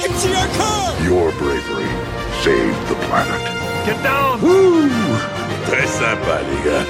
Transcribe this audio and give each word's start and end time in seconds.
Car! 0.00 0.94
Your 1.04 1.32
bravery 1.38 1.88
saved 2.42 2.88
the 2.88 2.94
planet. 3.06 3.40
Get 3.86 3.96
down! 4.02 4.38
Très 5.66 5.86
sympa, 5.86 6.40
les 6.42 6.70
gars. 6.70 6.84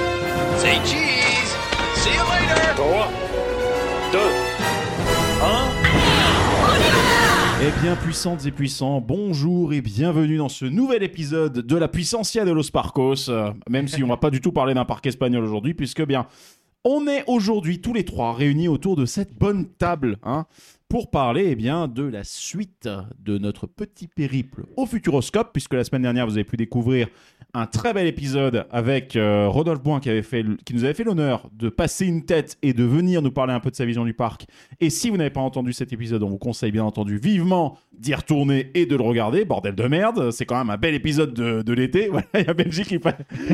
Say 0.57 0.75
cheese! 0.83 1.55
See 1.95 2.13
you 2.13 2.23
later! 2.29 2.75
3, 2.75 3.11
2, 4.11 4.19
1. 4.19 4.23
Eh 7.63 7.81
bien, 7.81 7.95
puissantes 7.95 8.45
et 8.45 8.51
puissants, 8.51 8.99
bonjour 9.01 9.73
et 9.73 9.81
bienvenue 9.81 10.37
dans 10.37 10.49
ce 10.49 10.65
nouvel 10.65 11.01
épisode 11.01 11.53
de 11.65 11.75
la 11.77 11.87
Puissancia 11.87 12.43
de 12.45 12.51
los 12.51 12.69
Parcos. 12.71 13.29
Euh, 13.29 13.51
Même 13.69 13.87
si 13.87 14.03
on 14.03 14.07
va 14.07 14.17
pas 14.17 14.29
du 14.29 14.41
tout 14.41 14.51
parler 14.51 14.73
d'un 14.73 14.85
parc 14.85 15.05
espagnol 15.07 15.43
aujourd'hui, 15.45 15.73
puisque 15.73 16.05
bien, 16.05 16.27
on 16.83 17.07
est 17.07 17.23
aujourd'hui 17.27 17.79
tous 17.81 17.93
les 17.93 18.03
trois 18.05 18.33
réunis 18.33 18.67
autour 18.67 18.95
de 18.95 19.05
cette 19.05 19.33
bonne 19.33 19.65
table, 19.65 20.17
hein, 20.23 20.45
pour 20.89 21.11
parler 21.11 21.47
eh 21.49 21.55
bien 21.55 21.87
de 21.87 22.03
la 22.03 22.23
suite 22.23 22.89
de 23.19 23.37
notre 23.37 23.67
petit 23.67 24.07
périple 24.07 24.65
au 24.77 24.85
Futuroscope, 24.85 25.51
puisque 25.51 25.73
la 25.73 25.83
semaine 25.83 26.03
dernière 26.03 26.25
vous 26.25 26.33
avez 26.33 26.43
pu 26.43 26.57
découvrir 26.57 27.07
un 27.53 27.65
très 27.65 27.93
bel 27.93 28.07
épisode 28.07 28.65
avec 28.71 29.15
euh, 29.15 29.47
Rodolphe 29.47 29.81
Boin 29.81 29.99
qui, 29.99 30.09
nous 30.73 30.83
avait 30.83 30.93
fait 30.93 31.03
l'honneur 31.03 31.49
de 31.53 31.69
passer 31.69 32.05
une 32.05 32.23
tête 32.23 32.57
et 32.61 32.73
de 32.73 32.83
venir 32.83 33.21
nous 33.21 33.31
parler 33.31 33.53
un 33.53 33.59
peu 33.59 33.71
de 33.71 33.75
sa 33.75 33.85
vision 33.85 34.05
du 34.05 34.13
parc. 34.13 34.47
Et 34.79 34.89
si 34.89 35.09
vous 35.09 35.17
n'avez 35.17 35.29
pas 35.29 35.41
entendu 35.41 35.73
cet 35.73 35.91
épisode, 35.91 36.23
on 36.23 36.29
vous 36.29 36.37
conseille 36.37 36.71
bien 36.71 36.83
entendu 36.83 37.17
vivement 37.17 37.77
d'y 37.97 38.13
retourner 38.13 38.71
et 38.73 38.85
de 38.85 38.95
le 38.95 39.03
regarder. 39.03 39.43
Bordel 39.43 39.75
de 39.75 39.87
merde, 39.87 40.31
c'est 40.31 40.45
quand 40.45 40.57
même 40.57 40.69
un 40.69 40.77
bel 40.77 40.93
épisode 40.93 41.33
de, 41.33 41.73
l'été. 41.73 42.09
Voilà, 42.17 42.27
il 42.35 42.45
y 42.45 42.49
a 42.49 42.53
Benji 42.53 42.83
qui, 42.83 42.99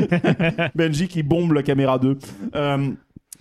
Benji 0.74 1.08
qui 1.08 1.22
bombe 1.22 1.52
la 1.52 1.62
caméra 1.62 1.98
2. 1.98 2.18
Euh, 2.54 2.90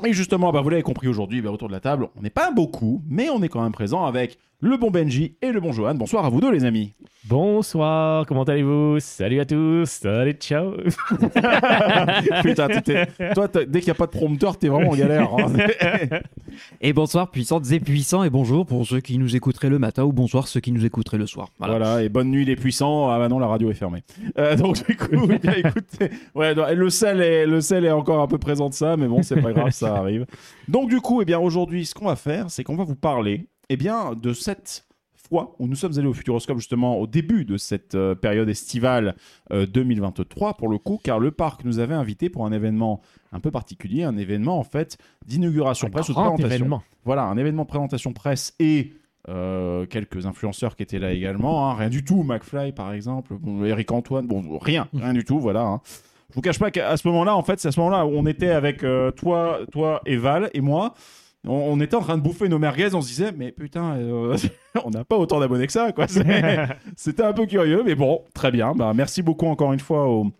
et 0.05 0.13
justement, 0.13 0.51
bah, 0.51 0.61
vous 0.61 0.69
l'avez 0.69 0.83
compris 0.83 1.07
aujourd'hui, 1.07 1.41
bah, 1.41 1.51
autour 1.51 1.67
de 1.67 1.73
la 1.73 1.79
table, 1.79 2.09
on 2.15 2.21
n'est 2.21 2.29
pas 2.29 2.51
beaucoup, 2.51 3.01
mais 3.07 3.29
on 3.29 3.41
est 3.41 3.49
quand 3.49 3.61
même 3.61 3.71
présent 3.71 4.05
avec 4.05 4.37
le 4.63 4.77
bon 4.77 4.91
Benji 4.91 5.35
et 5.41 5.51
le 5.51 5.59
bon 5.59 5.73
Johan. 5.73 5.93
Bonsoir 5.93 6.23
à 6.23 6.29
vous 6.29 6.39
deux, 6.39 6.49
les 6.49 6.63
amis. 6.63 6.93
Bonsoir, 7.25 8.25
comment 8.25 8.43
allez-vous? 8.43 8.97
Salut 9.01 9.41
à 9.41 9.45
tous, 9.45 9.89
salut, 9.89 10.31
ciao 10.39 10.71
Putain, 12.43 12.67
toi, 13.33 13.47
dès 13.67 13.79
qu'il 13.81 13.87
n'y 13.87 13.91
a 13.91 13.95
pas 13.95 14.05
de 14.05 14.11
prompteur, 14.11 14.57
t'es 14.57 14.69
vraiment 14.69 14.91
en 14.91 14.95
galère. 14.95 15.29
hein. 15.37 16.19
Et 16.81 16.93
bonsoir 16.93 17.29
puissantes 17.29 17.69
et 17.71 17.79
puissants 17.79 18.23
et 18.23 18.29
bonjour 18.29 18.65
pour 18.65 18.85
ceux 18.85 18.99
qui 19.01 19.17
nous 19.17 19.35
écouteraient 19.35 19.69
le 19.69 19.79
matin 19.79 20.03
ou 20.03 20.13
bonsoir 20.13 20.47
ceux 20.47 20.59
qui 20.59 20.71
nous 20.71 20.85
écouteraient 20.85 21.17
le 21.17 21.25
soir. 21.25 21.49
Voilà. 21.57 21.77
Voilà. 21.77 22.03
et 22.03 22.09
bonne 22.09 22.29
nuit 22.29 22.45
les 22.45 22.55
puissants. 22.55 23.09
Ah 23.09 23.17
bah 23.17 23.27
non, 23.27 23.39
la 23.39 23.47
radio 23.47 23.69
est 23.71 23.73
fermée. 23.73 24.03
Euh, 24.37 24.55
donc 24.55 24.85
du 24.85 24.95
coup, 24.95 25.27
bien, 25.41 25.53
écoutez, 25.57 26.09
ouais, 26.35 26.53
non, 26.55 26.65
le 26.73 26.89
sel 26.89 27.21
est 27.21 27.45
le 27.47 27.59
sel 27.59 27.83
est 27.85 27.91
encore 27.91 28.21
un 28.21 28.27
peu 28.27 28.37
présent 28.37 28.69
de 28.69 28.73
ça, 28.73 28.95
mais 28.95 29.07
bon, 29.07 29.23
c'est 29.23 29.41
pas 29.41 29.51
grave, 29.51 29.71
ça 29.71 29.95
arrive. 29.95 30.25
Donc 30.67 30.89
du 30.89 31.01
coup, 31.01 31.21
eh 31.21 31.25
bien 31.25 31.39
aujourd'hui, 31.39 31.85
ce 31.85 31.95
qu'on 31.95 32.05
va 32.05 32.15
faire, 32.15 32.45
c'est 32.49 32.63
qu'on 32.63 32.75
va 32.75 32.83
vous 32.83 32.95
parler, 32.95 33.47
eh 33.73 33.77
bien, 33.77 34.13
de 34.13 34.33
cette 34.33 34.85
fois 35.29 35.55
où 35.57 35.67
nous 35.67 35.75
sommes 35.75 35.97
allés 35.97 36.07
au 36.07 36.13
Futuroscope 36.13 36.57
justement 36.57 36.97
au 36.99 37.07
début 37.07 37.43
de 37.45 37.57
cette 37.57 37.95
euh, 37.95 38.13
période 38.13 38.49
estivale 38.49 39.15
euh, 39.51 39.65
2023 39.65 40.55
pour 40.55 40.67
le 40.67 40.77
coup, 40.77 40.99
car 41.01 41.17
le 41.19 41.31
parc 41.31 41.63
nous 41.63 41.79
avait 41.79 41.93
invité 41.95 42.29
pour 42.29 42.45
un 42.45 42.51
événement 42.51 43.01
un 43.31 43.39
peu 43.39 43.49
particulier, 43.49 44.03
un 44.03 44.17
événement 44.17 44.59
en 44.59 44.63
fait 44.63 44.97
d'inauguration 45.25 45.89
presse 45.89 46.09
ou 46.09 46.13
de 46.13 46.17
présentation. 46.19 46.47
événement. 46.55 46.83
Voilà, 47.05 47.23
un 47.23 47.37
événement 47.37 47.63
de 47.63 47.67
présentation 47.69 48.13
presse 48.13 48.53
et 48.59 48.93
euh, 49.29 49.85
quelques 49.85 50.25
influenceurs 50.25 50.75
qui 50.75 50.83
étaient 50.83 50.99
là 50.99 51.13
également. 51.13 51.69
hein. 51.71 51.75
Rien 51.75 51.89
du 51.89 52.03
tout, 52.03 52.21
McFly 52.23 52.73
par 52.73 52.93
exemple, 52.93 53.33
bon, 53.39 53.63
Eric 53.63 53.91
Antoine, 53.91 54.27
bon, 54.27 54.59
rien, 54.59 54.87
rien 54.93 55.13
du 55.13 55.23
tout, 55.23 55.39
voilà. 55.39 55.61
hein. 55.61 55.81
Je 56.29 56.35
vous 56.35 56.41
cache 56.41 56.59
pas 56.59 56.69
qu'à 56.71 56.97
ce 56.97 57.07
moment-là, 57.07 57.35
en 57.35 57.43
fait, 57.43 57.59
c'est 57.59 57.67
à 57.69 57.71
ce 57.71 57.79
moment-là 57.79 58.05
où 58.05 58.09
on 58.09 58.25
était 58.25 58.49
avec 58.49 58.83
euh, 58.83 59.11
toi, 59.11 59.59
toi 59.71 60.01
et 60.05 60.17
Val 60.17 60.49
et 60.53 60.61
moi. 60.61 60.93
On, 61.47 61.53
on 61.53 61.79
était 61.81 61.95
en 61.95 62.01
train 62.01 62.17
de 62.17 62.21
bouffer 62.21 62.47
nos 62.47 62.59
merguez, 62.59 62.93
on 62.93 63.01
se 63.01 63.07
disait, 63.07 63.31
mais 63.35 63.51
putain, 63.51 63.95
euh, 63.97 64.37
on 64.85 64.89
n'a 64.89 65.03
pas 65.03 65.17
autant 65.17 65.39
d'abonnés 65.39 65.67
que 65.67 65.73
ça, 65.73 65.91
quoi. 65.91 66.05
C'était 66.95 67.23
un 67.23 67.33
peu 67.33 67.45
curieux, 67.45 67.83
mais 67.85 67.95
bon, 67.95 68.23
très 68.33 68.51
bien. 68.51 68.73
Bah, 68.73 68.93
merci 68.95 69.21
beaucoup 69.21 69.47
encore 69.47 69.73
une 69.73 69.79
fois 69.79 70.07
aux, 70.07 70.31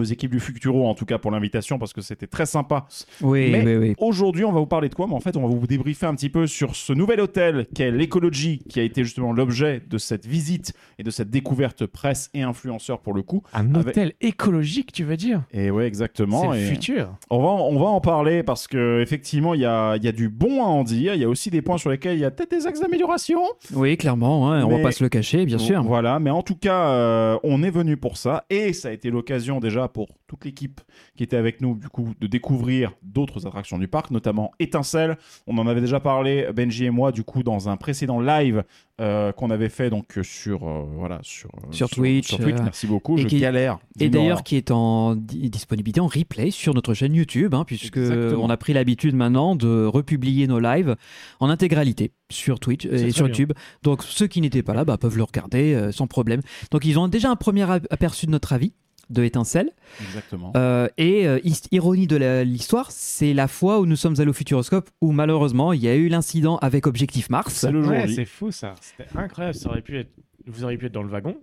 aux 0.00 0.04
équipes 0.04 0.30
du 0.32 0.40
Futuro, 0.40 0.86
en 0.88 0.94
tout 0.94 1.04
cas 1.04 1.18
pour 1.18 1.30
l'invitation, 1.30 1.78
parce 1.78 1.92
que 1.92 2.00
c'était 2.00 2.26
très 2.26 2.46
sympa 2.46 2.86
Oui, 3.20 3.50
Mais- 3.50 3.64
oui, 3.64 3.76
oui. 3.76 3.94
Aujourd'hui, 3.98 4.44
on 4.44 4.52
va 4.52 4.60
vous 4.60 4.66
parler 4.66 4.88
de 4.88 4.94
quoi? 4.94 5.06
Mais 5.06 5.14
en 5.14 5.20
fait, 5.20 5.36
on 5.36 5.46
va 5.46 5.54
vous 5.54 5.66
débriefer 5.66 6.06
un 6.06 6.14
petit 6.14 6.28
peu 6.30 6.46
sur 6.46 6.76
ce 6.76 6.92
nouvel 6.92 7.20
hôtel 7.20 7.66
qu'est 7.74 7.90
l'écologie, 7.90 8.62
qui 8.68 8.80
a 8.80 8.82
été 8.82 9.04
justement 9.04 9.32
l'objet 9.32 9.82
de 9.88 9.98
cette 9.98 10.26
visite 10.26 10.72
et 10.98 11.02
de 11.02 11.10
cette 11.10 11.30
découverte 11.30 11.86
presse 11.86 12.30
et 12.34 12.42
influenceur 12.42 13.00
pour 13.00 13.14
le 13.14 13.22
coup. 13.22 13.42
Un 13.52 13.74
Avec- 13.74 13.88
hôtel 13.88 14.12
écologique, 14.20 14.92
tu 14.92 15.04
veux 15.04 15.16
dire? 15.16 15.42
Et 15.52 15.70
ouais, 15.70 15.86
exactement. 15.86 16.52
C'est 16.52 16.58
le 16.58 16.64
Et 16.64 16.66
futur. 16.68 17.08
on 17.30 17.38
va, 17.42 17.48
on 17.48 17.78
va 17.78 17.86
en 17.86 18.00
parler 18.00 18.42
parce 18.42 18.66
que 18.68 19.00
effectivement, 19.00 19.54
il 19.54 19.60
y 19.60 19.64
a, 19.66 19.96
y 19.96 20.08
a 20.08 20.12
du 20.12 20.28
bon 20.28 20.62
à 20.62 20.66
en 20.66 20.84
dire. 20.84 21.14
Il 21.14 21.20
y 21.20 21.24
a 21.24 21.28
aussi 21.28 21.50
des 21.50 21.62
points 21.62 21.78
sur 21.78 21.90
lesquels 21.90 22.16
il 22.16 22.20
y 22.20 22.24
a 22.24 22.30
peut-être 22.30 22.50
des 22.50 22.66
axes 22.66 22.80
d'amélioration. 22.80 23.40
Oui, 23.74 23.96
clairement, 23.96 24.50
hein, 24.52 24.64
on 24.64 24.68
Mais- 24.70 24.76
va 24.78 24.82
pas 24.82 24.92
se 24.92 25.02
le 25.02 25.08
cacher, 25.08 25.44
bien 25.46 25.58
sûr. 25.58 25.82
Voilà, 25.82 26.18
mais 26.18 26.30
en 26.30 26.42
tout 26.42 26.56
cas, 26.56 26.88
euh, 26.88 27.38
on 27.42 27.62
est 27.62 27.70
venu 27.70 27.96
pour 27.96 28.16
ça 28.16 28.44
et 28.50 28.72
ça 28.72 28.88
a 28.88 28.92
été 28.92 29.10
l'occasion 29.10 29.60
déjà 29.60 29.83
pour 29.88 30.08
toute 30.26 30.44
l'équipe 30.44 30.80
qui 31.16 31.22
était 31.22 31.36
avec 31.36 31.60
nous 31.60 31.74
du 31.76 31.88
coup 31.88 32.12
de 32.20 32.26
découvrir 32.26 32.92
d'autres 33.02 33.46
attractions 33.46 33.78
du 33.78 33.88
parc, 33.88 34.10
notamment 34.10 34.52
Étincelle. 34.58 35.16
On 35.46 35.58
en 35.58 35.66
avait 35.66 35.80
déjà 35.80 36.00
parlé 36.00 36.48
Benji 36.54 36.84
et 36.86 36.90
moi 36.90 37.12
du 37.12 37.22
coup 37.24 37.42
dans 37.42 37.68
un 37.68 37.76
précédent 37.76 38.20
live 38.20 38.64
euh, 39.00 39.32
qu'on 39.32 39.50
avait 39.50 39.68
fait 39.68 39.90
donc 39.90 40.18
sur 40.22 40.68
euh, 40.68 40.84
voilà 40.96 41.18
sur 41.22 41.50
euh, 41.56 41.72
Sur 41.72 41.90
Twitch, 41.90 42.28
Sur 42.28 42.38
Twitch, 42.38 42.56
euh, 42.58 42.62
merci 42.64 42.86
beaucoup. 42.86 43.18
et 43.18 43.22
Je 43.22 43.26
qui- 43.26 43.40
galère. 43.40 43.78
Et 43.98 44.08
d'ailleurs, 44.08 44.42
qui 44.44 44.56
est 44.56 44.70
en 44.70 45.16
di- 45.16 45.50
disponibilité 45.50 46.00
en 46.00 46.06
replay 46.06 46.50
sur 46.50 46.74
notre 46.74 46.94
chaîne 46.94 47.14
YouTube, 47.14 47.54
hein, 47.54 47.64
puisque 47.66 47.96
Exactement. 47.96 48.44
on 48.44 48.50
a 48.50 48.56
pris 48.56 48.72
l'habitude 48.72 49.14
maintenant 49.16 49.56
de 49.56 49.84
republier 49.86 50.46
nos 50.46 50.60
lives 50.60 50.96
en 51.40 51.48
intégralité 51.50 52.12
sur 52.30 52.60
Twitch 52.60 52.86
et 52.86 53.10
sur 53.10 53.24
bien. 53.24 53.32
YouTube. 53.32 53.52
Donc 53.82 54.02
ceux 54.04 54.26
qui 54.28 54.40
n'étaient 54.40 54.62
pas 54.62 54.74
là 54.74 54.84
bah, 54.84 54.96
peuvent 54.96 55.16
le 55.16 55.22
regarder 55.24 55.74
euh, 55.74 55.90
sans 55.92 56.06
problème. 56.06 56.40
Donc 56.70 56.84
ils 56.84 56.98
ont 56.98 57.08
déjà 57.08 57.30
un 57.30 57.36
premier 57.36 57.68
ap- 57.68 57.86
aperçu 57.90 58.26
de 58.26 58.30
notre 58.30 58.52
avis 58.52 58.72
de 59.10 59.22
Étincelle. 59.22 59.70
exactement. 60.00 60.52
Euh, 60.56 60.88
et 60.98 61.26
euh, 61.26 61.38
ironie 61.70 62.06
de 62.06 62.42
l'histoire, 62.42 62.90
c'est 62.90 63.34
la 63.34 63.48
fois 63.48 63.80
où 63.80 63.86
nous 63.86 63.96
sommes 63.96 64.14
allés 64.18 64.30
au 64.30 64.34
Futuroscope 64.34 64.90
où 65.00 65.12
malheureusement 65.12 65.72
il 65.72 65.80
y 65.80 65.88
a 65.88 65.94
eu 65.94 66.08
l'incident 66.08 66.58
avec 66.58 66.86
Objectif 66.86 67.30
Mars. 67.30 67.54
C'est 67.54 67.70
le 67.72 67.82
jour 67.82 67.92
Ouais, 67.92 68.08
c'est 68.08 68.24
fou 68.24 68.50
ça. 68.50 68.74
C'était 68.80 69.08
incroyable. 69.16 69.56
Ça 69.56 69.68
aurait 69.68 69.82
pu 69.82 69.98
être... 69.98 70.10
Vous 70.46 70.64
auriez 70.64 70.76
pu 70.76 70.86
être 70.86 70.92
dans 70.92 71.02
le 71.02 71.08
wagon. 71.08 71.36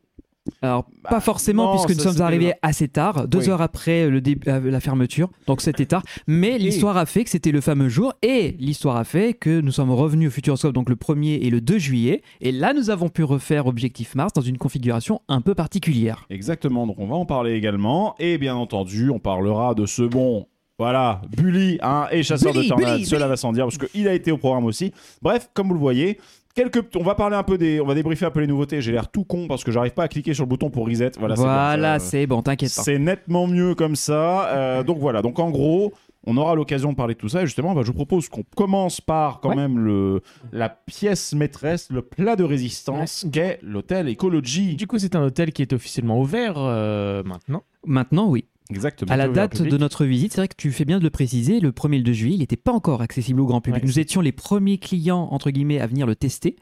Alors, 0.64 0.86
Bah, 1.04 1.10
pas 1.12 1.20
forcément, 1.20 1.66
non, 1.76 1.84
puisque 1.84 1.98
nous 2.04 2.12
sommes 2.12 2.22
arrivés 2.24 2.48
le- 2.48 2.54
assez 2.64 2.88
tard, 2.88 3.28
deux 3.28 3.40
Oui. 3.40 3.50
heures 3.50 3.62
après 3.62 4.10
le 4.10 4.22
début, 4.22 4.50
euh, 4.50 4.72
la 4.72 4.80
fermeture, 4.80 5.30
donc 5.48 5.62
c'était 5.62 5.86
tard. 5.86 6.02
Mais 6.28 6.58
l'histoire 6.58 6.98
a 6.98 7.06
fait 7.06 7.24
que 7.24 7.30
c'était 7.30 7.52
le 7.52 7.62
fameux 7.62 7.90
jour, 7.90 8.14
et 8.24 8.56
l'histoire 8.60 8.98
a 8.98 9.04
fait 9.04 9.34
que 9.34 9.62
nous 9.62 9.72
sommes 9.72 9.92
revenus 9.92 10.30
au 10.30 10.32
Futuroscope, 10.32 10.74
donc 10.74 10.90
le 10.90 10.96
1er 10.96 11.40
et 11.46 11.50
le 11.52 11.62
2 11.62 11.78
juillet, 11.78 12.24
et 12.42 12.52
là 12.52 12.74
nous 12.74 12.90
avons 12.90 13.10
pu 13.10 13.24
refaire 13.24 13.68
Objectif 13.68 14.16
Mars 14.16 14.34
dans 14.34 14.42
une 14.42 14.58
configuration 14.58 15.22
un 15.28 15.42
peu 15.42 15.54
particulière. 15.54 16.26
Exactement, 16.32 16.88
donc 16.88 16.96
on 17.00 17.06
va 17.08 17.16
en 17.16 17.26
parler 17.26 17.54
également. 17.54 18.16
Et 18.20 18.38
bien 18.40 18.56
entendu, 18.56 19.10
on 19.12 19.20
parlera 19.20 19.76
de 19.76 19.86
ce 19.86 20.02
bon, 20.02 20.48
voilà, 20.80 21.22
Bully 21.38 21.78
hein, 21.84 22.08
et 22.12 22.24
Chasseur 22.24 22.54
Bully, 22.54 22.66
de 22.66 22.70
Tornades. 22.70 23.06
Cela 23.06 23.28
va 23.28 23.38
sans 23.38 23.52
dire, 23.54 23.66
parce 23.66 23.78
qu'il 23.78 24.08
a 24.08 24.14
été 24.16 24.32
au 24.32 24.38
programme 24.38 24.66
aussi. 24.66 24.92
Bref, 25.22 25.50
comme 25.54 25.68
vous 25.68 25.76
le 25.76 25.80
voyez, 25.80 26.18
quelques, 26.54 26.84
on 26.96 27.04
va 27.04 27.16
parler 27.16 27.36
un 27.36 27.44
peu 27.44 27.58
des. 27.58 27.80
On 27.82 27.86
va 27.86 27.94
débriefer 27.94 28.26
un 28.26 28.32
peu 28.32 28.40
les 28.42 28.48
nouveautés. 28.48 28.82
J'ai 28.82 28.92
l'air 28.92 29.10
tout 29.10 29.24
con 29.24 29.48
parce 29.48 29.64
que 29.64 29.72
j'arrive 29.72 29.94
pas 29.94 30.04
à 30.04 30.08
cliquer 30.08 30.34
sur 30.34 30.44
le 30.46 30.50
bouton 30.50 30.70
pour 30.70 30.88
reset. 30.88 31.12
Voilà, 31.20 31.36
c'est 31.36 31.42
Voilà, 31.42 32.00
ça. 32.00 32.06
c'est 32.06 32.28
bon, 32.28 32.42
t'inquiète 32.42 32.74
pas. 32.76 32.84
C'est 32.84 33.00
nettement 33.00 33.48
mieux 33.48 33.76
comme 33.76 33.96
ça. 33.96 34.48
Euh, 34.50 34.84
donc 34.84 34.98
voilà, 35.00 35.22
donc 35.22 35.40
en 35.40 35.50
gros. 35.52 35.94
On 36.28 36.38
aura 36.38 36.54
l'occasion 36.54 36.92
de 36.92 36.96
parler 36.96 37.16
de 37.16 37.20
tout 37.20 37.30
ça 37.30 37.42
et 37.42 37.46
justement, 37.48 37.74
bah, 37.74 37.82
je 37.84 37.88
vous 37.88 37.96
propose 37.96 38.30
qu'on 38.30 38.44
commence 38.56 39.02
par 39.02 39.40
quand 39.40 39.50
Ouais. 39.50 39.56
même 39.56 39.80
le, 39.80 40.22
la 40.52 40.70
pièce 40.70 41.34
maîtresse, 41.34 41.88
le 41.90 42.04
plat 42.04 42.36
de 42.36 42.44
résistance 42.44 43.26
qu'est 43.34 43.58
l'hôtel 43.64 44.08
Ecology. 44.08 44.76
Du 44.76 44.86
coup, 44.86 45.00
c'est 45.00 45.16
un 45.16 45.24
hôtel 45.24 45.52
qui 45.52 45.64
est 45.64 45.74
officiellement 45.74 46.20
ouvert 46.22 46.54
euh, 46.58 47.24
maintenant. 47.24 47.64
Maintenant, 47.88 48.28
oui. 48.28 48.46
Exactement. 48.72 49.12
À 49.12 49.18
la 49.18 49.28
date 49.28 49.62
de 49.62 49.78
notre 49.78 50.06
visite, 50.06 50.34
c'est 50.34 50.42
vrai 50.42 50.48
que 50.48 50.56
tu 50.58 50.72
fais 50.72 50.86
bien 50.86 51.00
de 51.00 51.04
le 51.04 51.10
préciser, 51.10 51.60
le 51.60 51.72
1er 51.72 51.96
et 51.96 51.98
le 51.98 52.04
2 52.04 52.14
juillet, 52.14 52.36
il 52.36 52.40
n'était 52.40 52.56
pas 52.56 52.72
encore 52.72 53.02
accessible 53.02 53.42
au 53.42 53.46
grand 53.46 53.62
public. 53.62 53.84
Ouais. 53.84 53.88
Nous 53.88 54.00
étions 54.00 54.22
les 54.22 54.32
premiers 54.32 54.78
clients, 54.78 55.28
entre 55.32 55.52
guillemets, 55.52 55.80
à 55.80 55.88
venir 55.88 56.08
le 56.08 56.16
tester. 56.16 56.56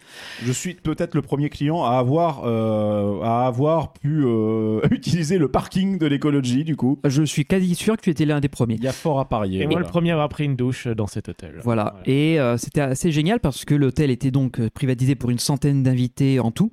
Je 0.44 0.52
suis 0.52 0.74
peut-être 0.74 1.16
le 1.16 1.22
premier 1.22 1.50
client 1.50 1.84
à 1.84 1.98
avoir, 1.98 2.44
euh, 2.46 3.22
à 3.22 3.46
avoir 3.46 3.94
pu 3.94 4.24
euh, 4.24 4.82
utiliser 4.92 5.38
le 5.38 5.50
parking 5.50 5.98
de 5.98 6.06
l'écologie, 6.06 6.64
du 6.64 6.76
coup. 6.76 7.00
Je 7.06 7.24
suis 7.24 7.46
quasi 7.46 7.76
sûr 7.76 7.96
que 7.98 8.02
tu 8.02 8.10
étais 8.10 8.26
l'un 8.26 8.40
des 8.40 8.50
premiers. 8.50 8.76
Il 8.76 8.84
y 8.84 8.88
a 8.88 8.94
fort 8.94 9.20
à 9.20 9.30
parier. 9.30 9.62
Et 9.62 9.66
moi, 9.66 9.74
voilà. 9.74 9.86
le 9.86 9.92
premier 9.92 10.12
à 10.12 10.14
avoir 10.14 10.30
pris 10.30 10.46
une 10.46 10.56
douche 10.56 10.88
dans 10.88 11.08
cet 11.08 11.30
hôtel. 11.30 11.60
Voilà. 11.64 11.96
Et 12.06 12.40
euh, 12.40 12.58
c'était 12.58 12.82
assez 12.82 13.12
génial 13.12 13.40
parce 13.40 13.66
que 13.66 13.76
l'hôtel 13.76 14.12
était 14.12 14.32
donc 14.32 14.60
euh, 14.60 14.70
privatisé 14.70 15.16
pour 15.16 15.30
une 15.30 15.40
centaine 15.40 15.84
d'invités 15.84 16.40
en 16.40 16.52
tout. 16.52 16.72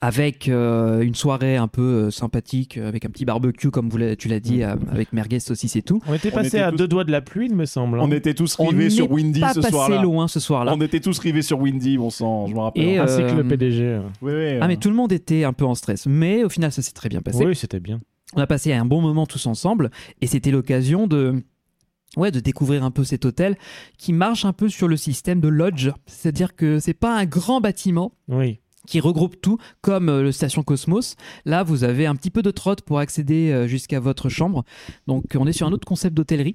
Avec 0.00 0.48
euh, 0.48 1.00
une 1.00 1.14
soirée 1.14 1.56
un 1.56 1.68
peu 1.68 1.82
euh, 1.82 2.10
sympathique, 2.10 2.76
euh, 2.76 2.88
avec 2.88 3.04
un 3.06 3.08
petit 3.08 3.24
barbecue, 3.24 3.70
comme 3.70 3.88
vous 3.88 3.98
tu 4.16 4.28
l'as 4.28 4.40
dit, 4.40 4.62
euh, 4.62 4.74
avec 4.90 5.12
merguez, 5.14 5.40
saucisses 5.40 5.76
et 5.76 5.82
tout. 5.82 6.00
On 6.06 6.12
était 6.14 6.30
On 6.32 6.36
passé 6.36 6.58
à 6.58 6.70
tous- 6.70 6.76
deux 6.76 6.88
doigts 6.88 7.04
de 7.04 7.12
la 7.12 7.22
pluie, 7.22 7.46
il 7.48 7.54
me 7.56 7.64
semble. 7.64 7.98
hein. 8.00 8.02
On 8.04 8.12
était 8.12 8.34
tous 8.34 8.56
On 8.58 8.66
rivés 8.66 8.90
sur 8.90 9.10
Windy 9.10 9.40
pas 9.40 9.54
ce 9.54 9.60
passé 9.60 9.70
soir-là. 9.72 10.02
loin 10.02 10.28
ce 10.28 10.40
soir-là. 10.40 10.74
On 10.76 10.80
était 10.82 11.00
tous 11.00 11.18
rivés 11.18 11.40
sur 11.42 11.58
Windy, 11.58 11.96
bon 11.96 12.10
sang, 12.10 12.46
je 12.48 12.54
me 12.54 12.60
rappelle. 12.60 12.82
Et, 12.84 12.98
Ainsi 12.98 13.18
que 13.18 13.22
euh, 13.28 13.34
le 13.36 13.48
PDG. 13.48 14.00
Oui, 14.20 14.32
oui, 14.34 14.58
Ah, 14.60 14.68
mais 14.68 14.76
tout 14.76 14.90
le 14.90 14.96
monde 14.96 15.12
était 15.12 15.44
un 15.44 15.52
peu 15.54 15.64
en 15.64 15.74
stress. 15.74 16.06
Mais 16.06 16.44
au 16.44 16.48
final, 16.50 16.70
ça 16.72 16.82
s'est 16.82 16.92
très 16.92 17.08
bien 17.08 17.22
passé. 17.22 17.44
Oui, 17.46 17.54
c'était 17.56 17.80
bien. 17.80 18.00
On 18.36 18.40
a 18.40 18.46
passé 18.46 18.72
un 18.72 18.84
bon 18.84 19.00
moment 19.00 19.26
tous 19.26 19.46
ensemble 19.46 19.90
et 20.20 20.26
c'était 20.26 20.50
l'occasion 20.50 21.06
de 21.06 21.42
ouais 22.16 22.30
de 22.30 22.40
découvrir 22.40 22.84
un 22.84 22.90
peu 22.90 23.04
cet 23.04 23.24
hôtel 23.24 23.56
qui 23.98 24.12
marche 24.12 24.44
un 24.44 24.52
peu 24.52 24.68
sur 24.68 24.86
le 24.88 24.96
système 24.96 25.40
de 25.40 25.48
lodge, 25.48 25.90
c'est-à-dire 26.06 26.54
que 26.56 26.78
c'est 26.78 26.94
pas 26.94 27.16
un 27.16 27.24
grand 27.26 27.60
bâtiment 27.60 28.12
Oui. 28.28 28.60
Qui 28.86 29.00
regroupe 29.00 29.40
tout 29.40 29.58
comme 29.80 30.08
euh, 30.08 30.22
le 30.22 30.32
station 30.32 30.62
Cosmos. 30.62 31.16
Là, 31.44 31.62
vous 31.62 31.84
avez 31.84 32.06
un 32.06 32.14
petit 32.14 32.30
peu 32.30 32.42
de 32.42 32.50
trotte 32.50 32.82
pour 32.82 32.98
accéder 32.98 33.50
euh, 33.50 33.66
jusqu'à 33.66 34.00
votre 34.00 34.28
chambre. 34.28 34.64
Donc 35.06 35.24
on 35.38 35.46
est 35.46 35.52
sur 35.52 35.66
un 35.66 35.72
autre 35.72 35.86
concept 35.86 36.14
d'hôtellerie 36.14 36.54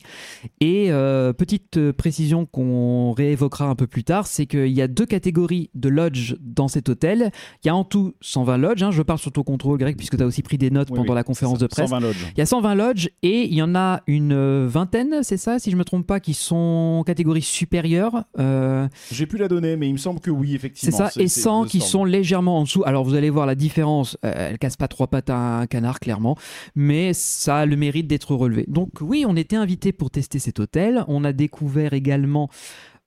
et 0.60 0.92
euh, 0.92 1.34
petite 1.34 1.92
précision 1.92 2.46
qu'on 2.46 3.12
réévoquera 3.14 3.66
un 3.66 3.76
peu 3.76 3.88
plus 3.88 4.04
tard, 4.04 4.28
c'est 4.28 4.46
qu'il 4.46 4.68
y 4.72 4.82
a 4.82 4.88
deux 4.88 5.06
catégories 5.06 5.70
de 5.76 5.90
lodge 5.90 6.36
dans 6.42 6.68
cet 6.68 6.90
hôtel. 6.90 7.32
Il 7.64 7.68
y 7.68 7.70
a 7.70 7.76
en 7.76 7.84
tout 7.84 8.14
120 8.22 8.58
lodges, 8.58 8.84
hein. 8.84 8.92
je 8.92 9.02
parle 9.02 9.20
sur 9.20 9.32
ton 9.32 9.44
contrôle 9.44 9.78
Greg 9.78 9.98
puisque 9.98 10.18
tu 10.18 10.24
as 10.24 10.26
aussi 10.26 10.42
pris 10.42 10.58
des 10.58 10.70
notes 10.72 10.90
oui, 10.92 10.98
pendant 10.98 11.14
oui, 11.14 11.16
la 11.16 11.24
conférence 11.24 11.60
c'est 11.60 11.64
de 11.66 11.68
presse. 11.68 11.90
120 11.90 12.00
lodges. 12.00 12.26
Il 12.36 12.40
y 12.40 12.42
a 12.42 12.46
120 12.46 12.76
lodges 12.76 13.10
et 13.24 13.46
il 13.46 13.54
y 13.54 13.62
en 13.62 13.76
a 13.76 14.02
une 14.08 14.66
vingtaine, 14.66 15.24
c'est 15.24 15.38
ça, 15.38 15.60
si 15.60 15.72
je 15.72 15.76
me 15.76 15.84
trompe 15.84 16.06
pas, 16.06 16.20
qui 16.20 16.34
sont 16.34 17.04
catégorie 17.06 17.42
supérieure. 17.42 18.24
Euh, 18.38 18.88
J'ai 19.12 19.26
pu 19.26 19.38
la 19.38 19.48
donner, 19.48 19.76
mais 19.76 19.88
il 19.88 19.94
me 19.94 19.98
semble 19.98 20.20
que 20.20 20.32
oui, 20.32 20.50
c'est 20.50 20.56
effectivement. 20.56 20.98
ça, 20.98 21.12
et 21.20 21.28
100 21.28 21.66
qui 21.66 21.80
200. 21.80 21.90
sont 21.90 22.06
légèrement 22.20 22.60
en 22.60 22.64
dessous. 22.64 22.84
Alors 22.86 23.04
vous 23.04 23.16
allez 23.16 23.30
voir 23.30 23.46
la 23.46 23.56
différence, 23.56 24.18
euh, 24.26 24.50
elle 24.52 24.58
casse 24.60 24.78
pas 24.78 24.88
trois 24.88 25.08
pattes 25.08 25.30
à 25.30 25.60
un 25.62 25.68
canard, 25.68 26.00
clairement, 26.00 26.36
mais 26.76 27.14
ça 27.14 27.60
a 27.60 27.66
le 27.66 27.76
mérite 27.76 28.08
d'être 28.08 28.36
relevé. 28.36 28.66
Donc 28.68 29.02
oui, 29.02 29.26
on 29.28 29.36
était 29.36 29.56
invité 29.56 29.92
pour 29.92 30.10
tester 30.12 30.40
cet 30.40 30.60
hôtel. 30.60 31.04
On 31.08 31.24
a 31.24 31.34
découvert 31.34 31.94
également. 31.94 32.50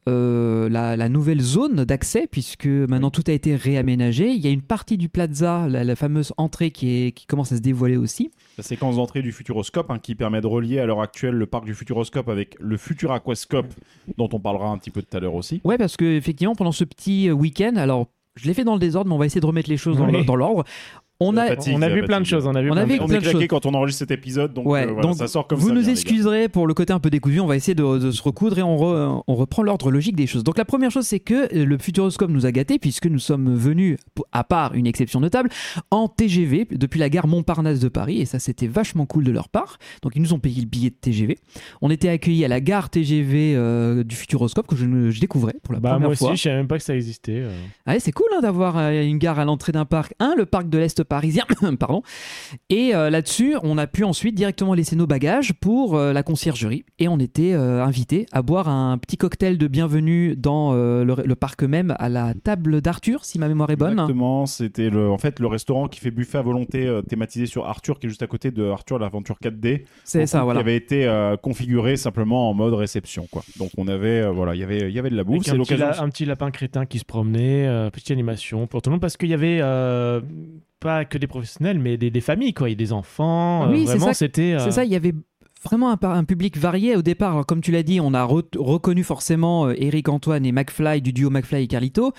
euh, 0.09 0.69
la, 0.69 0.97
la 0.97 1.09
nouvelle 1.09 1.41
zone 1.41 1.85
d'accès 1.85 2.27
puisque 2.31 2.67
maintenant 2.67 3.11
tout 3.11 3.23
a 3.27 3.33
été 3.33 3.55
réaménagé. 3.55 4.31
Il 4.31 4.41
y 4.41 4.49
a 4.49 4.51
une 4.51 4.63
partie 4.63 4.99
du 4.99 5.09
plaza, 5.09 5.69
la, 5.69 5.85
la 5.85 5.97
fameuse 5.97 6.33
entrée 6.37 6.71
qui, 6.71 7.07
est, 7.07 7.13
qui 7.13 7.27
commence 7.27 7.53
à 7.53 7.57
se 7.57 7.61
dévoiler 7.61 7.97
aussi. 7.97 8.31
La 8.59 8.65
séquence 8.65 8.97
d'entrée 8.97 9.23
du 9.23 9.33
Futuroscope 9.33 9.91
hein, 9.91 9.99
qui 9.99 10.15
permet 10.15 10.41
de 10.41 10.47
relier 10.47 10.79
à 10.79 10.87
l'heure 10.87 11.01
actuelle 11.01 11.35
le 11.35 11.47
parc 11.47 11.65
du 11.65 11.75
Futuroscope 11.75 12.29
avec 12.29 12.57
le 12.61 12.77
futur 12.77 13.13
Aquascope 13.13 13.73
dont 14.19 14.29
on 14.33 14.41
parlera 14.41 14.69
un 14.69 14.79
petit 14.79 14.91
peu 14.91 15.03
tout 15.03 15.17
à 15.17 15.21
l'heure 15.21 15.35
aussi. 15.35 15.61
Ouais, 15.65 15.79
parce 15.79 15.97
que 15.97 16.05
effectivement, 16.05 16.55
pendant 16.55 16.73
ce 16.73 16.85
petit 16.85 17.31
week-end, 17.31 17.77
alors 17.77 18.09
je 18.37 18.47
l'ai 18.47 18.55
fait 18.55 18.65
dans 18.65 18.75
le 18.75 18.79
désordre, 18.81 19.09
mais 19.09 19.15
on 19.15 19.19
va 19.19 19.27
essayer 19.27 19.41
de 19.41 19.47
remettre 19.47 19.69
les 19.71 19.77
choses 19.77 19.99
dans 19.99 20.07
Oui. 20.07 20.13
l'ordre. 20.37 20.65
On 21.29 21.37
a, 21.37 21.47
fatigue, 21.47 21.75
on 21.77 21.83
a 21.83 21.89
la 21.89 21.95
vu 21.95 22.03
plein 22.05 22.21
de 22.21 22.27
choses. 22.27 22.47
On 22.47 22.55
a 22.55 22.63
vu 22.63 22.71
On 22.71 22.73
plein 22.75 22.83
avait- 22.83 22.97
de 22.99 23.03
On 23.03 23.07
choses. 23.07 23.11
est 23.15 23.19
plein 23.19 23.19
de 23.19 23.31
claqué 23.31 23.39
choses. 23.41 23.49
quand 23.49 23.67
on 23.67 23.75
enregistre 23.75 23.99
cet 24.01 24.11
épisode, 24.11 24.53
donc, 24.55 24.67
Ouais, 24.67 24.83
euh, 24.83 24.87
voilà, 24.93 25.03
donc 25.03 25.17
ça 25.17 25.29
sort 25.29 25.47
comme 25.47 25.59
vous 25.59 25.69
ça. 25.69 25.75
nous 25.75 25.81
les 25.81 25.87
gars. 25.87 25.93
excuserez 25.93 26.49
pour 26.49 26.67
le 26.67 26.75
côté 26.75 26.93
un 26.93 27.01
peu 27.01 27.11
décousu, 27.11 27.41
on 27.41 27.47
va 27.47 27.57
essayer 27.57 27.75
de, 27.75 27.99
de 27.99 28.11
se 28.11 28.23
recoudre 28.23 28.59
et 28.59 28.63
on, 28.63 28.77
re- 28.77 29.23
on 29.27 29.35
reprend 29.35 29.63
l'ordre 29.63 29.91
logique 29.91 30.17
des 30.17 30.27
choses. 30.27 30.45
Donc 30.45 30.59
la 30.59 30.65
première 30.65 30.91
chose, 30.91 31.07
c'est 31.07 31.21
que 31.21 31.55
euh, 31.55 31.65
le 31.65 31.79
Futuroscope 31.79 32.31
nous 32.31 32.47
a 32.47 32.53
gâtés 32.53 32.79
puisque 32.79 33.07
nous 33.07 33.19
sommes 33.19 33.55
venus, 33.55 33.97
à 34.33 34.45
part 34.45 34.75
une 34.75 34.87
exception 34.87 35.21
notable, 35.21 35.49
en 35.91 36.09
TGV 36.09 36.67
depuis 36.71 36.99
la 37.01 37.09
gare 37.09 37.27
Montparnasse 37.27 37.81
de 37.81 37.89
Paris 37.89 38.21
et 38.21 38.25
ça 38.25 38.39
c'était 38.39 38.67
vachement 38.67 39.07
cool 39.07 39.25
de 39.25 39.31
leur 39.33 39.49
part. 39.49 39.79
Donc 40.03 40.13
ils 40.17 40.23
nous 40.23 40.33
ont 40.35 40.39
payé 40.39 40.61
le 40.61 40.67
billet 40.67 40.91
de 40.91 40.97
TGV. 41.01 41.39
On 41.81 41.91
était 41.91 42.09
accueillis 42.09 42.45
à 42.45 42.49
la 42.49 42.61
gare 42.61 42.91
TGV 42.91 43.55
euh, 43.57 44.05
du 44.05 44.15
Futuroscope 44.17 44.67
que 44.67 44.77
je, 44.77 45.21
découvrais 45.21 45.55
pour 45.63 45.75
la 45.75 45.81
Bah, 45.81 45.91
première 45.91 46.09
moi 46.09 46.17
fois. 46.17 46.29
aussi, 46.31 46.37
je 46.39 46.43
savais 46.45 46.57
même 46.57 46.69
pas 46.69 46.79
que 46.79 46.85
ça 46.85 46.95
existait. 46.95 47.41
euh. 47.43 47.51
Ah 47.87 47.93
ouais, 47.93 48.01
c'est 48.01 48.13
cool 48.13 48.27
hein, 48.37 48.41
d'avoir 48.41 48.77
euh, 48.79 49.03
une 49.03 49.19
gare 49.19 49.39
à 49.39 49.45
l'entrée 49.45 49.73
d'un 49.73 49.85
parc. 49.85 50.15
Un, 50.19 50.35
le 50.37 50.47
parc 50.47 50.69
de 50.69 50.79
l'Est 50.79 51.03
parisien, 51.13 51.45
pardon. 51.79 52.03
Et 52.71 52.95
euh, 52.95 53.11
là-dessus, 53.11 53.57
on 53.63 53.77
a 53.77 53.87
pu 53.87 54.03
ensuite 54.03 54.35
directement 54.35 54.73
laisser 54.73 54.97
nos 54.97 55.07
bagages 55.07 55.53
pour 55.53 55.95
euh, 55.95 56.15
la 56.15 56.23
conciergerie. 56.23 56.85
Et 56.99 57.07
on 57.07 57.19
était 57.19 57.53
euh, 57.53 57.85
invités 57.85 58.25
à 58.33 58.41
boire 58.41 58.69
un 58.71 58.97
petit 58.97 59.19
cocktail 59.19 59.59
de 59.59 59.67
bienvenue 59.67 60.37
dans 60.37 60.73
euh, 60.73 61.05
le, 61.05 61.17
le 61.23 61.35
parc 61.35 61.65
même, 61.65 61.95
à 61.99 62.09
la 62.09 62.33
table 62.33 62.81
d'Arthur, 62.81 63.27
si 63.27 63.39
ma 63.39 63.47
mémoire 63.49 63.69
est 63.69 63.77
bonne. 63.77 63.93
Exactement, 63.93 64.47
c'était 64.47 64.89
le, 64.89 65.11
en 65.11 65.19
fait 65.19 65.39
le 65.39 65.49
restaurant 65.49 65.87
qui 65.87 66.01
fait 66.01 66.11
buffet 66.11 66.39
à 66.39 66.43
volonté 66.43 66.87
euh, 66.87 67.03
thématisé 67.03 67.45
sur 67.45 67.67
Arthur, 67.67 67.99
qui 67.99 68.07
est 68.07 68.09
juste 68.09 68.23
à 68.23 68.27
côté 68.27 68.51
de 68.51 68.65
Arthur 68.71 68.99
l'aventure 68.99 69.37
4D. 69.43 69.85
C'est 70.05 70.25
ça, 70.27 70.39
Qui 70.39 70.45
voilà. 70.45 70.61
avait 70.61 70.77
été 70.77 71.05
euh, 71.07 71.37
configuré 71.37 71.97
simplement 71.99 72.49
en 72.49 72.55
mode 72.55 72.73
réception, 72.73 73.27
quoi. 73.31 73.43
Donc 73.59 73.71
on 73.77 73.87
avait, 73.87 74.23
euh, 74.23 74.31
voilà, 74.31 74.55
il 74.55 74.61
y 74.61 74.65
avait, 74.65 74.89
il 74.89 74.93
y 74.95 74.99
avait 74.99 75.11
de 75.11 75.17
la 75.17 75.25
bouffe. 75.25 75.45
C'est 75.45 75.51
un, 75.51 75.59
petit 75.59 75.73
l'occasion. 75.75 75.87
la- 75.89 76.03
un 76.03 76.09
petit 76.09 76.25
lapin 76.25 76.51
crétin 76.51 76.87
qui 76.87 76.99
se 76.99 77.05
promenait, 77.05 77.67
euh, 77.67 77.91
petite 77.91 78.11
animation 78.13 78.67
pour 78.67 78.81
tout 78.81 78.89
le 78.89 78.93
monde, 78.95 79.01
parce 79.03 79.19
qu'il 79.19 79.29
y 79.29 79.35
avait 79.35 79.59
euh, 79.61 80.21
pas 80.83 81.05
que 81.05 81.17
des 81.19 81.27
professionnels, 81.27 81.79
mais 81.79 81.97
des, 81.97 82.11
des 82.11 82.21
familles, 82.21 82.55
quoi. 82.55 82.69
Il 82.69 82.73
y 82.73 82.75
a 82.75 82.77
des 82.77 82.93
enfants. 82.93 83.71
Oui, 83.71 83.83
euh, 83.83 83.87
c'est 83.87 83.93
vraiment, 83.93 84.07
ça. 84.09 84.15
c'était. 84.15 84.53
euh, 84.55 84.59
C'est 84.59 84.73
ça, 84.73 84.85
il 84.85 84.91
y 84.93 84.97
avait 84.97 85.15
vraiment 85.65 85.97
un, 86.03 86.25
public 86.25 86.57
varié 86.59 86.97
au 86.97 87.03
départ. 87.03 87.33
Alors, 87.33 87.47
comme 87.47 87.61
tu 87.61 87.71
l'as 87.73 87.83
dit, 87.83 88.01
on 88.01 88.15
a 88.15 88.25
re- 88.27 88.45
reconnu 88.59 89.05
forcément 89.05 89.67
euh, 89.69 89.75
Eric 89.77 90.09
Antoine 90.09 90.45
et 90.45 90.53
McFly 90.53 91.01
du 91.03 91.13
duo 91.13 91.31
McFly 91.31 91.65
et 91.65 91.67
Carlito, 91.67 92.13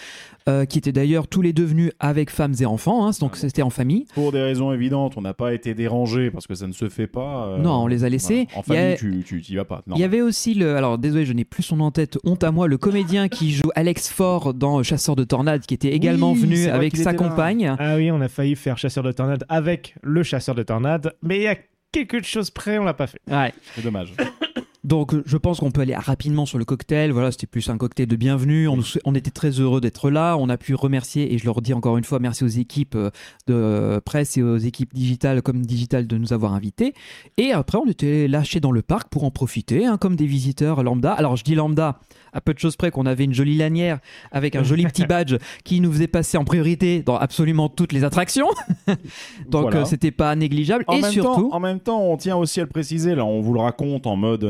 euh, 0.49 0.65
qui 0.65 0.77
étaient 0.77 0.91
d'ailleurs 0.91 1.27
tous 1.27 1.41
les 1.41 1.53
deux 1.53 1.63
venus 1.65 1.91
avec 1.99 2.29
femmes 2.29 2.53
et 2.59 2.65
enfants, 2.65 3.07
hein, 3.07 3.11
donc 3.19 3.35
c'était 3.37 3.61
en 3.61 3.69
famille. 3.69 4.05
Pour 4.13 4.31
des 4.31 4.41
raisons 4.41 4.71
évidentes, 4.73 5.13
on 5.17 5.21
n'a 5.21 5.33
pas 5.33 5.53
été 5.53 5.73
dérangé 5.73 6.31
parce 6.31 6.47
que 6.47 6.55
ça 6.55 6.67
ne 6.67 6.73
se 6.73 6.89
fait 6.89 7.07
pas. 7.07 7.47
euh, 7.47 7.57
Non, 7.59 7.83
on 7.83 7.87
les 7.87 8.03
a 8.03 8.09
laissés. 8.09 8.47
voilà. 8.65 8.81
En 8.81 8.87
y 8.87 8.93
a- 8.93 8.97
famille, 8.97 9.23
tu, 9.23 9.23
tu 9.25 9.41
t'y 9.41 9.55
vas 9.55 9.65
pas. 9.65 9.83
Il 9.93 9.97
y 9.97 10.03
avait 10.03 10.21
aussi 10.21 10.53
le, 10.53 10.75
alors 10.75 10.97
désolé, 10.97 11.25
je 11.25 11.33
n'ai 11.33 11.45
plus 11.45 11.63
son 11.63 11.77
nom 11.77 11.85
en 11.85 11.91
tête, 11.91 12.17
honte 12.23 12.43
à 12.43 12.51
moi, 12.51 12.67
le 12.67 12.77
comédien 12.77 13.27
qui 13.29 13.51
joue 13.51 13.69
Alex 13.75 14.09
Ford 14.09 14.53
dans 14.53 14.81
Chasseur 14.83 15.15
de 15.15 15.23
tornades, 15.23 15.65
qui 15.65 15.73
était 15.73 15.91
également 15.93 16.31
Oui, 16.31 16.39
venu 16.39 16.67
avec 16.67 16.95
sa 16.97 17.11
là. 17.11 17.17
compagne. 17.17 17.75
Ah 17.79 17.95
oui, 17.95 18.11
on 18.11 18.21
a 18.21 18.27
failli 18.27 18.55
faire 18.55 18.77
chasseur 18.77 19.03
de 19.03 19.11
tornades 19.11 19.45
avec 19.49 19.95
le 20.01 20.23
chasseur 20.23 20.55
de 20.55 20.63
tornades, 20.63 21.13
mais 21.21 21.37
il 21.37 21.43
y 21.43 21.47
a 21.47 21.55
quelque 21.93 22.27
chose 22.27 22.49
près, 22.49 22.77
on 22.77 22.83
l'a 22.83 22.93
pas 22.93 23.07
fait. 23.07 23.21
Ouais. 23.27 23.53
C'est 23.75 23.83
dommage. 23.83 24.13
Donc 24.83 25.13
euh, 25.13 25.23
je 25.25 25.37
pense 25.37 25.59
qu'on 25.59 25.71
peut 25.71 25.81
aller 25.81 25.95
rapidement 25.95 26.45
sur 26.45 26.57
le 26.57 26.65
cocktail. 26.65 27.11
Voilà, 27.11 27.31
c'était 27.31 27.47
plus 27.47 27.69
un 27.69 27.77
cocktail 27.77 28.07
de 28.07 28.15
bienvenue. 28.15 28.67
On, 28.67 29.15
était 29.15 29.31
très 29.31 29.51
heureux 29.51 29.79
d'être 29.79 30.09
là. 30.09 30.35
On 30.37 30.49
a 30.49 30.57
pu 30.57 30.75
remercier, 30.75 31.33
et 31.33 31.37
je 31.37 31.45
leur 31.45 31.61
dis 31.61 31.73
encore 31.73 31.97
une 31.97 32.03
fois, 32.03 32.19
merci 32.19 32.43
aux 32.43 32.47
équipes 32.47 32.95
euh, 32.95 33.09
de 33.47 34.01
presse 34.03 34.37
et 34.37 34.43
aux 34.43 34.57
équipes 34.57 34.93
digitales 34.93 35.41
comme 35.41 35.65
digitales 35.65 36.05
de 36.05 36.17
nous 36.17 36.33
avoir 36.33 36.53
invités. 36.53 36.93
Et 37.37 37.53
après, 37.53 37.77
on 37.77 37.87
était 37.87 38.27
lâchés 38.27 38.59
dans 38.59 38.71
le 38.71 38.81
parc 38.81 39.07
pour 39.09 39.23
en 39.23 39.31
profiter, 39.31 39.85
hein, 39.85 39.97
comme 39.97 40.15
des 40.15 40.25
visiteurs 40.25 40.83
lambda. 40.83 41.13
Alors 41.13 41.37
je 41.37 41.43
dis 41.43 41.55
lambda, 41.55 41.99
à 42.33 42.41
peu 42.41 42.53
de 42.53 42.59
choses 42.59 42.75
près 42.75 42.91
qu'on 42.91 43.05
avait 43.05 43.23
une 43.23 43.33
jolie 43.33 43.57
lanière 43.57 43.99
avec 44.31 44.55
un 44.55 44.63
joli 44.63 44.83
petit 44.85 45.05
badge 45.07 45.35
qui 45.63 45.79
nous 45.79 45.91
faisait 45.91 46.07
passer 46.07 46.37
en 46.37 46.43
priorité 46.43 47.03
dans 47.03 47.15
absolument 47.15 47.69
toutes 47.69 47.93
les 47.93 48.03
attractions. 48.03 48.47
Donc 49.47 49.63
Voilà. 49.63 49.81
euh, 49.81 49.85
c'était 49.85 50.11
pas 50.11 50.35
négligeable. 50.35 50.83
En 50.87 50.97
et 50.97 51.01
même 51.01 51.11
surtout, 51.11 51.49
temps, 51.49 51.55
en 51.55 51.59
même 51.59 51.79
temps, 51.79 52.01
on 52.01 52.17
tient 52.17 52.35
aussi 52.35 52.59
à 52.59 52.63
le 52.63 52.69
préciser. 52.69 53.15
Là, 53.15 53.23
on 53.23 53.39
vous 53.39 53.53
le 53.53 53.61
raconte 53.61 54.07
en 54.07 54.15
mode 54.15 54.43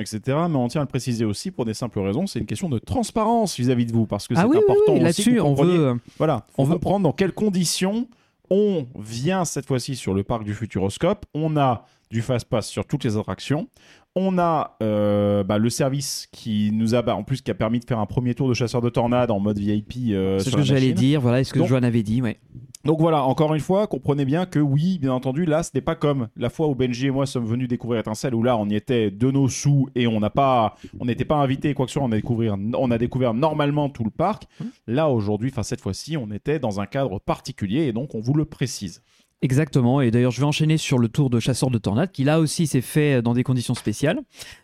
etc. 0.00 0.20
Mais 0.26 0.56
on 0.56 0.68
tient 0.68 0.80
à 0.80 0.84
le 0.84 0.88
préciser 0.88 1.24
aussi 1.24 1.50
pour 1.50 1.64
des 1.64 1.74
simples 1.74 2.00
raisons. 2.00 2.26
C'est 2.26 2.38
une 2.38 2.46
question 2.46 2.68
de 2.68 2.78
transparence 2.78 3.56
vis-à-vis 3.58 3.86
de 3.86 3.92
vous, 3.92 4.06
parce 4.06 4.28
que 4.28 4.34
c'est 4.34 4.40
ah 4.40 4.46
oui, 4.46 4.56
oui, 4.58 4.62
important 4.64 4.94
oui, 4.94 5.00
là-dessus, 5.00 5.40
on 5.40 5.54
veut. 5.54 5.80
euh, 5.88 5.94
Voilà, 6.18 6.46
on 6.58 6.64
veut- 6.64 6.74
veut 6.74 6.78
prendre 6.78 7.02
dans 7.04 7.12
quelles 7.12 7.32
conditions 7.34 8.06
on 8.50 8.86
vient 8.98 9.44
cette 9.44 9.66
fois-ci 9.66 9.96
sur 9.96 10.12
le 10.14 10.22
parc 10.22 10.44
du 10.44 10.54
Futuroscope. 10.54 11.24
On 11.34 11.56
a 11.56 11.86
du 12.10 12.20
fast 12.22 12.46
pass 12.46 12.68
sur 12.68 12.84
toutes 12.84 13.04
les 13.04 13.16
attractions. 13.16 13.68
On 14.16 14.38
a 14.38 14.76
euh, 14.82 15.42
bah, 15.42 15.58
le 15.58 15.68
service 15.70 16.28
qui 16.30 16.70
nous 16.72 16.94
a, 16.94 17.02
bah, 17.02 17.16
en 17.16 17.24
plus, 17.24 17.42
qui 17.42 17.50
a 17.50 17.54
permis 17.54 17.80
de 17.80 17.84
faire 17.84 17.98
un 17.98 18.06
premier 18.06 18.34
tour 18.34 18.48
de 18.48 18.54
chasseur 18.54 18.80
de 18.80 18.88
tornades 18.88 19.30
en 19.32 19.40
mode 19.40 19.58
VIP. 19.58 19.94
euh, 20.10 20.38
C'est 20.38 20.50
ce 20.50 20.54
que 20.54 20.60
la 20.60 20.62
j'allais 20.64 20.92
dire, 20.92 21.20
voilà, 21.20 21.40
est 21.40 21.44
ce 21.44 21.52
que 21.52 21.58
Donc- 21.58 21.68
Joanne 21.68 21.84
avait 21.84 22.02
dit, 22.04 22.22
ouais. 22.22 22.38
Donc 22.84 23.00
voilà, 23.00 23.24
encore 23.24 23.54
une 23.54 23.62
fois, 23.62 23.86
comprenez 23.86 24.26
bien 24.26 24.44
que 24.44 24.58
oui, 24.58 24.98
bien 24.98 25.12
entendu, 25.12 25.46
là, 25.46 25.62
ce 25.62 25.70
n'est 25.74 25.80
pas 25.80 25.94
comme 25.94 26.28
la 26.36 26.50
fois 26.50 26.68
où 26.68 26.74
Benji 26.74 27.06
et 27.06 27.10
moi 27.10 27.24
sommes 27.24 27.46
venus 27.46 27.66
découvrir 27.66 28.00
Étincelle, 28.00 28.34
où 28.34 28.42
là, 28.42 28.58
on 28.58 28.68
y 28.68 28.74
était 28.74 29.10
de 29.10 29.30
nos 29.30 29.48
sous 29.48 29.88
et 29.94 30.06
on 30.06 30.20
n'a 30.20 30.28
pas, 30.28 30.76
on 31.00 31.06
n'était 31.06 31.24
pas 31.24 31.36
invité 31.36 31.72
quoi 31.72 31.86
que 31.86 31.90
ce 31.90 31.94
soit, 31.94 32.02
on 32.06 32.12
a 32.12 32.16
découvert, 32.16 32.56
on 32.76 32.90
a 32.90 32.98
découvert 32.98 33.32
normalement 33.32 33.88
tout 33.88 34.04
le 34.04 34.10
parc. 34.10 34.44
Mmh. 34.60 34.64
Là, 34.88 35.08
aujourd'hui, 35.08 35.48
enfin 35.50 35.62
cette 35.62 35.80
fois-ci, 35.80 36.18
on 36.18 36.30
était 36.30 36.58
dans 36.58 36.78
un 36.78 36.84
cadre 36.84 37.18
particulier 37.18 37.84
et 37.86 37.92
donc 37.94 38.14
on 38.14 38.20
vous 38.20 38.34
le 38.34 38.44
précise. 38.44 39.00
Exactement, 39.44 40.00
et 40.00 40.10
d'ailleurs 40.10 40.30
je 40.32 40.40
vais 40.40 40.46
enchaîner 40.46 40.78
sur 40.78 40.98
le 40.98 41.08
tour 41.08 41.28
de 41.28 41.38
chasseur 41.38 41.68
de 41.70 41.76
tornade 41.76 42.10
qui 42.10 42.24
là 42.24 42.40
aussi 42.40 42.66
s'est 42.66 42.80
fait 42.80 43.20
dans 43.20 43.34
des 43.34 43.42
conditions 43.42 43.74
spéciales. 43.74 44.18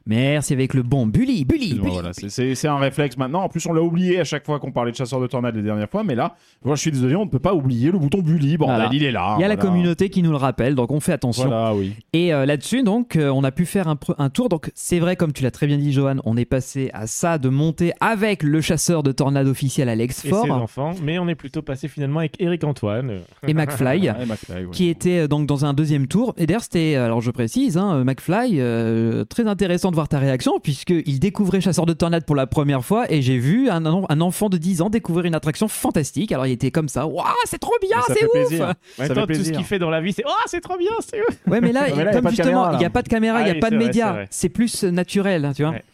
Merci 0.07 0.55
avec 0.55 0.73
le 0.73 0.83
bon 0.83 1.07
Bully, 1.07 1.45
Bully, 1.45 1.75
Bully. 1.75 1.91
voilà, 1.93 2.13
c'est- 2.15 2.31
c'est 2.31 2.55
c'est 2.55 2.67
un 2.67 2.79
réflexe 2.79 3.19
maintenant. 3.19 3.43
En 3.43 3.49
plus, 3.51 3.65
on 3.67 3.75
l'a 3.75 3.83
oublié 3.83 4.19
à 4.21 4.25
chaque 4.25 4.47
fois 4.47 4.59
qu'on 4.59 4.73
parlait 4.73 4.91
de 4.91 4.97
chasseur 4.97 5.21
de 5.21 5.27
tornades 5.27 5.55
les 5.55 5.63
dernières 5.63 5.91
fois, 5.91 6.03
mais 6.03 6.15
là, 6.15 6.35
moi, 6.65 6.77
je 6.77 6.81
suis 6.81 6.91
désolé, 6.91 7.15
on 7.15 7.27
ne 7.27 7.31
peut 7.31 7.39
pas 7.39 7.53
oublier 7.55 7.91
le 7.91 7.99
bouton 7.99 8.21
bully. 8.23 8.57
Bordel, 8.57 8.77
Voilà. 8.77 8.91
il 8.93 9.05
est 9.05 9.13
là. 9.13 9.35
Il 9.39 9.43
y 9.43 9.45
a 9.45 9.49
la 9.49 9.57
communauté 9.57 10.09
qui 10.09 10.23
nous 10.23 10.31
le 10.31 10.37
rappelle, 10.39 10.75
donc 10.75 10.91
on 10.91 11.01
fait 11.01 11.13
attention. 11.13 11.47
Voilà, 11.49 11.75
oui. 11.75 11.93
Et 12.15 12.33
euh, 12.33 12.47
là-dessus, 12.47 12.83
donc, 12.83 13.17
euh, 13.17 13.29
on 13.29 13.45
a 13.45 13.53
pu 13.53 13.67
faire 13.67 13.87
un, 13.87 13.97
pre- 13.97 14.15
un 14.17 14.31
tour. 14.31 14.49
Donc, 14.49 14.71
c'est 14.75 14.99
vrai, 14.99 15.15
comme 15.15 15.33
tu 15.35 15.43
l'as 15.43 15.51
très 15.51 15.67
bien 15.67 15.77
dit, 15.77 15.93
Johan, 15.93 16.17
on 16.25 16.37
est 16.39 16.45
passé 16.47 16.91
à 16.95 17.07
ça 17.07 17.37
de 17.37 17.51
monter 17.51 17.93
avec 18.01 18.43
le 18.43 18.61
chasseur 18.63 19.03
de 19.03 19.13
tornade 19.13 19.47
officiel 19.47 19.89
Alex 19.91 20.19
Et 20.19 20.23
ses 20.23 20.29
Ford 20.31 20.51
enfants. 20.51 20.93
Mais 21.03 21.19
on 21.19 21.29
est 21.29 21.35
plutôt 21.35 21.61
passé 21.63 21.87
finalement 21.89 22.21
avec 22.21 22.41
Eric 22.41 22.65
Antoine. 22.65 23.11
euh, 23.11 23.21
et 23.47 23.53
McFly. 23.55 24.09
Ouais, 24.21 24.27
McFly, 24.27 24.65
qui 24.71 24.89
était 24.89 25.19
euh, 25.21 25.29
donc 25.29 25.47
dans 25.47 25.65
un 25.65 25.75
deuxième 25.75 26.07
tour. 26.07 26.35
Et 26.37 26.47
d'ailleurs, 26.47 26.63
c'était, 26.63 26.95
euh, 26.97 27.05
alors 27.07 27.21
je 27.21 27.31
précise, 27.31 27.77
hein, 27.77 27.97
euh, 27.97 28.05
McFly, 28.05 28.57
euh, 28.61 29.25
très 29.25 29.47
intéressant 29.47 29.91
de 29.91 29.95
voir 29.97 30.09
ta 30.09 30.19
réaction, 30.19 30.59
puisqu'il 30.61 31.19
découvrait 31.21 31.61
Chasseur 31.61 31.87
de 31.87 31.93
Tornade 31.93 32.25
pour 32.25 32.37
la 32.37 32.47
première 32.47 32.85
fois, 32.85 33.11
et 33.13 33.23
j'ai 33.23 33.39
vu 33.39 33.69
un, 33.71 33.85
en- 33.87 34.07
un 34.09 34.21
enfant 34.21 34.49
de 34.49 34.57
10 34.57 34.83
ans 34.83 34.91
découvrir 34.91 35.25
une 35.27 35.35
attraction 35.35 35.69
fantastique. 35.69 36.33
Alors 36.33 36.47
il 36.47 36.53
était 36.53 36.71
comme 36.71 36.89
ça, 36.89 37.07
waouh, 37.07 37.25
c'est 37.45 37.59
trop 37.59 37.75
bien, 37.81 37.97
c'est 38.09 38.25
ouf 38.25 38.31
plaisir. 38.33 38.75
Ça 38.97 39.05
fait 39.07 39.27
tout 39.27 39.35
ce 39.45 39.51
qu'il 39.53 39.65
fait 39.65 39.79
dans 39.79 39.91
la 39.91 40.01
vie, 40.01 40.13
c'est 40.13 40.25
Oh, 40.27 40.31
c'est 40.47 40.61
trop 40.61 40.77
bien, 40.79 40.91
c'est 41.01 41.21
ouf 41.21 41.37
Ouais, 41.47 41.61
mais 41.61 41.73
là, 41.73 41.87
mais 41.89 41.91
là, 41.91 41.95
il 41.95 41.97
y 41.97 42.01
a 42.09 42.13
comme 42.13 42.23
pas 42.23 42.31
de 42.31 42.37
justement, 42.37 42.53
caméra, 42.63 42.73
il 42.75 42.79
n'y 42.79 42.85
a 42.85 42.91
pas 42.91 43.03
de 43.03 43.09
caméra, 43.09 43.39
il 43.39 43.43
Ah 43.43 43.45
n'y 43.45 43.51
a 43.51 43.55
oui, 43.55 43.61
pas 43.61 43.71
de 43.71 43.77
vrai, 43.77 43.85
médias, 43.87 44.17
c'est 44.31 44.49
plus 44.49 44.85
naturel, 44.85 45.45
hein, 45.45 45.53
tu 45.55 45.63
vois. 45.63 45.73
Ouais. 45.73 45.85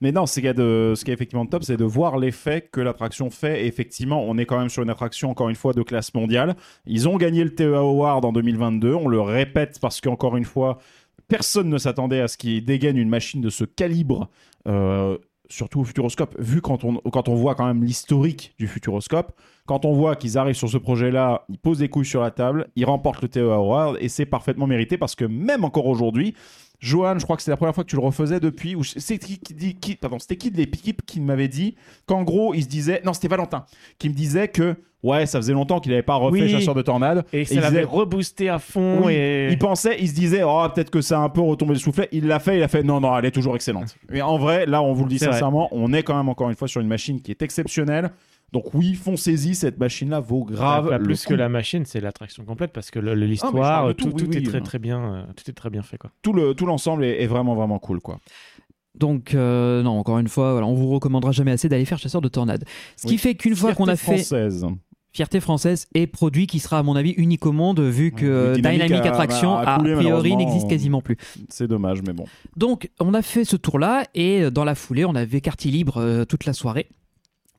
Mais 0.00 0.12
non, 0.12 0.26
ce 0.26 0.40
qui 0.40 0.46
est, 0.46 0.54
de, 0.54 0.94
ce 0.96 1.04
qui 1.04 1.10
est 1.10 1.14
effectivement 1.14 1.46
top, 1.46 1.64
c'est 1.64 1.76
de 1.76 1.84
voir 1.84 2.18
l'effet 2.18 2.68
que 2.72 2.80
l'attraction 2.80 3.30
fait. 3.30 3.64
Et 3.64 3.66
effectivement, 3.66 4.22
on 4.22 4.38
est 4.38 4.46
quand 4.46 4.58
même 4.58 4.68
sur 4.68 4.82
une 4.82 4.90
attraction, 4.90 5.30
encore 5.30 5.48
une 5.48 5.56
fois, 5.56 5.72
de 5.72 5.82
classe 5.82 6.14
mondiale. 6.14 6.56
Ils 6.86 7.08
ont 7.08 7.16
gagné 7.16 7.44
le 7.44 7.54
TEA 7.54 7.76
Award 7.78 8.24
en 8.24 8.32
2022. 8.32 8.94
On 8.94 9.08
le 9.08 9.20
répète 9.20 9.78
parce 9.80 10.00
qu'encore 10.00 10.36
une 10.36 10.44
fois, 10.44 10.78
personne 11.28 11.68
ne 11.68 11.78
s'attendait 11.78 12.20
à 12.20 12.28
ce 12.28 12.36
qu'ils 12.36 12.64
dégainent 12.64 12.98
une 12.98 13.08
machine 13.08 13.40
de 13.40 13.50
ce 13.50 13.64
calibre. 13.64 14.28
euh, 14.66 15.16
surtout 15.50 15.80
au 15.80 15.84
Futuroscope, 15.84 16.34
vu 16.38 16.60
quand 16.60 16.84
on, 16.84 16.98
quand 17.10 17.28
on 17.28 17.34
voit 17.34 17.54
quand 17.54 17.66
même 17.66 17.84
l'historique 17.84 18.54
du 18.58 18.66
Futuroscope, 18.68 19.32
quand 19.66 19.84
on 19.84 19.92
voit 19.92 20.16
qu'ils 20.16 20.38
arrivent 20.38 20.54
sur 20.54 20.68
ce 20.68 20.78
projet-là, 20.78 21.44
ils 21.48 21.58
posent 21.58 21.78
des 21.78 21.88
couilles 21.88 22.06
sur 22.06 22.22
la 22.22 22.30
table, 22.30 22.68
ils 22.76 22.84
remportent 22.84 23.22
le 23.22 23.28
TEA 23.28 23.52
Award, 23.52 23.98
et 24.00 24.08
c'est 24.08 24.26
parfaitement 24.26 24.66
mérité 24.66 24.96
parce 24.96 25.14
que 25.14 25.24
même 25.24 25.64
encore 25.64 25.86
aujourd'hui, 25.86 26.34
Johan, 26.80 27.18
je 27.18 27.24
crois 27.24 27.36
que 27.36 27.42
c'est 27.42 27.50
la 27.50 27.56
première 27.56 27.74
fois 27.74 27.84
que 27.84 27.90
tu 27.90 27.96
le 27.96 28.02
refaisais 28.02 28.40
depuis. 28.40 28.74
Ou 28.74 28.82
c'est 28.84 29.18
qui, 29.18 29.38
qui 29.38 29.94
pardon, 29.96 30.18
c'était 30.18 30.36
qui 30.36 30.50
de 30.50 30.56
l'équipe 30.56 31.02
qui 31.04 31.20
m'avait 31.20 31.48
dit 31.48 31.76
qu'en 32.06 32.22
gros 32.22 32.54
il 32.54 32.62
se 32.62 32.68
disait 32.68 33.02
non 33.04 33.12
c'était 33.12 33.28
Valentin 33.28 33.64
qui 33.98 34.08
me 34.08 34.14
disait 34.14 34.48
que 34.48 34.76
ouais 35.02 35.26
ça 35.26 35.38
faisait 35.38 35.52
longtemps 35.52 35.80
qu'il 35.80 35.92
n'avait 35.92 36.02
pas 36.02 36.14
refait 36.14 36.42
Oui. 36.42 36.50
chasseur 36.50 36.74
de 36.74 36.82
tornade 36.82 37.24
Et 37.32 37.42
il 37.42 37.46
ça 37.46 37.60
l'avait 37.60 37.84
reboosté 37.84 38.48
à 38.48 38.58
fond. 38.58 39.02
Oui, 39.04 39.12
et... 39.14 39.48
il 39.50 39.58
pensait, 39.58 39.96
il 40.00 40.08
se 40.08 40.14
disait, 40.14 40.42
oh, 40.42 40.66
peut-être 40.74 40.90
que 40.90 41.00
ça 41.00 41.18
a 41.18 41.22
un 41.22 41.28
peu 41.28 41.40
retombé 41.42 41.74
le 41.74 41.78
soufflet. 41.78 42.08
Il 42.12 42.26
l'a 42.26 42.38
fait, 42.38 42.56
il 42.58 42.62
a 42.62 42.68
fait, 42.68 42.82
non, 42.82 43.00
non, 43.00 43.16
elle 43.16 43.26
est 43.26 43.30
toujours 43.30 43.54
excellente. 43.56 43.96
Mais 44.10 44.22
en 44.22 44.38
vrai, 44.38 44.66
là, 44.66 44.82
on 44.82 44.92
vous 44.92 45.04
le 45.04 45.10
dit 45.10 45.18
vrai. 45.18 45.32
sincèrement, 45.32 45.68
on 45.72 45.92
est 45.92 46.02
quand 46.02 46.16
même 46.16 46.28
encore 46.28 46.48
une 46.50 46.56
fois 46.56 46.68
sur 46.68 46.80
une 46.80 46.88
machine 46.88 47.20
qui 47.20 47.30
est 47.30 47.42
exceptionnelle. 47.42 48.10
Donc 48.52 48.74
oui, 48.74 48.94
foncez-y, 48.94 49.54
cette 49.54 49.78
machine-là 49.78 50.20
vaut 50.20 50.44
grave. 50.44 50.88
Pas 50.88 50.98
plus 50.98 51.24
que 51.24 51.34
la 51.34 51.48
machine, 51.48 51.84
c'est 51.86 52.00
l'attraction 52.00 52.44
complète 52.44 52.72
parce 52.72 52.90
que 52.90 52.98
Ah, 52.98 53.14
l'histoire, 53.14 53.94
tout, 53.94 54.10
tout, 54.10 54.16
oui, 54.16 54.24
tout 54.24 54.32
est 54.32 54.38
oui, 54.38 54.42
très 54.42 54.58
euh. 54.58 54.62
très 54.62 54.78
bien, 54.78 54.98
euh, 55.14 55.22
tout 55.36 55.48
est 55.48 55.54
très 55.54 55.70
bien 55.70 55.82
fait 55.82 55.98
quoi. 55.98 56.10
Tout 56.22 56.32
le 56.32 56.54
tout 56.54 56.66
l'ensemble 56.66 57.04
est, 57.04 57.22
est 57.22 57.26
vraiment 57.26 57.54
vraiment 57.54 57.78
cool, 57.78 58.00
quoi. 58.00 58.18
Donc, 58.96 59.34
euh, 59.34 59.82
non, 59.82 59.98
encore 59.98 60.18
une 60.18 60.26
fois, 60.28 60.52
voilà, 60.52 60.66
on 60.66 60.74
vous 60.74 60.88
recommandera 60.90 61.30
jamais 61.32 61.52
assez 61.52 61.68
d'aller 61.68 61.84
faire 61.84 61.98
Chasseur 61.98 62.20
de 62.20 62.28
Tornade. 62.28 62.64
Ce 62.96 63.06
qui 63.06 63.18
fait 63.18 63.34
qu'une 63.36 63.54
fois 63.54 63.72
qu'on 63.72 63.86
a 63.86 63.94
Fierté 63.96 64.22
fait 64.24 64.24
française. 64.24 64.66
Fierté 65.12 65.40
française 65.40 65.86
et 65.94 66.06
produit 66.06 66.46
qui 66.46 66.58
sera 66.60 66.78
à 66.78 66.82
mon 66.84 66.94
avis 66.94 67.10
unique 67.12 67.44
au 67.46 67.50
monde 67.52 67.80
vu 67.80 68.12
que 68.12 68.50
Oui, 68.50 68.56
Dynamic 68.56 68.82
Dynamic, 68.84 69.06
a- 69.06 69.10
Attraction 69.10 69.56
a 69.56 69.62
a, 69.74 69.78
coulé, 69.78 69.94
priori 69.94 70.36
n'existe 70.36 70.68
quasiment 70.68 71.00
plus. 71.02 71.16
C'est 71.48 71.66
dommage, 71.66 72.00
mais 72.06 72.12
bon. 72.12 72.26
Donc 72.56 72.90
on 73.00 73.12
a 73.14 73.22
fait 73.22 73.44
ce 73.44 73.56
tour-là 73.56 74.04
et 74.14 74.42
euh, 74.42 74.50
dans 74.52 74.64
la 74.64 74.76
foulée 74.76 75.04
on 75.04 75.16
avait 75.16 75.40
quartier 75.40 75.72
libre 75.72 75.96
euh, 75.96 76.24
toute 76.24 76.44
la 76.44 76.52
soirée 76.52 76.86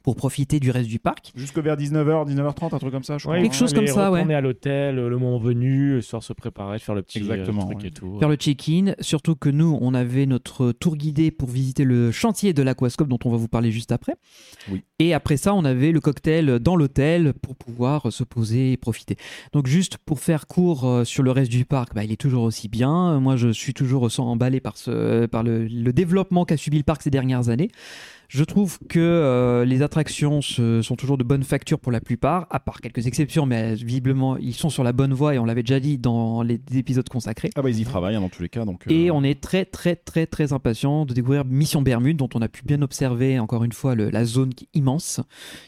pour 0.04 0.16
profiter 0.16 0.60
du 0.60 0.72
reste 0.72 0.90
du 0.90 1.00
parc. 1.00 1.32
Jusque 1.36 1.58
vers 1.60 1.76
19h, 1.78 2.28
19h30, 2.30 2.76
un 2.76 2.80
truc 2.80 2.92
comme 2.92 3.04
ça, 3.04 3.18
je 3.18 3.24
crois. 3.24 3.40
Quelque 3.40 3.56
chose 3.56 3.74
comme 3.74 3.88
ça, 3.88 4.12
ouais. 4.12 4.20
Retourner 4.20 4.36
à 4.36 4.42
l'hôtel, 4.42 4.96
le 4.96 5.18
moment 5.18 5.38
venu, 5.38 5.96
le 5.96 6.02
soir 6.02 6.24
se 6.24 6.34
préparer, 6.34 6.80
faire 6.80 6.96
le 6.96 7.02
petit 7.02 7.20
euh, 7.20 7.22
Exactement, 7.22 7.66
truc 7.66 7.82
ouais. 7.82 7.88
et 7.88 7.92
tout. 7.92 8.18
Faire 8.20 8.30
le 8.30 8.36
check-in, 8.36 8.94
surtout 9.00 9.36
que 9.36 9.50
nous 9.50 9.78
on 9.82 9.94
avait 9.94 10.26
notre 10.26 10.72
tour 10.72 10.96
guidé 10.96 11.32
pour 11.32 11.50
visiter 11.50 11.84
le 11.84 12.12
chantier 12.12 12.54
de 12.54 12.64
l'aquascope 12.64 13.08
dont 13.08 13.20
on 13.26 13.30
va 13.30 13.38
vous 13.38 13.48
parler 13.48 13.72
juste 13.72 13.92
après. 13.92 14.16
Oui. 14.72 14.84
Et 15.04 15.14
après 15.16 15.36
ça 15.38 15.56
on 15.56 15.66
avait 15.66 15.92
le 15.92 16.00
cocktail 16.00 16.60
dans 16.60 16.76
l'hôtel 16.76 17.34
pour 17.34 17.56
pouvoir 17.56 18.12
se 18.14 18.24
poser 18.24 18.74
et 18.74 18.78
profiter. 18.78 19.16
Donc 19.52 19.66
juste 19.66 19.98
pour 19.98 20.20
faire 20.20 20.46
court 20.46 20.88
euh, 20.88 21.04
sur 21.06 21.24
le 21.24 21.32
reste 21.32 21.50
du 21.52 21.66
parc, 21.66 21.96
bah, 21.96 22.04
il 22.04 22.12
est 22.12 22.18
toujours 22.22 22.44
aussi 22.44 22.68
bien. 22.70 23.20
Moi 23.20 23.36
je 23.36 23.50
suis 23.50 23.74
toujours 23.74 24.12
sans 24.12 24.28
emballé 24.28 24.60
par, 24.60 24.78
ce, 24.78 25.26
par 25.26 25.42
le, 25.44 25.66
le 25.66 25.92
développement 25.94 26.46
qu'a 26.46 26.58
subi 26.58 26.78
le 26.78 26.84
parc 26.84 27.02
ces 27.02 27.10
dernières 27.10 27.50
années. 27.50 27.70
Je 28.28 28.46
trouve 28.46 28.80
que 28.88 28.98
euh, 29.00 29.66
les 29.66 29.82
attractions 29.82 30.42
se- 30.42 30.82
sont 30.82 30.96
toujours 30.96 31.18
de 31.18 31.24
bonne 31.26 31.44
facture 31.44 31.80
pour 31.80 31.92
la 31.92 32.00
plupart, 32.00 32.48
à 32.50 32.62
part 32.62 32.80
quelques 32.80 33.06
exceptions, 33.06 33.46
mais 33.46 33.74
euh, 33.74 33.76
visiblement 33.76 34.38
ils 34.38 34.54
sont 34.54 34.70
sur 34.70 34.86
la 34.86 34.94
bonne 34.94 35.12
voie 35.14 35.36
et 35.36 35.40
on 35.40 35.44
l'avait 35.44 35.64
déjà 35.64 35.82
dit 35.82 35.98
dans 35.98 36.42
les 36.42 36.58
épisodes 36.76 37.10
consacrés. 37.10 37.50
Ah 37.58 37.62
bah 37.62 37.70
ils 37.70 37.82
y 37.82 37.84
travaillent 37.84 38.16
hein, 38.16 38.22
dans 38.22 38.30
tous 38.30 38.42
les 38.42 38.48
cas, 38.48 38.64
donc. 38.64 38.86
Et 38.88 39.12
on 39.12 39.22
est 39.24 39.42
très 39.42 39.66
très 39.66 39.98
très 39.98 40.28
très 40.28 40.54
impatient 40.54 41.06
de 41.06 41.14
découvrir 41.14 41.44
Mission 41.44 41.82
Bermude 41.82 42.16
dont 42.16 42.30
on 42.34 42.42
a 42.42 42.48
pu 42.48 42.62
bien 42.64 42.82
observer 42.82 43.38
encore 43.38 43.66
une 43.66 43.74
fois 43.74 43.96
le- 43.96 44.10
la 44.10 44.24
zone 44.24 44.54
qui 44.54 44.70
est 44.74 44.78
immense, 44.80 44.91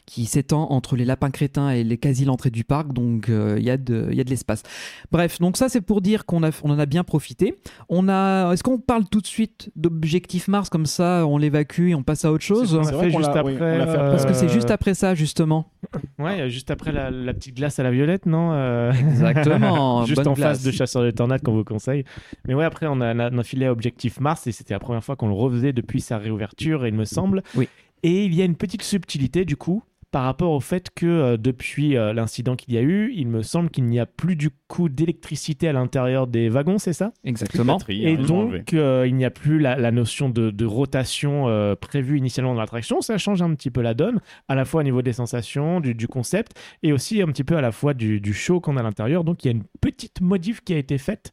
qui 0.06 0.26
s'étend 0.26 0.70
entre 0.72 0.96
les 0.96 1.06
lapins 1.06 1.32
crétins 1.32 1.70
et 1.72 1.84
les 1.84 1.98
quasi 1.98 2.26
l'entrée 2.26 2.50
du 2.50 2.64
parc, 2.64 2.94
donc 2.94 3.30
euh, 3.30 3.56
il 3.60 3.64
y 3.64 3.70
a 3.70 3.78
de, 3.78 4.08
il 4.12 4.18
y 4.18 4.22
a 4.22 4.24
de 4.24 4.30
l'espace. 4.30 4.64
Bref, 5.12 5.40
donc 5.40 5.58
ça 5.58 5.70
c'est 5.70 5.82
pour 5.82 6.02
dire 6.02 6.26
qu'on 6.26 6.44
a, 6.44 6.50
on 6.64 6.70
en 6.72 6.80
a 6.80 6.86
bien 6.86 7.04
profité. 7.04 7.58
On 7.90 8.10
a, 8.10 8.52
est-ce 8.54 8.64
qu'on 8.64 8.80
parle 8.80 9.06
tout 9.10 9.22
de 9.22 9.28
suite 9.28 9.72
d'objectif 9.76 10.48
Mars? 10.48 10.70
Comme 10.70 10.86
ça, 10.86 11.26
on 11.28 11.38
l'évacue 11.38 11.90
et 11.90 11.96
on 11.96 12.04
passe 12.04 12.26
à 12.26 12.32
autre 12.32 12.44
chose 12.44 12.76
vrai 12.76 13.04
fait 13.04 13.10
juste 13.12 13.30
oui, 13.34 13.38
après. 13.38 13.82
on 13.82 13.86
fait. 13.86 13.98
Parce 13.98 14.26
que 14.26 14.34
c'est 14.34 14.46
euh, 14.46 14.50
juste 14.50 14.72
après 14.72 14.94
ça 14.94 15.16
justement. 15.16 15.72
Ouais, 16.20 16.50
juste 16.50 16.72
après 16.72 16.92
la, 16.92 17.12
la 17.12 17.34
petite 17.34 17.56
glace 17.56 17.80
à 17.80 17.84
la 17.84 17.92
violette, 17.92 18.26
non 18.26 18.52
Euh, 18.54 18.92
Exactement. 18.94 20.06
Juste 20.06 20.18
bonne 20.18 20.28
en 20.30 20.34
glace. 20.34 20.58
face 20.58 20.64
de 20.64 20.72
Chasseur 20.72 21.04
de 21.04 21.12
Tornades 21.12 21.42
qu'on 21.42 21.54
vous 21.54 21.64
conseille. 21.64 22.04
Mais 22.48 22.54
ouais, 22.54 22.66
après, 22.66 22.88
on 22.88 23.00
a, 23.02 23.14
on 23.16 23.20
a- 23.20 23.30
on 23.32 23.38
a 23.38 23.44
filé 23.44 23.66
à 23.66 23.72
Objectif 23.72 24.20
Mars 24.20 24.48
et 24.48 24.52
c'était 24.52 24.74
la 24.74 24.80
première 24.80 25.04
fois 25.04 25.16
qu'on 25.16 25.28
le 25.28 25.34
refaisait 25.34 25.74
depuis 25.74 26.02
sa 26.02 26.18
réouverture, 26.18 26.86
il 26.88 26.94
me 26.94 27.06
semble. 27.06 27.44
Oui. 27.56 27.68
Et 28.04 28.26
il 28.26 28.34
y 28.36 28.42
a 28.42 28.46
une 28.46 28.58
petite 28.58 28.84
subtilité, 28.84 29.46
du 29.46 29.56
coup, 29.56 29.84
par 30.12 30.26
rapport 30.26 30.52
au 30.52 30.60
fait 30.60 30.90
que 30.94 31.08
euh, 31.08 31.38
depuis 31.38 31.98
euh, 31.98 32.14
l'incident 32.14 32.56
qu'il 32.56 32.76
y 32.76 32.78
a 32.78 32.82
eu, 32.82 33.12
il 33.16 33.28
me 33.28 33.42
semble 33.42 33.72
qu'il 33.72 33.86
n'y 33.86 34.00
a 34.00 34.06
plus 34.06 34.36
du 34.36 34.52
coup 34.68 34.88
d'électricité 34.88 35.68
à 35.68 35.74
l'intérieur 35.74 36.28
des 36.28 36.50
wagons, 36.50 36.78
c'est 36.78 36.94
ça? 36.94 37.14
Exactement. 37.24 37.74
batterie, 37.74 38.06
Et 38.06 38.14
hein, 38.14 38.22
donc, 38.22 38.74
euh, 38.74 39.06
il 39.08 39.16
n'y 39.16 39.26
a 39.26 39.32
plus 39.32 39.58
la, 39.58 39.76
la 39.76 39.90
notion 39.92 40.30
de, 40.30 40.52
de 40.52 40.66
rotation 40.66 41.48
euh, 41.48 41.76
prévue 41.76 42.20
initialement 42.20 42.54
dans 42.54 42.60
l'attraction. 42.60 43.02
Ça 43.02 43.18
change 43.18 43.42
un 43.42 43.56
petit 43.56 43.72
peu 43.72 43.82
la 43.82 43.96
donne, 43.96 44.20
à 44.48 44.54
la 44.54 44.66
fois 44.66 44.82
au 44.82 44.84
niveau 44.84 45.02
des 45.02 45.14
sensations, 45.14 45.80
du, 45.80 45.96
du 45.96 46.08
concept, 46.08 46.60
et 46.84 46.94
aussi 46.94 47.20
un 47.24 47.28
petit 47.28 47.44
peu 47.44 47.58
à 47.58 47.62
la 47.62 47.72
fois 47.72 47.96
du, 47.96 48.22
du 48.22 48.34
show 48.34 48.60
qu'on 48.60 48.78
a 48.78 48.82
à 48.82 48.84
l'intérieur. 48.84 49.24
Donc, 49.24 49.44
il 49.44 49.48
y 49.48 49.50
a 49.50 49.54
une 49.54 49.64
petite 49.82 50.22
modif 50.22 50.62
qui 50.62 50.76
a 50.76 50.78
été 50.78 51.00
faite 51.00 51.32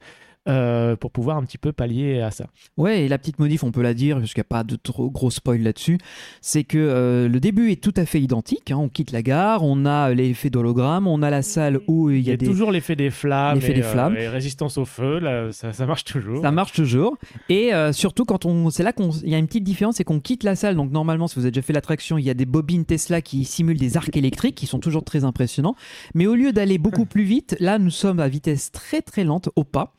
euh, 0.48 0.96
pour 0.96 1.10
pouvoir 1.10 1.36
un 1.36 1.44
petit 1.44 1.58
peu 1.58 1.72
pallier 1.72 2.20
à 2.20 2.30
ça. 2.30 2.46
Ouais, 2.76 3.02
et 3.04 3.08
la 3.08 3.18
petite 3.18 3.38
modif, 3.38 3.62
on 3.62 3.70
peut 3.72 3.82
la 3.82 3.94
dire, 3.94 4.18
parce 4.18 4.32
qu'il 4.32 4.40
n'y 4.40 4.46
a 4.46 4.48
pas 4.48 4.64
de 4.64 4.76
trop 4.76 5.10
gros 5.10 5.30
spoil 5.30 5.60
là-dessus, 5.62 5.98
c'est 6.40 6.64
que 6.64 6.78
euh, 6.78 7.28
le 7.28 7.40
début 7.40 7.70
est 7.70 7.82
tout 7.82 7.92
à 7.96 8.06
fait 8.06 8.20
identique. 8.20 8.70
hein. 8.70 8.76
On 8.78 8.88
quitte 8.88 9.12
la 9.12 9.22
gare, 9.22 9.62
on 9.62 9.84
a 9.84 10.10
l'effet 10.14 10.48
d'hologramme, 10.50 11.06
on 11.06 11.22
a 11.22 11.30
la 11.30 11.42
salle 11.42 11.80
où 11.88 12.10
il 12.10 12.18
Il 12.20 12.28
y 12.28 12.30
a 12.32 12.36
des... 12.36 12.46
toujours 12.46 12.70
l'effet 12.72 12.96
des 12.96 13.10
flammes, 13.10 13.56
L'effet 13.56 13.72
et, 13.72 13.74
des 13.74 13.82
flammes. 13.82 14.16
et 14.16 14.28
résistance 14.28 14.78
au 14.78 14.84
feu, 14.84 15.18
là, 15.18 15.52
ça, 15.52 15.72
ça 15.72 15.86
marche 15.86 16.04
toujours. 16.04 16.42
Ça 16.42 16.50
marche 16.50 16.72
toujours. 16.72 17.16
Et 17.48 17.74
euh, 17.74 17.92
surtout, 17.92 18.24
quand 18.24 18.46
on, 18.46 18.70
c'est 18.70 18.82
là 18.82 18.92
qu'il 18.92 19.10
y 19.28 19.34
a 19.34 19.38
une 19.38 19.46
petite 19.46 19.64
différence, 19.64 19.96
c'est 19.96 20.04
qu'on 20.04 20.20
quitte 20.20 20.42
la 20.44 20.56
salle. 20.56 20.74
Donc 20.76 20.90
normalement, 20.90 21.28
si 21.28 21.34
vous 21.36 21.42
avez 21.42 21.50
déjà 21.50 21.62
fait 21.62 21.72
l'attraction, 21.72 22.16
il 22.18 22.24
y 22.24 22.30
a 22.30 22.34
des 22.34 22.46
bobines 22.46 22.84
Tesla 22.84 23.20
qui 23.20 23.44
simulent 23.44 23.78
des 23.78 23.96
arcs 23.96 24.16
électriques, 24.16 24.54
qui 24.54 24.66
sont 24.66 24.78
toujours 24.78 25.04
très 25.04 25.24
impressionnants. 25.24 25.74
Mais 26.14 26.26
au 26.26 26.34
lieu 26.34 26.52
d'aller 26.52 26.78
beaucoup 26.78 27.04
plus 27.06 27.24
vite, 27.24 27.56
là, 27.60 27.78
nous 27.78 27.90
sommes 27.90 28.20
à 28.20 28.28
vitesse 28.28 28.70
très 28.72 29.02
très 29.02 29.24
lente, 29.24 29.48
au 29.56 29.64
pas, 29.64 29.94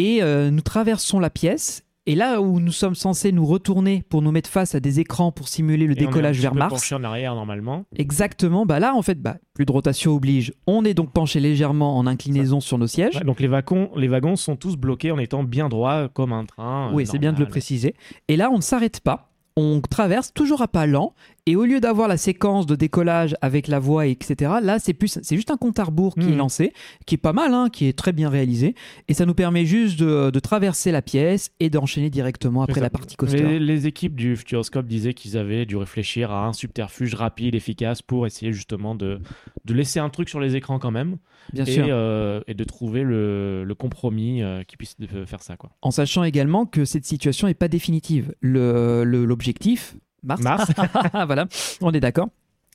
et 0.00 0.22
euh, 0.22 0.50
nous 0.50 0.62
traversons 0.62 1.18
la 1.20 1.30
pièce. 1.30 1.84
Et 2.06 2.14
là 2.14 2.40
où 2.40 2.58
nous 2.60 2.72
sommes 2.72 2.94
censés 2.94 3.30
nous 3.30 3.44
retourner 3.44 4.02
pour 4.08 4.22
nous 4.22 4.32
mettre 4.32 4.48
face 4.48 4.74
à 4.74 4.80
des 4.80 4.98
écrans 4.98 5.30
pour 5.32 5.46
simuler 5.48 5.86
le 5.86 5.92
Et 5.92 5.96
on 5.98 6.00
est 6.00 6.04
un 6.04 6.06
décollage 6.08 6.36
petit 6.36 6.42
vers 6.42 6.52
peu 6.52 6.58
Mars, 6.58 6.72
penché 6.72 6.94
en 6.94 7.04
arrière 7.04 7.34
normalement. 7.34 7.84
exactement, 7.94 8.64
bah 8.64 8.80
là 8.80 8.94
en 8.94 9.02
fait, 9.02 9.20
bah, 9.20 9.36
plus 9.54 9.66
de 9.66 9.70
rotation 9.70 10.12
oblige. 10.16 10.52
On 10.66 10.84
est 10.86 10.94
donc 10.94 11.12
penché 11.12 11.38
légèrement 11.40 11.98
en 11.98 12.06
inclinaison 12.06 12.58
sur 12.60 12.78
nos 12.78 12.86
sièges. 12.86 13.16
Ouais, 13.16 13.24
donc 13.24 13.38
les 13.38 13.48
wagons, 13.48 13.90
les 13.96 14.08
wagons 14.08 14.34
sont 14.36 14.56
tous 14.56 14.76
bloqués 14.76 15.12
en 15.12 15.18
étant 15.18 15.44
bien 15.44 15.68
droits 15.68 16.08
comme 16.08 16.32
un 16.32 16.46
train. 16.46 16.88
euh, 16.88 16.94
Oui, 16.94 17.06
c'est 17.06 17.18
bien 17.18 17.32
de 17.34 17.38
le 17.38 17.46
préciser. 17.46 17.94
Et 18.28 18.36
là, 18.36 18.50
on 18.50 18.56
ne 18.56 18.62
s'arrête 18.62 19.00
pas. 19.00 19.30
On 19.56 19.80
traverse 19.82 20.32
toujours 20.32 20.62
à 20.62 20.68
pas 20.68 20.86
lent 20.86 21.12
Et 21.50 21.56
au 21.56 21.64
lieu 21.64 21.80
d'avoir 21.80 22.06
la 22.06 22.16
séquence 22.16 22.64
de 22.64 22.76
décollage 22.76 23.34
avec 23.40 23.66
la 23.66 23.80
voix, 23.80 24.06
etc., 24.06 24.52
là, 24.62 24.78
c'est 24.78 24.94
plus, 24.94 25.18
c'est 25.20 25.34
juste 25.34 25.50
un 25.50 25.56
compte 25.56 25.80
à 25.80 25.84
rebours 25.84 26.14
qui 26.14 26.28
est 26.28 26.36
lancé, 26.36 26.72
qui 27.06 27.16
est 27.16 27.18
pas 27.18 27.32
mal, 27.32 27.52
hein, 27.54 27.68
qui 27.72 27.86
est 27.86 27.92
très 27.98 28.12
bien 28.12 28.28
réalisé. 28.28 28.76
Et 29.08 29.14
ça 29.14 29.26
nous 29.26 29.34
permet 29.34 29.64
juste 29.64 29.98
de, 29.98 30.30
de 30.30 30.38
traverser 30.38 30.92
la 30.92 31.02
pièce 31.02 31.50
et 31.58 31.68
d'enchaîner 31.68 32.08
directement 32.08 32.62
après 32.62 32.80
la 32.80 32.88
partie 32.90 33.16
coaster. 33.16 33.42
Les, 33.42 33.58
les 33.58 33.86
équipes 33.88 34.14
du 34.14 34.36
Futuroscope 34.36 34.86
disaient 34.86 35.12
qu'ils 35.12 35.36
avaient 35.36 35.66
dû 35.66 35.76
réfléchir 35.76 36.30
à 36.30 36.46
un 36.46 36.52
subterfuge 36.52 37.14
rapide, 37.14 37.56
efficace 37.56 38.00
pour 38.00 38.26
essayer 38.26 38.52
justement 38.52 38.94
de, 38.94 39.18
de 39.64 39.74
laisser 39.74 39.98
un 39.98 40.08
truc 40.08 40.28
sur 40.28 40.38
les 40.38 40.54
écrans 40.54 40.78
quand 40.78 40.92
même 40.92 41.16
Bien 41.52 41.64
et, 41.64 41.72
sûr. 41.72 41.86
euh, 41.88 42.42
et 42.46 42.54
de 42.54 42.62
trouver 42.62 43.02
le, 43.02 43.64
le 43.64 43.74
compromis 43.74 44.42
euh, 44.42 44.62
qui 44.62 44.76
puisse 44.76 44.96
faire 45.26 45.42
ça. 45.42 45.56
Quoi. 45.56 45.70
En 45.82 45.90
sachant 45.90 46.22
également 46.22 46.64
que 46.64 46.84
cette 46.84 47.04
situation 47.06 47.48
n'est 47.48 47.54
pas 47.54 47.66
définitive. 47.68 48.34
Le- 48.40 49.02
le- 49.04 49.24
L'objectif, 49.24 49.96
Mars, 50.22 50.40
Mars. 50.42 50.70
voilà, 51.26 51.46
on 51.80 51.92
est 51.92 52.00
d'accord, 52.00 52.28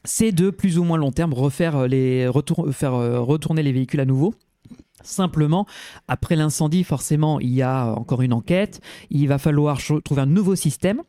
c'est 0.03 0.31
de 0.31 0.49
plus 0.49 0.77
ou 0.77 0.83
moins 0.83 0.97
long 0.97 1.11
terme 1.11 1.33
refaire 1.33 1.75
euh, 1.75 1.87
les 1.87 2.27
retour- 2.27 2.71
faire 2.73 2.93
euh, 2.93 3.19
retourner 3.19 3.63
les 3.63 3.71
véhicules 3.71 3.99
à 3.99 4.05
nouveau. 4.05 4.33
Simplement, 5.03 5.67
après 6.07 6.35
l'incendie, 6.35 6.83
forcément, 6.83 7.39
il 7.39 7.53
y 7.53 7.61
a 7.61 7.93
encore 7.93 8.23
une 8.23 8.33
enquête. 8.33 8.81
Il 9.11 9.27
va 9.27 9.37
falloir 9.37 9.79
trouver 10.03 10.21
un 10.21 10.25
nouveau 10.25 10.55
système. 10.55 11.01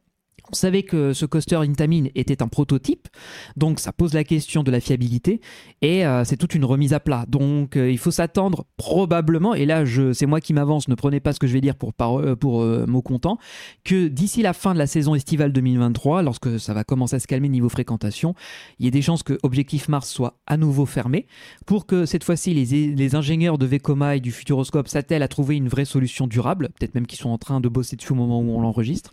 On 0.50 0.54
savait 0.54 0.82
que 0.82 1.12
ce 1.12 1.26
coaster 1.26 1.56
Intamin 1.56 2.04
était 2.14 2.42
un 2.42 2.48
prototype, 2.48 3.08
donc 3.56 3.80
ça 3.80 3.92
pose 3.92 4.14
la 4.14 4.24
question 4.24 4.62
de 4.62 4.70
la 4.70 4.80
fiabilité 4.80 5.40
et 5.82 6.06
euh, 6.06 6.24
c'est 6.24 6.36
toute 6.36 6.54
une 6.54 6.64
remise 6.64 6.92
à 6.92 7.00
plat. 7.00 7.24
Donc 7.28 7.76
euh, 7.76 7.90
il 7.90 7.98
faut 7.98 8.10
s'attendre 8.10 8.64
probablement, 8.76 9.54
et 9.54 9.66
là 9.66 9.84
c'est 10.12 10.26
moi 10.26 10.40
qui 10.40 10.52
m'avance, 10.52 10.88
ne 10.88 10.94
prenez 10.94 11.20
pas 11.20 11.32
ce 11.32 11.38
que 11.40 11.46
je 11.46 11.52
vais 11.52 11.60
dire 11.60 11.74
pour, 11.76 11.92
par- 11.94 12.20
euh, 12.20 12.36
pour 12.36 12.62
euh, 12.62 12.86
mot 12.86 13.02
comptant, 13.02 13.38
que 13.84 14.08
d'ici 14.08 14.42
la 14.42 14.52
fin 14.52 14.72
de 14.72 14.78
la 14.78 14.86
saison 14.86 15.14
estivale 15.14 15.52
2023, 15.52 16.22
lorsque 16.22 16.58
ça 16.60 16.74
va 16.74 16.84
commencer 16.84 17.16
à 17.16 17.20
se 17.20 17.26
calmer 17.26 17.48
niveau 17.48 17.68
fréquentation, 17.68 18.34
il 18.78 18.84
y 18.84 18.88
a 18.88 18.90
des 18.90 19.02
chances 19.02 19.22
que 19.22 19.38
Objectif 19.42 19.88
Mars 19.88 20.08
soit 20.08 20.38
à 20.46 20.56
nouveau 20.56 20.86
fermé 20.86 21.26
pour 21.66 21.86
que 21.86 22.06
cette 22.06 22.24
fois-ci 22.24 22.54
les, 22.54 22.94
les 22.94 23.14
ingénieurs 23.14 23.58
de 23.58 23.66
Vekoma 23.66 24.16
et 24.16 24.20
du 24.20 24.32
Futuroscope 24.32 24.88
s'attellent 24.88 25.22
à 25.22 25.28
trouver 25.28 25.56
une 25.56 25.68
vraie 25.68 25.84
solution 25.84 26.26
durable, 26.26 26.68
peut-être 26.78 26.94
même 26.94 27.06
qu'ils 27.06 27.18
sont 27.18 27.30
en 27.30 27.38
train 27.38 27.60
de 27.60 27.68
bosser 27.68 27.96
dessus 27.96 28.12
au 28.12 28.16
moment 28.16 28.40
où 28.40 28.50
on 28.56 28.60
l'enregistre, 28.60 29.10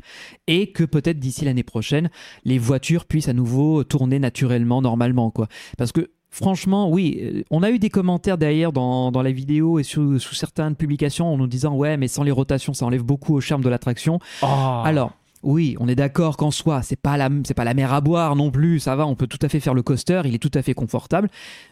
et 0.48 0.72
que 0.72 0.84
peut-être 0.84 1.20
d'ici 1.24 1.46
l'année 1.46 1.64
prochaine, 1.64 2.10
les 2.44 2.60
voitures 2.60 3.06
puissent 3.06 3.30
à 3.30 3.34
nouveau 3.34 3.84
tourner 3.84 4.20
naturellement, 4.20 4.82
normalement. 4.82 5.32
quoi. 5.32 5.48
Parce 5.78 5.92
que 5.92 6.12
Franchement, 6.36 6.90
oui, 6.90 7.20
euh, 7.22 7.44
on 7.52 7.62
a 7.62 7.70
eu 7.70 7.78
des 7.78 7.92
commentaires 7.92 8.40
derrière 8.40 8.74
dans, 8.74 9.12
dans 9.12 9.22
la 9.22 9.32
vidéo 9.32 9.78
et 9.78 9.84
sous, 9.84 10.18
sous 10.18 10.34
certaines 10.34 10.76
publications 10.76 11.32
en 11.32 11.38
nous 11.38 11.46
disant 11.46 11.76
ouais, 11.76 11.96
mais 11.96 12.08
sans 12.08 12.24
les 12.24 12.32
rotations, 12.32 12.74
ça 12.74 12.88
enlève 12.88 13.04
beaucoup 13.04 13.36
au 13.36 13.40
charme 13.40 13.62
de 13.62 13.70
l'attraction. 13.70 14.18
Alors, 14.42 15.12
oui, 15.44 15.76
on 15.80 15.88
est 15.88 15.96
d'accord 15.96 16.38
qu'en 16.38 16.52
soi, 16.52 16.82
c'est 16.82 17.00
pas 17.00 17.18
la 17.18 17.30
c'est 17.46 17.54
pas 17.54 17.64
la 17.64 17.74
mer 17.74 17.94
à 17.94 18.02
boire 18.02 18.36
non 18.36 18.50
plus, 18.52 18.80
ça 18.80 18.96
va, 18.96 19.06
on 19.06 19.16
peut 19.16 19.28
tout 19.28 19.40
à 19.42 19.50
fait 19.50 19.60
faire 19.60 19.74
le 19.74 19.84
coaster, 19.84 20.22
il 20.26 20.34
est 20.34 20.40
tout 20.40 20.52
à 20.54 20.62
fait 20.62 20.74
confortable, 20.74 21.30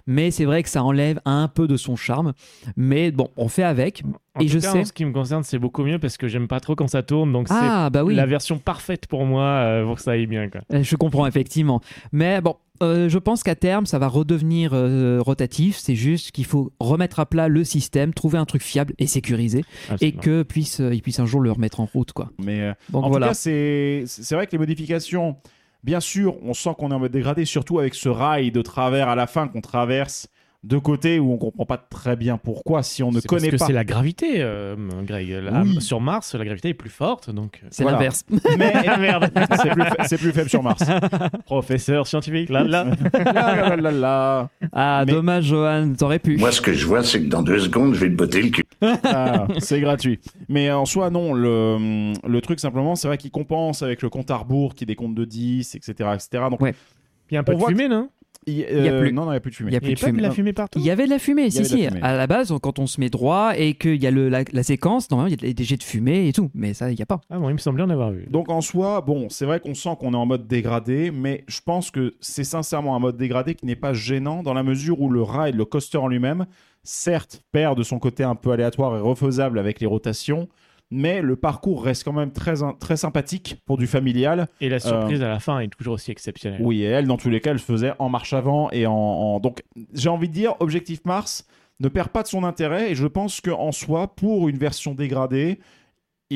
mais 0.07 0.29
c'est 0.31 0.45
vrai 0.45 0.61
que 0.63 0.69
ça 0.69 0.83
enlève 0.83 1.19
un 1.25 1.47
peu 1.47 1.67
de 1.67 1.77
son 1.77 1.95
charme, 1.95 2.33
mais 2.75 3.11
bon, 3.11 3.29
on 3.37 3.47
fait 3.47 3.63
avec. 3.63 4.03
En 4.35 4.41
et 4.41 4.45
tout 4.45 4.53
je 4.53 4.59
cas, 4.59 4.71
sais 4.71 4.79
en 4.79 4.85
ce 4.85 4.93
qui 4.93 5.05
me 5.05 5.11
concerne, 5.11 5.43
c'est 5.43 5.59
beaucoup 5.59 5.83
mieux 5.83 5.99
parce 5.99 6.17
que 6.17 6.27
j'aime 6.27 6.47
pas 6.47 6.59
trop 6.59 6.75
quand 6.75 6.87
ça 6.87 7.03
tourne, 7.03 7.31
donc 7.31 7.47
Ah 7.49 7.89
bah 7.89 7.99
c'est 7.99 8.05
oui, 8.05 8.15
la 8.15 8.25
version 8.25 8.59
parfaite 8.59 9.07
pour 9.07 9.25
moi 9.25 9.43
euh, 9.43 9.85
pour 9.85 9.95
que 9.95 10.01
ça 10.01 10.11
aille 10.11 10.27
bien. 10.27 10.49
Quoi. 10.49 10.61
Euh, 10.73 10.83
je 10.83 10.95
comprends 10.95 11.25
effectivement. 11.27 11.81
Mais 12.11 12.41
bon, 12.41 12.55
euh, 12.81 13.09
je 13.09 13.17
pense 13.17 13.43
qu'à 13.43 13.55
terme, 13.55 13.85
ça 13.85 13.99
va 13.99 14.07
redevenir 14.07 14.71
euh, 14.73 15.19
rotatif. 15.21 15.77
C'est 15.77 15.95
juste 15.95 16.31
qu'il 16.31 16.45
faut 16.45 16.71
remettre 16.79 17.19
à 17.19 17.25
plat 17.25 17.47
le 17.47 17.63
système, 17.63 18.13
trouver 18.13 18.37
un 18.37 18.45
truc 18.45 18.61
fiable 18.61 18.93
et 18.99 19.07
sécurisé, 19.07 19.59
et 19.59 19.93
Absolument. 19.93 20.21
que 20.21 20.43
puisse, 20.43 20.79
euh, 20.79 20.93
il 20.93 21.01
puisse 21.01 21.19
un 21.19 21.25
jour 21.25 21.41
le 21.41 21.51
remettre 21.51 21.79
en 21.79 21.85
route, 21.85 22.11
quoi. 22.13 22.29
Mais 22.43 22.61
euh, 22.61 22.73
Donc 22.89 23.05
en 23.05 23.09
voilà. 23.09 23.27
tout 23.27 23.29
cas, 23.31 23.35
c'est 23.35 24.03
c'est 24.07 24.35
vrai 24.35 24.47
que 24.47 24.51
les 24.53 24.57
modifications, 24.57 25.35
bien 25.83 25.99
sûr, 25.99 26.35
on 26.43 26.53
sent 26.53 26.71
qu'on 26.77 26.91
est 26.91 26.95
en 26.95 26.99
mode 26.99 27.11
dégradé, 27.11 27.45
surtout 27.45 27.79
avec 27.79 27.95
ce 27.95 28.09
rail 28.09 28.51
de 28.51 28.61
travers 28.61 29.09
à 29.09 29.15
la 29.15 29.27
fin 29.27 29.47
qu'on 29.47 29.61
traverse 29.61 30.27
de 30.63 30.77
côté 30.77 31.17
où 31.19 31.33
on 31.33 31.37
comprend 31.37 31.65
pas 31.65 31.77
très 31.77 32.15
bien 32.15 32.37
pourquoi 32.37 32.83
si 32.83 33.01
on 33.01 33.09
ne 33.11 33.19
C'est 33.19 33.27
parce 33.27 33.41
connaît 33.41 33.51
que 33.51 33.57
pas. 33.57 33.65
c'est 33.65 33.73
la 33.73 33.83
gravité, 33.83 34.35
euh, 34.41 34.75
Greg. 35.03 35.29
Là, 35.29 35.63
Oui. 35.65 35.81
Sur 35.81 35.99
Mars, 36.01 36.35
la 36.35 36.45
gravité 36.45 36.69
est 36.69 36.73
plus 36.75 36.91
forte, 36.91 37.31
donc. 37.31 37.61
euh, 37.63 37.67
C'est 37.71 37.81
Voilà. 37.81 37.97
l'inverse. 37.97 38.23
Mais 38.59 38.71
Ah, 38.87 38.97
merde. 38.97 39.31
c'est 39.63 39.69
plus, 39.71 39.83
fa- 39.83 40.17
plus 40.17 40.31
faible 40.31 40.49
sur 40.49 40.61
Mars. 40.61 40.83
Professeur 41.45 42.05
scientifique, 42.05 42.49
là, 42.49 42.63
là. 42.63 42.85
là, 43.13 43.31
là, 43.33 43.75
là, 43.75 43.91
là. 43.91 44.49
Ah, 44.71 45.03
Mais- 45.07 45.13
dommage, 45.13 45.45
Johan, 45.45 45.93
t'aurais 45.97 46.19
pu. 46.19 46.37
Moi, 46.37 46.51
ce 46.51 46.61
que 46.61 46.73
je 46.73 46.85
vois, 46.85 47.03
c'est 47.03 47.21
que 47.23 47.27
dans 47.27 47.41
deux 47.41 47.59
secondes, 47.59 47.95
je 47.95 47.99
vais 47.99 48.09
te 48.09 48.15
botter 48.15 48.41
le 48.43 48.49
cul. 48.49 48.63
Ah, 49.03 49.47
c'est 49.59 49.79
gratuit. 49.81 50.19
Mais 50.47 50.71
en 50.71 50.85
soi, 50.85 51.09
non. 51.09 51.33
Le, 51.33 52.13
le 52.27 52.41
truc, 52.41 52.59
simplement, 52.59 52.95
c'est 52.95 53.07
vrai 53.07 53.17
qu'il 53.17 53.31
compense 53.31 53.81
avec 53.81 54.01
le 54.03 54.09
compte 54.09 54.29
à 54.29 54.37
rebours 54.37 54.75
qui 54.75 54.85
décompte 54.85 55.15
de 55.15 55.25
10, 55.25 55.73
etc. 55.75 55.93
etc. 56.13 56.43
Donc, 56.51 56.61
Ouais. 56.61 56.75
Il 57.31 57.35
y 57.35 57.37
a 57.37 57.39
un 57.39 57.43
peu 57.43 57.53
On 57.55 57.59
de 57.59 57.65
fumée, 57.65 57.87
non? 57.87 58.09
Il, 58.47 58.57
y 58.57 58.63
a 58.63 58.67
euh, 58.69 59.01
plus. 59.01 59.13
Non, 59.13 59.25
non, 59.25 59.31
il 59.31 59.33
n'y 59.33 59.37
a 59.37 59.39
plus 59.39 59.51
de 59.51 59.55
fumée. 59.55 59.69
Il 59.69 59.73
y 59.73 59.77
a 59.77 59.81
plus 59.81 60.11
de 60.11 60.21
la 60.21 60.31
fumée 60.31 60.53
partout? 60.53 60.79
Il 60.79 60.85
y 60.85 60.89
avait 60.89 61.05
de 61.05 61.09
la 61.09 61.19
fumée, 61.19 61.51
si, 61.51 61.63
si. 61.63 61.85
fumée. 61.85 61.99
À 62.01 62.15
la 62.15 62.25
base, 62.25 62.51
quand 62.61 62.79
on 62.79 62.87
se 62.87 62.99
met 62.99 63.09
droit 63.09 63.53
et 63.55 63.75
qu'il 63.75 64.01
y 64.01 64.07
a 64.07 64.11
le, 64.11 64.29
la, 64.29 64.43
la 64.51 64.63
séquence, 64.63 65.11
normalement, 65.11 65.35
il 65.39 65.47
y 65.47 65.49
a 65.49 65.53
des 65.53 65.63
jets 65.63 65.77
de 65.77 65.83
fumée 65.83 66.27
et 66.27 66.33
tout. 66.33 66.49
Mais 66.55 66.73
ça, 66.73 66.89
il 66.91 66.95
n'y 66.95 67.03
a 67.03 67.05
pas. 67.05 67.21
Ah 67.29 67.37
bon, 67.37 67.49
il 67.49 67.53
me 67.53 67.59
semblait 67.59 67.83
en 67.83 67.89
avoir 67.89 68.11
vu. 68.11 68.25
Donc 68.29 68.49
en 68.49 68.61
soi, 68.61 69.01
bon, 69.01 69.29
c'est 69.29 69.45
vrai 69.45 69.59
qu'on 69.59 69.75
sent 69.75 69.95
qu'on 69.99 70.13
est 70.13 70.17
en 70.17 70.25
mode 70.25 70.47
dégradé, 70.47 71.11
mais 71.11 71.43
je 71.47 71.59
pense 71.63 71.91
que 71.91 72.15
c'est 72.19 72.43
sincèrement 72.43 72.95
un 72.95 72.99
mode 72.99 73.17
dégradé 73.17 73.53
qui 73.53 73.65
n'est 73.65 73.75
pas 73.75 73.93
gênant 73.93 74.41
dans 74.41 74.53
la 74.53 74.63
mesure 74.63 75.01
où 75.01 75.09
le 75.09 75.21
ride, 75.21 75.55
le 75.55 75.65
coaster 75.65 75.99
en 75.99 76.07
lui-même, 76.07 76.47
certes, 76.83 77.43
perd 77.51 77.77
de 77.77 77.83
son 77.83 77.99
côté 77.99 78.23
un 78.23 78.35
peu 78.35 78.51
aléatoire 78.51 78.97
et 78.97 79.01
refaisable 79.01 79.59
avec 79.59 79.79
les 79.79 79.87
rotations, 79.87 80.47
mais 80.91 81.21
le 81.21 81.35
parcours 81.35 81.83
reste 81.83 82.03
quand 82.03 82.13
même 82.13 82.31
très, 82.31 82.55
très 82.79 82.97
sympathique 82.97 83.61
pour 83.65 83.77
du 83.77 83.87
familial. 83.87 84.47
Et 84.59 84.69
la 84.69 84.79
surprise 84.79 85.21
à 85.23 85.29
la 85.29 85.39
fin 85.39 85.59
est 85.59 85.69
toujours 85.69 85.93
aussi 85.95 86.11
exceptionnelle. 86.11 86.61
Oui, 86.63 86.81
et 86.81 86.85
elle, 86.85 87.07
dans 87.07 87.17
tous 87.17 87.29
les 87.29 87.39
cas, 87.39 87.51
elle 87.51 87.59
se 87.59 87.65
faisait 87.65 87.93
en 87.97 88.09
marche 88.09 88.33
avant 88.33 88.69
et 88.71 88.85
en... 88.85 88.93
en- 88.93 89.39
Donc 89.39 89.63
j'ai 89.93 90.09
envie 90.09 90.27
de 90.27 90.33
dire, 90.33 90.55
Objectif 90.59 90.99
Mars 91.05 91.45
ne 91.79 91.87
perd 91.87 92.09
pas 92.09 92.21
de 92.23 92.27
son 92.27 92.43
intérêt 92.43 92.91
et 92.91 92.95
je 92.95 93.07
pense 93.07 93.41
qu'en 93.41 93.71
soi, 93.71 94.13
pour 94.15 94.49
une 94.49 94.57
version 94.57 94.93
dégradée, 94.93 95.59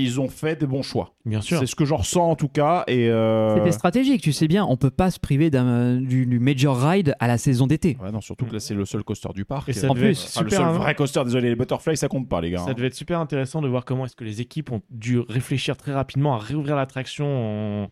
ils 0.04 0.20
ont 0.20 0.28
fait 0.28 0.60
des 0.60 0.68
bons 0.68 0.82
choix. 0.84 1.14
Bien 1.26 1.42
sûr. 1.42 1.60
C'est 1.60 1.66
ce 1.66 1.76
que 1.76 1.86
j'en 1.86 1.98
ressens 1.98 2.30
en 2.30 2.36
tout 2.36 2.48
cas. 2.50 2.84
Et 2.88 3.10
euh, 3.10 3.56
C'était 3.58 3.72
stratégique, 3.72 4.22
tu 4.22 4.32
sais 4.34 4.48
bien. 4.48 4.66
On 4.66 4.78
peut 4.78 4.90
pas 4.90 5.10
se 5.12 5.20
priver 5.20 5.50
d'un- 5.50 5.96
du, 5.98 6.26
du 6.26 6.40
Major 6.40 6.78
Ride 6.80 7.16
à 7.20 7.28
la 7.28 7.38
saison 7.38 7.68
d'été. 7.68 7.98
Ouais, 8.02 8.12
non, 8.12 8.22
surtout 8.22 8.46
que 8.46 8.54
là, 8.54 8.60
c'est 8.60 8.74
le 8.74 8.86
seul 8.86 9.04
coaster 9.04 9.30
du 9.34 9.46
parc. 9.46 9.70
Et 9.70 9.74
ça 9.74 9.90
En 9.90 9.94
devait 9.94 10.08
plus, 10.08 10.24
être 10.24 10.30
Enfin, 10.36 10.44
le 10.44 10.50
super, 10.50 10.68
seul 10.68 10.76
vrai 10.78 10.96
coaster, 10.96 11.24
désolé, 11.24 11.50
les 11.50 11.56
Butterfly, 11.56 11.98
ça 11.98 12.08
compte 12.08 12.28
pas, 12.30 12.42
les 12.42 12.52
gars. 12.52 12.60
Ça 12.60 12.72
hein. 12.72 12.74
devait 12.74 12.88
être 12.88 12.94
super 12.94 13.20
intéressant 13.20 13.62
de 13.62 13.68
voir 13.68 13.86
comment 13.86 14.06
est-ce 14.06 14.16
que 14.16 14.24
les 14.24 14.42
équipes 14.42 14.72
ont 14.72 14.82
dû 14.90 15.20
réfléchir 15.20 15.78
très 15.78 15.94
rapidement 15.94 16.36
à 16.36 16.38
réouvrir 16.38 16.76
l'attraction 16.76 17.26
en, 17.84 17.88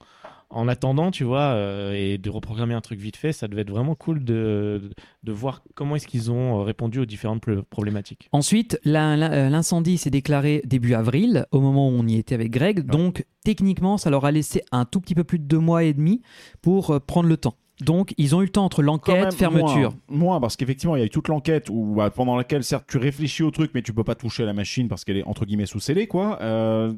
en 0.53 0.67
attendant, 0.67 1.11
tu 1.11 1.23
vois, 1.23 1.53
euh, 1.53 1.93
et 1.93 2.17
de 2.17 2.29
reprogrammer 2.29 2.73
un 2.73 2.81
truc 2.81 2.99
vite 2.99 3.17
fait. 3.17 3.33
Ça 3.33 3.47
devait 3.47 3.61
être 3.61 3.69
vraiment 3.69 3.95
cool 3.95 4.23
de, 4.23 4.91
de 5.23 5.31
voir 5.31 5.63
comment 5.75 5.95
est-ce 5.95 6.07
qu'ils 6.07 6.31
ont 6.31 6.59
euh, 6.59 6.63
répondu 6.63 6.99
aux 6.99 7.05
différentes 7.05 7.43
problématiques. 7.69 8.29
Ensuite, 8.31 8.79
euh, 8.85 9.49
l'incendie 9.49 9.97
s'est 9.97 10.09
déclaré 10.09 10.61
début 10.65 10.93
avril, 10.93 11.45
au 11.51 11.59
moment 11.59 11.89
où 11.89 11.91
on 11.91 12.07
y 12.07 12.17
était 12.17 12.35
avec 12.35 12.51
Greg. 12.51 12.85
Donc, 12.85 13.25
techniquement, 13.43 13.97
ça 13.97 14.09
leur 14.09 14.25
a 14.25 14.31
laissé 14.31 14.61
un 14.71 14.85
tout 14.85 15.01
petit 15.01 15.15
peu 15.15 15.23
plus 15.23 15.39
de 15.39 15.45
deux 15.45 15.59
mois 15.59 15.83
et 15.83 15.93
demi 15.93 16.21
pour 16.61 16.99
prendre 17.01 17.27
le 17.27 17.37
temps. 17.37 17.55
Donc, 17.81 18.13
ils 18.17 18.35
ont 18.35 18.41
eu 18.41 18.45
le 18.45 18.51
temps 18.51 18.65
entre 18.65 18.81
l'enquête, 18.83 19.33
fermeture. 19.33 19.93
Moins, 20.07 20.17
moins, 20.19 20.39
parce 20.39 20.55
qu'effectivement, 20.55 20.95
il 20.95 20.99
y 20.99 21.01
a 21.01 21.05
eu 21.05 21.09
toute 21.09 21.27
l'enquête 21.27 21.69
où, 21.71 21.95
bah, 21.97 22.11
pendant 22.11 22.35
laquelle, 22.35 22.63
certes, 22.63 22.85
tu 22.87 22.97
réfléchis 22.97 23.41
au 23.43 23.51
truc, 23.51 23.71
mais 23.73 23.81
tu 23.81 23.93
peux 23.93 24.03
pas 24.03 24.15
toucher 24.15 24.43
à 24.43 24.45
la 24.45 24.53
machine 24.53 24.87
parce 24.87 25.03
qu'elle 25.03 25.17
est 25.17 25.23
entre 25.25 25.45
guillemets 25.45 25.65
sous 25.65 25.79
scellée, 25.79 26.05
quoi. 26.07 26.39
Euh, 26.41 26.93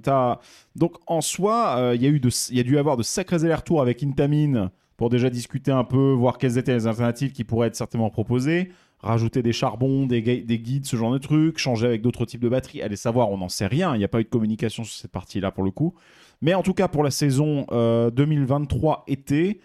Donc, 0.76 0.96
en 1.08 1.22
soi, 1.22 1.76
euh, 1.78 1.96
il 1.96 2.04
y 2.04 2.06
a 2.06 2.10
eu 2.10 2.20
de, 2.20 2.30
il 2.52 2.58
y 2.58 2.60
a 2.60 2.64
dû 2.64 2.76
y 2.76 2.78
avoir 2.78 2.98
de 2.98 3.04
sacrés 3.04 3.44
allers-retours 3.44 3.82
avec 3.82 4.04
Intamin 4.04 4.70
pour 4.98 5.10
déjà 5.10 5.30
discuter 5.30 5.72
un 5.72 5.84
peu, 5.86 6.12
voir 6.12 6.38
quelles 6.38 6.58
étaient 6.58 6.74
les 6.74 6.88
alternatives 6.88 7.32
qui 7.32 7.44
pourraient 7.46 7.68
être 7.68 7.76
certainement 7.76 8.10
proposées. 8.10 8.70
Rajouter 9.00 9.44
des 9.44 9.52
charbons, 9.54 10.06
des, 10.08 10.22
gui- 10.22 10.44
des 10.44 10.58
guides, 10.60 10.86
ce 10.86 10.96
genre 10.96 11.12
de 11.12 11.18
trucs, 11.20 11.58
changer 11.58 11.86
avec 11.86 12.02
d'autres 12.02 12.26
types 12.26 12.42
de 12.42 12.50
batteries. 12.50 12.82
Allez 12.82 12.96
savoir, 12.96 13.30
on 13.30 13.38
n'en 13.38 13.50
sait 13.50 13.68
rien. 13.68 13.94
Il 13.96 14.00
n'y 14.00 14.04
a 14.06 14.08
pas 14.08 14.20
eu 14.20 14.24
de 14.24 14.30
communication 14.30 14.84
sur 14.84 14.94
cette 14.96 15.12
partie-là 15.12 15.52
pour 15.52 15.64
le 15.64 15.72
coup. 15.72 15.94
Mais 16.42 16.54
en 16.54 16.64
tout 16.64 16.74
cas, 16.74 16.88
pour 16.88 17.04
la 17.04 17.12
saison 17.12 17.66
euh, 17.72 18.10
2023 18.10 19.04
été, 19.08 19.60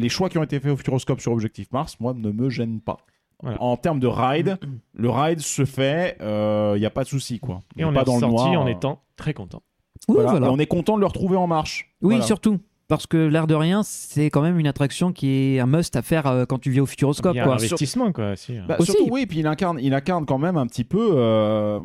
les 0.00 0.08
choix 0.08 0.28
qui 0.28 0.38
ont 0.38 0.42
été 0.42 0.58
faits 0.58 0.72
au 0.72 0.76
Futuroscope 0.76 1.20
sur 1.20 1.32
Objectif 1.32 1.70
Mars, 1.72 1.96
moi, 2.00 2.14
ne 2.14 2.30
me 2.30 2.50
gênent 2.50 2.80
pas. 2.80 2.98
Voilà. 3.42 3.62
En 3.62 3.76
termes 3.76 4.00
de 4.00 4.06
ride, 4.06 4.58
le 4.92 5.08
ride 5.10 5.40
se 5.40 5.64
fait, 5.64 6.16
il 6.20 6.78
n'y 6.80 6.86
a 6.86 6.90
pas 6.90 7.04
de 7.04 7.08
souci, 7.08 7.38
quoi. 7.38 7.60
Et 7.78 7.84
on 7.84 7.92
pas 7.92 8.02
est 8.02 8.04
dans 8.04 8.14
le 8.14 8.20
sorti 8.20 8.34
noir. 8.50 8.60
en 8.62 8.66
euh, 8.66 8.70
étant 8.70 9.02
très 9.16 9.32
content. 9.32 9.62
Oui, 10.08 10.14
voilà. 10.16 10.30
voilà. 10.32 10.46
Et 10.46 10.50
on 10.50 10.58
est 10.58 10.66
content 10.66 10.96
de 10.96 11.00
le 11.00 11.06
retrouver 11.06 11.36
en 11.36 11.46
marche. 11.46 11.94
Oui, 12.02 12.14
Voilà. 12.14 12.24
surtout. 12.24 12.58
Parce 12.88 13.06
que 13.06 13.16
l'air 13.16 13.46
de 13.46 13.54
rien, 13.54 13.82
c'est 13.84 14.26
quand 14.30 14.42
même 14.42 14.58
une 14.58 14.66
attraction 14.66 15.12
qui 15.12 15.28
est 15.54 15.60
un 15.60 15.66
must 15.66 15.94
à 15.94 16.02
faire 16.02 16.26
euh, 16.26 16.44
quand 16.44 16.58
tu 16.58 16.70
viens 16.72 16.82
au 16.82 16.86
Futuroscope. 16.86 17.34
Il 17.34 17.38
y 17.38 17.40
a 17.40 17.44
quoi. 17.44 17.52
un 17.52 17.56
investissement, 17.56 18.10
quoi. 18.12 18.34
Si. 18.34 18.58
Bah, 18.66 18.76
Aussi. 18.80 18.90
surtout, 18.92 19.08
oui, 19.12 19.26
puis 19.26 19.38
il 19.38 19.46
incarne, 19.46 19.78
il 19.80 19.94
incarne 19.94 20.26
quand 20.26 20.38
même 20.38 20.56
un 20.56 20.66
petit 20.66 20.82
peu 20.84 21.10
euh, 21.14 21.78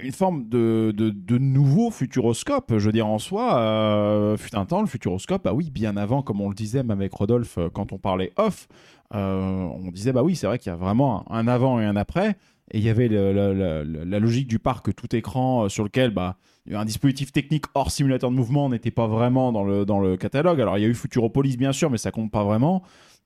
une 0.00 0.12
forme 0.12 0.48
de, 0.48 0.92
de, 0.96 1.38
nouveau 1.38 1.90
futuroscope. 1.90 2.72
Je 2.78 2.86
veux 2.86 2.92
dire, 2.92 3.06
en 3.06 3.18
soi, 3.18 3.58
euh, 3.58 4.36
fut 4.36 4.54
un 4.56 4.64
temps, 4.64 4.80
le 4.80 4.86
futuroscope, 4.86 5.44
bah 5.44 5.52
oui, 5.52 5.70
bien 5.70 5.96
avant, 5.96 6.22
comme 6.22 6.40
on 6.40 6.48
le 6.48 6.54
disait 6.54 6.82
même 6.82 7.00
avec 7.00 7.12
Rodolphe 7.12 7.58
euh, 7.58 7.68
quand 7.72 7.92
on 7.92 7.98
parlait 7.98 8.32
off, 8.36 8.68
euh, 9.14 9.40
on 9.40 9.90
disait, 9.90 10.12
bah 10.12 10.22
oui, 10.22 10.36
c'est 10.36 10.46
vrai 10.46 10.58
qu'il 10.58 10.70
y 10.70 10.72
a 10.72 10.76
vraiment 10.76 11.30
un, 11.30 11.46
avant 11.48 11.80
et 11.80 11.84
un 11.84 11.96
après. 11.96 12.36
Et 12.70 12.78
il 12.78 12.84
y 12.84 12.88
avait 12.88 13.08
la, 13.08 14.18
logique 14.18 14.48
du 14.48 14.58
parc 14.58 14.94
tout 14.94 15.14
écran 15.14 15.64
euh, 15.64 15.68
sur 15.68 15.84
lequel 15.84 16.10
bah, 16.10 16.36
un 16.72 16.84
dispositif 16.84 17.32
technique 17.32 17.64
hors 17.74 17.90
simulateur 17.90 18.30
de 18.30 18.36
mouvement 18.36 18.68
n'était 18.68 18.90
pas 18.90 19.06
vraiment 19.06 19.52
dans 19.52 19.64
le, 19.64 19.84
dans 19.84 20.00
le 20.00 20.16
catalogue. 20.16 20.60
Alors 20.60 20.78
il 20.78 20.82
y 20.82 20.84
a 20.84 20.88
eu 20.88 20.94
Futuropolis 20.94 21.56
bien 21.56 21.72
sûr, 21.72 21.90
mais 21.90 21.98
ça 21.98 22.10
compte 22.10 22.30
pas 22.30 22.44
vraiment. 22.44 22.82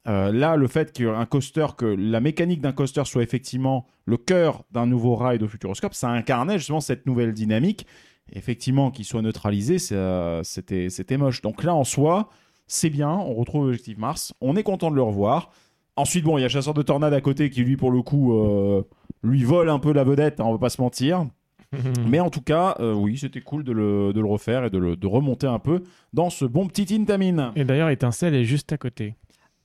Euh, 0.08 0.32
là, 0.32 0.56
le 0.56 0.66
fait 0.68 0.92
qu'un 0.92 1.26
coaster, 1.26 1.66
que 1.76 1.84
la 1.84 2.20
mécanique 2.20 2.60
d'un 2.60 2.72
coaster 2.72 3.04
soit 3.04 3.22
effectivement 3.22 3.86
le 4.04 4.16
cœur 4.16 4.64
d'un 4.70 4.86
nouveau 4.86 5.16
ride 5.16 5.42
au 5.42 5.48
Futuroscope, 5.48 5.94
ça 5.94 6.08
incarnait 6.08 6.58
justement 6.58 6.80
cette 6.80 7.06
nouvelle 7.06 7.32
dynamique. 7.32 7.86
Effectivement, 8.32 8.90
qu'il 8.90 9.04
soit 9.04 9.22
neutralisé, 9.22 9.78
c'était, 9.78 10.90
c'était 10.90 11.16
moche. 11.16 11.42
Donc 11.42 11.62
là, 11.62 11.74
en 11.74 11.84
soi, 11.84 12.28
c'est 12.66 12.90
bien. 12.90 13.10
On 13.10 13.34
retrouve 13.34 13.66
Objectif 13.66 13.98
Mars. 13.98 14.34
On 14.40 14.56
est 14.56 14.62
content 14.62 14.90
de 14.90 14.96
le 14.96 15.02
revoir. 15.02 15.50
Ensuite, 15.96 16.24
bon, 16.24 16.36
il 16.36 16.42
y 16.42 16.44
a 16.44 16.48
Chasseur 16.48 16.74
de 16.74 16.82
Tornade 16.82 17.14
à 17.14 17.20
côté 17.20 17.48
qui, 17.48 17.62
lui, 17.62 17.76
pour 17.76 17.90
le 17.90 18.02
coup, 18.02 18.34
euh, 18.34 18.82
lui 19.22 19.44
vole 19.44 19.70
un 19.70 19.78
peu 19.78 19.92
la 19.92 20.04
vedette, 20.04 20.40
hein, 20.40 20.44
on 20.46 20.52
va 20.52 20.58
pas 20.58 20.68
se 20.68 20.80
mentir. 20.80 21.26
Mais 22.08 22.20
en 22.20 22.30
tout 22.30 22.42
cas, 22.42 22.76
euh, 22.80 22.92
oui, 22.92 23.16
c'était 23.16 23.40
cool 23.40 23.64
de 23.64 23.72
le, 23.72 24.12
de 24.12 24.20
le 24.20 24.26
refaire 24.26 24.64
et 24.64 24.70
de, 24.70 24.78
le, 24.78 24.94
de 24.94 25.06
remonter 25.06 25.46
un 25.46 25.58
peu 25.58 25.82
dans 26.12 26.30
ce 26.30 26.44
bon 26.44 26.66
petit 26.66 26.94
Intamin. 26.94 27.52
Et 27.56 27.64
d'ailleurs, 27.64 27.88
Étincelle 27.88 28.34
est 28.34 28.44
juste 28.44 28.72
à 28.72 28.78
côté. 28.78 29.14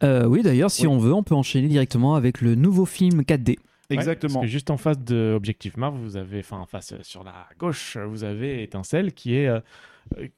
Euh, 0.03 0.25
oui, 0.25 0.41
d'ailleurs, 0.41 0.71
si 0.71 0.87
Oui. 0.87 0.93
on 0.93 0.97
veut, 0.97 1.13
on 1.13 1.23
peut 1.23 1.35
enchaîner 1.35 1.67
directement 1.67 2.15
avec 2.15 2.41
le 2.41 2.55
nouveau 2.55 2.85
film 2.85 3.21
4D. 3.21 3.49
Ouais, 3.89 3.97
Exactement. 3.97 4.35
parce 4.35 4.45
que 4.45 4.51
juste 4.51 4.69
en 4.71 4.77
face 4.77 4.99
de 4.99 5.33
Objectif 5.35 5.75
Mars, 5.77 5.95
vous 6.01 6.15
avez, 6.17 6.39
enfin, 6.39 6.59
en 6.59 6.65
face 6.65 6.93
euh, 6.93 6.99
sur 7.01 7.23
la 7.23 7.33
gauche, 7.59 7.97
euh, 7.97 8.05
vous 8.05 8.23
avez 8.23 8.63
Étincelle 8.63 9.13
qui 9.13 9.35
est. 9.35 9.47
euh, 9.47 9.59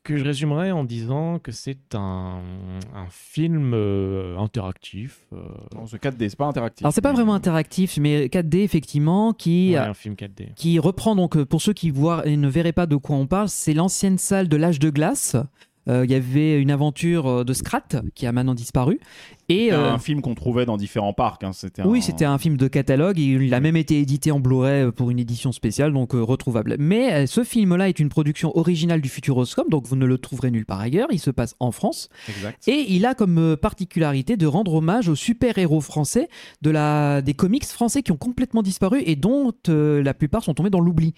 que 0.04 0.18
je 0.18 0.26
résumerais 0.26 0.72
en 0.72 0.84
disant 0.84 1.40
que 1.40 1.52
c'est 1.54 1.96
un, 1.96 2.42
un 2.94 3.08
film 3.10 3.72
euh, 3.74 4.38
interactif. 4.38 5.22
euh, 5.32 5.38
Non, 5.74 5.86
ce 5.88 5.96
4D, 5.96 6.28
c'est 6.30 6.36
pas 6.36 6.46
interactif. 6.48 6.84
Alors, 6.86 6.94
c'est 6.94 7.00
pas 7.02 7.14
vraiment 7.14 7.34
interactif, 7.34 7.98
mais 7.98 8.26
4D, 8.28 8.58
effectivement, 8.64 9.32
qui. 9.34 9.70
ouais, 9.72 9.78
un 9.78 9.94
film 9.94 10.16
4D. 10.16 10.54
qui 10.56 10.80
reprend 10.80 11.16
donc 11.16 11.42
pour 11.46 11.62
ceux 11.62 11.74
qui 11.74 11.92
voient 11.92 12.28
et 12.28 12.36
ne 12.36 12.50
verraient 12.50 12.74
pas 12.74 12.88
de 12.88 12.98
quoi 12.98 13.16
on 13.16 13.26
parle, 13.26 13.48
c'est 13.50 13.74
l'ancienne 13.74 14.18
salle 14.18 14.50
de 14.50 14.58
l'âge 14.58 14.80
de 14.80 14.90
glace. 14.90 15.38
Euh, 15.88 16.04
Il 16.06 16.12
y 16.12 16.16
avait 16.16 16.62
une 16.62 16.72
aventure 16.72 17.44
de 17.46 17.54
Scrat 17.54 17.84
qui 18.16 18.26
a 18.26 18.32
maintenant 18.32 18.56
disparu. 18.56 19.00
Et 19.54 19.64
C'était 19.66 19.74
euh, 19.76 19.92
un 19.94 20.00
film 20.00 20.22
qu'on 20.22 20.36
trouvait 20.36 20.66
dans 20.66 20.78
différents 20.78 21.14
parcs. 21.14 21.44
hein, 21.44 21.52
C'était 21.54 21.84
oui, 21.84 22.00
un- 22.00 22.02
c'était 22.02 22.26
un 22.26 22.38
film 22.38 22.58
de 22.58 22.68
catalogue. 22.68 23.20
et 23.20 23.24
Il 23.24 23.54
a 23.54 23.60
même 23.60 23.76
été 23.78 24.00
édité 24.00 24.32
en 24.32 24.40
Blu-ray 24.40 24.84
euh, 24.84 24.92
pour 24.92 25.12
une 25.12 25.20
édition 25.20 25.52
spéciale, 25.52 25.94
donc 25.94 26.16
euh, 26.16 26.22
retrouvable. 26.22 26.76
Mais 26.80 27.14
euh, 27.14 27.26
ce 27.28 27.44
film-là 27.44 27.90
est 27.90 28.00
une 28.00 28.10
production 28.10 28.56
originale 28.58 29.02
du 29.02 29.10
Futuroscope, 29.10 29.70
donc 29.70 29.86
vous 29.88 29.96
ne 29.96 30.06
le 30.06 30.18
trouverez 30.18 30.52
nulle 30.52 30.66
part 30.66 30.80
ailleurs. 30.80 31.08
Il 31.12 31.20
se 31.20 31.30
passe 31.32 31.56
en 31.60 31.72
France. 31.72 32.10
Exact. 32.30 32.68
Et 32.68 32.86
il 32.90 33.06
a 33.06 33.14
comme 33.16 33.56
particularité 33.58 34.38
de 34.38 34.46
rendre 34.46 34.74
hommage 34.76 35.10
aux 35.10 35.16
super-héros 35.16 35.82
français 35.82 36.28
de 36.62 36.70
la, 36.70 37.22
des 37.22 37.34
comics 37.34 37.66
français 37.66 38.02
qui 38.04 38.12
ont 38.12 38.18
complètement 38.18 38.62
disparu 38.62 39.02
et 39.06 39.16
dont 39.16 39.52
la 39.68 40.14
plupart 40.14 40.44
sont 40.44 40.54
tombés 40.54 40.70
dans 40.70 40.80
l'oubli. 40.80 41.14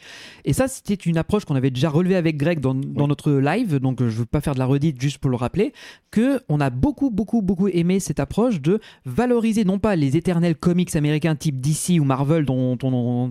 Et 0.46 0.54
ça, 0.54 0.68
c'était 0.68 0.94
une 0.96 1.18
approche 1.18 1.46
qu'on 1.46 1.56
avait 1.56 1.72
déjà 1.72 1.90
relevée 1.90 2.16
avec 2.16 2.38
Greg 2.38 2.60
dans, 2.60 2.74
dans 2.76 3.08
notre 3.08 3.32
live, 3.32 3.78
donc 3.80 4.00
je 4.00 4.06
ne 4.06 4.10
veux 4.10 4.26
pas 4.26 4.42
faire 4.42 4.54
de 4.54 4.60
la 4.60 4.66
redite 4.66 5.00
juste 5.00 5.20
pour 5.20 5.30
le 5.30 5.36
rappeler, 5.38 5.74
que 6.12 6.42
on 6.50 6.60
a 6.60 6.70
beaucoup, 6.70 7.10
beaucoup, 7.12 7.42
beaucoup 7.42 7.68
aimé 7.68 8.00
cette 8.00 8.20
approche 8.20 8.25
de 8.62 8.80
valoriser 9.06 9.64
non 9.64 9.80
pas 9.80 9.96
les 9.96 10.18
éternels 10.18 10.56
comics 10.56 10.96
américains 10.96 11.36
type 11.36 11.60
DC 11.60 12.00
ou 12.00 12.04
Marvel 12.04 12.46
dont 12.46 12.78
on, 12.84 13.30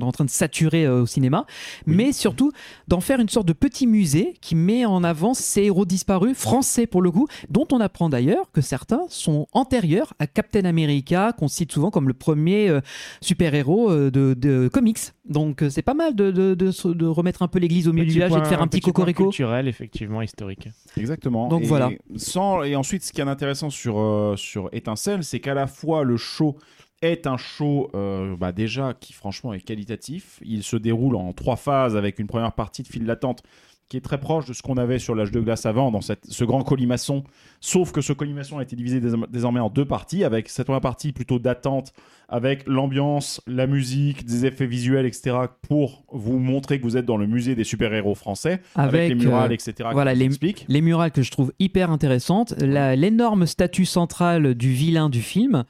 est 0.00 0.04
en 0.04 0.12
train 0.12 0.24
de 0.24 0.30
saturer 0.30 0.84
euh, 0.84 1.02
au 1.02 1.06
cinéma, 1.06 1.46
mais 1.86 2.12
surtout 2.12 2.52
d'en 2.88 3.00
faire 3.00 3.20
une 3.20 3.28
sorte 3.28 3.46
de 3.46 3.52
petit 3.52 3.86
musée 3.86 4.34
qui 4.40 4.54
met 4.54 4.84
en 4.84 5.04
avant 5.04 5.34
ces 5.34 5.62
héros 5.62 5.84
disparus, 5.84 6.36
français 6.36 6.86
pour 6.86 7.02
le 7.02 7.10
coup, 7.10 7.26
dont 7.50 7.66
on 7.72 7.80
apprend 7.80 8.08
d'ailleurs 8.08 8.50
que 8.52 8.60
certains 8.60 9.02
sont 9.08 9.46
antérieurs 9.52 10.14
à 10.18 10.26
Captain 10.26 10.64
America, 10.64 11.32
qu'on 11.36 11.48
cite 11.48 11.72
souvent 11.72 11.90
comme 11.90 12.08
le 12.08 12.14
premier 12.14 12.68
euh, 12.68 12.80
super-héros 13.20 13.90
euh, 13.90 14.10
de, 14.10 14.34
de 14.34 14.68
comics. 14.68 14.98
Donc 15.28 15.62
euh, 15.62 15.70
c'est 15.70 15.82
pas 15.82 15.94
mal 15.94 16.14
de, 16.14 16.30
de- 16.30 16.54
de 16.54 17.06
remettre 17.06 17.42
un 17.42 17.48
peu 17.48 17.58
l'église 17.58 17.88
au 17.88 17.92
milieu 17.92 18.06
du 18.06 18.12
village 18.12 18.32
et 18.32 18.40
de 18.40 18.44
faire 18.46 18.62
un 18.62 18.68
petit 18.68 18.80
point 18.80 18.92
cocorico. 18.92 19.24
culturel, 19.24 19.68
effectivement, 19.68 20.22
historique. 20.22 20.68
Exactement. 20.96 21.48
Donc 21.48 21.62
et 21.62 21.66
voilà. 21.66 21.90
Sans, 22.16 22.62
et 22.62 22.76
ensuite, 22.76 23.02
ce 23.02 23.12
qui 23.12 23.20
est 23.20 23.24
intéressant 23.24 23.70
sur, 23.70 23.98
euh, 23.98 24.36
sur 24.36 24.68
Étincelle, 24.72 25.24
c'est 25.24 25.40
qu'à 25.40 25.54
la 25.54 25.66
fois 25.66 26.04
le 26.04 26.16
show 26.16 26.56
est 27.02 27.26
un 27.26 27.36
show 27.36 27.90
euh, 27.94 28.36
bah, 28.36 28.52
déjà 28.52 28.94
qui 28.98 29.12
franchement 29.12 29.52
est 29.52 29.60
qualitatif. 29.60 30.40
Il 30.44 30.62
se 30.62 30.76
déroule 30.76 31.16
en 31.16 31.32
trois 31.32 31.56
phases 31.56 31.96
avec 31.96 32.18
une 32.18 32.26
première 32.26 32.52
partie 32.52 32.82
de 32.82 32.88
file 32.88 33.04
d'attente 33.04 33.42
qui 33.88 33.96
est 33.96 34.00
très 34.00 34.18
proche 34.18 34.46
de 34.46 34.52
ce 34.52 34.62
qu'on 34.62 34.76
avait 34.76 34.98
sur 34.98 35.14
l'âge 35.14 35.30
de 35.30 35.40
glace 35.40 35.64
avant 35.64 35.90
dans 35.92 36.00
cette, 36.00 36.24
ce 36.28 36.44
grand 36.44 36.62
colimaçon. 36.62 37.22
Sauf 37.60 37.92
que 37.92 38.00
ce 38.00 38.12
colimaçon 38.12 38.58
a 38.58 38.62
été 38.62 38.74
divisé 38.74 39.00
dés- 39.00 39.12
désormais 39.30 39.60
en 39.60 39.70
deux 39.70 39.84
parties, 39.84 40.24
avec 40.24 40.48
cette 40.48 40.66
première 40.66 40.80
partie 40.80 41.12
plutôt 41.12 41.38
d'attente, 41.38 41.92
avec 42.28 42.66
l'ambiance, 42.66 43.40
la 43.46 43.68
musique, 43.68 44.24
des 44.24 44.44
effets 44.44 44.66
visuels, 44.66 45.06
etc., 45.06 45.36
pour 45.68 46.04
vous 46.12 46.38
montrer 46.40 46.78
que 46.78 46.82
vous 46.82 46.96
êtes 46.96 47.06
dans 47.06 47.16
le 47.16 47.28
musée 47.28 47.54
des 47.54 47.62
super-héros 47.62 48.16
français, 48.16 48.60
avec, 48.74 48.94
Avec, 48.94 49.08
les 49.10 49.14
murales, 49.14 49.50
euh, 49.52 49.54
etc. 49.54 49.88
voilà, 49.92 50.14
les-. 50.14 50.28
Les 50.68 50.80
murales 50.80 51.12
que 51.12 51.22
je 51.22 51.30
trouve 51.30 51.52
hyper 51.60 51.92
intéressantes, 51.92 52.54
l'énorme 52.60 53.46
statue 53.46 53.84
centrale 53.84 54.54
du 54.54 54.72
vilain 54.72 55.08
du 55.08 55.22
film, 55.22 55.64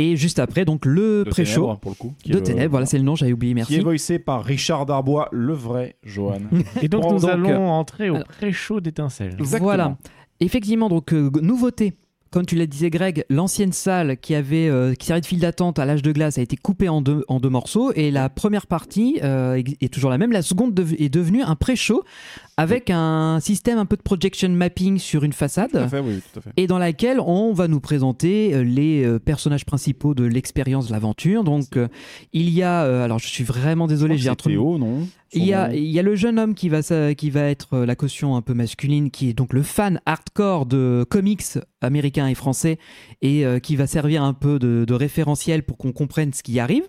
et 0.00 0.16
juste 0.16 0.38
après, 0.38 0.64
donc 0.64 0.84
le 0.86 1.24
de 1.24 1.30
pré-show 1.30 1.62
Ténèbres, 1.62 1.78
pour 1.80 1.90
le 1.92 1.96
coup. 1.96 2.14
qui 2.22 2.30
est 2.30 2.34
de 2.34 2.40
Ténèbres, 2.40 2.70
voilà, 2.70 2.86
c'est 2.86 2.98
le 2.98 3.04
nom, 3.04 3.14
j'avais 3.14 3.32
oublié, 3.32 3.52
Qui 3.54 3.60
est 3.60 3.62
merci. 3.62 3.80
voicé 3.80 4.18
par 4.18 4.44
Richard 4.44 4.86
Darbois, 4.86 5.28
le 5.32 5.52
vrai 5.52 5.96
Johan. 6.02 6.40
Et 6.82 6.88
donc, 6.88 7.02
Bon, 7.02 7.12
nous 7.14 7.20
donc, 7.20 7.30
allons 7.30 7.68
entrer 7.68 8.10
au 8.10 8.18
pré-show 8.24 8.80
d'Étincelle. 8.80 9.36
Exactement. 9.38 9.64
Voilà. 9.64 9.96
Effectivement, 10.40 10.88
donc 10.88 11.12
euh, 11.12 11.30
nouveauté. 11.42 11.92
Comme 12.32 12.46
tu 12.46 12.54
l'as 12.54 12.66
disais 12.66 12.90
Greg, 12.90 13.24
l'ancienne 13.28 13.72
salle 13.72 14.16
qui 14.16 14.36
avait 14.36 14.68
euh, 14.68 14.94
qui 14.94 15.06
servait 15.06 15.20
de 15.20 15.26
file 15.26 15.40
d'attente 15.40 15.80
à 15.80 15.84
l'âge 15.84 16.00
de 16.00 16.12
glace 16.12 16.38
a 16.38 16.42
été 16.42 16.56
coupée 16.56 16.88
en 16.88 17.00
deux, 17.02 17.24
en 17.26 17.40
deux 17.40 17.48
morceaux 17.48 17.90
et 17.96 18.12
la 18.12 18.28
première 18.28 18.68
partie 18.68 19.18
euh, 19.24 19.60
est- 19.80 19.92
toujours 19.92 20.10
la 20.10 20.18
même. 20.18 20.30
La 20.30 20.42
seconde 20.42 20.78
est 20.96 21.08
devenue 21.08 21.42
un 21.42 21.56
pré-show 21.56 22.04
avec 22.56 22.88
un 22.88 23.40
système 23.40 23.78
un 23.78 23.84
peu 23.84 23.96
de 23.96 24.02
projection 24.02 24.48
mapping 24.48 24.98
sur 24.98 25.24
une 25.24 25.32
façade. 25.32 25.72
Tout 25.72 25.78
à 25.78 25.88
fait, 25.88 25.98
oui, 25.98 26.20
tout 26.32 26.38
à 26.38 26.42
fait. 26.42 26.50
et 26.56 26.68
dans 26.68 26.78
laquelle 26.78 27.18
on 27.18 27.52
va 27.52 27.66
nous 27.66 27.80
présenter 27.80 28.54
euh, 28.54 28.62
les 28.62 29.02
euh, 29.04 29.18
personnages 29.18 29.64
principaux 29.66 30.14
de 30.14 30.22
l'expérience 30.22 30.86
de 30.86 30.92
l'aventure. 30.92 31.42
Donc 31.42 31.76
euh, 31.76 31.88
il 32.32 32.48
y 32.50 32.62
a, 32.62 32.84
euh, 32.84 33.04
alors 33.04 33.18
je 33.18 33.26
suis 33.26 33.42
vraiment 33.42 33.88
désolé, 33.88 34.16
j'ai 34.18 34.28
un 34.28 34.34
de- 34.34 34.36
Théo, 34.42 34.78
non? 34.78 35.08
Il 35.32 35.44
y, 35.44 35.54
a, 35.54 35.72
il 35.72 35.84
y 35.84 35.98
a 35.98 36.02
le 36.02 36.16
jeune 36.16 36.38
homme 36.38 36.54
qui 36.54 36.68
va, 36.68 36.80
qui 37.14 37.30
va 37.30 37.42
être 37.42 37.74
euh, 37.74 37.86
la 37.86 37.94
caution 37.94 38.34
un 38.34 38.42
peu 38.42 38.52
masculine, 38.52 39.10
qui 39.10 39.28
est 39.28 39.32
donc 39.32 39.52
le 39.52 39.62
fan 39.62 40.00
hardcore 40.04 40.66
de 40.66 41.06
comics 41.08 41.58
américains 41.80 42.26
et 42.26 42.34
français, 42.34 42.78
et 43.22 43.46
euh, 43.46 43.60
qui 43.60 43.76
va 43.76 43.86
servir 43.86 44.24
un 44.24 44.34
peu 44.34 44.58
de, 44.58 44.84
de 44.86 44.94
référentiel 44.94 45.62
pour 45.62 45.78
qu'on 45.78 45.92
comprenne 45.92 46.32
ce 46.32 46.42
qui 46.42 46.58
arrive. 46.58 46.88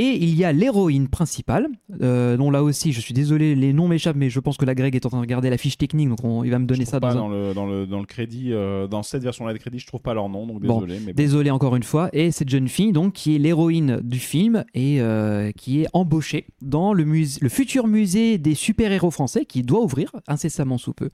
Et 0.00 0.14
il 0.16 0.34
y 0.36 0.44
a 0.44 0.52
l'héroïne 0.52 1.08
principale, 1.08 1.66
euh, 2.02 2.36
dont 2.36 2.52
là 2.52 2.62
aussi, 2.62 2.92
je 2.92 3.00
suis 3.00 3.12
désolé, 3.12 3.56
les 3.56 3.72
noms 3.72 3.88
m'échappent, 3.88 4.14
mais 4.16 4.30
je 4.30 4.38
pense 4.38 4.56
que 4.56 4.64
la 4.64 4.76
Greg 4.76 4.94
est 4.94 5.04
en 5.04 5.08
train 5.08 5.18
de 5.18 5.22
regarder 5.22 5.50
la 5.50 5.58
fiche 5.58 5.76
technique, 5.76 6.08
donc 6.08 6.22
on- 6.22 6.44
il 6.44 6.50
va 6.52 6.60
me 6.60 6.66
donner 6.66 6.84
Je 6.84 6.90
ça 6.90 7.00
dans 7.00 7.08
pas 7.08 7.14
un... 7.14 7.16
dans, 7.16 7.28
le, 7.28 7.52
dans, 7.52 7.66
le, 7.66 7.84
dans 7.84 7.98
le 7.98 8.06
crédit, 8.06 8.52
euh, 8.52 8.86
dans 8.86 9.02
cette 9.02 9.24
version-là 9.24 9.52
de 9.52 9.58
crédit, 9.58 9.80
je 9.80 9.86
trouve 9.88 10.00
pas 10.00 10.14
leur 10.14 10.28
nom, 10.28 10.46
donc 10.46 10.60
Bon, 10.62 10.80
désolé. 10.82 11.00
mais 11.04 11.12
bon. 11.12 11.16
Désolé 11.16 11.50
encore 11.50 11.74
une 11.74 11.82
fois. 11.82 12.10
Et 12.12 12.30
cette 12.30 12.48
jeune 12.48 12.68
fille, 12.68 12.92
donc, 12.92 13.12
qui 13.12 13.34
est 13.34 13.38
l'héroïne 13.40 13.98
du 14.02 14.20
film 14.20 14.64
et 14.72 15.00
euh, 15.00 15.50
qui 15.50 15.82
est 15.82 15.88
embauchée 15.92 16.46
dans 16.62 16.92
le, 16.92 17.04
musée, 17.04 17.40
le 17.42 17.48
futur 17.48 17.88
musée 17.88 18.38
des 18.38 18.54
super-héros 18.54 19.10
français 19.10 19.46
qui 19.46 19.62
doit 19.64 19.82
ouvrir 19.82 20.12
incessamment 20.28 20.78
sous 20.78 20.92
peu. 20.92 21.10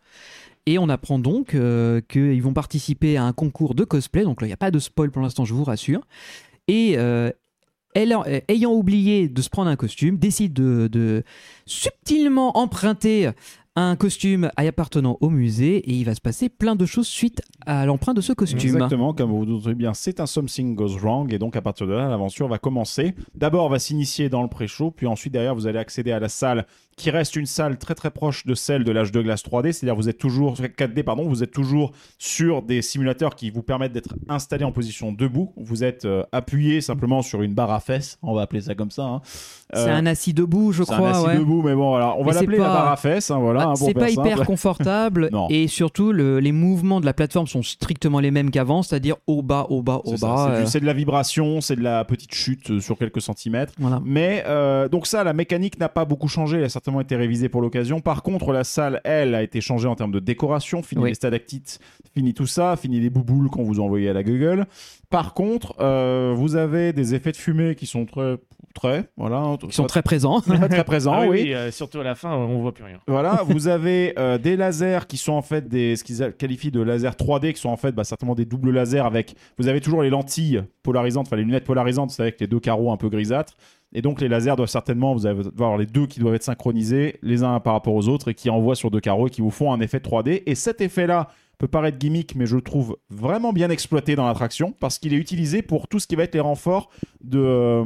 Et 0.67 0.79
on 0.79 0.91
apprend 0.91 1.19
donc 1.19 1.55
euh, 1.55 2.03
qu'ils 2.07 2.43
vont 2.43 2.53
participer 2.53 3.17
à 3.17 3.25
un 3.25 3.33
concours 3.33 3.75
de 3.75 3.85
cosplay. 3.85 4.25
Donc 4.25 4.43
là, 4.43 4.47
il 4.47 4.51
n'y 4.51 4.55
a 4.55 4.59
pas 4.59 4.71
de 4.71 4.79
spoil 4.79 5.11
pour 5.11 5.23
l'instant, 5.23 5.45
je 5.47 5.55
vous 5.55 5.65
rassure. 5.65 6.03
Et 6.69 6.95
euh, 6.97 7.31
euh, 7.97 8.41
ayant 8.49 8.73
oublié 8.73 9.29
de 9.29 9.43
se 9.43 9.49
prendre 9.49 9.71
un 9.71 9.77
costume, 9.77 10.19
décide 10.19 10.53
de, 10.53 11.23
subtilement 11.67 12.57
emprunter 12.59 13.31
un 13.77 13.97
costume 13.97 14.51
appartenant 14.57 15.19
au 15.21 15.31
musée 15.31 15.79
et 15.79 15.93
il 15.93 16.05
va 16.05 16.15
se 16.15 16.21
passer 16.21 16.49
plein 16.49 16.77
de 16.77 16.87
choses 16.87 17.09
suite 17.09 17.43
à 17.67 17.87
l'emprunt 17.87 18.15
de 18.15 18.21
ce 18.21 18.33
costume. 18.33 18.61
Exactement, 18.61 19.13
comme 19.15 19.31
vous 19.31 19.39
vous 19.39 19.47
doutez 19.47 19.75
bien, 19.75 19.95
c'est 19.95 20.21
un 20.21 20.27
Something 20.27 20.77
Goes 20.77 20.99
Wrong, 20.99 21.33
et 21.33 21.39
donc 21.39 21.57
à 21.57 21.63
partir 21.63 21.87
de 21.87 21.93
là, 21.93 22.09
l'aventure 22.09 22.47
va 22.47 22.59
commencer. 22.59 23.15
D'abord, 23.35 23.69
va 23.69 23.81
s'initier 23.81 24.29
dans 24.29 24.43
le 24.43 24.49
pré-show, 24.49 24.93
puis 24.93 25.07
ensuite, 25.07 25.33
derrière, 25.33 25.55
vous 25.55 25.67
allez 25.67 25.79
accéder 25.81 26.13
à 26.13 26.21
la 26.21 26.29
salle 26.29 26.67
qui 26.97 27.11
reste 27.11 27.37
une 27.37 27.47
salle 27.47 27.79
très 27.79 27.95
très 27.95 28.11
proche 28.11 28.47
de 28.47 28.55
celle 28.55 28.85
de 28.85 28.93
l'âge 28.93 29.13
de 29.13 29.21
glace 29.23 29.43
3D, 29.45 29.73
c'est-à-dire 29.73 29.97
vous 29.97 30.09
êtes 30.09 30.19
toujours 30.19 30.55
4D 30.55 31.03
pardon, 31.03 31.29
vous 31.29 31.43
êtes 31.43 31.51
toujours 31.51 31.93
sur 32.19 32.63
des 32.63 32.83
simulateurs 32.83 33.35
qui 33.35 33.51
vous 33.51 33.63
permettent 33.63 33.93
d'être 33.93 34.15
installés 34.29 34.65
en 34.65 34.73
position 34.73 35.13
debout. 35.13 35.53
Vous 35.57 35.85
êtes 35.85 36.05
euh, 36.05 36.23
appuyé 36.33 36.81
simplement 36.81 37.23
sur 37.23 37.43
une 37.43 37.55
barre 37.55 37.73
à 37.73 37.81
fesses, 37.81 38.19
on 38.23 38.35
va 38.35 38.43
appeler 38.43 38.61
ça 38.63 38.75
comme 38.75 38.91
ça. 38.91 39.05
hein. 39.05 39.21
C'est 39.73 39.89
Euh, 39.91 39.95
un 39.97 40.07
assis 40.07 40.33
debout, 40.35 40.73
je 40.73 40.85
c'est 40.85 40.93
un 40.93 40.97
crois. 40.97 41.11
assis 41.11 41.27
ouais. 41.27 41.39
debout, 41.39 41.63
mais 41.63 41.75
bon, 41.75 41.89
voilà, 41.91 42.15
on 42.17 42.25
Mais 42.25 42.33
va 42.33 42.41
l'appeler 42.41 42.59
la 42.59 42.65
barre 42.65 42.93
à 42.93 42.97
fesses, 42.97 43.31
hein, 43.31 43.39
voilà. 43.39 43.65
Bah, 43.65 43.71
hein, 43.71 43.75
c'est 43.77 43.95
pas 43.95 44.11
hyper 44.11 44.45
confortable 44.47 45.31
et 45.51 45.67
surtout 45.69 46.13
le- 46.13 46.39
les 46.41 46.53
mouvements 46.53 47.01
de 47.01 47.07
la 47.07 47.13
plateforme 47.15 47.47
sont 47.47 47.63
strictement 47.63 48.21
les 48.21 48.31
mêmes 48.31 48.51
qu'avant, 48.51 48.83
c'est-à-dire 48.83 49.17
au 49.27 49.43
bas, 49.43 49.67
au 49.71 49.83
bas, 49.83 50.01
au 50.05 50.17
bas. 50.17 50.49
euh, 50.51 50.67
c'est 50.67 50.81
de 50.81 50.87
la 50.87 50.93
vibration, 50.93 51.61
c'est 51.61 51.77
de 51.77 51.83
la 51.83 52.05
petite 52.05 52.35
chute 52.35 52.81
sur 52.81 52.97
quelques 52.99 53.21
centimètres. 53.21 53.73
voilà. 53.79 54.01
Mais 54.05 54.45
donc 54.91 55.07
ça, 55.07 55.25
la 55.25 55.33
mécanique 55.33 55.79
n'a 55.81 55.89
pas 55.89 56.05
beaucoup 56.05 56.29
changé, 56.29 56.59
elle 56.61 56.71
certainement 56.85 57.01
été 57.01 57.17
révisée 57.17 57.49
pour 57.49 57.63
l'occasion. 57.63 58.01
Par 58.01 58.23
contre, 58.23 58.53
la 58.53 58.63
salle, 58.63 59.01
elle, 59.05 59.35
a 59.35 59.43
été 59.43 59.63
changée 59.63 59.89
en 59.89 59.95
termes 59.95 60.13
de 60.13 60.19
décoration, 60.21 60.83
fini 60.83 61.03
Oui. 61.03 61.09
les 61.09 61.15
stalactites, 61.15 61.79
fini 62.13 62.35
tout 62.35 62.47
ça, 62.47 62.77
fini 62.77 63.01
les 63.01 63.09
bouboules 63.09 63.49
qu'on 63.49 63.63
vous 63.63 63.81
a 63.81 63.83
envoyés 63.83 64.11
à 64.11 64.13
la 64.13 64.23
Google. 64.23 64.67
Par 65.15 65.33
contre, 65.33 65.77
euh, 65.79 66.33
vous 66.37 66.57
avez 66.57 66.93
des 66.93 67.15
effets 67.15 67.31
de 67.31 67.37
fumée 67.37 67.77
qui 67.77 67.87
sont 67.87 68.05
très, 68.05 68.37
très, 68.75 69.09
voilà, 69.17 69.57
Qui 69.61 69.71
sont 69.71 69.87
très 69.87 70.03
présents. 70.03 70.41
très, 70.41 70.69
très 70.69 70.83
présents, 70.83 71.13
Ah 71.15 71.27
oui. 71.29 71.55
euh, 71.55 71.71
surtout 71.71 72.01
à 72.01 72.03
la 72.03 72.17
fin, 72.17 72.35
on 72.35 72.59
voit 72.59 72.75
plus 72.75 72.83
rien. 72.83 72.99
Voilà, 73.07 73.43
vous 73.47 73.69
avez 73.69 74.13
euh, 74.19 74.39
des 74.39 74.57
lasers 74.57 75.07
qui 75.07 75.17
sont 75.17 75.35
en 75.35 75.43
fait 75.43 75.69
des, 75.69 75.95
ce 75.95 76.03
qu'ils 76.03 76.33
qualifient 76.37 76.73
de 76.73 76.83
lasers 76.83 77.11
3D, 77.11 77.53
qui 77.53 77.61
sont 77.61 77.69
en 77.69 77.77
fait 77.77 77.93
bah, 77.93 78.03
certainement 78.03 78.35
des 78.35 78.45
doubles 78.45 78.73
lasers 78.73 78.99
avec. 79.07 79.37
Vous 79.57 79.69
avez 79.69 79.81
toujours 79.81 80.03
les 80.03 80.11
lentilles 80.11 80.65
polarisantes, 80.83 81.29
enfin 81.29 81.37
les 81.37 81.45
lunettes 81.45 81.63
polarisantes, 81.65 82.11
c'est 82.11 82.23
avec 82.23 82.41
les 82.41 82.49
deux 82.49 82.59
carreaux 82.59 82.91
un 82.91 82.97
peu 82.97 83.09
grisâtres. 83.09 83.55
Et 83.93 84.03
donc 84.03 84.21
les 84.21 84.27
lasers 84.27 84.57
doivent 84.57 84.69
certainement, 84.69 85.15
vous 85.15 85.27
allez 85.27 85.39
avoir 85.47 85.79
les 85.79 85.87
deux 85.87 86.09
qui 86.09 86.19
doivent 86.19 86.35
être 86.35 86.43
synchronisés 86.43 87.21
les 87.23 87.45
uns 87.45 87.61
par 87.61 87.75
rapport 87.75 87.95
aux 87.95 88.09
autres 88.09 88.33
et 88.33 88.35
qui 88.35 88.51
envoient 88.51 88.75
sur 88.75 88.91
deux 88.91 88.99
carreaux 88.99 89.29
et 89.29 89.31
qui 89.31 89.43
vous 89.43 89.53
font 89.53 89.73
un 89.73 89.79
effet 89.79 89.99
3D. 89.99 90.43
Et 90.47 90.57
cet 90.57 90.81
effet-là 90.81 91.29
peut 91.59 91.69
paraître 91.69 91.99
gimmick, 91.99 92.35
mais 92.35 92.47
je 92.47 92.57
le 92.57 92.63
trouve 92.63 92.97
vraiment 93.11 93.53
bien 93.53 93.71
exploité 93.71 94.17
dans 94.17 94.27
l'attraction 94.27 94.73
parce 94.81 94.99
qu'il 94.99 95.15
est 95.15 95.19
utilisé 95.19 95.63
pour 95.63 95.89
tout 95.89 95.99
ce 96.01 96.07
qui 96.07 96.17
va 96.17 96.25
être 96.25 96.35
les 96.35 96.41
renforts 96.41 96.91
de, 97.23 97.39
euh, 97.39 97.85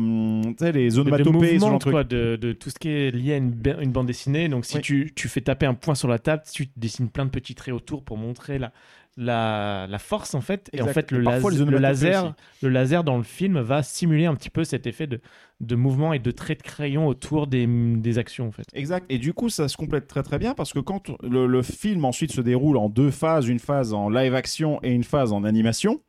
les 0.60 0.90
de, 0.90 1.22
de 1.22 1.30
mouvement, 1.30 1.78
de 1.78 1.84
quoi, 1.84 2.04
de, 2.04 2.36
de 2.36 2.52
tout 2.52 2.70
ce 2.70 2.78
qui 2.78 2.88
est 2.88 3.10
lié 3.10 3.34
à 3.34 3.36
une, 3.36 3.50
ba- 3.50 3.76
une 3.80 3.92
bande 3.92 4.06
dessinée. 4.06 4.48
Donc, 4.48 4.64
si 4.64 4.76
Oui. 4.76 4.82
tu, 4.82 5.12
tu 5.14 5.28
fais 5.28 5.40
taper 5.40 5.66
un 5.66 5.74
point 5.74 5.94
sur 5.94 6.08
la 6.08 6.18
table, 6.18 6.42
tu 6.52 6.68
dessines 6.76 7.08
plein 7.10 7.24
de 7.24 7.30
petits 7.30 7.54
traits 7.54 7.74
autour 7.74 8.04
pour 8.04 8.16
montrer 8.16 8.58
la, 8.58 8.72
la, 9.16 9.86
la 9.88 9.98
force, 9.98 10.34
en 10.34 10.40
fait. 10.40 10.70
Et 10.72 10.80
en 10.82 10.86
fait, 10.86 11.10
le, 11.10 11.20
laser, 11.20 12.34
le 12.62 12.68
laser 12.68 13.04
dans 13.04 13.16
le 13.16 13.22
film 13.22 13.60
va 13.60 13.82
simuler 13.82 14.26
un 14.26 14.34
petit 14.34 14.50
peu 14.50 14.64
cet 14.64 14.86
effet 14.86 15.06
de, 15.06 15.20
de 15.60 15.74
mouvement 15.74 16.12
et 16.12 16.18
de 16.18 16.30
traits 16.30 16.58
de 16.58 16.62
crayon 16.62 17.06
autour 17.08 17.46
des, 17.46 18.18
actions, 18.18 18.48
en 18.48 18.52
fait. 18.52 18.66
Exact. 18.74 19.06
Et 19.08 19.18
du 19.18 19.32
coup, 19.32 19.48
ça 19.48 19.68
se 19.68 19.76
complète 19.76 20.06
très 20.06 20.22
très 20.22 20.38
bien 20.38 20.54
parce 20.54 20.72
que 20.72 20.78
quand 20.78 21.10
le, 21.22 21.62
film 21.62 22.04
ensuite 22.04 22.32
se 22.32 22.40
déroule 22.40 22.76
en 22.76 22.88
deux 22.88 23.10
phases, 23.10 23.48
une 23.48 23.58
phase 23.58 23.92
en 23.92 24.08
live 24.08 24.34
action 24.34 24.78
et 24.82 24.92
une 24.92 25.04
phase 25.04 25.32
en 25.32 25.44
animation. 25.44 26.00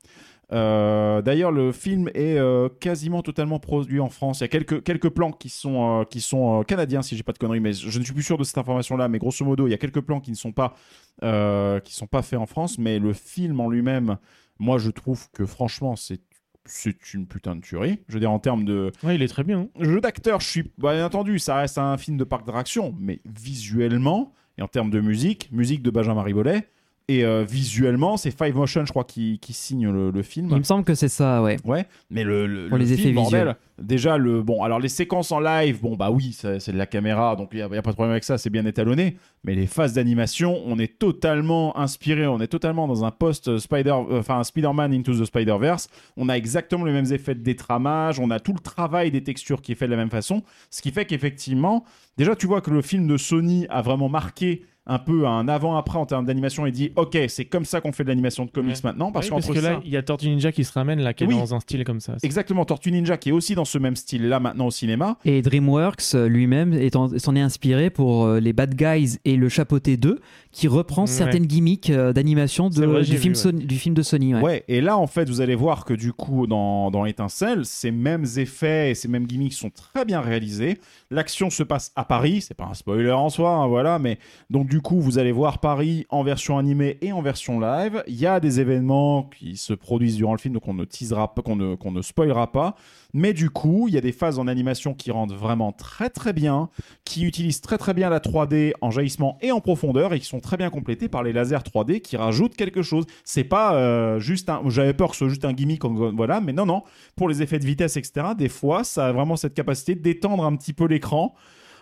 euh, 0.54 1.22
D'ailleurs, 1.24 1.52
le 1.52 1.72
film 1.72 2.10
est 2.14 2.38
euh, 2.38 2.70
quasiment 2.80 3.24
totalement 3.24 3.60
produit 3.60 4.00
en 4.00 4.10
France. 4.10 4.40
Il 4.40 4.44
y 4.44 4.46
a 4.46 4.50
quelques, 4.50 4.84
quelques 4.84 5.10
plans 5.10 5.32
qui 5.32 5.50
sont, 5.50 6.02
euh, 6.02 6.04
qui 6.04 6.22
sont 6.22 6.64
canadiens, 6.64 7.02
si 7.02 7.18
j'ai 7.18 7.24
pas 7.24 7.34
de 7.34 7.40
conneries, 7.40 7.60
mais 7.60 7.74
je 7.74 7.98
ne 7.98 8.04
suis 8.04 8.14
plus 8.14 8.24
sûr 8.24 8.38
de 8.38 8.44
cette 8.44 8.58
information-là. 8.60 9.08
Mais 9.08 9.18
grosso 9.18 9.44
modo, 9.44 9.68
il 9.68 9.72
y 9.72 9.76
a 9.76 9.78
quelques 9.78 10.02
plans 10.02 10.20
qui 10.20 10.30
ne 10.30 10.36
sont 10.36 10.52
pas, 10.52 10.76
qui 11.22 11.94
sont 11.96 12.08
pas 12.08 12.22
faits 12.22 12.40
en 12.40 12.46
France. 12.46 12.78
Mais 12.78 13.00
le 13.00 13.14
film 13.14 13.60
en 13.60 13.70
lui-même, 13.70 14.18
moi, 14.60 14.78
je 14.78 14.92
trouve 14.92 15.28
que 15.32 15.46
franchement, 15.46 15.96
c'est 15.96 16.22
c'est 16.66 17.14
une 17.14 17.26
putain 17.28 17.56
de 17.56 17.62
tuerie. 17.62 18.00
Je 18.08 18.14
veux 18.14 18.20
dire, 18.20 18.32
en 18.32 18.40
termes 18.40 18.64
de, 18.66 18.92
Ouais, 19.04 19.16
il 19.16 19.22
est 19.22 19.28
très 19.28 19.44
bien. 19.44 19.62
hein. 19.62 19.84
jeu 19.84 20.02
d'acteur, 20.02 20.40
je 20.40 20.48
suis 20.48 20.72
bah, 20.78 20.94
bien 20.94 21.06
entendu, 21.06 21.40
ça 21.40 21.56
reste 21.56 21.78
un 21.78 21.98
film 21.98 22.18
de 22.18 22.24
parc 22.24 22.46
d'attraction, 22.46 22.96
mais 23.00 23.22
visuellement 23.26 24.34
et 24.58 24.62
en 24.62 24.68
termes 24.68 24.90
de 24.90 25.00
musique, 25.00 25.50
musique 25.52 25.82
de 25.84 25.90
Benjamin 25.90 26.22
Ribollet. 26.22 26.68
Et 27.10 27.26
euh, 27.26 27.44
visuellement, 27.44 28.18
c'est 28.18 28.30
Five 28.30 28.56
Motion, 28.56 28.86
je 28.86 28.92
crois, 28.92 29.04
qui, 29.04 29.40
qui 29.40 29.52
signe 29.52 29.90
le, 29.90 30.12
le 30.12 30.22
film. 30.22 30.50
Il 30.52 30.58
me 30.58 30.64
semble 30.64 30.84
que 30.84 30.94
c'est 30.94 31.08
ça, 31.10 31.42
ouais. 31.42 31.58
Ouais, 31.66 31.88
mais 32.12 32.24
le, 32.24 32.46
le, 32.46 32.70
Pour 32.70 32.78
le 32.78 32.84
les 32.84 32.96
film, 32.96 33.00
effets 33.08 33.14
bordel, 33.16 33.40
visuels. 33.40 33.56
déjà 33.80 34.20
le 34.20 34.44
bon, 34.44 34.62
alors 34.62 34.80
les 34.80 34.90
séquences 34.90 35.32
en 35.32 35.40
live, 35.40 35.82
bon 35.82 35.96
bah 35.96 36.12
oui, 36.12 36.38
c'est 36.40 36.72
de 36.72 36.78
la 36.78 36.86
caméra, 36.86 37.36
donc 37.36 37.50
il 37.54 37.58
y, 37.58 37.62
a 37.64 37.68
pas 37.68 37.78
de 37.78 37.96
problème 37.96 38.12
avec 38.12 38.24
ça, 38.24 38.38
c'est 38.38 38.52
bien 38.52 38.64
étalonné. 38.64 39.18
Mais 39.44 39.56
les 39.56 39.66
phases 39.66 39.94
d'animation, 39.94 40.62
on 40.68 40.78
est 40.78 41.00
totalement 41.00 41.76
inspiré, 41.80 42.28
on 42.28 42.40
est 42.42 42.48
totalement 42.48 42.88
dans 42.88 43.04
un 43.04 43.10
post 43.10 43.58
Spider, 43.58 43.90
euh, 43.90 44.20
enfin 44.20 44.38
un 44.38 44.44
Spider-Man 44.44 44.94
into 44.94 45.14
the 45.20 45.26
Spider-Verse. 45.26 45.88
On 46.16 46.30
a 46.30 46.34
exactement 46.36 46.86
les 46.86 46.94
mêmes 46.94 47.12
effets 47.12 47.34
de 47.34 47.42
détramage, 47.42 48.20
on 48.20 48.30
a 48.30 48.40
tout 48.40 48.54
le 48.54 48.60
travail 48.60 49.10
des 49.10 49.24
textures 49.24 49.64
qui 49.64 49.72
est 49.72 49.76
fait 49.76 49.88
de 49.88 49.92
la 49.92 49.98
même 49.98 50.12
façon, 50.12 50.44
ce 50.70 50.84
qui 50.84 50.92
fait 50.92 51.06
qu'effectivement, 51.06 51.86
déjà 52.20 52.36
tu 52.36 52.46
vois 52.46 52.62
que 52.62 52.70
le 52.70 52.84
film 52.84 53.08
de 53.08 53.18
Sony 53.18 53.66
a 53.72 53.82
vraiment 53.82 54.10
marqué 54.10 54.62
un 54.90 55.00
peu 55.00 55.26
un 55.28 55.48
avant-après 55.48 55.98
en 55.98 56.06
termes 56.06 56.26
d'animation 56.26 56.66
et 56.66 56.72
dit 56.72 56.92
ok 56.96 57.18
c'est 57.28 57.46
comme 57.46 57.64
ça 57.66 57.80
qu'on 57.82 57.92
fait 57.92 58.04
de 58.04 58.10
l'animation 58.10 58.46
de 58.46 58.52
comics 58.52 58.70
Ouais. 58.76 58.82
maintenant 58.84 59.12
parce 59.12 59.28
Oui, 59.28 59.32
parce 59.32 59.48
que 59.48 59.62
ça 59.62 59.72
là, 59.74 59.80
il 59.86 59.92
y 59.92 59.98
a 59.98 60.02
Tortue 60.04 60.28
Ninja 60.30 60.52
qui 60.52 60.64
se 60.64 60.74
ramène, 60.74 61.00
là, 61.00 61.14
qui 61.14 61.24
est 61.24 61.28
Oui. 61.28 61.36
dans 61.38 61.54
un 61.56 61.60
style 61.60 61.84
comme 61.84 62.00
ça. 62.00 62.16
Exactement, 62.24 62.66
Tortue 62.66 62.92
Ninja 62.92 63.18
qui 63.18 63.30
est 63.30 63.32
aussi 63.32 63.56
dans 63.56 63.66
ce 63.66 63.78
même 63.78 63.96
style 63.96 64.28
là 64.28 64.40
maintenant 64.40 64.68
au 64.68 64.72
cinéma. 64.72 65.18
Et 65.26 65.42
DreamWorks 65.42 66.16
euh, 66.16 66.28
lui-même 66.28 66.78
s'en 67.18 67.36
est 67.36 67.42
inspiré 67.42 67.90
pour 67.90 68.26
euh, 68.26 68.40
les 68.40 68.52
Bad 68.54 68.76
Guys 68.76 69.18
et 69.26 69.36
le 69.36 69.48
Chapeauté 69.50 69.98
2, 69.98 70.20
qui 70.52 70.68
reprend 70.68 71.02
Ouais. 71.04 71.08
certaines 71.08 71.46
gimmicks 71.46 71.90
euh, 71.90 72.12
d'animation 72.14 72.70
du, 72.70 72.80
ouais. 72.86 73.04
Sony- 73.04 73.66
du 73.66 73.78
film 73.78 73.94
de 73.96 74.02
Sony. 74.02 74.36
ouais. 74.36 74.42
Ouais. 74.42 74.64
et 74.68 74.82
là 74.82 74.98
en 74.98 75.08
fait 75.08 75.30
vous 75.30 75.42
allez 75.42 75.56
voir 75.56 75.86
que 75.86 75.94
du 75.94 76.12
coup 76.14 76.48
dans, 76.48 76.90
dans 76.92 77.06
Étincelle, 77.06 77.66
ces 77.66 77.92
mêmes 77.92 78.26
effets 78.38 78.92
et 78.92 78.96
ces 78.96 79.08
mêmes 79.08 79.28
gimmicks 79.28 79.54
sont 79.54 79.70
très 79.70 80.06
bien 80.06 80.22
réalisés. 80.22 80.80
L'action 81.12 81.50
se 81.50 81.64
passe 81.64 81.92
à 81.96 82.04
Paris, 82.06 82.42
c'est 82.42 82.54
pas 82.54 82.66
un 82.66 82.74
spoiler 82.74 83.12
en 83.12 83.30
soi, 83.30 83.52
hein, 83.52 83.68
voilà, 83.68 84.00
mais 84.00 84.18
donc 84.50 84.68
du 84.68 84.79
coup 84.82 85.00
vous 85.00 85.18
allez 85.18 85.32
voir 85.32 85.60
Paris 85.60 86.06
en 86.10 86.24
version 86.24 86.58
animée 86.58 86.98
et 87.02 87.12
en 87.12 87.22
version 87.22 87.60
live. 87.60 88.04
Il 88.08 88.20
y 88.20 88.26
a 88.26 88.40
des 88.40 88.60
événements 88.60 89.24
qui 89.24 89.58
se 89.58 89.74
produisent 89.74 90.16
durant 90.16 90.34
le 90.34 90.38
film, 90.38 90.54
donc 90.54 90.68
on 90.68 90.74
ne 90.74 90.86
teasera 90.86 91.34
pas, 91.34 91.42
qu'on 91.42 91.56
ne, 91.56 92.02
spoilera 92.02 92.52
pas. 92.52 92.76
Mais 93.14 93.34
du 93.34 93.50
coup, 93.50 93.88
il 93.88 93.94
y 93.94 93.98
a 93.98 94.02
des 94.02 94.12
phases 94.12 94.40
en 94.40 94.48
animation 94.48 94.94
qui 94.94 95.12
rendent 95.12 95.34
vraiment 95.34 95.72
très 95.72 96.10
très 96.10 96.34
bien, 96.34 96.70
qui 97.06 97.26
utilisent 97.26 97.62
très 97.62 97.78
très 97.78 97.94
bien 97.94 98.10
la 98.10 98.20
3D 98.20 98.74
en 98.82 98.92
jaillissement 98.92 99.38
et 99.42 99.52
en 99.52 99.62
profondeur 99.62 100.14
et 100.14 100.20
qui 100.20 100.26
sont 100.26 100.40
très 100.40 100.58
bien 100.58 100.70
complétées 100.70 101.10
par 101.10 101.24
les 101.24 101.34
lasers 101.34 101.58
3D 101.58 102.02
qui 102.02 102.18
rajoutent 102.18 102.56
quelque 102.56 102.82
chose. 102.82 103.06
C'est 103.24 103.44
pas 103.44 103.76
euh, 103.76 104.20
juste 104.20 104.50
un. 104.50 104.62
J'avais 104.68 104.94
peur 104.94 105.10
que 105.10 105.16
ce 105.16 105.20
soit 105.20 105.30
juste 105.30 105.46
un 105.46 105.54
gimmick, 105.54 105.84
voilà, 105.86 106.42
mais 106.42 106.54
non, 106.54 106.66
non. 106.66 106.84
Pour 107.16 107.30
les 107.30 107.42
effets 107.42 107.60
de 107.60 107.66
vitesse, 107.66 107.98
etc., 107.98 108.28
des 108.38 108.50
fois, 108.50 108.84
ça 108.84 109.08
a 109.08 109.12
vraiment 109.12 109.36
cette 109.36 109.54
capacité 109.54 109.96
d'étendre 109.96 110.46
un 110.46 110.56
petit 110.56 110.74
peu 110.74 110.86
l'écran 110.86 111.34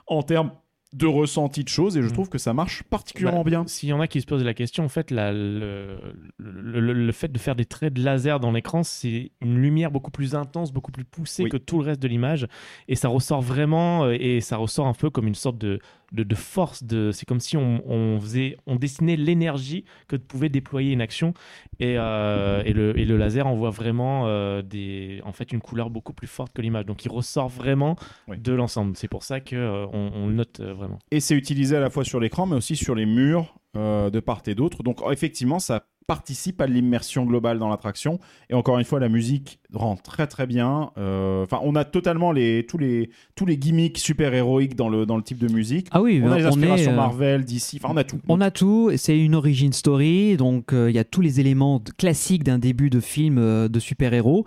en 0.07 0.23
termes 0.23 0.51
de 0.93 1.06
ressenti 1.06 1.63
de 1.63 1.69
choses 1.69 1.97
et 1.97 2.02
je 2.02 2.08
Mm. 2.08 2.12
trouve 2.13 2.30
que 2.30 2.38
ça 2.38 2.54
marche 2.54 2.84
particulièrement 2.84 3.43
Bah, 3.43 3.50
bien. 3.50 3.67
S'il 3.67 3.89
y 3.89 3.93
en 3.93 4.00
a 4.00 4.08
qui 4.08 4.21
se 4.21 4.26
posent 4.26 4.43
la 4.43 4.54
question, 4.54 4.86
en 4.86 4.89
fait, 4.89 5.12
la- 5.12 5.34
le, 5.34 5.97
le- 6.38 6.80
le- 6.80 6.93
le 6.93 7.12
fait 7.12 7.32
de 7.32 7.38
faire 7.38 7.56
des 7.56 7.65
traits 7.65 7.93
de 7.93 8.02
laser 8.04 8.39
dans 8.39 8.52
l'écran, 8.52 8.84
c'est 8.84 9.32
une 9.41 9.58
lumière 9.58 9.91
beaucoup 9.91 10.12
plus 10.12 10.34
intense, 10.36 10.71
beaucoup 10.71 10.91
plus 10.91 11.04
poussée 11.04 11.43
Oui. 11.43 11.50
que 11.50 11.58
tout 11.58 11.80
le 11.80 11.86
reste 11.86 12.02
de 12.02 12.08
l'image. 12.08 12.47
Et 12.88 12.95
ça 12.95 13.10
ressort 13.10 13.41
vraiment, 13.41 14.06
euh, 14.06 14.15
et 14.19 14.39
ça 14.41 14.58
ressort 14.58 14.88
un 14.88 14.93
peu 14.93 15.10
comme 15.10 15.28
une 15.28 15.36
sorte 15.36 15.58
de, 15.58 15.80
de, 16.12 16.24
de 16.24 16.36
force. 16.36 16.84
De, 16.84 17.12
c'est 17.12 17.26
comme 17.26 17.39
si 17.39 17.58
on, 17.58 17.82
on 17.89 18.20
faisait, 18.20 18.58
on 18.65 18.76
dessinait 18.76 19.15
l'énergie 19.15 19.86
que 20.08 20.15
pouvait 20.15 20.50
déployer 20.50 20.91
une 20.93 21.02
action. 21.02 21.34
Et, 21.80 21.96
euh, 21.98 22.63
et, 22.65 22.74
le, 22.74 22.98
et 22.98 23.06
le 23.06 23.17
laser 23.17 23.46
envoie 23.48 23.70
vraiment 23.70 24.28
euh, 24.28 24.62
des, 24.62 25.22
en 25.24 25.32
fait, 25.32 25.52
une 25.52 25.60
couleur 25.62 25.89
beaucoup 25.89 26.13
plus 26.13 26.28
forte 26.28 26.54
que 26.54 26.62
l'image. 26.62 26.86
Donc 26.86 27.06
il 27.06 27.12
ressort 27.12 27.50
vraiment 27.50 27.96
Oui. 28.28 28.38
de 28.38 28.54
l'ensemble. 28.54 28.96
C'est 28.96 29.08
pour 29.08 29.24
ça 29.24 29.39
qu'on 29.39 29.89
on, 29.93 30.12
on 30.13 30.28
le 30.28 30.34
note 30.34 30.60
euh, 30.60 30.74
vraiment. 30.74 31.00
Et 31.12 31.20
c'est 31.20 31.36
utilisé 31.36 31.76
à 31.76 31.80
la 31.80 31.89
fois 31.89 32.04
sur 32.04 32.20
l'écran, 32.20 32.46
mais 32.46 32.56
aussi 32.56 32.76
sur 32.76 32.96
les 32.96 33.06
murs 33.06 33.56
euh, 33.76 34.10
de 34.10 34.20
part 34.20 34.41
et 34.48 34.56
d'autre. 34.56 34.84
Donc 34.84 35.02
effectivement, 35.12 35.60
ça 35.60 35.86
participe 36.08 36.62
à 36.62 36.67
l'immersion 36.67 37.26
globale 37.26 37.60
dans 37.60 37.67
l'attraction. 37.70 38.20
Et 38.50 38.54
encore 38.54 38.80
une 38.80 38.86
fois, 38.86 39.00
la 39.00 39.10
musique 39.10 39.60
rend 39.74 39.98
très 39.98 40.26
très 40.26 40.48
bien. 40.48 40.91
Euh, 40.98 41.43
Enfin, 41.43 41.60
on 41.63 41.76
a 41.76 41.84
totalement 41.86 42.32
les, 42.32 42.65
tous, 42.65 42.78
les, 42.78 43.10
tous 43.36 43.46
les 43.46 43.58
gimmicks 43.58 43.98
super 43.98 44.34
héroïques 44.34 44.76
dans 44.76 44.88
le, 44.89 45.06
dans 45.06 45.17
le 45.17 45.24
type 45.24 45.38
de 45.38 45.52
musique. 45.54 45.88
Ah 45.91 46.02
oui, 46.02 46.22
On 46.24 46.32
a 46.32 46.38
les 46.38 46.46
on 46.46 46.48
inspirations 46.50 46.91
est, 46.91 46.93
euh, 46.93 46.96
Marvel, 46.96 47.43
DC, 47.46 47.76
enfin 47.76 47.89
on 47.93 47.98
a 47.98 48.04
tout. 48.04 48.20
On 48.30 48.41
a 48.41 48.50
tout, 48.52 48.91
c'est 48.96 49.20
une 49.20 49.36
origin 49.36 49.74
story, 49.74 50.38
donc 50.38 50.74
euh, 50.74 50.89
il 50.89 50.96
y 50.96 51.00
a 51.00 51.04
tous 51.04 51.22
les 51.22 51.39
éléments 51.39 51.82
classiques 51.98 52.43
d'un 52.43 52.58
début 52.60 52.89
de 52.89 53.00
film 53.02 53.38
euh, 53.38 53.67
de 53.67 53.80
super-héros, 53.80 54.46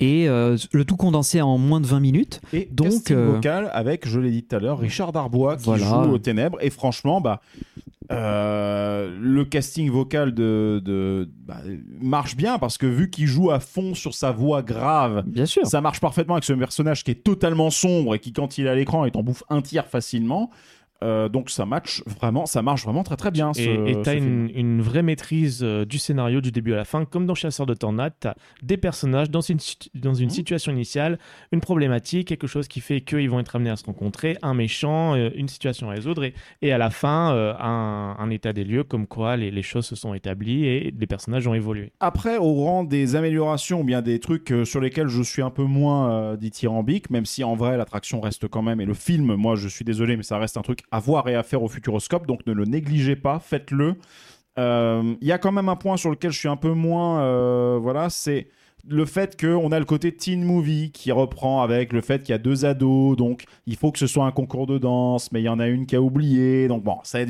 et 0.00 0.28
euh, 0.28 0.56
le 0.72 0.84
tout 0.84 0.96
condensé 0.96 1.40
en 1.40 1.58
moins 1.58 1.80
de 1.80 1.86
20 1.86 2.00
minutes. 2.00 2.40
Et 2.52 2.68
Donc, 2.70 2.88
casting 2.90 3.16
euh, 3.16 3.32
vocal 3.32 3.70
avec, 3.72 4.06
je 4.06 4.20
l'ai 4.20 4.30
dit 4.30 4.44
tout 4.44 4.54
à 4.54 4.58
l'heure, 4.60 4.78
Richard 4.78 5.12
Darbois 5.12 5.56
qui 5.56 5.64
Voilà. 5.64 5.84
joue 6.04 6.12
aux 6.12 6.18
ténèbres. 6.18 6.58
Et 6.60 6.70
franchement, 6.70 7.20
bah, 7.20 7.40
euh, 8.10 9.10
le 9.20 9.44
casting 9.44 9.90
vocal 9.90 10.32
de, 10.32 10.80
de- 10.84 11.28
bah, 11.46 11.58
marche 12.00 12.36
bien 12.36 12.58
parce 12.58 12.78
que 12.78 12.86
vu 12.86 13.10
qu'il 13.10 13.26
joue 13.26 13.50
à 13.50 13.60
fond 13.60 13.94
sur 13.94 14.14
sa 14.14 14.30
voix 14.32 14.62
grave, 14.62 15.24
Bien 15.26 15.46
sûr. 15.46 15.66
ça 15.66 15.80
marche 15.80 16.00
parfaitement 16.00 16.34
avec 16.34 16.44
ce 16.44 16.52
personnage 16.54 17.04
qui 17.04 17.10
est 17.10 17.22
totalement 17.22 17.70
sombre 17.70 18.14
et 18.14 18.18
qui, 18.18 18.32
quand 18.32 18.58
il 18.58 18.66
est 18.66 18.70
à 18.70 18.74
l'écran, 18.74 19.04
il 19.04 19.10
t'en 19.10 19.22
bouffe 19.22 19.44
un 19.50 19.60
tiers 19.62 19.86
facilement. 19.86 20.50
Euh, 21.04 21.28
donc 21.28 21.48
ça 21.50 21.64
match 21.64 22.02
vraiment, 22.06 22.44
ça 22.46 22.60
marche 22.60 22.84
vraiment 22.84 23.04
très 23.04 23.16
très 23.16 23.30
bien. 23.30 23.52
Ce, 23.54 23.60
Et 23.60 23.94
tu 23.96 24.04
ce 24.04 24.10
as 24.10 24.12
film. 24.14 24.48
une, 24.48 24.58
une 24.58 24.82
vraie 24.82 25.02
maîtrise 25.02 25.60
euh, 25.62 25.84
du 25.84 25.98
scénario 25.98 26.40
du 26.40 26.50
début 26.50 26.72
à 26.72 26.76
la 26.76 26.84
fin, 26.84 27.04
comme 27.04 27.24
dans 27.26 27.36
Chasseur 27.36 27.66
de 27.66 27.74
Tornades. 27.74 28.14
Tu 28.20 28.28
des 28.62 28.76
personnages 28.76 29.30
dans 29.30 29.40
une, 29.40 29.58
dans 29.94 30.14
une 30.14 30.26
Mhm. 30.26 30.30
situation 30.30 30.72
initiale, 30.72 31.18
une 31.52 31.60
problématique, 31.60 32.26
quelque 32.28 32.46
chose 32.48 32.66
qui 32.66 32.80
fait 32.80 33.00
qu'ils 33.00 33.30
vont 33.30 33.38
être 33.40 33.54
amenés 33.54 33.70
à 33.70 33.76
se 33.76 33.84
rencontrer, 33.84 34.36
un 34.42 34.54
méchant, 34.54 35.14
euh, 35.14 35.30
une 35.36 35.46
situation 35.48 35.88
à 35.88 35.92
résoudre, 35.92 36.24
et, 36.24 36.34
et 36.62 36.72
à 36.72 36.78
la 36.78 36.90
fin, 36.90 37.54
un, 37.60 38.16
un 38.18 38.30
état 38.30 38.52
des 38.52 38.64
lieux, 38.64 38.82
comme 38.84 39.06
quoi 39.06 39.36
les, 39.36 39.50
les 39.50 39.62
choses 39.62 39.86
se 39.86 39.94
sont 39.96 40.14
établies 40.14 40.64
et 40.66 40.94
les 40.98 41.06
personnages 41.06 41.46
ont 41.46 41.54
évolué. 41.54 41.92
Après, 42.00 42.38
au 42.38 42.54
rang 42.54 42.82
des 42.84 43.14
améliorations 43.14 43.80
ou 43.80 43.84
bien 43.84 44.02
des 44.02 44.18
trucs 44.18 44.52
sur 44.64 44.80
lesquels 44.80 45.08
je 45.08 45.22
suis 45.22 45.42
un 45.42 45.50
peu 45.50 45.62
moins 45.64 46.34
dithyrambique, 46.36 47.10
même 47.10 47.24
si 47.26 47.44
en 47.44 47.54
vrai 47.54 47.76
l'attraction 47.76 48.20
reste 48.20 48.48
quand 48.48 48.62
même, 48.62 48.80
et 48.80 48.84
le 48.84 48.94
film, 48.94 49.34
moi 49.34 49.54
je 49.56 49.68
suis 49.68 49.84
désolé, 49.84 50.16
mais 50.16 50.22
ça 50.22 50.38
reste 50.38 50.56
un 50.56 50.62
truc 50.62 50.80
à 50.90 51.00
voir 51.00 51.28
et 51.28 51.34
à 51.34 51.42
faire 51.42 51.62
au 51.62 51.68
Futuroscope, 51.68 52.26
donc 52.26 52.46
ne 52.46 52.52
le 52.52 52.64
négligez 52.64 53.16
pas, 53.16 53.38
faites-le. 53.38 53.96
Euh, 54.58 55.14
Il 55.20 55.26
y 55.26 55.32
a 55.32 55.38
quand 55.38 55.52
même 55.52 55.68
un 55.68 55.76
point 55.76 55.96
sur 55.96 56.10
lequel 56.10 56.30
je 56.32 56.38
suis 56.38 56.48
un 56.48 56.56
peu 56.56 56.72
moins, 56.72 57.20
euh, 57.22 57.78
voilà, 57.80 58.10
c'est 58.10 58.48
le 58.90 59.04
fait 59.04 59.38
qu'on 59.40 59.70
a 59.72 59.78
le 59.78 59.84
côté 59.84 60.12
teen 60.12 60.42
movie 60.44 60.90
qui 60.92 61.12
reprend 61.12 61.62
avec 61.62 61.92
le 61.92 62.00
fait 62.00 62.22
qu'il 62.22 62.32
y 62.32 62.34
a 62.34 62.38
deux 62.38 62.64
ados, 62.64 63.16
donc 63.16 63.44
il 63.66 63.76
faut 63.76 63.92
que 63.92 63.98
ce 63.98 64.06
soit 64.06 64.24
un 64.24 64.30
concours 64.32 64.66
de 64.66 64.78
danse, 64.78 65.30
mais 65.32 65.40
il 65.40 65.44
y 65.44 65.48
en 65.48 65.58
a 65.60 65.68
une 65.68 65.86
qui 65.86 65.96
a 65.96 66.00
oublié, 66.02 66.68
donc 66.68 66.82
bon, 66.84 66.96
ça, 67.04 67.18
a. 67.18 67.24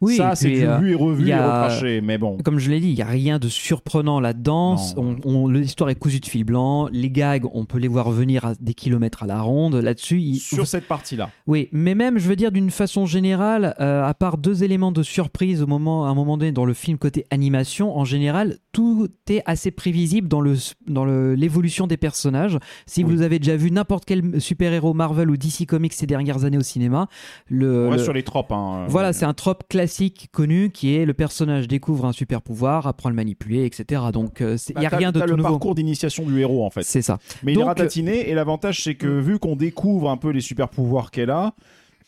Oui, 0.00 0.16
ça 0.16 0.34
c'est 0.34 0.50
du 0.50 0.66
euh, 0.66 0.78
vu 0.78 0.92
et 0.92 0.94
revu 0.94 1.22
il 1.22 1.28
y 1.28 1.30
et 1.30 1.34
recraché, 1.34 2.00
mais 2.00 2.18
bon. 2.18 2.36
Comme 2.44 2.58
je 2.58 2.70
l'ai 2.70 2.80
dit, 2.80 2.88
il 2.90 2.94
n'y 2.94 3.02
a 3.02 3.06
rien 3.06 3.38
de 3.38 3.48
surprenant 3.48 4.20
là-dedans. 4.20 4.76
On- 4.96 5.16
on- 5.24 5.48
L'histoire 5.48 5.90
est 5.90 5.94
cousue 5.94 6.20
de 6.20 6.26
fil 6.26 6.44
blanc. 6.44 6.88
Les 6.92 7.10
gags, 7.10 7.44
on 7.52 7.64
peut 7.64 7.78
les 7.78 7.88
voir 7.88 8.10
venir 8.10 8.44
à 8.44 8.54
des 8.60 8.74
kilomètres 8.74 9.22
à 9.22 9.26
la 9.26 9.40
ronde. 9.40 9.74
Là-dessus, 9.76 10.20
il- 10.20 10.38
Sur 10.38 10.66
cette 10.66 10.86
partie-là. 10.86 11.30
Oui, 11.46 11.68
mais 11.72 11.94
même, 11.94 12.18
je 12.18 12.28
veux 12.28 12.36
dire, 12.36 12.52
d'une 12.52 12.70
façon 12.70 13.06
générale, 13.06 13.74
euh, 13.80 14.04
à 14.04 14.14
part 14.14 14.38
deux 14.38 14.62
éléments 14.64 14.92
de 14.92 15.02
surprise 15.02 15.62
au 15.62 15.66
moment, 15.66 16.06
à 16.06 16.10
un 16.10 16.14
moment 16.14 16.36
donné 16.36 16.52
dans 16.52 16.64
le 16.64 16.74
film 16.74 16.98
côté 16.98 17.24
animation, 17.30 17.96
en 17.96 18.04
général, 18.04 18.58
tout 18.72 19.08
est 19.30 19.42
assez 19.46 19.70
prévisible 19.70 20.28
dans 20.28 20.40
le 20.40 20.54
dans 20.86 21.04
le- 21.04 21.34
l'évolution 21.34 21.86
des 21.86 21.96
personnages. 21.96 22.58
Si 22.86 23.02
Oui. 23.02 23.10
vous 23.14 23.22
avez 23.22 23.38
déjà 23.38 23.56
vu 23.56 23.70
n'importe 23.70 24.04
quel 24.04 24.40
super-héros 24.40 24.92
Marvel 24.94 25.30
ou 25.30 25.36
DC 25.36 25.64
Comics 25.66 25.92
ces 25.94 26.06
dernières 26.06 26.44
années 26.44 26.58
au 26.58 26.62
cinéma, 26.62 27.08
le, 27.48 27.90
le- 27.90 27.98
sur 27.98 28.12
les 28.12 28.22
tropes. 28.22 28.52
hein. 28.52 28.86
voilà, 28.88 29.12
c'est 29.12 29.24
un 29.24 29.32
trope 29.34 29.64
classique 29.68 30.28
connu 30.32 30.70
qui 30.70 30.94
est 30.94 31.06
le 31.06 31.14
personnage 31.14 31.66
découvre 31.68 32.04
un 32.04 32.12
super 32.12 32.42
pouvoir, 32.42 32.86
apprend 32.86 33.08
à 33.08 33.10
le 33.12 33.16
manipuler, 33.16 33.64
etc. 33.64 34.02
Donc, 34.12 34.40
euh, 34.40 34.56
il 34.68 34.74
Bah, 34.74 34.80
n'y 34.80 34.86
a 34.86 34.90
t'as- 34.90 34.96
rien 34.98 35.12
de 35.12 35.20
tout 35.20 35.26
le 35.26 35.36
nouveau. 35.36 35.48
parcours 35.50 35.74
d'initiation 35.74 36.24
du 36.26 36.38
héros 36.40 36.64
en 36.64 36.70
fait. 36.70 36.82
C'est 36.84 37.02
ça. 37.02 37.18
Mais 37.42 37.52
il 37.54 37.58
est 37.60 37.64
ratatiné 37.64 38.28
et 38.28 38.34
l'avantage 38.34 38.82
c'est 38.82 38.94
que 38.94 39.06
vu 39.06 39.38
qu'on 39.38 39.56
découvre 39.56 40.10
un 40.10 40.16
peu 40.16 40.30
les 40.30 40.40
super 40.42 40.68
pouvoirs 40.68 41.10
qu'elle 41.10 41.30
a, 41.30 41.54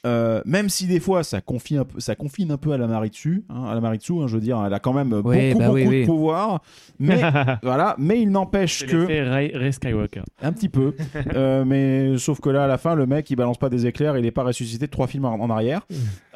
euh, 0.06 0.40
même 0.46 0.68
si 0.68 0.86
des 0.86 1.00
fois 1.00 1.22
ça 1.24 1.40
confine 1.40 1.78
un 1.78 1.84
peu, 1.84 2.00
ça 2.00 2.14
confine 2.14 2.50
un 2.50 2.56
peu 2.56 2.72
à 2.72 2.78
la 2.78 2.86
Maritsu, 2.86 3.44
hein, 3.50 3.64
à 3.70 3.74
la 3.74 3.80
Maritsu, 3.80 4.14
hein, 4.14 4.26
je 4.26 4.34
veux 4.36 4.40
dire, 4.40 4.62
elle 4.66 4.72
a 4.72 4.78
quand 4.78 4.92
même 4.94 5.12
Oui, 5.24 5.48
beaucoup 5.52 5.58
bah 5.58 5.66
beaucoup 5.66 5.74
oui, 5.76 5.84
de 5.84 5.88
oui. 5.90 6.06
pouvoirs, 6.06 6.60
mais 6.98 7.20
voilà, 7.62 7.94
mais 7.98 8.20
il 8.20 8.30
n'empêche 8.30 8.86
que 8.86 8.96
Ray, 9.30 9.52
Ray 9.54 9.72
Skywalker. 9.72 10.22
un 10.42 10.52
petit 10.52 10.68
peu, 10.68 10.94
Euh, 11.34 11.64
mais 11.64 12.16
sauf 12.18 12.40
que 12.40 12.48
là 12.50 12.64
à 12.64 12.66
la 12.66 12.78
fin 12.78 12.94
le 12.94 13.06
mec 13.06 13.30
il 13.30 13.36
balance 13.36 13.58
pas 13.58 13.68
des 13.68 13.86
éclairs, 13.86 14.16
il 14.16 14.24
est 14.26 14.30
pas 14.30 14.42
ressuscité 14.42 14.86
de 14.86 14.90
trois 14.90 15.06
films 15.06 15.24
en, 15.26 15.34
en 15.34 15.50
arrière. 15.50 15.82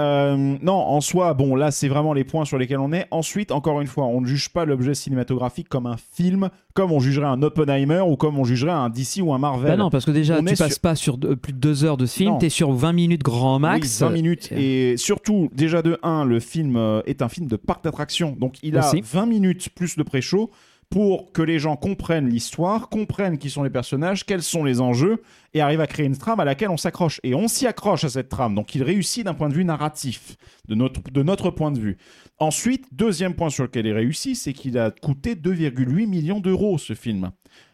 Euh, 0.00 0.56
non, 0.62 0.72
en 0.74 1.00
soi, 1.00 1.34
bon 1.34 1.54
là 1.56 1.70
c'est 1.70 1.88
vraiment 1.88 2.12
les 2.12 2.24
points 2.24 2.44
sur 2.44 2.58
lesquels 2.58 2.78
on 2.78 2.92
est. 2.92 3.06
Ensuite, 3.10 3.52
encore 3.52 3.80
une 3.80 3.86
fois, 3.86 4.04
on 4.06 4.20
ne 4.20 4.26
juge 4.26 4.48
pas 4.50 4.64
l'objet 4.64 4.94
cinématographique 4.94 5.68
comme 5.68 5.86
un 5.86 5.96
film, 6.12 6.48
comme 6.74 6.92
on 6.92 7.00
jugerait 7.00 7.26
un 7.26 7.42
Oppenheimer 7.42 8.00
ou 8.06 8.16
comme 8.16 8.38
on 8.38 8.44
jugerait 8.44 8.72
un 8.72 8.88
DC 8.90 9.20
ou 9.22 9.32
un 9.32 9.38
Marvel. 9.38 9.70
Bah 9.72 9.76
non, 9.76 9.90
parce 9.90 10.04
que 10.04 10.10
déjà, 10.10 10.38
On 10.38 10.44
tu 10.44 10.54
passes 10.56 10.72
sur- 10.72 10.80
pas 10.80 10.94
sur 10.94 11.18
de- 11.18 11.34
plus 11.34 11.52
de 11.52 11.58
deux 11.58 11.84
heures 11.84 11.96
de 11.96 12.06
ce 12.06 12.16
film, 12.18 12.38
tu 12.38 12.46
es 12.46 12.50
sur 12.50 12.72
20 12.72 12.92
minutes 12.92 13.22
grand 13.22 13.53
max. 13.58 14.00
Oui, 14.00 14.06
20 14.08 14.10
minutes. 14.12 14.52
Et 14.52 14.96
surtout, 14.96 15.48
déjà 15.52 15.82
de 15.82 15.98
1, 16.02 16.24
le 16.24 16.40
film 16.40 16.76
euh, 16.76 17.02
est 17.06 17.22
un 17.22 17.28
film 17.28 17.46
de 17.46 17.56
parc 17.56 17.84
d'attractions. 17.84 18.36
Donc 18.38 18.62
il 18.62 18.76
a 18.78 18.86
Aussi. 18.88 19.00
20 19.02 19.26
minutes 19.26 19.68
plus 19.74 19.96
de 19.96 20.02
pré-show 20.02 20.50
pour 20.90 21.32
que 21.32 21.42
les 21.42 21.58
gens 21.58 21.76
comprennent 21.76 22.28
l'histoire, 22.28 22.88
comprennent 22.88 23.38
qui 23.38 23.50
sont 23.50 23.62
les 23.64 23.70
personnages, 23.70 24.24
quels 24.26 24.42
sont 24.42 24.62
les 24.62 24.80
enjeux, 24.80 25.22
et 25.54 25.60
arrivent 25.60 25.80
à 25.80 25.86
créer 25.88 26.06
une 26.06 26.16
trame 26.16 26.38
à 26.40 26.44
laquelle 26.44 26.68
on 26.68 26.76
s'accroche. 26.76 27.20
Et 27.24 27.34
on 27.34 27.48
s'y 27.48 27.66
accroche 27.66 28.04
à 28.04 28.08
cette 28.10 28.28
trame. 28.28 28.54
Donc 28.54 28.74
il 28.74 28.82
réussit 28.82 29.24
d'un 29.24 29.34
point 29.34 29.48
de 29.48 29.54
vue 29.54 29.64
narratif, 29.64 30.36
de 30.68 30.74
notre, 30.74 31.00
de 31.10 31.22
notre 31.22 31.50
point 31.50 31.72
de 31.72 31.80
vue. 31.80 31.96
Ensuite, 32.38 32.86
deuxième 32.92 33.34
point 33.34 33.48
sur 33.50 33.64
lequel 33.64 33.86
il 33.86 33.92
réussit, 33.92 34.36
c'est 34.36 34.52
qu'il 34.52 34.78
a 34.78 34.90
coûté 34.90 35.34
2,8 35.34 36.06
millions 36.06 36.38
d'euros, 36.40 36.78
ce 36.78 36.92
film. 36.94 37.30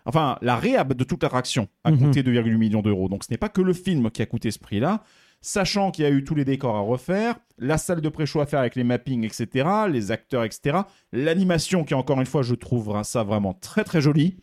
Enfin, 0.06 0.38
la 0.40 0.56
réhab 0.56 0.94
de 0.94 1.04
toute 1.04 1.22
l'attraction 1.22 1.68
a 1.84 1.90
Mhm. 1.90 1.98
coûté 1.98 2.22
2,8 2.22 2.56
millions 2.58 2.80
d'euros. 2.82 3.08
Donc 3.08 3.24
ce 3.24 3.30
n'est 3.30 3.38
pas 3.38 3.48
que 3.48 3.60
le 3.60 3.72
film 3.74 4.10
qui 4.10 4.22
a 4.22 4.26
coûté 4.26 4.50
ce 4.50 4.58
prix-là. 4.58 5.02
Sachant 5.42 5.90
qu'il 5.90 6.04
y 6.04 6.06
a 6.06 6.10
eu 6.10 6.22
tous 6.22 6.34
les 6.34 6.44
décors 6.44 6.76
à 6.76 6.80
refaire, 6.80 7.36
la 7.58 7.78
salle 7.78 8.02
de 8.02 8.08
pré-show 8.10 8.40
à 8.40 8.46
faire 8.46 8.60
avec 8.60 8.76
les 8.76 8.84
mappings, 8.84 9.24
etc., 9.24 9.68
les 9.88 10.10
acteurs, 10.10 10.44
etc., 10.44 10.80
l'animation 11.12 11.84
qui, 11.84 11.94
encore 11.94 12.20
une 12.20 12.26
fois, 12.26 12.42
je 12.42 12.54
trouve 12.54 12.94
ça 13.04 13.22
vraiment 13.22 13.54
très 13.54 13.84
très 13.84 14.02
joli. 14.02 14.36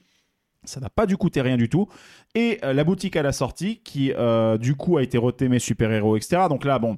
Ça 0.63 0.79
n'a 0.79 0.89
pas 0.89 1.05
dû 1.05 1.15
coûter 1.15 1.41
rien 1.41 1.55
du 1.55 1.69
tout. 1.69 1.87
Et 2.33 2.59
euh, 2.63 2.73
la 2.73 2.83
boutique 2.83 3.15
à 3.15 3.21
la 3.21 3.31
sortie, 3.31 3.79
qui 3.83 4.11
euh, 4.13 4.57
du 4.57 4.75
coup 4.75 4.97
a 4.97 5.03
été 5.03 5.17
retémée 5.17 5.59
super-héros, 5.59 6.17
etc. 6.17 6.43
Donc 6.49 6.65
là, 6.65 6.79
bon, 6.79 6.97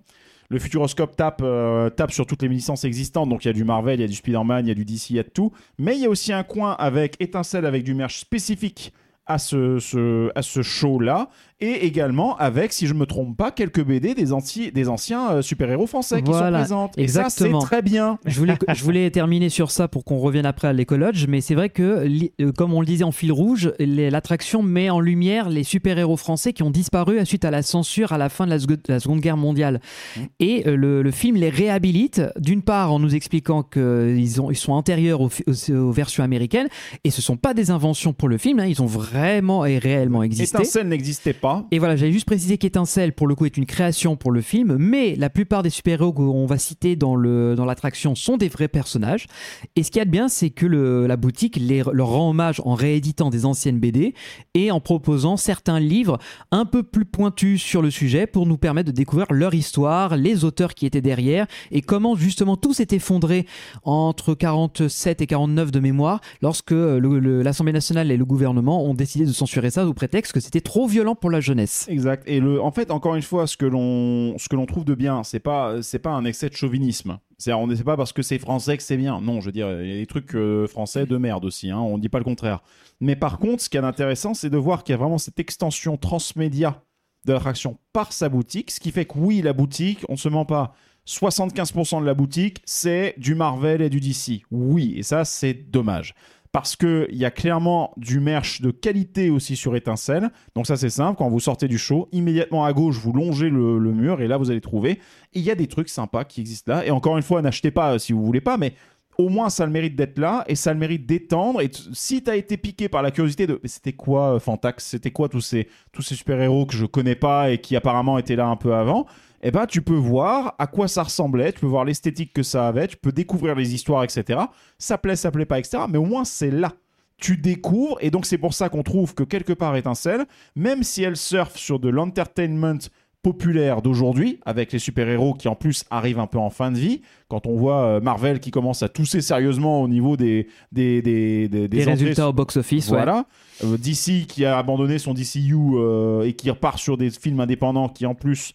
le 0.49 0.59
Futuroscope 0.59 1.15
tape, 1.15 1.41
euh, 1.43 1.89
tape 1.89 2.11
sur 2.11 2.25
toutes 2.25 2.41
les 2.41 2.47
licences 2.47 2.85
existantes. 2.85 3.29
Donc 3.29 3.43
il 3.43 3.49
y 3.49 3.51
a 3.51 3.53
du 3.53 3.65
Marvel, 3.65 3.99
il 3.99 4.01
y 4.01 4.05
a 4.05 4.07
du 4.07 4.15
Spider-Man, 4.15 4.65
il 4.65 4.69
y 4.69 4.71
a 4.71 4.75
du 4.75 4.85
DC, 4.85 5.11
il 5.11 5.15
y 5.17 5.19
a 5.19 5.23
de 5.23 5.29
tout. 5.29 5.51
Mais 5.77 5.95
il 5.95 6.01
y 6.01 6.05
a 6.05 6.09
aussi 6.09 6.31
un 6.33 6.43
coin 6.43 6.71
avec 6.79 7.15
étincelle, 7.19 7.65
avec 7.65 7.83
du 7.83 7.93
merch 7.93 8.19
spécifique 8.19 8.93
à 9.29 9.37
ce, 9.37 9.79
ce- 9.79 10.29
à 10.35 10.41
ce 10.41 10.61
show-là. 10.61 11.29
Et 11.61 11.85
également 11.85 12.37
avec, 12.37 12.71
si 12.71 12.87
je 12.87 12.93
me 12.93 13.05
trompe 13.05 13.35
pas, 13.35 13.51
quelques 13.51 13.83
BD 13.83 14.13
des, 14.15 14.31
anti- 14.31 14.71
des 14.71 14.87
anciens 14.87 15.29
euh, 15.31 15.41
super-héros 15.41 15.87
français 15.87 16.21
qui 16.21 16.31
sont 16.31 16.37
Voilà, 16.37 16.59
présents. 16.59 16.89
exactement. 16.95 17.49
Et 17.49 17.51
ça, 17.51 17.59
c'est 17.59 17.65
très 17.67 17.81
bien. 17.81 18.17
Je 18.25 18.39
voulais, 18.39 18.57
je 18.73 18.81
voulais 18.81 19.11
terminer 19.11 19.49
sur 19.49 19.69
ça 19.69 19.89
pour 19.89 20.05
qu'on 20.05 20.19
revienne 20.19 20.45
après 20.45 20.69
à 20.69 20.73
l'écologe, 20.73 21.27
mais 21.27 21.41
c'est 21.41 21.55
vrai 21.55 21.67
que, 21.67 22.05
li- 22.05 22.31
euh, 22.39 22.53
comme 22.53 22.73
on 22.73 22.79
le 22.79 22.85
disait 22.85 23.03
en 23.03 23.11
fil 23.11 23.33
rouge, 23.33 23.73
l'attraction 23.77 24.63
met 24.63 24.89
en 24.89 25.01
lumière 25.01 25.49
les 25.49 25.63
super-héros 25.65 26.15
français 26.15 26.53
qui 26.53 26.63
ont 26.63 26.71
disparu 26.71 27.25
suite 27.25 27.43
à 27.43 27.51
la 27.51 27.61
censure 27.61 28.13
à 28.13 28.17
la 28.17 28.29
fin 28.29 28.45
de 28.45 28.51
la, 28.51 28.57
Sego- 28.59 28.77
la 28.87 29.01
Seconde 29.01 29.19
Guerre 29.19 29.35
mondiale. 29.35 29.81
Mmh. 30.15 30.21
Et 30.39 30.63
euh, 30.65 30.77
le, 30.77 31.01
le 31.01 31.11
film 31.11 31.35
les 31.35 31.49
réhabilite, 31.49 32.21
d'une 32.39 32.61
part 32.61 32.93
en 32.93 32.99
nous 32.99 33.15
expliquant 33.15 33.63
qu'ils 33.63 34.17
ils 34.17 34.55
sont 34.55 34.71
antérieurs 34.71 35.19
aux, 35.19 35.27
fi- 35.29 35.43
aux- 35.45 35.73
aux 35.75 35.91
versions 35.91 36.23
américaines, 36.23 36.69
et 37.03 37.09
ce 37.11 37.21
sont 37.21 37.35
pas 37.35 37.53
des 37.53 37.69
inventions 37.69 38.13
pour 38.13 38.29
le 38.29 38.37
film, 38.37 38.61
hein, 38.61 38.65
ils 38.65 38.81
ont 38.81 38.85
vraiment 38.85 39.18
et 39.65 39.77
réellement 39.77 40.23
existé. 40.23 40.57
Étincelle 40.57 40.87
n'existait 40.87 41.33
pas. 41.33 41.65
Et 41.71 41.79
voilà, 41.79 41.95
j'avais 41.95 42.11
juste 42.11 42.25
précisé 42.25 42.57
qu'Étincelle, 42.57 43.13
pour 43.13 43.27
le 43.27 43.35
coup, 43.35 43.45
est 43.45 43.57
une 43.57 43.65
création 43.65 44.15
pour 44.15 44.31
le 44.31 44.41
film, 44.41 44.77
mais 44.79 45.15
la 45.15 45.29
plupart 45.29 45.63
des 45.63 45.69
super-héros 45.69 46.13
qu'on 46.13 46.45
va 46.45 46.57
citer 46.57 46.95
dans 46.95 47.15
le 47.15 47.55
dans 47.55 47.65
l'attraction 47.65 48.15
sont 48.15 48.37
des 48.37 48.47
vrais 48.49 48.67
personnages. 48.67 49.27
Et 49.75 49.83
ce 49.83 49.91
qu'il 49.91 49.99
y 49.99 50.01
a 50.01 50.05
de 50.05 50.09
bien, 50.11 50.27
c'est 50.27 50.49
que 50.49 50.65
le- 50.65 51.07
la 51.07 51.17
boutique 51.17 51.57
les, 51.57 51.83
leur 51.91 52.07
rend 52.09 52.29
hommage 52.29 52.61
en 52.65 52.73
rééditant 52.75 53.29
des 53.29 53.45
anciennes 53.45 53.79
BD 53.79 54.13
et 54.53 54.71
en 54.71 54.79
proposant 54.79 55.37
certains 55.37 55.79
livres 55.79 56.17
un 56.51 56.65
peu 56.65 56.83
plus 56.83 57.05
pointus 57.05 57.61
sur 57.61 57.81
le 57.81 57.91
sujet 57.91 58.27
pour 58.27 58.45
nous 58.45 58.57
permettre 58.57 58.87
de 58.87 58.95
découvrir 58.95 59.27
leur 59.31 59.53
histoire, 59.53 60.15
les 60.17 60.43
auteurs 60.45 60.73
qui 60.73 60.85
étaient 60.85 61.01
derrière 61.01 61.47
et 61.71 61.81
comment 61.81 62.15
justement 62.15 62.55
tout 62.57 62.73
s'est 62.73 62.87
effondré 62.91 63.45
entre 63.83 64.33
47 64.33 65.21
et 65.21 65.27
49 65.27 65.71
de 65.71 65.79
mémoire 65.79 66.21
lorsque 66.41 66.71
le- 66.71 67.41
l'Assemblée 67.41 67.73
nationale 67.73 68.11
et 68.11 68.17
le 68.17 68.25
gouvernement 68.25 68.83
ont 68.85 68.93
décidé 68.93 69.08
de 69.17 69.31
censurer 69.31 69.69
ça 69.69 69.85
au 69.85 69.93
prétexte 69.93 70.33
que 70.33 70.39
c'était 70.39 70.61
trop 70.61 70.87
violent 70.87 71.15
pour 71.15 71.29
la 71.29 71.39
jeunesse. 71.41 71.87
Exact. 71.89 72.23
Et 72.27 72.39
le, 72.39 72.61
en 72.61 72.71
fait, 72.71 72.91
encore 72.91 73.15
une 73.15 73.21
fois, 73.21 73.47
ce 73.47 73.57
que 73.57 73.65
l'on, 73.65 74.37
ce 74.37 74.47
que 74.49 74.55
l'on 74.55 74.65
trouve 74.65 74.85
de 74.85 74.95
bien, 74.95 75.23
c'est 75.23 75.39
pas, 75.39 75.81
c'est 75.81 75.99
pas 75.99 76.11
un 76.11 76.25
excès 76.25 76.49
de 76.49 76.55
chauvinisme. 76.55 77.19
C'est, 77.37 77.53
on 77.53 77.67
ne 77.67 77.75
sait 77.75 77.83
pas 77.83 77.97
parce 77.97 78.13
que 78.13 78.21
c'est 78.21 78.39
français 78.39 78.77
que 78.77 78.83
c'est 78.83 78.97
bien. 78.97 79.21
Non, 79.21 79.41
je 79.41 79.47
veux 79.47 79.51
dire, 79.51 79.81
il 79.81 79.89
y 79.89 79.93
a 79.93 79.97
des 79.97 80.07
trucs 80.07 80.35
euh, 80.35 80.67
français 80.67 81.05
de 81.05 81.17
merde 81.17 81.45
aussi. 81.45 81.71
Hein, 81.71 81.79
on 81.79 81.97
dit 81.97 82.09
pas 82.09 82.19
le 82.19 82.25
contraire. 82.25 82.61
Mais 82.99 83.15
par 83.15 83.39
contre, 83.39 83.63
ce 83.63 83.69
qui 83.69 83.77
est 83.77 83.83
intéressant, 83.83 84.33
c'est 84.33 84.49
de 84.49 84.57
voir 84.57 84.83
qu'il 84.83 84.93
y 84.93 84.95
a 84.95 84.97
vraiment 84.97 85.17
cette 85.17 85.39
extension 85.39 85.97
transmédia 85.97 86.83
de 87.25 87.33
l'attraction 87.33 87.77
par 87.93 88.13
sa 88.13 88.29
boutique, 88.29 88.71
ce 88.71 88.79
qui 88.79 88.91
fait 88.91 89.05
que 89.05 89.17
oui, 89.17 89.41
la 89.41 89.53
boutique, 89.53 89.99
on 90.09 90.17
se 90.17 90.29
ment 90.29 90.45
pas. 90.45 90.73
75% 91.07 92.01
de 92.01 92.05
la 92.05 92.13
boutique, 92.13 92.61
c'est 92.65 93.15
du 93.17 93.33
Marvel 93.35 93.81
et 93.81 93.89
du 93.89 93.99
DC. 93.99 94.43
Oui, 94.51 94.93
et 94.95 95.03
ça, 95.03 95.25
c'est 95.25 95.53
dommage. 95.53 96.13
Parce 96.51 96.75
qu'il 96.75 97.07
y 97.11 97.25
a 97.25 97.31
clairement 97.31 97.93
du 97.97 98.19
merch 98.19 98.61
de 98.61 98.71
qualité 98.71 99.29
aussi 99.29 99.55
sur 99.55 99.75
Étincelle. 99.75 100.31
Donc 100.55 100.65
ça, 100.65 100.77
c'est 100.77 100.89
simple. 100.89 101.17
Quand 101.17 101.29
vous 101.29 101.39
sortez 101.39 101.67
du 101.67 101.77
show, 101.77 102.09
immédiatement 102.11 102.65
à 102.65 102.73
gauche, 102.73 102.97
vous 102.97 103.13
longez 103.13 103.49
le, 103.49 103.79
mur 103.91 104.21
et 104.21 104.27
là, 104.27 104.37
vous 104.37 104.49
allez 104.49 104.61
trouver. 104.61 104.99
Il 105.33 105.43
y 105.43 105.51
a 105.51 105.55
des 105.55 105.67
trucs 105.67 105.89
sympas 105.89 106.23
qui 106.23 106.41
existent 106.41 106.73
là. 106.73 106.85
Et 106.85 106.91
encore 106.91 107.17
une 107.17 107.23
fois, 107.23 107.43
n'achetez 107.43 107.69
pas 107.69 107.93
euh, 107.93 107.97
si 107.99 108.13
vous 108.13 108.25
voulez 108.25 108.41
pas, 108.41 108.57
mais 108.57 108.73
au 109.19 109.29
moins, 109.29 109.49
ça 109.49 109.65
le 109.65 109.71
mérite 109.71 109.95
d'être 109.95 110.17
là 110.17 110.43
et 110.47 110.55
ça 110.55 110.73
le 110.73 110.79
mérite 110.79 111.05
d'étendre. 111.05 111.61
Et 111.61 111.69
si 111.93 112.23
tu 112.23 112.31
as 112.31 112.35
été 112.35 112.57
piqué 112.57 112.89
par 112.89 113.03
la 113.03 113.11
curiosité 113.11 113.45
de 113.45 113.59
c'était 113.65 113.93
quoi 113.93 114.35
euh, 114.35 114.39
Fantax? 114.39 114.85
C'était 114.85 115.11
quoi 115.11 115.29
tous 115.29 115.41
ces, 115.41 115.67
tous 115.91 116.01
ces 116.01 116.15
super-héros 116.15 116.65
que 116.65 116.73
je 116.73 116.85
connais 116.85 117.15
pas 117.15 117.51
et 117.51 117.59
qui 117.59 117.75
apparemment 117.75 118.17
étaient 118.17 118.37
là 118.37 118.47
un 118.47 118.55
peu 118.55 118.73
avant? 118.73 119.05
Eh 119.41 119.51
ben, 119.51 119.65
tu 119.65 119.81
peux 119.81 119.95
voir 119.95 120.55
à 120.59 120.67
quoi 120.67 120.87
ça 120.87 121.03
ressemblait, 121.03 121.53
tu 121.53 121.61
peux 121.61 121.67
voir 121.67 121.85
l'esthétique 121.85 122.33
que 122.33 122.43
ça 122.43 122.67
avait, 122.67 122.87
tu 122.87 122.97
peux 122.97 123.11
découvrir 123.11 123.55
les 123.55 123.73
histoires, 123.73 124.03
etc. 124.03 124.39
Ça 124.77 124.97
plaît, 124.97 125.15
ça 125.15 125.31
plaît 125.31 125.45
pas, 125.45 125.59
etc. 125.59 125.83
Mais 125.89 125.97
au 125.97 126.05
moins, 126.05 126.25
c'est 126.25 126.51
là. 126.51 126.73
Tu 127.17 127.35
découvres, 127.35 127.97
et 127.99 128.11
donc 128.11 128.25
c'est 128.25 128.37
pour 128.37 128.53
ça 128.53 128.69
qu'on 128.69 128.83
trouve 128.83 129.13
que 129.13 129.23
quelque 129.23 129.51
part 129.51 129.75
Étincelle, 129.75 130.25
même 130.55 130.83
si 130.83 131.03
elle 131.03 131.17
surfe 131.17 131.57
sur 131.57 131.79
de 131.79 131.89
l'entertainment 131.89 132.79
populaire 133.21 133.81
d'aujourd'hui, 133.81 134.39
avec 134.45 134.71
les 134.71 134.79
super-héros 134.79 135.33
qui 135.33 135.49
en 135.49 135.55
plus 135.55 135.83
arrivent 135.89 136.19
un 136.19 136.27
peu 136.27 136.37
en 136.37 136.49
fin 136.49 136.71
de 136.71 136.77
vie, 136.77 137.01
quand 137.27 137.47
on 137.47 137.55
voit 137.55 137.83
euh, 137.83 137.99
Marvel 137.99 138.39
qui 138.39 138.49
commence 138.51 138.81
à 138.81 138.87
tousser 138.87 139.19
sérieusement 139.19 139.81
au 139.81 139.89
niveau 139.89 140.15
des, 140.15 140.47
des, 140.71 141.01
des, 141.01 141.49
des, 141.49 141.67
des 141.67 141.81
entrées 141.81 141.91
résultats 141.91 142.29
au 142.29 142.33
box-office, 142.33 142.87
voilà. 142.87 143.25
Euh, 143.65 143.77
DC 143.77 144.25
qui 144.27 144.45
a 144.45 144.57
abandonné 144.57 144.99
son 144.99 145.13
DCU 145.13 145.55
euh, 145.73 146.23
et 146.23 146.33
qui 146.33 146.49
repart 146.49 146.79
sur 146.79 146.95
des 146.95 147.09
films 147.09 147.41
indépendants 147.41 147.89
qui, 147.89 148.05
en 148.05 148.15
plus, 148.15 148.53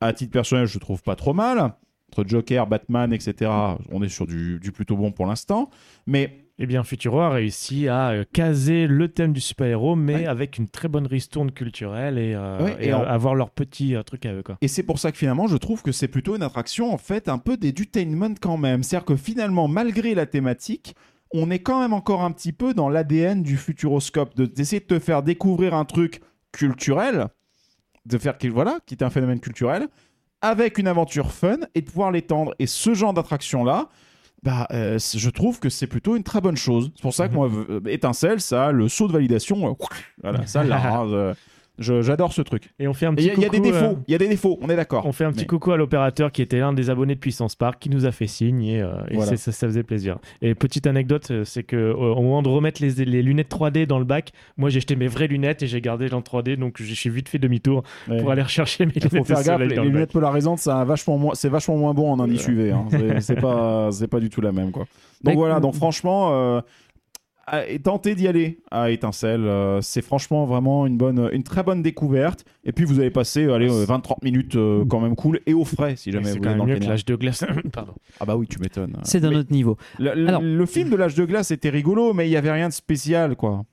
à 0.00 0.12
titre 0.12 0.32
personnel, 0.32 0.66
je 0.66 0.78
trouve 0.78 1.02
pas 1.02 1.16
trop 1.16 1.32
mal. 1.34 1.72
Entre 2.12 2.28
Joker, 2.28 2.66
Batman, 2.68 3.12
etc., 3.12 3.50
on 3.90 4.02
est 4.02 4.08
sur 4.08 4.26
du, 4.26 4.60
du 4.60 4.70
plutôt 4.72 4.96
bon 4.96 5.10
pour 5.10 5.26
l'instant. 5.26 5.70
Mais 6.06 6.42
Eh 6.58 6.64
bien, 6.66 6.84
Futuro 6.84 7.20
a 7.20 7.28
réussi 7.30 7.86
à 7.88 8.10
euh, 8.12 8.24
caser 8.32 8.86
le 8.86 9.08
thème 9.08 9.32
du 9.34 9.40
super-héros, 9.40 9.94
mais 9.96 10.14
Ouais. 10.14 10.26
avec 10.26 10.56
une 10.56 10.68
très 10.68 10.88
bonne 10.88 11.06
ristourne 11.06 11.50
culturelle 11.50 12.16
et, 12.16 12.32
euh, 12.34 12.62
Ouais, 12.64 12.76
et, 12.80 12.86
et 12.86 12.92
euh, 12.92 12.98
en- 12.98 13.02
avoir 13.02 13.34
leur 13.34 13.50
petit 13.50 13.94
euh, 13.94 14.02
truc 14.02 14.24
à 14.24 14.32
eux. 14.32 14.42
Quoi. 14.42 14.56
Et 14.62 14.68
c'est 14.68 14.82
pour 14.84 14.98
ça 14.98 15.12
que 15.12 15.18
finalement, 15.18 15.48
je 15.48 15.56
trouve 15.58 15.82
que 15.82 15.92
c'est 15.92 16.08
plutôt 16.08 16.34
une 16.36 16.42
attraction, 16.42 16.92
en 16.94 16.96
fait, 16.98 17.28
un 17.28 17.36
peu 17.38 17.56
d'édutainment 17.58 18.34
quand 18.40 18.56
même. 18.56 18.82
C'est-à-dire 18.84 19.04
que 19.04 19.16
finalement, 19.16 19.68
malgré 19.68 20.14
la 20.14 20.24
thématique, 20.24 20.94
on 21.34 21.50
est 21.50 21.58
quand 21.58 21.80
même 21.82 21.92
encore 21.92 22.22
un 22.22 22.30
petit 22.30 22.52
peu 22.52 22.72
dans 22.72 22.88
l'ADN 22.88 23.42
du 23.42 23.56
futuroscope, 23.58 24.34
de- 24.36 24.46
d'essayer 24.46 24.80
de 24.80 24.86
te 24.86 24.98
faire 25.00 25.22
découvrir 25.24 25.74
un 25.74 25.84
truc 25.84 26.20
culturel, 26.52 27.26
de 28.06 28.18
faire 28.18 28.38
qu'il 28.38 28.52
voilà, 28.52 28.78
qui 28.86 28.94
est 28.94 29.02
un 29.02 29.10
phénomène 29.10 29.40
culturel, 29.40 29.88
avec 30.40 30.78
une 30.78 30.88
aventure 30.88 31.32
fun 31.32 31.58
et 31.74 31.80
de 31.80 31.86
pouvoir 31.86 32.10
l'étendre. 32.10 32.54
Et 32.58 32.66
ce 32.66 32.94
genre 32.94 33.12
d'attraction-là, 33.12 33.88
bah, 34.42 34.66
euh, 34.72 34.98
je 34.98 35.30
trouve 35.30 35.58
que 35.58 35.68
c'est 35.68 35.86
plutôt 35.86 36.14
une 36.16 36.22
très 36.22 36.40
bonne 36.40 36.56
chose. 36.56 36.92
C'est 36.94 37.02
pour 37.02 37.14
ça 37.14 37.28
que 37.28 37.34
moi, 37.34 37.50
euh, 37.50 37.80
étincelle, 37.86 38.40
ça 38.40 38.70
le 38.70 38.88
saut 38.88 39.08
de 39.08 39.12
validation. 39.12 39.68
euh, 39.68 39.74
voilà, 40.22 40.46
ça 40.46 40.62
là. 40.62 41.34
euh, 41.78 41.82
je- 41.82 42.02
J'adore 42.02 42.32
ce 42.32 42.42
truc. 42.42 42.70
Et 42.78 42.88
on 42.88 42.94
fait 42.94 43.06
un 43.06 43.12
Et 43.12 43.16
petit 43.16 43.24
Il 43.24 43.28
y, 43.28 43.30
a- 43.30 43.34
il 43.34 43.42
y 43.42 43.46
a 43.46 43.48
des 43.48 43.58
coucou, 43.58 43.68
euh, 43.68 43.80
défauts, 43.80 43.98
il 44.08 44.12
y 44.12 44.14
a 44.14 44.18
des 44.18 44.28
défauts, 44.28 44.58
on 44.62 44.68
est 44.70 44.76
d'accord. 44.76 45.06
On 45.06 45.12
fait 45.12 45.24
un 45.24 45.32
petit 45.32 45.40
Mais- 45.40 45.46
coucou 45.46 45.72
à 45.72 45.76
l'opérateur 45.76 46.32
qui 46.32 46.42
était 46.42 46.58
l'un 46.58 46.72
des 46.72 46.90
abonnés 46.90 47.14
de 47.14 47.20
Puissance 47.20 47.54
Park 47.54 47.78
qui 47.80 47.90
nous 47.90 48.06
a 48.06 48.12
fait 48.12 48.26
signe 48.26 48.62
et, 48.62 48.80
euh, 48.82 48.92
et 49.10 49.14
Voilà. 49.16 49.30
c'est- 49.30 49.36
ça, 49.36 49.52
ça 49.52 49.66
faisait 49.66 49.82
plaisir. 49.82 50.18
Et 50.42 50.54
petite 50.54 50.86
anecdote, 50.86 51.28
euh, 51.30 51.44
c'est 51.44 51.62
que 51.62 51.92
au, 51.92 52.14
au 52.16 52.22
moment 52.22 52.42
de 52.42 52.48
remettre 52.48 52.82
les, 52.82 53.04
les 53.04 53.22
lunettes 53.22 53.48
3D 53.48 53.86
dans 53.86 53.98
le 53.98 54.04
bac, 54.04 54.32
moi 54.56 54.68
j'ai 54.70 54.80
jeté 54.80 54.96
mes 54.96 55.08
vraies 55.08 55.26
lunettes 55.28 55.62
et 55.62 55.66
j'ai 55.66 55.80
gardé 55.80 56.12
en 56.12 56.20
3D 56.22 56.56
donc 56.56 56.76
je 56.80 56.94
suis 56.94 57.10
vite 57.10 57.28
fait 57.28 57.38
demi-tour 57.38 57.82
Ouais. 58.08 58.18
pour 58.20 58.30
aller 58.30 58.42
rechercher 58.42 58.86
mes 58.86 58.92
Il 58.96 59.02
lunettes 59.02 59.18
faut 59.18 59.24
faire 59.24 59.42
gaffe, 59.44 59.60
les, 59.68 59.74
dans 59.76 59.84
lunettes 59.84 60.12
polarisantes, 60.12 60.66
a 60.66 60.84
vachement 60.84 61.18
moins, 61.18 61.34
c'est 61.34 61.48
vachement 61.48 61.76
moins 61.76 61.94
bon 61.94 62.10
en 62.12 62.20
indice 62.20 62.46
UV. 62.48 62.70
hein. 62.72 62.86
C'est- 62.90 63.20
C'est 63.20 63.40
pas, 63.40 63.90
c'est 63.92 64.08
pas 64.08 64.20
du 64.20 64.30
tout 64.30 64.40
la 64.40 64.52
même 64.52 64.70
quoi. 64.70 64.86
Donc 65.24 65.34
voilà, 65.36 65.60
donc 65.60 65.74
franchement, 65.74 66.28
euh, 66.32 66.60
et 67.68 67.78
tentez 67.78 68.14
d'y 68.14 68.26
aller 68.26 68.58
à 68.70 68.90
Étincelle. 68.90 69.44
euh, 69.44 69.80
c'est 69.80 70.02
franchement 70.02 70.46
vraiment 70.46 70.86
une 70.86 70.96
bonne, 70.96 71.28
une 71.32 71.42
très 71.44 71.62
bonne 71.62 71.82
découverte. 71.82 72.44
Et 72.64 72.72
puis 72.72 72.84
vous 72.84 72.98
allez 72.98 73.10
passer, 73.10 73.44
allez, 73.50 73.70
euh, 73.70 73.84
20-30 73.86 74.24
minutes 74.24 74.56
euh, 74.56 74.84
quand 74.84 74.98
même 75.00 75.14
cool 75.14 75.40
et 75.46 75.54
au 75.54 75.64
frais 75.64 75.94
si 75.96 76.10
jamais 76.10 76.24
C'est 76.26 76.38
vous 76.38 76.42
quand 76.42 76.50
êtes 76.50 76.56
dans 76.58 76.64
le 76.64 76.78
que 76.78 76.84
l'âge 76.84 77.04
de 77.04 77.14
glace. 77.14 77.44
Pardon. 77.72 77.92
Ah 78.18 78.24
bah 78.24 78.36
oui, 78.36 78.46
tu 78.48 78.58
m'étonnes. 78.58 78.96
C'est 79.04 79.20
d'un 79.20 79.32
autre 79.32 79.52
niveau. 79.52 79.76
Le, 79.98 80.10
Alors- 80.28 80.42
le 80.42 80.66
film 80.66 80.90
de 80.90 80.96
l'âge 80.96 81.14
de 81.14 81.24
glace 81.24 81.50
était 81.52 81.70
rigolo, 81.70 82.12
mais 82.14 82.26
il 82.28 82.32
y 82.32 82.36
avait 82.36 82.50
rien 82.52 82.68
de 82.68 82.72
spécial 82.74 83.36
quoi. 83.36 83.64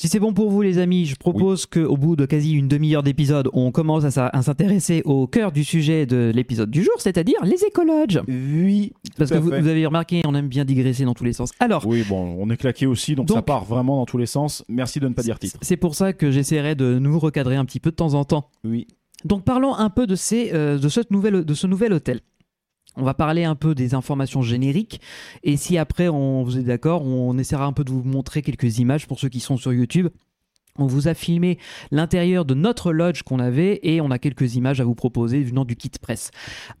Si 0.00 0.08
c'est 0.08 0.18
bon 0.18 0.32
pour 0.32 0.50
vous, 0.50 0.62
les 0.62 0.78
amis, 0.78 1.04
je 1.04 1.14
propose 1.14 1.66
qu'au 1.66 1.94
bout 1.98 2.16
de 2.16 2.24
quasi 2.24 2.52
une 2.52 2.68
demi-heure 2.68 3.02
d'épisode, 3.02 3.50
on 3.52 3.70
commence 3.70 4.16
à, 4.16 4.42
s'intéresser 4.42 5.02
au 5.04 5.26
cœur 5.26 5.52
du 5.52 5.62
sujet 5.62 6.06
de 6.06 6.32
l'épisode 6.34 6.70
du 6.70 6.82
jour, 6.82 6.94
c'est-à-dire 6.96 7.36
les 7.44 7.62
écologes. 7.66 8.18
Oui, 8.26 8.94
Parce 9.18 9.30
que 9.30 9.36
vous, 9.36 9.52
avez 9.52 9.84
remarqué, 9.84 10.22
on 10.24 10.34
aime 10.34 10.48
bien 10.48 10.64
digresser 10.64 11.04
dans 11.04 11.12
tous 11.12 11.24
les 11.24 11.34
sens. 11.34 11.50
Alors, 11.60 11.86
Oui, 11.86 12.02
bon, 12.08 12.34
on 12.38 12.48
est 12.48 12.56
claqué 12.56 12.86
aussi, 12.86 13.14
donc, 13.14 13.28
ça 13.28 13.42
part 13.42 13.66
vraiment 13.66 13.98
dans 13.98 14.06
tous 14.06 14.16
les 14.16 14.24
sens. 14.24 14.64
Merci 14.70 15.00
de 15.00 15.08
ne 15.08 15.12
pas 15.12 15.20
dire 15.20 15.38
titre. 15.38 15.58
c'est 15.60 15.76
pour 15.76 15.94
ça 15.94 16.14
que 16.14 16.30
j'essaierai 16.30 16.74
de 16.74 16.98
nous 16.98 17.18
recadrer 17.18 17.56
un 17.56 17.66
petit 17.66 17.78
peu 17.78 17.90
de 17.90 17.96
temps 17.96 18.14
en 18.14 18.24
temps. 18.24 18.48
Oui. 18.64 18.86
Donc 19.26 19.44
parlons 19.44 19.74
un 19.74 19.90
peu 19.90 20.06
de, 20.06 20.14
ces, 20.14 20.50
euh, 20.54 20.78
de, 20.78 21.42
de 21.42 21.54
ce 21.54 21.66
nouvel 21.66 21.92
hôtel. 21.92 22.20
On 22.96 23.04
va 23.04 23.14
parler 23.14 23.44
un 23.44 23.54
peu 23.54 23.74
des 23.74 23.94
informations 23.94 24.42
génériques 24.42 25.00
et 25.42 25.56
si 25.56 25.78
après 25.78 26.08
on 26.08 26.42
vous 26.42 26.58
est 26.58 26.62
d'accord, 26.62 27.04
on 27.04 27.38
essaiera 27.38 27.64
un 27.64 27.72
peu 27.72 27.84
de 27.84 27.90
vous 27.90 28.02
montrer 28.02 28.42
quelques 28.42 28.78
images 28.78 29.06
pour 29.06 29.18
ceux 29.18 29.28
qui 29.28 29.40
sont 29.40 29.56
sur 29.56 29.72
YouTube. 29.72 30.08
On 30.78 30.86
vous 30.86 31.08
a 31.08 31.14
filmé 31.14 31.58
l'intérieur 31.90 32.44
de 32.44 32.54
notre 32.54 32.92
lodge 32.92 33.22
qu'on 33.22 33.38
avait 33.38 33.80
et 33.82 34.00
on 34.00 34.10
a 34.10 34.18
quelques 34.18 34.54
images 34.54 34.80
à 34.80 34.84
vous 34.84 34.94
proposer 34.94 35.42
venant 35.42 35.64
du 35.64 35.76
kit 35.76 35.90
presse. 36.00 36.30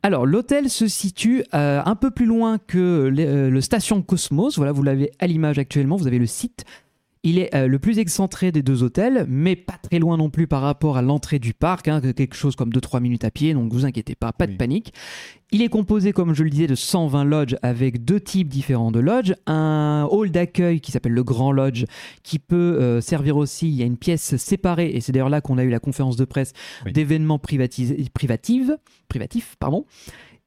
Alors 0.02 0.26
l'hôtel 0.26 0.70
se 0.70 0.88
situe 0.88 1.44
euh, 1.54 1.82
un 1.84 1.96
peu 1.96 2.10
plus 2.10 2.26
loin 2.26 2.58
que 2.58 2.78
euh, 2.78 3.50
le 3.50 3.60
station 3.60 4.02
Cosmos. 4.02 4.56
Voilà, 4.56 4.72
vous 4.72 4.82
l'avez 4.82 5.10
à 5.18 5.26
l'image 5.26 5.58
actuellement. 5.58 5.96
Vous 5.96 6.06
avez 6.06 6.18
le 6.18 6.26
site. 6.26 6.64
Il 7.22 7.38
est 7.38 7.54
euh, 7.54 7.66
le 7.66 7.78
plus 7.78 7.98
excentré 7.98 8.50
des 8.50 8.62
deux 8.62 8.82
hôtels, 8.82 9.26
mais 9.28 9.54
pas 9.54 9.76
très 9.82 9.98
loin 9.98 10.16
non 10.16 10.30
plus 10.30 10.46
par 10.46 10.62
rapport 10.62 10.96
à 10.96 11.02
l'entrée 11.02 11.38
du 11.38 11.52
parc, 11.52 11.86
hein, 11.88 12.00
que 12.00 12.12
quelque 12.12 12.34
chose 12.34 12.56
comme 12.56 12.70
2-3 12.70 13.00
minutes 13.02 13.24
à 13.24 13.30
pied, 13.30 13.52
donc 13.52 13.70
vous 13.72 13.84
inquiétez 13.84 14.14
pas, 14.14 14.32
pas 14.32 14.46
de 14.46 14.56
panique. 14.56 14.94
Il 15.52 15.60
est 15.60 15.68
composé, 15.68 16.12
comme 16.12 16.32
je 16.34 16.42
le 16.44 16.48
disais, 16.48 16.66
de 16.66 16.74
120 16.74 17.24
lodges 17.24 17.56
avec 17.60 18.04
deux 18.06 18.20
types 18.20 18.48
différents 18.48 18.90
de 18.90 19.00
lodges. 19.00 19.34
Un 19.46 20.08
hall 20.10 20.30
d'accueil 20.30 20.80
qui 20.80 20.92
s'appelle 20.92 21.12
le 21.12 21.24
Grand 21.24 21.52
Lodge, 21.52 21.84
qui 22.22 22.38
peut 22.38 22.56
euh, 22.80 23.00
servir 23.02 23.36
aussi, 23.36 23.68
il 23.68 23.74
y 23.74 23.82
a 23.82 23.86
une 23.86 23.98
pièce 23.98 24.36
séparée, 24.36 24.90
et 24.94 25.00
c'est 25.02 25.12
d'ailleurs 25.12 25.28
là 25.28 25.42
qu'on 25.42 25.58
a 25.58 25.64
eu 25.64 25.70
la 25.70 25.80
conférence 25.80 26.16
de 26.16 26.24
presse 26.24 26.54
Oui. 26.86 26.92
d'événements 26.92 27.38
privatifs, 27.38 27.92
privatifs, 29.08 29.56
pardon. 29.60 29.84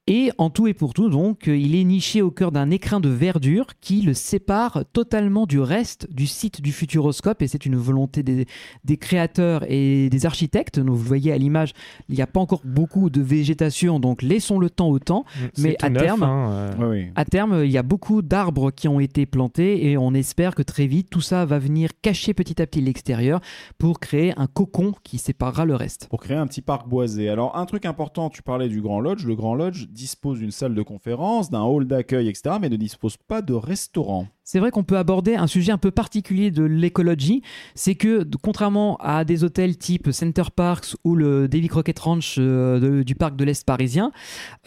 Et 0.06 0.32
en 0.38 0.50
tout 0.50 0.68
et 0.68 0.74
pour 0.74 0.94
tout, 0.94 1.10
donc, 1.10 1.44
il 1.48 1.76
est 1.76 1.84
niché 1.86 2.22
au 2.22 2.30
cœur 2.30 2.52
d'un 2.52 2.70
écrin 2.72 3.00
de 3.00 3.08
verdure 3.08 3.68
qui 3.80 4.02
le 4.02 4.14
sépare 4.14 4.84
totalement 4.92 5.46
du 5.46 5.62
reste 5.62 6.12
du 6.12 6.28
site 6.28 6.60
du 6.62 6.74
Futuroscope. 6.74 7.42
Et 7.42 7.48
c'est 7.48 7.66
une 7.66 7.78
volonté 7.78 8.22
des, 8.22 8.46
des 8.84 8.98
créateurs 8.98 9.64
et 9.70 10.10
des 10.10 10.26
architectes. 10.26 10.78
Donc, 10.82 10.96
vous 10.98 11.04
voyez 11.04 11.32
à 11.32 11.38
l'image, 11.38 11.72
il 12.10 12.16
n'y 12.16 12.22
a 12.22 12.28
pas 12.28 12.42
encore 12.42 12.60
beaucoup 12.66 13.10
de 13.10 13.22
végétation, 13.22 14.02
donc 14.02 14.22
laissons 14.22 14.60
le 14.60 14.70
temps 14.70 14.90
au 14.90 15.00
temps. 15.00 15.24
C'est 15.54 15.62
Mais 15.64 15.78
à 15.82 15.90
neuf, 15.90 16.04
terme- 16.04 16.24
hein, 16.24 16.50
euh, 16.52 16.74
Oui, 16.80 16.86
oui. 17.06 17.06
À 17.16 17.24
terme, 17.24 17.62
il 17.64 17.72
y 17.72 17.78
a 17.78 17.84
beaucoup 17.84 18.22
d'arbres 18.22 18.72
qui 18.72 18.90
ont 18.90 19.00
été 19.00 19.26
plantés 19.26 19.90
et 19.90 19.98
on 19.98 20.14
espère 20.14 20.54
que 20.54 20.64
très 20.64 20.86
vite, 20.86 21.10
tout 21.12 21.22
ça 21.22 21.46
va 21.46 21.60
venir 21.60 21.92
cacher 22.02 22.34
petit 22.34 22.62
à 22.62 22.68
petit 22.68 22.82
l'extérieur 22.82 23.40
pour 23.78 24.02
créer 24.02 24.34
un 24.38 24.48
cocon 24.48 24.94
qui 25.06 25.18
séparera 25.18 25.64
le 25.64 25.76
reste. 25.76 26.08
pour 26.10 26.20
créer 26.22 26.36
un 26.36 26.48
petit 26.48 26.62
parc 26.62 26.90
boisé. 26.90 27.30
Alors, 27.30 27.56
un 27.58 27.66
truc 27.66 27.86
important, 27.86 28.30
tu 28.30 28.42
parlais 28.44 28.68
du 28.68 28.82
Grand 28.82 29.00
Lodge. 29.00 29.26
Le 29.26 29.36
Grand 29.36 29.56
Lodge 29.56 29.88
dispose 29.94 30.40
d'une 30.40 30.52
salle 30.52 30.76
de 30.76 30.82
conférence, 30.82 31.50
d'un 31.50 31.62
hall 31.62 31.88
d'accueil, 31.88 32.28
etc., 32.28 32.58
mais 32.60 32.70
ne 32.70 32.76
dispose 32.76 33.18
pas 33.18 33.42
de 33.42 33.54
restaurant. 33.54 34.28
C'est 34.44 34.60
vrai 34.60 34.72
qu'on 34.72 34.84
peut 34.84 34.98
aborder 34.98 35.36
un 35.36 35.48
sujet 35.48 35.72
un 35.72 35.78
peu 35.78 35.92
particulier 35.92 36.52
de 36.52 36.64
l'écologie, 36.64 37.42
c'est 37.76 37.96
que 37.96 38.28
contrairement 38.42 38.98
à 38.98 39.24
des 39.24 39.44
hôtels 39.44 39.78
type 39.78 40.12
Center 40.12 40.44
Parks 40.54 40.96
ou 41.06 41.16
le 41.16 41.48
Davy 41.48 41.70
Crockett 41.70 41.98
Ranch 42.00 42.36
euh, 42.38 43.04
du 43.04 43.16
parc 43.16 43.36
de 43.38 43.46
l'Est 43.46 43.66
parisien, 43.66 44.12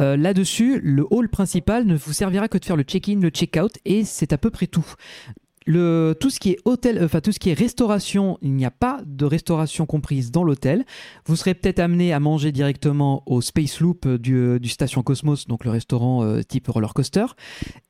euh, 0.01 0.17
là-dessus, 0.17 0.81
le 0.83 1.07
hall 1.11 1.29
principal 1.29 1.85
ne 1.85 1.95
vous 1.95 2.13
servira 2.13 2.49
que 2.49 2.57
de 2.57 2.65
faire 2.65 2.77
le 2.77 2.85
check-in, 2.85 3.21
le 3.21 3.29
check-out 3.29 3.79
et 3.85 4.05
c'est 4.05 4.33
à 4.33 4.39
peu 4.39 4.51
près 4.51 4.67
tout. 4.67 4.87
Le, 5.69 6.15
tout 6.21 6.31
ce 6.31 6.39
qui 6.39 6.51
est 6.53 6.59
hôtel, 6.65 7.03
enfin 7.05 7.21
tout 7.21 7.33
ce 7.33 7.41
qui 7.41 7.51
est 7.51 7.55
restauration, 7.55 8.39
il 8.41 8.53
n'y 8.55 8.65
a 8.65 8.71
pas 8.71 9.01
de 9.05 9.25
restauration 9.25 9.85
comprise 9.85 10.31
dans 10.31 10.45
l'hôtel. 10.45 10.85
Vous 11.27 11.35
serez 11.35 11.55
peut-être 11.55 11.81
amené 11.81 12.13
à 12.13 12.21
manger 12.21 12.53
directement 12.53 13.25
au 13.27 13.41
Space 13.41 13.81
Loop 13.81 14.07
du, 14.07 14.61
du 14.61 14.69
Station 14.69 15.03
Cosmos, 15.03 15.49
donc 15.49 15.65
le 15.65 15.73
restaurant 15.73 16.23
euh, 16.23 16.43
type 16.43 16.69
roller 16.69 16.95
coaster. 16.95 17.27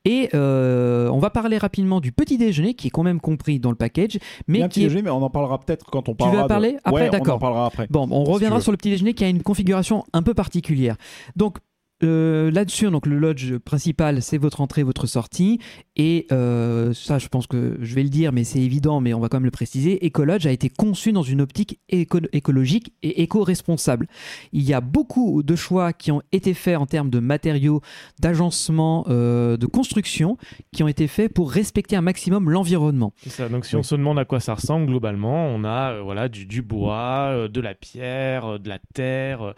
Et 0.07 0.31
euh, 0.35 1.09
on 1.11 1.19
va 1.19 1.29
parler 1.29 1.59
rapidement 1.59 2.01
du 2.01 2.13
petit 2.13 2.39
déjeuner 2.39 2.73
qui 2.75 2.87
est 2.87 2.91
quand 2.91 3.03
même 3.03 3.21
compris 3.21 3.61
dans 3.61 3.71
le 3.71 3.77
package, 3.77 4.15
Il 4.15 4.17
y 4.17 4.19
a 4.19 4.21
mais 4.49 4.63
un 4.63 4.69
qui 4.69 4.81
petit 4.81 4.81
est 4.81 4.85
déjeuner, 4.85 5.03
mais 5.03 5.11
on 5.11 5.23
en 5.23 5.29
parlera 5.31 5.61
peut-être 5.61 5.85
quand 5.85 6.09
on 6.09 6.13
veux 6.13 6.17
parlera. 6.17 6.43
de- 6.45 6.49
parler 6.49 6.77
après 6.83 7.03
Ouais, 7.03 7.09
on 7.09 7.13
D'accord. 7.13 7.35
en 7.37 7.39
parlera 7.39 7.67
après. 7.67 7.87
Bon, 7.91 8.09
on 8.11 8.25
Si 8.25 8.31
reviendra 8.33 8.57
tu 8.57 8.61
veux. 8.61 8.63
sur 8.63 8.73
le 8.73 8.79
petit 8.79 8.91
déjeuner 8.91 9.13
qui 9.13 9.23
a 9.25 9.29
une 9.29 9.43
configuration 9.43 10.03
un 10.15 10.23
peu 10.23 10.33
particulière. 10.33 10.97
Donc 11.37 11.59
euh, 12.03 12.51
là-dessus, 12.51 12.91
donc 12.91 13.07
le 13.07 13.19
lodge 13.19 13.57
principal, 13.57 14.21
c'est 14.21 14.37
votre 14.37 14.61
entrée, 14.61 14.83
votre 14.83 15.07
sortie, 15.07 15.59
et 15.97 16.27
euh, 16.31 16.93
ça, 16.93 17.19
je 17.19 17.29
pense 17.29 17.47
que 17.47 17.79
je 17.81 17.95
vais 17.95 18.03
le 18.03 18.09
dire, 18.11 18.33
mais 18.33 18.45
c'est 18.45 18.61
évident, 18.61 19.01
mais 19.01 19.15
on 19.15 19.21
va 19.21 19.29
quand 19.29 19.39
même 19.39 19.45
le 19.47 19.51
préciser. 19.51 20.05
Ecolodge 20.05 20.47
a 20.47 20.51
été 20.53 20.69
conçu 20.69 21.13
dans 21.13 21.23
une 21.23 21.41
optique 21.41 21.81
éco- 21.89 22.21
écologique 22.33 22.93
et 23.03 23.23
éco-responsable. 23.23 24.07
Il 24.53 24.63
y 24.63 24.75
a 24.75 24.81
beaucoup 24.81 25.43
de 25.43 25.57
choix 25.57 25.93
qui 25.93 26.13
ont 26.13 26.23
été 26.33 26.53
faits 26.55 26.77
en 26.77 26.87
termes 26.87 27.09
de 27.11 27.19
matériaux, 27.19 27.81
d'agencement, 28.21 29.05
euh, 29.09 29.57
de 29.57 29.67
construction, 29.67 30.37
qui 30.73 30.83
ont 30.83 30.89
été 30.89 31.07
faits 31.07 31.33
pour 31.33 31.51
respecter 31.51 31.97
un 31.97 32.01
maximum 32.03 32.51
l'environnement. 32.51 33.13
C'est 33.23 33.31
ça. 33.31 33.49
Donc, 33.49 33.65
si 33.65 33.75
Oui. 33.77 33.81
on 33.81 33.83
se 33.83 33.95
demande 33.95 34.19
à 34.19 34.25
quoi 34.25 34.41
ça 34.41 34.55
ressemble, 34.55 34.87
globalement, 34.87 35.47
on 35.49 35.65
a 35.65 35.93
euh, 35.93 36.03
voilà, 36.03 36.29
du, 36.29 36.47
du 36.47 36.63
bois, 36.63 37.49
de 37.49 37.61
la 37.61 37.75
pierre, 37.75 38.59
de 38.59 38.69
la 38.69 38.79
terre. 38.95 39.55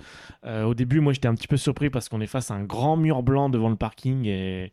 Au 0.47 0.75
début, 0.75 1.01
moi, 1.01 1.13
j'étais 1.13 1.29
un 1.29 1.35
petit 1.35 1.49
peu 1.49 1.57
surpris 1.57 1.91
parce 1.91 2.09
qu'on 2.09 2.21
est 2.21 2.27
face 2.27 2.51
à 2.51 2.55
un 2.55 2.65
grand 2.65 2.97
mur 2.97 3.23
blanc 3.23 3.49
devant 3.49 3.69
le 3.71 3.77
parking 3.77 4.25
et, 4.27 4.71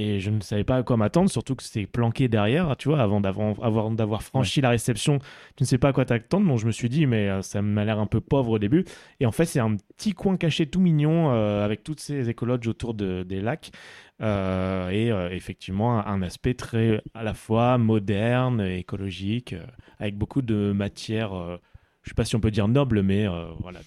et 0.00 0.20
je 0.20 0.30
ne 0.30 0.40
savais 0.40 0.62
pas 0.62 0.76
à 0.76 0.82
quoi 0.84 0.96
m'attendre, 0.96 1.28
surtout 1.28 1.56
que 1.56 1.62
c'était 1.64 1.84
planqué 1.86 2.28
derrière, 2.28 2.76
tu 2.76 2.88
vois, 2.88 3.00
avant 3.00 3.20
d'avoir, 3.20 4.22
franchi 4.22 4.60
la 4.60 4.70
réception, 4.70 5.18
tu 5.56 5.64
ne 5.64 5.66
sais 5.66 5.76
pas 5.76 5.88
à 5.88 5.92
quoi 5.92 6.04
t'attendre. 6.04 6.46
Donc, 6.46 6.60
je 6.60 6.66
me 6.66 6.70
suis 6.70 6.88
dit, 6.88 7.04
mais 7.06 7.28
euh, 7.28 7.42
ça 7.42 7.62
m'a 7.62 7.84
l'air 7.84 7.98
un 7.98 8.06
peu 8.06 8.20
pauvre 8.20 8.52
au 8.52 8.58
début. 8.60 8.84
Et 9.18 9.26
en 9.26 9.32
fait, 9.32 9.44
c'est 9.44 9.58
un 9.58 9.74
petit 9.96 10.12
coin 10.12 10.36
caché 10.36 10.66
tout 10.66 10.78
mignon 10.78 11.32
euh, 11.32 11.64
avec 11.64 11.82
toutes 11.82 11.98
ces 11.98 12.30
écologes 12.30 12.68
autour 12.68 12.94
de- 12.94 13.24
des 13.24 13.40
lacs. 13.40 13.72
Euh, 14.20 14.90
et 14.90 15.36
effectivement 15.36 16.04
un 16.04 16.22
aspect 16.22 16.54
très 16.54 17.00
à 17.14 17.22
la 17.22 17.34
fois 17.34 17.78
moderne, 17.78 18.60
écologique, 18.60 19.54
avec 20.00 20.16
beaucoup 20.16 20.42
de 20.42 20.72
matières, 20.72 21.34
euh, 21.34 21.56
je 22.02 22.10
sais 22.10 22.14
pas 22.14 22.24
si 22.24 22.34
on 22.36 22.40
peut 22.40 22.50
dire 22.50 22.68
nobles, 22.68 23.02
mais 23.02 23.26
voilà. 23.60 23.80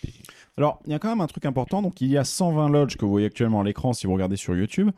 Alors, 0.58 0.82
il 0.86 0.92
y 0.92 0.94
a 0.94 1.00
quand 1.00 1.10
même 1.10 1.22
un 1.22 1.28
truc 1.28 1.46
important. 1.46 1.82
Donc, 1.82 2.02
il 2.02 2.08
y 2.08 2.18
a 2.18 2.24
120 2.24 2.70
lodges 2.70 2.98
que 2.98 3.06
vous 3.06 3.12
voyez 3.12 3.28
actuellement 3.28 3.62
à 3.62 3.64
l'écran 3.64 3.94
si 3.94 4.08
vous 4.08 4.14
regardez 4.14 4.36
sur 4.36 4.56
YouTube. 4.56 4.92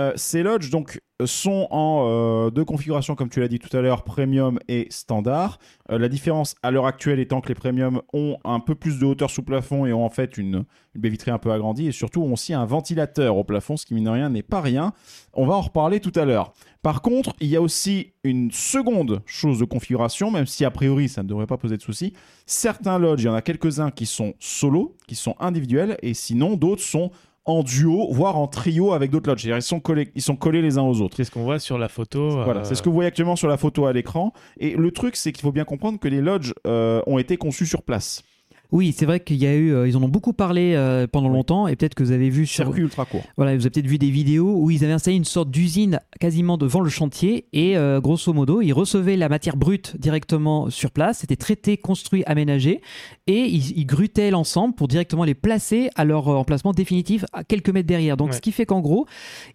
Euh, 0.00 0.12
ces 0.16 0.42
lodges 0.42 0.70
donc 0.70 1.00
sont 1.24 1.68
en 1.70 2.06
euh, 2.08 2.50
deux 2.50 2.64
configurations, 2.64 3.14
comme 3.14 3.28
tu 3.28 3.38
l'as 3.38 3.46
dit 3.46 3.60
tout 3.60 3.74
à 3.76 3.80
l'heure, 3.80 4.02
premium 4.02 4.58
et 4.66 4.88
standard. 4.90 5.58
Euh, 5.90 5.98
la 5.98 6.08
différence 6.08 6.56
à 6.62 6.72
l'heure 6.72 6.86
actuelle 6.86 7.20
étant 7.20 7.40
que 7.40 7.48
les 7.48 7.54
premiums 7.54 8.02
ont 8.12 8.36
un 8.44 8.58
peu 8.58 8.74
plus 8.74 8.98
de 8.98 9.06
hauteur 9.06 9.30
sous 9.30 9.42
plafond 9.42 9.86
et 9.86 9.92
ont 9.92 10.04
en 10.04 10.10
fait 10.10 10.36
une, 10.36 10.64
une 10.94 11.00
baie 11.00 11.10
vitrée 11.10 11.30
un 11.30 11.38
peu 11.38 11.52
agrandie 11.52 11.86
et 11.86 11.92
surtout 11.92 12.22
ont 12.22 12.32
aussi 12.32 12.52
un 12.52 12.64
ventilateur 12.64 13.36
au 13.36 13.44
plafond, 13.44 13.76
ce 13.76 13.86
qui 13.86 13.94
mine 13.94 14.04
de 14.04 14.10
rien 14.10 14.28
n'est 14.28 14.42
pas 14.42 14.60
rien. 14.60 14.92
On 15.32 15.46
va 15.46 15.54
en 15.54 15.60
reparler 15.60 16.00
tout 16.00 16.12
à 16.16 16.24
l'heure. 16.24 16.52
Par 16.82 17.00
contre, 17.00 17.32
il 17.40 17.46
y 17.46 17.56
a 17.56 17.62
aussi 17.62 18.12
une 18.24 18.50
seconde 18.50 19.22
chose 19.24 19.60
de 19.60 19.64
configuration, 19.64 20.32
même 20.32 20.46
si 20.46 20.64
a 20.64 20.70
priori 20.70 21.08
ça 21.08 21.22
ne 21.22 21.28
devrait 21.28 21.46
pas 21.46 21.56
poser 21.56 21.76
de 21.76 21.82
soucis. 21.82 22.12
Certains 22.44 22.98
lodges, 22.98 23.22
il 23.22 23.26
y 23.26 23.28
en 23.28 23.34
a 23.34 23.42
quelques-uns 23.42 23.92
qui 23.92 24.06
sont 24.06 24.34
solo, 24.40 24.96
qui 25.06 25.14
sont 25.14 25.36
individuels, 25.38 25.96
et 26.02 26.12
sinon 26.12 26.56
d'autres 26.56 26.82
sont 26.82 27.12
en 27.46 27.62
duo, 27.62 28.08
voire 28.10 28.38
en 28.38 28.46
trio 28.46 28.92
avec 28.92 29.10
d'autres 29.10 29.28
lodges. 29.28 29.44
Ils 29.44 29.62
sont, 29.62 29.80
collés, 29.80 30.10
ils 30.14 30.22
sont 30.22 30.36
collés 30.36 30.62
les 30.62 30.78
uns 30.78 30.82
aux 30.82 31.00
autres. 31.00 31.16
C'est 31.16 31.24
ce 31.24 31.30
qu'on 31.30 31.42
voit 31.42 31.58
sur 31.58 31.78
la 31.78 31.88
photo. 31.88 32.42
Voilà, 32.42 32.60
euh, 32.60 32.64
c'est 32.64 32.74
ce 32.74 32.82
que 32.82 32.88
vous 32.88 32.94
voyez 32.94 33.08
actuellement 33.08 33.36
sur 33.36 33.48
la 33.48 33.56
photo 33.56 33.86
à 33.86 33.92
l'écran. 33.92 34.32
Et 34.58 34.74
le 34.76 34.90
truc, 34.90 35.16
c'est 35.16 35.32
qu'il 35.32 35.42
faut 35.42 35.52
bien 35.52 35.64
comprendre 35.64 35.98
que 35.98 36.08
les 36.08 36.20
lodges 36.20 36.54
euh, 36.66 37.02
ont 37.06 37.18
été 37.18 37.36
conçus 37.36 37.66
sur 37.66 37.82
place. 37.82 38.22
Oui, 38.74 38.92
c'est 38.92 39.06
vrai 39.06 39.20
qu'il 39.20 39.36
y 39.36 39.46
a 39.46 39.54
eu, 39.54 39.72
euh, 39.72 39.86
ils 39.86 39.96
en 39.96 40.02
ont 40.02 40.08
beaucoup 40.08 40.32
parlé 40.32 40.74
euh, 40.74 41.06
pendant 41.06 41.28
longtemps, 41.28 41.68
et 41.68 41.76
peut-être 41.76 41.94
que 41.94 42.02
vous 42.02 42.10
avez 42.10 42.28
vu 42.28 42.44
sur, 42.44 42.64
Circuit 42.64 42.82
ultra 42.82 43.04
court. 43.04 43.22
voilà, 43.36 43.54
vous 43.54 43.62
avez 43.62 43.70
peut-être 43.70 43.86
vu 43.86 43.98
des 43.98 44.10
vidéos 44.10 44.56
où 44.58 44.68
ils 44.72 44.82
avaient 44.82 44.92
installé 44.92 45.16
une 45.16 45.24
sorte 45.24 45.48
d'usine 45.48 46.00
quasiment 46.18 46.58
devant 46.58 46.80
le 46.80 46.90
chantier, 46.90 47.46
et 47.52 47.76
euh, 47.76 48.00
grosso 48.00 48.32
modo, 48.32 48.60
ils 48.62 48.72
recevaient 48.72 49.16
la 49.16 49.28
matière 49.28 49.56
brute 49.56 49.96
directement 50.00 50.70
sur 50.70 50.90
place, 50.90 51.18
c'était 51.18 51.36
traité, 51.36 51.76
construit, 51.76 52.24
aménagé, 52.26 52.80
et 53.28 53.42
ils, 53.46 53.78
ils 53.78 53.86
grutaient 53.86 54.32
l'ensemble 54.32 54.74
pour 54.74 54.88
directement 54.88 55.22
les 55.22 55.34
placer 55.34 55.88
à 55.94 56.04
leur 56.04 56.26
emplacement 56.26 56.72
définitif 56.72 57.24
à 57.32 57.44
quelques 57.44 57.70
mètres 57.70 57.86
derrière. 57.86 58.16
Donc, 58.16 58.30
Ouais. 58.30 58.34
ce 58.34 58.40
qui 58.40 58.50
fait 58.50 58.66
qu'en 58.66 58.80
gros, 58.80 59.06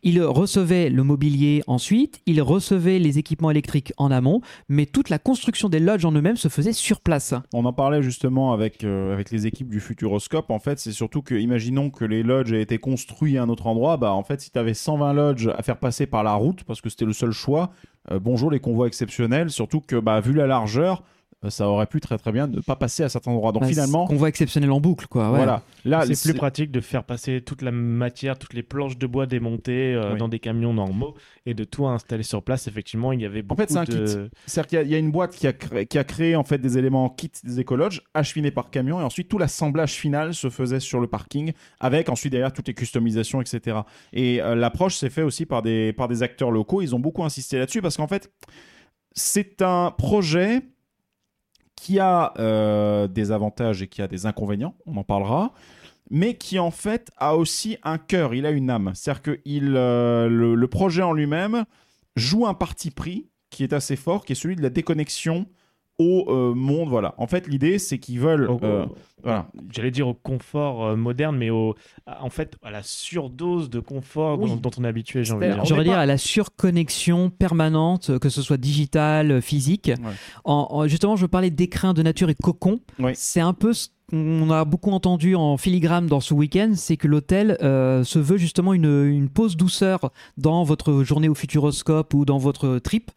ils 0.01 0.22
recevaient 0.24 0.89
le 0.89 1.03
mobilier 1.03 1.61
ensuite, 1.67 2.22
ils 2.26 2.41
recevaient 2.41 2.99
les 2.99 3.17
équipements 3.20 3.51
électriques 3.51 3.91
en 3.97 4.11
amont, 4.11 4.39
mais 4.70 4.86
toute 4.86 5.09
la 5.09 5.20
construction 5.20 5.67
des 5.67 5.80
lodges 5.80 6.05
en 6.05 6.13
eux-mêmes 6.13 6.38
se 6.38 6.47
faisait 6.47 6.72
sur 6.72 7.01
place. 7.01 7.34
On 7.51 7.65
en 7.65 7.74
parlait 7.74 8.01
justement 8.01 8.53
avec, 8.53 8.86
euh, 8.86 9.09
avec 9.12 9.32
les 9.32 9.47
équipes 9.47 9.70
du 9.70 9.80
Futuroscope. 9.80 10.49
En 10.49 10.60
fait, 10.60 10.80
c'est 10.80 10.91
surtout 10.91 11.22
que, 11.22 11.36
imaginons 11.36 11.89
que 11.89 12.05
les 12.05 12.24
lodges 12.24 12.53
aient 12.53 12.62
été 12.62 12.78
construits 12.78 13.38
à 13.38 13.43
un 13.43 13.49
autre 13.49 13.68
endroit. 13.68 13.97
Bah, 13.97 14.14
en 14.14 14.24
fait, 14.24 14.41
si 14.41 14.51
tu 14.51 14.60
avais 14.60 14.74
120 14.74 15.14
lodges 15.14 15.49
à 15.57 15.64
faire 15.64 15.78
passer 15.78 16.05
par 16.05 16.24
la 16.24 16.34
route, 16.34 16.64
parce 16.64 16.82
que 16.82 16.89
c'était 16.89 17.05
le 17.05 17.14
seul 17.14 17.32
choix, 17.32 17.72
euh, 18.12 18.20
bonjour 18.20 18.51
les 18.51 18.60
convois 18.60 18.88
exceptionnels. 18.88 19.49
Surtout 19.49 19.82
que, 19.82 19.95
bah, 19.95 20.20
vu 20.22 20.34
la 20.34 20.47
largeur, 20.47 20.99
euh, 20.99 21.03
ça 21.48 21.70
aurait 21.70 21.86
pu 21.86 22.02
très 22.02 22.18
très 22.18 22.34
bien 22.34 22.48
ne 22.48 22.60
pas 22.60 22.76
passer 22.76 23.04
à 23.04 23.08
certains 23.10 23.32
endroits. 23.32 23.54
Donc 23.54 23.62
Bah, 23.62 23.68
finalement, 23.70 24.06
Qu'on 24.08 24.18
voit 24.18 24.28
exceptionnel 24.28 24.72
en 24.72 24.82
boucle, 24.82 25.08
quoi. 25.08 25.30
ouais. 25.32 25.38
voilà. 25.38 25.62
Là, 25.86 26.06
c'est 26.06 26.32
plus 26.32 26.38
pratique 26.38 26.70
de 26.72 26.82
faire 26.82 27.06
passer 27.06 27.42
toute 27.42 27.62
la 27.62 27.72
matière, 27.72 28.38
toutes 28.38 28.54
les 28.54 28.64
planches 28.64 28.98
de 28.98 29.08
bois 29.08 29.26
démontées 29.26 29.94
euh, 29.96 30.12
Oui. 30.14 30.18
dans 30.20 30.28
des 30.28 30.40
camions 30.40 30.74
normaux 30.74 31.16
et 31.46 31.54
de 31.54 31.64
tout 31.64 31.88
installer 31.88 32.24
sur 32.24 32.44
place. 32.44 32.68
Effectivement, 32.68 33.14
il 33.14 33.22
y 33.22 33.26
avait 33.26 33.40
En 33.40 33.44
beaucoup 33.44 33.62
fait, 33.62 33.70
c'est 33.70 33.78
un 33.78 33.84
de... 33.86 34.06
kit. 34.06 34.30
C'est-à-dire 34.46 34.68
qu'il 34.68 34.76
y 34.78 34.82
a- 34.82 34.84
il 34.84 34.90
y, 34.92 34.96
a 34.96 34.98
une 34.98 35.12
boîte 35.12 35.34
qui 35.34 35.48
a, 35.48 35.54
créé, 35.54 35.86
qui 35.86 35.98
a 35.98 36.04
créé 36.04 36.36
en 36.36 36.44
fait 36.44 36.58
des 36.58 36.78
éléments 36.78 37.06
en 37.06 37.10
kit 37.10 37.32
des 37.46 37.60
écologes, 37.62 38.02
acheminés 38.14 38.52
par 38.52 38.70
camion, 38.70 39.00
et 39.00 39.04
ensuite 39.04 39.30
tout 39.30 39.38
l'assemblage 39.38 39.94
final 39.94 40.34
se 40.34 40.50
faisait 40.50 40.82
sur 40.82 41.00
le 41.00 41.08
parking, 41.08 41.54
avec 41.80 42.10
ensuite 42.10 42.32
derrière 42.34 42.52
toutes 42.52 42.68
les 42.68 42.74
customisations, 42.74 43.40
etc. 43.42 43.78
Et 44.12 44.42
euh, 44.42 44.56
l'approche 44.56 44.98
s'est 44.98 45.10
fait 45.10 45.22
aussi 45.24 45.46
par 45.46 45.62
des, 45.62 45.94
par 45.94 46.10
des 46.10 46.22
acteurs 46.22 46.52
locaux. 46.52 46.82
Ils 46.82 46.94
ont 46.96 47.00
beaucoup 47.00 47.24
insisté 47.24 47.58
là-dessus 47.58 47.82
parce 47.82 47.96
qu'en 47.96 48.08
fait, 48.08 48.30
c'est 49.14 49.62
un 49.62 49.92
projet 49.98 50.62
qui 51.80 51.97
a 51.97 52.34
euh, 52.39 53.07
des 53.07 53.32
avantages 53.32 53.82
et 53.82 53.88
qui 53.88 54.01
a 54.01 54.09
des 54.09 54.25
inconvénients, 54.25 54.75
on 54.86 54.97
en 54.97 55.05
parlera, 55.05 55.53
mais 56.09 56.34
qui 56.34 56.59
en 56.59 56.71
fait 56.71 57.09
a 57.15 57.38
aussi 57.38 57.77
un 57.84 57.97
cœur, 57.97 58.34
il 58.34 58.45
a 58.45 58.51
une 58.51 58.69
âme. 58.69 58.91
C'est-à-dire 58.95 59.21
que 59.21 59.39
il, 59.45 59.77
euh, 59.77 60.27
le, 60.27 60.55
le 60.55 60.67
projet 60.67 61.03
en 61.03 61.13
lui-même 61.13 61.63
joue 62.17 62.45
un 62.45 62.53
parti 62.53 62.91
pris 62.91 63.30
qui 63.49 63.63
est 63.63 63.71
assez 63.71 63.95
fort, 63.95 64.25
qui 64.25 64.34
est 64.34 64.36
celui 64.36 64.57
de 64.57 64.61
la 64.61 64.69
déconnexion 64.69 65.45
au 66.00 66.26
euh, 66.30 66.54
monde. 66.56 66.89
Voilà. 66.89 67.14
En 67.18 67.28
fait, 67.28 67.47
l'idée, 67.47 67.78
c'est 67.78 68.00
qu'ils 68.00 68.20
veulent. 68.20 68.50
au- 68.50 68.60
euh, 68.64 68.86
voilà. 69.22 69.47
J'allais 69.72 69.91
dire 69.91 70.08
au 70.08 70.14
confort 70.14 70.86
euh, 70.86 70.95
moderne, 70.95 71.36
mais 71.38 71.50
au, 71.50 71.76
à- 72.08 72.24
en 72.24 72.30
fait 72.30 72.56
à 72.64 72.72
la 72.72 72.82
surdose 72.84 73.70
de 73.70 73.80
confort 73.82 74.39
Oui. 74.39 74.50
dont, 74.50 74.56
dont 74.56 74.72
on 74.80 74.86
est 74.86 74.88
habitué, 74.88 75.24
j'ai 75.26 75.34
envie 75.34 75.41
de 75.41 75.52
C'est-à-dire, 75.52 75.56
dire. 75.56 75.64
on 75.64 75.76
J'aurais 75.76 75.84
dire 75.84 75.93
pas- 75.93 76.00
à 76.00 76.06
la 76.06 76.18
surconnexion 76.18 77.30
permanente, 77.30 78.18
que 78.20 78.30
ce 78.30 78.41
soit 78.41 78.58
digitale, 78.58 79.41
physique. 79.41 79.91
En, 80.45 80.68
en- 80.72 80.88
justement, 80.88 81.16
je 81.16 81.26
parlais 81.26 81.50
d'écrin 81.52 81.93
de 81.93 82.02
nature 82.02 82.30
et 82.30 82.36
cocon. 82.36 82.80
C'est 83.14 83.41
un 83.41 83.54
peu 83.54 83.74
ce 83.74 83.89
qu'on 84.10 84.50
a 84.50 84.66
beaucoup 84.66 84.89
entendu 84.91 85.36
en 85.36 85.58
filigrane 85.58 86.08
dans 86.08 86.20
ce 86.20 86.34
week-end, 86.34 86.72
c'est 86.76 86.97
que 86.97 87.08
l'hôtel 87.08 87.58
euh, 87.62 88.04
se 88.04 88.18
veut 88.18 88.38
justement 88.38 88.74
une, 88.74 89.06
une 89.08 89.30
pause 89.30 89.56
douceur 89.56 90.12
dans 90.38 90.64
votre 90.64 91.04
journée 91.04 91.30
au 91.30 91.36
Futuroscope 91.36 92.14
ou 92.16 92.26
dans 92.26 92.38
votre 92.39 92.80
trip. 92.80 93.12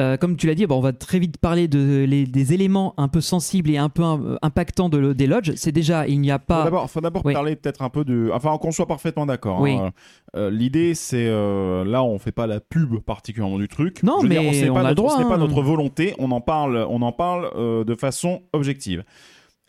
Euh, 0.00 0.16
comme 0.16 0.36
tu 0.36 0.48
l'as 0.48 0.56
dit, 0.56 0.66
bon, 0.66 0.76
on 0.78 0.80
va 0.80 0.92
très 0.92 1.20
vite 1.20 1.38
parler 1.38 1.68
de, 1.68 2.04
les- 2.08 2.26
des 2.26 2.52
éléments 2.52 2.94
un 2.96 3.06
peu 3.06 3.20
sensibles 3.20 3.70
et 3.70 3.78
un 3.78 3.88
peu 3.88 4.02
impactants 4.42 4.88
de, 4.88 5.12
des 5.12 5.28
lodges. 5.28 5.52
C'est 5.54 5.70
déjà, 5.70 6.08
il 6.08 6.20
n'y 6.20 6.32
a 6.32 6.40
pas. 6.40 6.64
d'abord, 6.64 6.90
faut 6.90 7.00
d'abord 7.00 7.22
Oui. 7.24 7.32
parler 7.32 7.54
peut-être 7.54 7.80
un 7.82 7.90
peu 7.90 8.04
de. 8.04 8.28
Enfin, 8.34 8.58
qu'on 8.58 8.72
soit 8.72 8.86
parfaitement 8.86 9.24
d'accord. 9.24 9.60
Oui. 9.60 9.74
hein. 9.74 9.92
Euh, 10.36 10.50
L'idée, 10.50 10.94
c'est 10.96 11.26
euh, 11.28 11.84
là, 11.84 12.02
on 12.02 12.18
fait 12.18 12.32
pas 12.32 12.48
la 12.48 12.58
pub 12.58 12.98
particulièrement 12.98 13.58
du 13.58 13.68
truc. 13.68 14.02
Non, 14.02 14.16
Je 14.18 14.24
veux 14.24 14.28
dire, 14.30 14.42
mais 14.42 14.52
c'est 14.52 14.68
on 14.68 14.74
pas 14.74 14.80
a 14.80 14.82
le 14.82 14.88
notre- 14.88 14.96
droit, 15.02 15.12
Ce 15.16 15.18
n'est 15.22 15.28
pas 15.28 15.34
hein. 15.36 15.38
notre 15.38 15.62
volonté. 15.62 16.14
On 16.18 16.32
en 16.32 16.40
parle. 16.40 16.84
On 16.90 17.00
en 17.02 17.12
parle 17.12 17.84
de 17.84 17.94
façon 17.94 18.42
objective. 18.52 19.04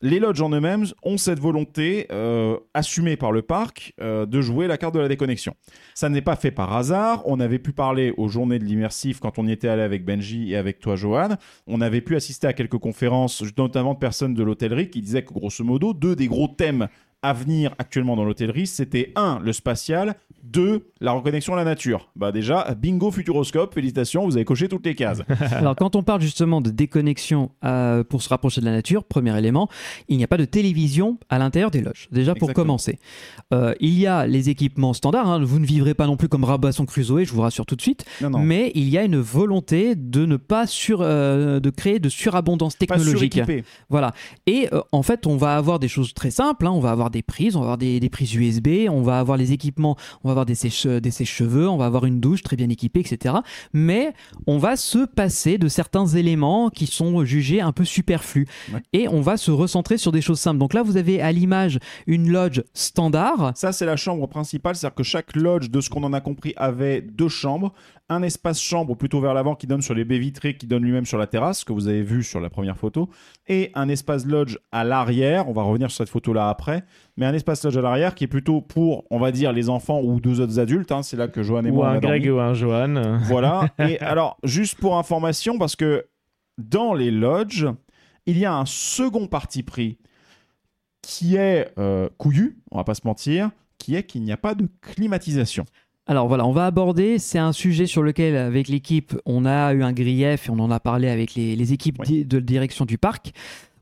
Les 0.01 0.19
lodges 0.19 0.41
en 0.41 0.49
eux-mêmes 0.49 0.85
ont 1.03 1.17
cette 1.17 1.39
volonté 1.39 2.07
euh, 2.11 2.57
assumée 2.73 3.15
par 3.15 3.31
le 3.31 3.41
parc 3.41 3.93
euh, 4.01 4.25
de 4.25 4.41
jouer 4.41 4.67
la 4.67 4.77
carte 4.77 4.93
de 4.93 4.99
la 4.99 5.07
déconnexion. 5.07 5.55
Ça 5.93 6.09
n'est 6.09 6.21
pas 6.21 6.35
fait 6.35 6.51
par 6.51 6.75
hasard. 6.75 7.21
On 7.25 7.39
avait 7.39 7.59
pu 7.59 7.71
parler 7.71 8.13
aux 8.17 8.27
journées 8.27 8.59
de 8.59 8.65
l'immersif 8.65 9.21
quand 9.21 9.39
on 9.39 9.47
y 9.47 9.53
était 9.53 9.69
allé 9.69 9.83
avec 9.83 10.03
Benji 10.03 10.51
et 10.51 10.57
avec 10.57 10.79
toi, 10.79 10.97
Johan. 10.97 11.37
On 11.65 11.79
avait 11.79 12.01
pu 12.01 12.17
assister 12.17 12.45
à 12.45 12.51
quelques 12.51 12.77
conférences, 12.77 13.41
notamment 13.57 13.93
de 13.93 13.99
personnes 13.99 14.33
de 14.33 14.43
l'hôtellerie, 14.43 14.89
qui 14.89 15.01
disaient 15.01 15.23
que 15.23 15.33
grosso 15.33 15.63
modo, 15.63 15.93
deux 15.93 16.17
des 16.17 16.27
gros 16.27 16.49
thèmes 16.49 16.89
à 17.21 17.33
venir 17.33 17.73
actuellement 17.79 18.15
dans 18.15 18.25
l'hôtellerie, 18.25 18.67
c'était 18.67 19.11
un, 19.15 19.39
le 19.39 19.51
spatial, 19.51 20.15
deux, 20.51 20.91
la 21.01 21.11
reconnexion 21.11 21.53
à 21.53 21.57
la 21.57 21.63
nature. 21.63 22.09
Bah 22.15 22.31
déjà, 22.31 22.73
bingo 22.79 23.11
Futuroscope, 23.11 23.73
félicitations, 23.73 24.25
vous 24.25 24.35
avez 24.35 24.45
coché 24.45 24.67
toutes 24.67 24.85
les 24.85 24.95
cases. 24.95 25.21
Alors, 25.51 25.75
quand 25.75 25.95
on 25.95 26.03
parle 26.03 26.21
justement 26.21 26.61
de 26.61 26.69
déconnexion 26.69 27.51
euh, 27.63 28.03
pour 28.03 28.21
se 28.21 28.29
rapprocher 28.29 28.61
de 28.61 28.65
la 28.65 28.71
nature, 28.71 29.03
premier 29.03 29.37
élément, 29.37 29.67
il 30.07 30.17
n'y 30.17 30.23
a 30.23 30.27
pas 30.27 30.37
de 30.37 30.45
télévision 30.45 31.17
à 31.29 31.39
l'intérieur 31.39 31.71
des 31.71 31.81
loges. 31.81 32.07
Déjà 32.11 32.33
pour 32.33 32.49
Exactement. 32.49 32.65
commencer. 32.65 32.99
Euh, 33.53 33.73
il 33.79 33.97
y 33.99 34.07
a 34.07 34.27
les 34.27 34.49
équipements 34.49 34.93
standards. 34.93 35.27
hein. 35.29 35.43
Vous 35.43 35.59
ne 35.59 35.65
vivrez 35.65 35.93
pas 35.93 36.07
non 36.07 36.17
plus 36.17 36.27
comme 36.29 36.43
Rabasson 36.43 36.85
Crusoe, 36.85 37.23
je 37.25 37.33
vous 37.33 37.41
rassure 37.41 37.65
tout 37.65 37.75
de 37.75 37.81
suite. 37.81 38.05
Non, 38.21 38.29
non. 38.29 38.39
Mais 38.39 38.71
il 38.75 38.87
y 38.89 38.97
a 38.97 39.03
une 39.03 39.17
volonté 39.17 39.95
de 39.95 40.25
ne 40.25 40.37
pas 40.37 40.67
sur, 40.67 40.99
euh, 41.01 41.59
de 41.59 41.69
créer 41.69 41.99
de 41.99 42.09
surabondance 42.09 42.77
technologique. 42.77 43.39
Voilà. 43.89 44.13
Et 44.47 44.69
euh, 44.73 44.81
en 44.91 45.01
fait, 45.03 45.25
on 45.27 45.37
va 45.37 45.55
avoir 45.55 45.79
des 45.79 45.87
choses 45.87 46.13
très 46.13 46.31
simples. 46.31 46.67
hein. 46.67 46.71
On 46.71 46.79
va 46.79 46.91
avoir 46.91 47.09
des 47.09 47.21
prises, 47.21 47.55
on 47.55 47.59
va 47.59 47.65
avoir 47.65 47.77
des, 47.77 47.99
des 47.99 48.09
prises 48.09 48.33
USB, 48.35 48.87
on 48.89 49.01
va 49.01 49.19
avoir 49.19 49.37
les 49.37 49.51
équipements, 49.51 49.95
on 50.23 50.27
va 50.27 50.31
avoir 50.35 50.45
des 50.45 50.55
sèche- 50.55 50.87
des 50.99 51.11
sèche-cheveux, 51.11 51.67
on 51.69 51.77
va 51.77 51.85
avoir 51.85 52.05
une 52.05 52.19
douche 52.19 52.43
très 52.43 52.55
bien 52.55 52.69
équipée, 52.69 52.99
etc. 52.99 53.35
Mais 53.73 54.13
on 54.47 54.57
va 54.57 54.75
se 54.75 55.05
passer 55.05 55.57
de 55.57 55.67
certains 55.67 56.05
éléments 56.07 56.69
qui 56.69 56.87
sont 56.87 57.23
jugés 57.25 57.61
un 57.61 57.71
peu 57.71 57.85
superflus. 57.85 58.47
Ouais. 58.73 58.81
Et 58.93 59.07
on 59.07 59.21
va 59.21 59.37
se 59.37 59.51
recentrer 59.51 59.97
sur 59.97 60.11
des 60.11 60.21
choses 60.21 60.39
simples. 60.39 60.59
Donc 60.59 60.73
là, 60.73 60.83
vous 60.83 60.97
avez 60.97 61.21
à 61.21 61.31
l'image 61.31 61.79
une 62.07 62.29
lodge 62.31 62.61
standard. 62.73 63.51
Ça, 63.55 63.71
c'est 63.71 63.85
la 63.85 63.95
chambre 63.95 64.27
principale, 64.27 64.75
c'est-à-dire 64.75 64.95
que 64.95 65.03
chaque 65.03 65.35
lodge, 65.35 65.69
de 65.69 65.81
ce 65.81 65.89
qu'on 65.89 66.03
en 66.03 66.13
a 66.13 66.21
compris, 66.21 66.53
avait 66.57 67.01
deux 67.01 67.29
chambres. 67.29 67.73
Un 68.07 68.21
espace 68.21 68.61
chambre 68.61 68.95
plutôt 68.95 69.19
vers 69.19 69.33
l'avant 69.33 69.55
qui 69.55 69.65
donne 69.65 69.81
sur 69.81 69.95
les 69.95 70.05
baies 70.05 70.19
vitrées, 70.19 70.57
qui 70.57 70.67
donne 70.67 70.83
lui-même 70.83 71.05
sur 71.05 71.17
la 71.17 71.25
terrasse, 71.25 71.63
que 71.63 71.73
vous 71.73 71.87
avez 71.87 72.03
vu 72.03 72.23
sur 72.23 72.39
la 72.39 72.51
première 72.51 72.77
photo. 72.77 73.09
Et 73.47 73.71
un 73.73 73.89
espace 73.89 74.25
lodge 74.25 74.57
à 74.71 74.83
l'arrière, 74.83 75.49
on 75.49 75.53
va 75.53 75.63
revenir 75.63 75.89
sur 75.89 75.97
cette 75.97 76.09
photo-là 76.09 76.49
après, 76.49 76.83
mais 77.17 77.25
un 77.25 77.33
espace 77.33 77.63
lodge 77.63 77.77
à 77.77 77.81
l'arrière 77.81 78.13
qui 78.15 78.23
est 78.25 78.27
plutôt 78.27 78.61
pour, 78.61 79.05
on 79.09 79.19
va 79.19 79.31
dire, 79.31 79.53
les 79.53 79.69
enfants 79.69 80.01
ou 80.01 80.19
deux 80.19 80.41
autres 80.41 80.59
adultes. 80.59 80.91
hein. 80.91 81.01
c'est 81.03 81.17
là 81.17 81.27
que 81.27 81.43
Johan 81.43 81.63
et 81.65 81.69
Ou 81.71 81.75
moi, 81.75 81.87
on 81.87 81.91
un 81.91 81.99
dormi. 81.99 82.19
Greg 82.19 82.33
ou 82.33 82.39
un 82.39 82.53
Johan. 82.53 83.19
Voilà. 83.23 83.69
Et 83.79 83.99
alors, 83.99 84.37
juste 84.43 84.77
pour 84.79 84.97
information, 84.97 85.57
parce 85.57 85.75
que 85.75 86.05
dans 86.57 86.93
les 86.93 87.11
lodges, 87.11 87.67
il 88.25 88.37
y 88.37 88.45
a 88.45 88.53
un 88.55 88.65
second 88.65 89.27
parti 89.27 89.63
pris 89.63 89.97
qui 91.01 91.35
est 91.35 91.71
euh, 91.77 92.09
couillu, 92.17 92.57
on 92.71 92.77
va 92.77 92.83
pas 92.83 92.95
se 92.95 93.01
mentir, 93.05 93.51
qui 93.77 93.95
est 93.95 94.03
qu'il 94.03 94.23
n'y 94.23 94.31
a 94.31 94.37
pas 94.37 94.55
de 94.55 94.67
climatisation. 94.81 95.65
Alors 96.07 96.27
voilà, 96.27 96.45
on 96.45 96.51
va 96.51 96.65
aborder, 96.67 97.17
c'est 97.19 97.39
un 97.39 97.51
sujet 97.51 97.87
sur 97.87 98.03
lequel 98.03 98.35
avec 98.37 98.67
l'équipe 98.67 99.15
on 99.25 99.43
a 99.45 99.73
eu 99.73 99.81
un 99.83 99.91
grief 99.91 100.47
et 100.47 100.51
on 100.51 100.59
en 100.59 100.69
a 100.69 100.79
parlé 100.79 101.09
avec 101.09 101.33
les, 101.35 101.55
les 101.55 101.73
équipes 101.73 101.97
Oui. 102.07 102.25
de 102.25 102.39
direction 102.39 102.85
du 102.85 102.97
parc. 102.99 103.31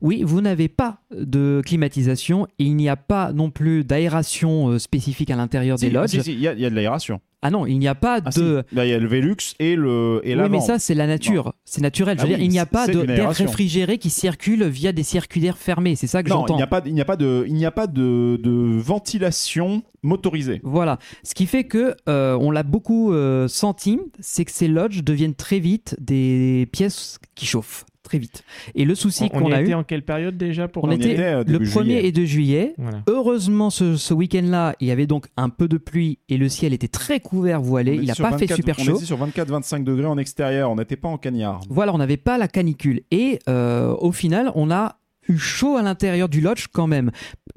Oui, 0.04 0.22
vous 0.22 0.40
n'avez 0.42 0.68
pas 0.68 0.98
de 1.18 1.62
climatisation, 1.64 2.46
il 2.58 2.76
n'y 2.76 2.88
a 2.90 2.96
pas 2.96 3.32
non 3.32 3.50
plus 3.50 3.84
d'aération 3.84 4.68
euh, 4.68 4.78
spécifique 4.78 5.30
à 5.30 5.36
l'intérieur 5.36 5.78
Si, 5.78 5.86
des 5.86 5.90
lodges. 5.90 6.10
si, 6.10 6.22
si, 6.22 6.32
il 6.34 6.40
y, 6.40 6.46
a- 6.46 6.52
il 6.52 6.60
y 6.60 6.66
a 6.66 6.70
de 6.70 6.74
l'aération. 6.74 7.20
Ah 7.40 7.50
non, 7.50 7.64
il 7.66 7.78
n'y 7.78 7.88
a 7.88 7.94
pas 7.94 8.20
Ah, 8.24 8.30
si. 8.30 8.40
de... 8.40 8.64
Là, 8.72 8.86
il 8.86 8.90
y 8.90 8.94
a 8.94 8.98
le 8.98 9.06
Velux 9.06 9.36
et 9.58 9.76
le 9.76 10.20
et 10.24 10.34
Oui, 10.34 10.48
mais 10.50 10.60
ça, 10.60 10.78
c'est 10.78 10.94
la 10.94 11.06
nature. 11.06 11.52
C'est 11.66 11.82
naturel. 11.82 12.16
Je 12.18 12.22
veux 12.26 12.32
Ah 12.32 12.36
dire, 12.36 12.44
il 12.44 12.48
n'y 12.50 12.58
a 12.58 12.64
pas 12.66 12.86
d'air 12.86 13.30
réfrigéré 13.32 13.98
qui 13.98 14.08
circule 14.10 14.64
via 14.64 14.92
des 14.92 15.02
circulaires 15.02 15.58
fermés. 15.58 15.94
C'est 15.96 16.06
ça 16.06 16.22
que 16.22 16.28
non, 16.30 16.36
il 16.36 16.38
j'entends. 16.40 16.56
n'y 16.56 16.62
a 16.62 16.66
pas, 16.66 16.82
il 16.86 16.94
n'y 16.94 17.00
a 17.02 17.04
pas 17.04 17.16
de, 17.16 17.44
il 17.46 17.54
n'y 17.54 17.66
a 17.66 17.70
pas 17.70 17.86
de, 17.86 18.40
de 18.42 18.50
ventilation 18.78 19.82
motorisée. 20.02 20.60
Voilà. 20.64 20.98
Ce 21.22 21.34
qui 21.34 21.46
fait 21.46 21.64
que 21.64 21.94
euh, 22.08 22.36
on 22.40 22.50
l'a 22.50 22.62
beaucoup 22.62 23.12
euh, 23.12 23.46
senti, 23.48 23.98
c'est 24.20 24.44
que 24.44 24.50
ces 24.52 24.68
lodges 24.68 25.02
deviennent 25.04 25.34
très 25.34 25.58
vite 25.58 25.96
des 26.00 26.66
pièces 26.72 27.18
qui 27.34 27.44
chauffent 27.46 27.84
très 28.04 28.18
vite. 28.18 28.44
Et 28.76 28.84
le 28.84 28.94
souci 28.94 29.24
on 29.24 29.28
qu'on 29.40 29.50
a 29.52 29.60
eu, 29.60 29.64
était 29.64 29.74
en 29.74 29.82
quelle 29.82 30.04
période 30.04 30.36
déjà 30.36 30.68
pour 30.68 30.84
on 30.84 30.90
était 30.92 31.12
était, 31.14 31.22
euh, 31.24 31.38
le 31.38 31.58
début 31.58 31.64
1er 31.64 31.82
juillet. 31.82 32.06
et 32.06 32.12
2 32.12 32.24
juillet. 32.24 32.74
Voilà. 32.78 33.02
Heureusement, 33.08 33.70
ce, 33.70 33.96
ce 33.96 34.14
week-end-là, 34.14 34.76
il 34.78 34.86
y 34.86 34.90
avait 34.92 35.06
donc 35.08 35.26
un 35.36 35.48
peu 35.48 35.66
de 35.66 35.78
pluie 35.78 36.18
et 36.28 36.36
le 36.36 36.48
ciel 36.48 36.72
était 36.72 36.86
très 36.88 37.18
couvert, 37.18 37.60
voilé. 37.60 37.98
On 37.98 38.02
Il 38.02 38.06
n'a 38.06 38.14
pas 38.14 38.38
fait 38.38 38.46
24 38.46 38.56
super 38.56 38.76
On 38.78 38.84
chaud. 38.84 38.96
était 38.96 39.04
sur 39.06 39.18
24-25 39.26 39.82
degrés 39.82 40.06
en 40.06 40.18
extérieur, 40.18 40.70
on 40.70 40.76
n'était 40.76 40.96
pas 40.96 41.08
en 41.08 41.18
cagnard. 41.18 41.60
Voilà, 41.68 41.92
on 41.94 41.98
n'avait 41.98 42.16
pas 42.16 42.38
la 42.38 42.46
canicule. 42.46 43.02
Et 43.10 43.40
euh, 43.48 43.94
au 43.98 44.12
final, 44.12 44.52
on 44.54 44.70
a 44.70 44.96
eu 45.28 45.38
chaud 45.38 45.76
à 45.76 45.82
l'intérieur 45.82 46.28
du 46.28 46.40
lodge 46.40 46.66
quand 46.72 46.86
même. 46.86 47.10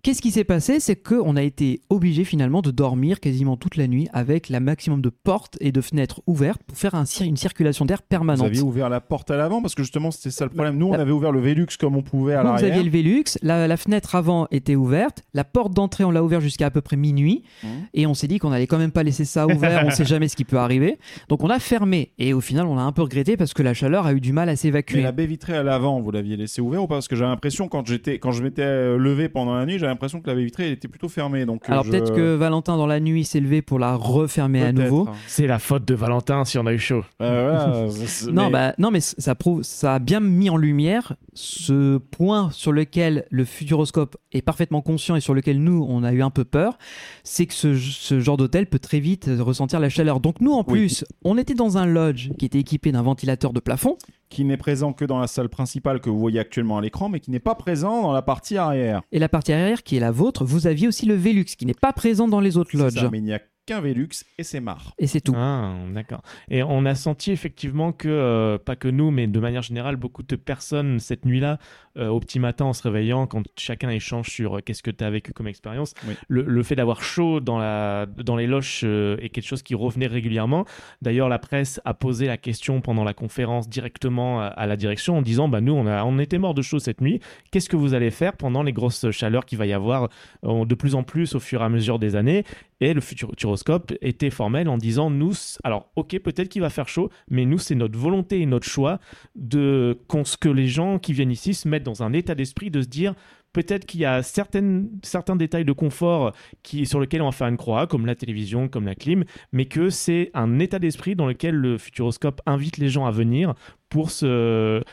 Qu'est-ce 0.04 0.22
qui 0.22 0.32
s'est 0.32 0.44
passé? 0.44 0.80
C'est 0.80 0.96
qu'on 0.96 1.36
a 1.36 1.44
été 1.44 1.82
obligé 1.90 2.24
finalement 2.24 2.62
de 2.62 2.72
dormir 2.72 3.20
quasiment 3.20 3.58
toute 3.58 3.76
la 3.76 3.88
nuit 3.88 4.08
avec 4.14 4.50
la 4.50 4.60
maximum 4.60 5.02
de 5.02 5.10
portes 5.10 5.58
et 5.60 5.72
de 5.72 5.82
fenêtres 5.82 6.22
ouvertes 6.28 6.62
pour 6.64 6.78
faire 6.78 6.96
un 6.96 7.04
cir- 7.04 7.26
une 7.26 7.36
circulation 7.38 7.84
d'air 7.86 7.98
Vous 8.00 8.08
permanente. 8.08 8.46
aviez 8.46 8.62
ouvert 8.62 8.90
la 8.90 9.02
porte 9.02 9.32
à 9.32 9.38
l'avant 9.38 9.62
parce 9.62 9.76
que 9.76 9.84
justement 9.84 10.12
c'était 10.12 10.30
ça 10.32 10.46
le 10.46 10.52
problème. 10.52 10.78
Nous 10.78 10.88
on 10.88 10.92
La- 10.94 11.00
avait 11.02 11.12
ouvert 11.12 11.32
le 11.32 11.40
Velux 11.42 11.66
comme 11.80 11.96
on 11.96 12.02
pouvait 12.04 12.34
à 12.36 12.42
Vous, 12.42 12.48
vous 12.48 12.54
l'arrière. 12.54 12.72
aviez 12.74 12.84
le 12.84 12.90
Velux, 12.90 13.24
la, 13.42 13.68
la 13.68 13.78
fenêtre 13.78 14.16
avant 14.16 14.48
était 14.52 14.76
ouverte, 14.76 15.24
la 15.34 15.44
porte 15.44 15.74
d'entrée 15.74 16.04
on 16.04 16.12
l'a 16.12 16.24
ouverte 16.24 16.44
jusqu'à 16.44 16.68
à 16.68 16.72
peu 16.72 16.82
près 16.82 16.96
minuit, 16.98 17.44
Mhm. 17.64 17.70
et 17.94 18.08
on 18.08 18.14
s'est 18.14 18.28
dit 18.28 18.38
qu'on 18.40 18.52
allait 18.52 18.68
quand 18.68 18.78
même 18.78 18.92
pas 18.92 19.04
laisser 19.04 19.26
ça 19.26 19.46
ouvert, 19.48 19.84
on 19.86 19.90
sait 19.92 20.06
jamais 20.06 20.28
ce 20.28 20.36
qui 20.36 20.46
peut 20.46 20.58
arriver. 20.58 21.00
Donc 21.30 21.44
on 21.44 21.50
a 21.50 21.60
fermé, 21.60 22.12
et 22.20 22.34
au 22.34 22.42
final 22.42 22.66
on 22.68 22.78
a 22.78 22.82
un 22.82 22.92
peu 22.92 23.02
regretté 23.02 23.36
parce 23.36 23.54
que 23.54 23.64
la 23.64 23.74
chaleur 23.74 24.06
a 24.06 24.14
eu 24.14 24.22
du 24.22 24.32
mal 24.32 24.48
à 24.50 24.56
s'évacuer. 24.56 25.02
la 25.02 25.12
baie 25.12 25.26
vitrée 25.26 25.58
à 25.58 25.64
l'avant, 25.64 26.00
vous 26.02 26.12
l'aviez 26.12 26.38
laissé 26.38 26.62
ouvert 26.62 26.84
ou 26.84 26.88
pas? 26.88 26.96
Parce 26.96 27.08
que 27.08 27.16
j'avais 27.16 27.30
l'impression 27.32 27.57
quand 27.68 27.88
j'étais, 27.88 28.20
quand 28.20 28.32
je 28.32 28.44
m'étais 28.44 28.62
euh, 28.62 28.98
levé 28.98 29.30
pendant 29.30 29.56
la 29.56 29.66
nuit, 29.66 29.80
j'avais 29.80 29.92
l'impression 29.92 30.22
que 30.22 30.28
la 30.28 30.36
baie 30.36 30.44
vitrée 30.44 30.68
elle 30.68 30.74
était 30.74 30.88
plutôt 30.88 31.10
fermée. 31.10 31.48
Donc 31.48 31.68
euh, 31.68 31.72
Alors 31.72 31.84
je- 31.86 31.90
peut-être 31.90 32.14
que 32.14 32.36
Valentin 32.36 32.78
dans 32.78 32.86
la 32.86 33.00
nuit 33.00 33.24
s'est 33.26 33.40
levé 33.40 33.64
pour 33.64 33.80
la 33.80 33.96
refermer 33.96 34.62
à 34.62 34.72
nouveau. 34.72 35.10
C'est 35.26 35.48
la 35.48 35.58
faute 35.58 35.86
de 35.88 35.96
Valentin 35.96 36.46
si 36.46 36.60
on 36.60 36.68
a 36.68 36.74
eu 36.74 36.78
chaud. 36.78 37.04
Euh, 37.24 37.50
voilà, 37.72 37.90
c'est- 37.90 38.06
c'est- 38.06 38.32
Non, 38.32 38.46
mais- 38.46 38.52
bah, 38.52 38.74
non, 38.78 38.92
mais 38.92 39.00
ça 39.00 39.34
prouve, 39.34 39.64
ça 39.64 39.96
a 39.96 40.00
bien 40.00 40.20
mis 40.20 40.52
en 40.52 40.58
lumière 40.58 41.16
ce 41.34 41.98
point 41.98 42.50
sur 42.52 42.72
lequel 42.74 43.26
le 43.32 43.46
futuroscope 43.46 44.18
est 44.34 44.42
parfaitement 44.44 44.82
conscient 44.82 45.16
et 45.16 45.22
sur 45.22 45.34
lequel 45.34 45.64
nous, 45.64 45.86
on 45.90 46.04
a 46.04 46.12
eu 46.12 46.22
un 46.22 46.30
peu 46.30 46.44
peur, 46.44 46.78
c'est 47.24 47.46
que 47.46 47.54
ce, 47.54 47.76
ce 47.78 48.20
genre 48.20 48.38
d'hôtel 48.38 48.68
peut 48.68 48.80
très 48.80 49.00
vite 49.00 49.30
ressentir 49.40 49.80
la 49.80 49.90
chaleur. 49.90 50.20
Donc 50.20 50.42
nous, 50.42 50.52
en 50.52 50.66
Oui. 50.68 50.74
plus, 50.74 51.06
on 51.24 51.38
était 51.38 51.54
dans 51.54 51.78
un 51.78 51.86
lodge 51.86 52.30
qui 52.38 52.46
était 52.46 52.60
équipé 52.60 52.92
d'un 52.92 53.02
ventilateur 53.04 53.54
de 53.54 53.60
plafond. 53.60 53.98
Qui 54.30 54.44
n'est 54.44 54.58
présent 54.58 54.94
que 54.94 55.06
dans 55.06 55.20
la 55.20 55.28
salle 55.28 55.50
principale 55.50 56.02
que 56.02 56.10
vous 56.10 56.20
voyez 56.20 56.40
actuellement 56.40 56.78
à 56.78 56.82
l'écran, 56.82 57.10
mais 57.10 57.20
qui 57.20 57.32
n'est 57.32 57.40
pas 57.40 57.56
présent 57.56 58.02
dans 58.02 58.14
la 58.14 58.22
partie 58.22 58.58
arrière. 58.58 59.02
Et 59.12 59.20
la 59.20 59.30
partie 59.30 59.54
arrière, 59.54 59.84
qui 59.84 59.98
est 59.98 60.00
la 60.00 60.12
vôtre, 60.12 60.44
vous 60.44 60.68
aviez 60.68 60.88
aussi 60.88 61.06
le 61.06 61.16
Velux, 61.16 61.46
qui 61.46 61.66
n'est 61.66 61.74
pas 61.74 61.94
présent 61.94 62.28
dans 62.28 62.40
les 62.40 62.58
autres 62.58 62.76
lodges. 62.78 62.94
ça, 62.94 63.10
mais 63.12 63.20
il 63.20 63.24
n'y 63.24 63.34
a 63.34 63.42
qu'un 63.68 63.82
Velux 63.82 64.10
et 64.40 64.44
c'est 64.44 64.60
marre. 64.62 64.94
Et 64.98 65.06
c'est 65.06 65.22
tout. 65.22 65.34
Ah, 65.38 65.76
d'accord. 65.94 66.22
Et 66.50 66.64
on 66.64 66.86
a 66.86 66.96
senti 66.96 67.32
effectivement 67.32 67.92
que, 67.92 68.08
euh, 68.08 68.58
pas 68.58 68.76
que 68.76 68.88
nous, 68.88 69.12
mais 69.12 69.28
de 69.28 69.40
manière 69.40 69.62
générale, 69.62 69.98
beaucoup 69.98 70.24
de 70.24 70.36
personnes 70.36 71.00
cette 71.00 71.26
nuit-là, 71.26 71.60
euh, 71.98 72.08
au 72.08 72.20
petit 72.20 72.40
matin 72.40 72.66
en 72.66 72.74
se 72.74 72.82
réveillant, 72.84 73.28
quand 73.28 73.44
chacun 73.58 73.90
échange 73.90 74.30
sur 74.30 74.58
euh, 74.58 74.62
qu'est-ce 74.66 74.82
que 74.82 74.92
tu 74.92 75.04
as 75.04 75.10
vécu 75.10 75.34
comme 75.34 75.48
expérience, 75.48 75.94
Oui. 76.08 76.14
le, 76.30 76.44
le 76.44 76.64
fait 76.64 76.76
d'avoir 76.76 77.02
chaud 77.04 77.40
dans, 77.42 77.58
la, 77.60 78.06
dans 78.06 78.36
les 78.38 78.48
loches 78.48 78.82
euh, 78.86 79.18
est 79.20 79.30
quelque 79.30 79.48
chose 79.48 79.64
qui 79.64 79.76
revenait 79.76 80.08
régulièrement. 80.08 80.66
D'ailleurs, 81.02 81.28
la 81.28 81.40
presse 81.40 81.82
a 81.86 81.94
posé 81.94 82.26
la 82.28 82.38
question 82.38 82.80
pendant 82.82 83.04
la 83.04 83.14
conférence 83.14 83.68
directement 83.68 84.42
à, 84.42 84.46
à 84.46 84.66
la 84.66 84.78
direction 84.78 85.18
en 85.18 85.22
disant 85.22 85.50
bah, 85.50 85.60
Nous, 85.62 85.74
on, 85.74 85.88
a, 85.88 86.06
on 86.06 86.20
était 86.20 86.38
morts 86.38 86.54
de 86.54 86.62
chaud 86.62 86.80
cette 86.80 87.02
nuit. 87.02 87.20
Qu'est-ce 87.52 87.68
que 87.68 87.76
vous 87.76 87.94
allez 87.94 88.12
faire 88.12 88.38
pendant 88.38 88.64
les 88.64 88.72
grosses 88.74 89.12
chaleurs 89.12 89.46
qu'il 89.46 89.58
va 89.58 89.66
y 89.66 89.74
avoir 89.74 90.08
euh, 90.46 90.64
de 90.66 90.76
plus 90.76 90.96
en 90.96 91.04
plus 91.04 91.36
au 91.36 91.40
fur 91.42 91.62
et 91.62 91.66
à 91.66 91.70
mesure 91.70 92.00
des 92.00 92.16
années? 92.16 92.46
Et 92.80 92.94
le 92.94 93.02
futuroscope 93.02 93.94
était 94.02 94.30
formel 94.30 94.70
en 94.70 94.78
disant 94.78 95.10
nous, 95.10 95.34
alors 95.64 95.90
ok, 95.96 96.20
peut-être 96.20 96.50
qu'il 96.50 96.62
va 96.62 96.70
faire 96.70 96.88
chaud, 96.88 97.10
mais 97.30 97.46
nous, 97.46 97.58
c'est 97.58 97.76
notre 97.76 97.98
volonté 97.98 98.42
et 98.42 98.46
notre 98.46 98.68
choix 98.68 99.00
de 99.36 99.98
que 100.40 100.50
les 100.50 100.68
gens 100.68 101.00
qui 101.00 101.14
viennent 101.14 101.32
ici 101.32 101.54
se 101.54 101.68
mettent 101.68 101.84
dans 101.84 102.04
un 102.04 102.14
état 102.14 102.36
d'esprit 102.36 102.72
de 102.72 102.82
se 102.82 102.88
dire 102.88 103.14
peut-être 103.54 103.86
qu'il 103.86 104.02
y 104.02 104.06
a 104.06 104.24
certaines, 104.24 104.90
certains 105.04 105.36
détails 105.36 105.66
de 105.66 105.72
confort 105.72 106.34
qui, 106.64 106.86
sur 106.86 107.00
lesquels 107.00 107.22
on 107.22 107.26
va 107.26 107.32
faire 107.32 107.48
une 107.48 107.58
croix, 107.58 107.88
comme 107.88 108.06
la 108.06 108.16
télévision, 108.16 108.68
comme 108.68 108.86
la 108.86 108.96
clim, 108.96 109.24
mais 109.52 109.66
que 109.66 109.90
c'est 109.90 110.32
un 110.34 110.60
état 110.60 110.80
d'esprit 110.80 111.16
dans 111.16 111.28
lequel 111.28 111.56
le 111.56 111.78
futuroscope 111.78 112.42
invite 112.46 112.78
les 112.78 112.90
gens 112.90 113.06
à 113.06 113.12
venir 113.12 113.56
pour 113.90 114.12
se 114.12 114.84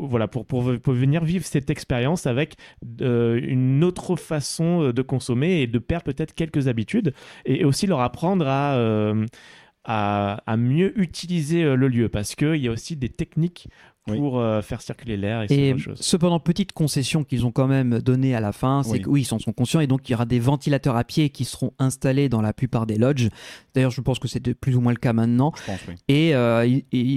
voilà, 0.00 0.28
pour, 0.28 0.46
pour, 0.46 0.62
venir 0.62 1.24
vivre 1.24 1.44
cette 1.44 1.70
expérience 1.70 2.26
avec 2.26 2.56
euh, 3.00 3.40
une 3.42 3.84
autre 3.84 4.16
façon 4.16 4.82
euh, 4.82 4.92
de 4.92 5.02
consommer 5.02 5.60
et 5.62 5.66
de 5.66 5.78
perdre 5.78 6.04
peut-être 6.04 6.34
quelques 6.34 6.68
habitudes 6.68 7.14
et 7.44 7.64
aussi 7.64 7.86
leur 7.86 8.00
apprendre 8.00 8.46
à, 8.46 8.76
euh, 8.76 9.26
à, 9.84 10.42
à 10.46 10.56
mieux 10.56 10.98
utiliser 10.98 11.62
le 11.76 11.88
lieu 11.88 12.08
parce 12.08 12.34
qu'il 12.34 12.56
y 12.56 12.68
a 12.68 12.72
aussi 12.72 12.96
des 12.96 13.08
techniques. 13.08 13.68
Pour 14.06 14.38
euh, 14.38 14.60
faire 14.62 14.82
circuler 14.82 15.16
l'air 15.16 15.50
et, 15.50 15.68
Et 15.70 15.78
choses. 15.78 15.98
cependant, 16.00 16.38
petite 16.40 16.72
concession 16.72 17.24
qu'ils 17.24 17.46
ont 17.46 17.50
quand 17.52 17.66
même 17.66 18.00
donnée 18.00 18.34
à 18.34 18.40
la 18.40 18.52
fin, 18.52 18.82
c'est 18.82 18.90
Oui. 18.92 19.00
que 19.00 19.08
oui, 19.08 19.26
ils 19.28 19.34
en 19.34 19.38
sont 19.38 19.52
conscients 19.52 19.80
et 19.80 19.86
donc 19.86 20.08
il 20.08 20.12
y 20.12 20.14
aura 20.14 20.26
des 20.26 20.38
ventilateurs 20.40 20.96
à 20.96 21.04
pied 21.04 21.30
qui 21.30 21.44
seront 21.44 21.72
installés 21.78 22.28
dans 22.28 22.42
la 22.42 22.52
plupart 22.52 22.86
des 22.86 22.96
lodges. 22.98 23.28
D'ailleurs, 23.74 23.90
je 23.90 24.00
pense 24.02 24.18
que 24.18 24.28
c'est 24.28 24.40
plus 24.54 24.76
ou 24.76 24.80
moins 24.80 24.92
le 24.92 24.98
cas 24.98 25.12
maintenant. 25.12 25.52
Je 25.56 25.64
pense, 25.72 25.80
oui. 25.88 25.94
Et, 26.08 26.34
euh, 26.34 26.68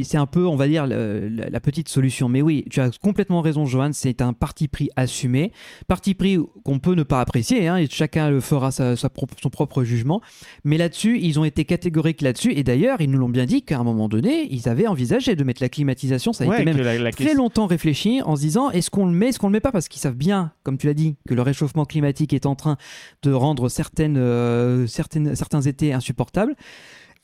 c'est 0.04 0.18
un 0.18 0.26
peu, 0.26 0.48
on 0.48 0.56
va 0.56 0.68
dire, 0.68 0.88
le- 0.88 1.28
la, 1.28 1.60
petite 1.60 1.90
solution. 1.90 2.30
Mais 2.30 2.42
oui, 2.42 2.64
tu 2.72 2.80
as 2.80 2.90
complètement 2.98 3.42
raison, 3.42 3.66
Johan, 3.66 3.90
c'est 3.94 4.22
un 4.22 4.32
parti 4.34 4.68
pris 4.68 4.90
assumé. 4.96 5.52
Parti 5.88 6.14
pris 6.14 6.38
qu'on 6.64 6.80
peut 6.80 6.96
ne 6.96 7.04
pas 7.04 7.20
apprécier, 7.22 7.68
hein, 7.68 7.78
et 7.78 7.88
chacun 7.90 8.30
le 8.30 8.40
fera 8.40 8.72
sa- 8.72 8.96
sa 8.96 9.10
propre- 9.10 9.36
son 9.42 9.50
propre 9.50 9.84
jugement. 9.84 10.22
Mais 10.64 10.78
là-dessus, 10.78 11.20
ils 11.22 11.40
ont 11.40 11.44
été 11.44 11.66
catégoriques 11.66 12.22
là-dessus. 12.22 12.54
Et 12.54 12.64
d'ailleurs, 12.64 13.02
ils 13.02 13.10
nous 13.12 13.18
l'ont 13.20 13.30
bien 13.30 13.46
dit 13.46 13.62
qu'à 13.64 13.78
un 13.80 13.84
moment 13.84 14.08
donné, 14.08 14.48
ils 14.52 14.70
avaient 14.70 14.88
envisagé 14.88 15.36
de 15.36 15.44
mettre 15.44 15.62
la 15.62 15.70
climatisation. 15.70 16.32
Ça 16.34 16.46
a 16.46 16.48
Ouais, 16.48 16.56
été 16.56 16.66
même 16.66 16.77
que 16.78 16.82
la- 16.84 16.98
la 16.98 17.12
très 17.12 17.34
longtemps 17.36 17.66
réfléchi 17.68 18.22
en 18.24 18.36
se 18.36 18.42
disant 18.42 18.70
est-ce 18.72 18.90
qu'on 18.90 19.06
le 19.06 19.12
met, 19.12 19.28
est-ce 19.30 19.40
qu'on 19.40 19.48
le 19.48 19.54
met 19.54 19.60
pas 19.60 19.72
Parce 19.72 19.88
qu'ils 19.88 20.02
savent 20.02 20.16
bien, 20.16 20.52
comme 20.64 20.78
tu 20.78 20.88
l'as 20.88 20.94
dit, 20.94 21.16
que 21.28 21.34
le 21.34 21.42
réchauffement 21.42 21.86
climatique 21.86 22.34
est 22.34 22.46
en 22.46 22.56
train 22.56 22.78
de 23.24 23.32
rendre 23.34 23.70
certaines, 23.70 24.18
euh, 24.18 24.88
certaines, 24.88 25.36
certains 25.36 25.62
étés 25.62 25.94
insupportables. 25.94 26.56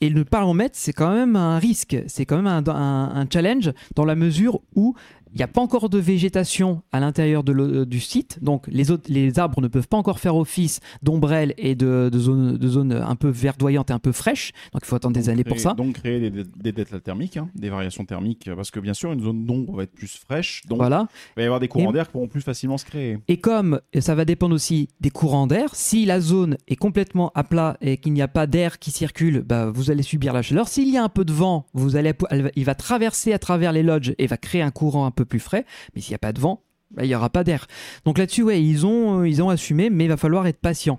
Et 0.00 0.10
ne 0.10 0.24
pas 0.24 0.44
en 0.44 0.54
mettre, 0.54 0.76
c'est 0.76 0.92
quand 0.92 1.14
même 1.14 1.36
un 1.36 1.58
risque, 1.58 1.96
c'est 2.08 2.26
quand 2.26 2.36
même 2.36 2.48
un, 2.48 2.66
un- 2.68 3.14
un 3.14 3.26
challenge 3.32 3.72
dans 3.94 4.04
la 4.04 4.16
mesure 4.16 4.60
où 4.74 4.94
il 5.34 5.38
n'y 5.38 5.42
a 5.42 5.48
pas 5.48 5.60
encore 5.60 5.88
de 5.88 5.98
végétation 5.98 6.82
à 6.92 7.00
l'intérieur 7.00 7.42
l'eau- 7.46 7.84
du 7.84 8.00
site, 8.00 8.38
donc 8.42 8.66
les, 8.68 8.90
autres, 8.90 9.04
les 9.08 9.38
arbres 9.38 9.60
ne 9.60 9.68
peuvent 9.68 9.88
pas 9.88 9.96
encore 9.96 10.18
faire 10.20 10.36
office 10.36 10.80
d'ombrelle 11.02 11.54
et 11.58 11.74
de, 11.74 12.08
de 12.12 12.18
zones 12.18 12.56
de 12.56 12.68
zones 12.68 12.92
un 12.92 13.16
peu 13.16 13.28
verdoyantes 13.28 13.90
et 13.90 13.92
un 13.92 13.98
peu 13.98 14.12
fraîches, 14.12 14.52
donc 14.72 14.82
il 14.84 14.86
faut 14.86 14.96
attendre 14.96 15.14
des 15.14 15.28
années 15.28 15.42
créer- 15.42 15.52
pour 15.54 15.60
ça. 15.60 15.74
Donc 15.74 15.94
créer 15.96 16.30
des, 16.30 16.44
des, 16.72 16.84
thermiques, 16.84 17.36
hein, 17.36 17.48
des 17.54 17.68
variations 17.68 18.04
thermiques, 18.04 18.48
parce 18.54 18.70
que 18.70 18.80
bien 18.80 18.94
sûr 18.94 19.12
une 19.12 19.20
zone 19.22 19.44
d'ombre 19.44 19.76
va 19.76 19.82
être 19.82 19.92
plus 19.94 20.16
fraîche, 20.26 20.62
donc 20.68 20.78
Voilà. 20.78 21.08
il 21.36 21.40
va 21.40 21.42
y 21.42 21.44
avoir 21.46 21.60
des 21.60 21.68
courants 21.68 21.92
d'air 21.92 22.06
qui 22.06 22.12
pourront 22.12 22.28
plus 22.28 22.40
facilement 22.42 22.78
se 22.78 22.84
créer. 22.84 23.18
Et 23.28 23.38
comme 23.38 23.80
ça 23.98 24.14
va 24.14 24.24
dépendre 24.24 24.54
aussi 24.54 24.88
des 25.00 25.10
courants 25.10 25.46
d'air, 25.46 25.74
si 25.74 26.04
la 26.04 26.20
zone 26.20 26.56
est 26.68 26.76
complètement 26.76 27.32
à 27.34 27.44
plat 27.44 27.76
et 27.80 27.96
qu'il 27.96 28.12
n'y 28.12 28.22
a 28.22 28.28
pas 28.28 28.46
d'air 28.46 28.78
qui 28.78 28.90
circule, 28.90 29.40
bah, 29.42 29.70
vous 29.74 29.90
allez 29.90 30.02
subir 30.02 30.32
la 30.32 30.42
chaleur. 30.42 30.68
S'il 30.68 30.88
y 30.90 30.96
a 30.96 31.02
un 31.04 31.08
peu 31.08 31.24
de 31.24 31.32
vent, 31.32 31.66
vous 31.74 31.96
allez, 31.96 32.12
il 32.56 32.64
va 32.64 32.74
traverser 32.74 33.32
à 33.32 33.38
travers 33.38 33.72
les 33.72 33.82
lodges 33.82 34.14
et 34.18 34.26
va 34.26 34.36
créer 34.36 34.62
un 34.62 34.70
courant 34.70 35.06
un 35.06 35.10
peu 35.10 35.23
plus 35.24 35.40
frais. 35.40 35.64
Mais 35.94 36.00
s'il 36.00 36.12
n'y 36.12 36.16
a 36.16 36.18
pas 36.18 36.32
de 36.32 36.40
vent, 36.40 36.62
bah, 36.90 37.04
il 37.04 37.08
n'y 37.08 37.14
aura 37.14 37.30
pas 37.30 37.44
d'air. 37.44 37.66
Donc 38.04 38.18
là-dessus, 38.18 38.42
ouais, 38.42 38.62
ils 38.62 38.86
ont, 38.86 39.20
euh, 39.20 39.28
ils 39.28 39.42
ont 39.42 39.48
assumé, 39.48 39.90
mais 39.90 40.04
il 40.04 40.08
va 40.08 40.16
falloir 40.16 40.46
être 40.46 40.60
patient. 40.60 40.98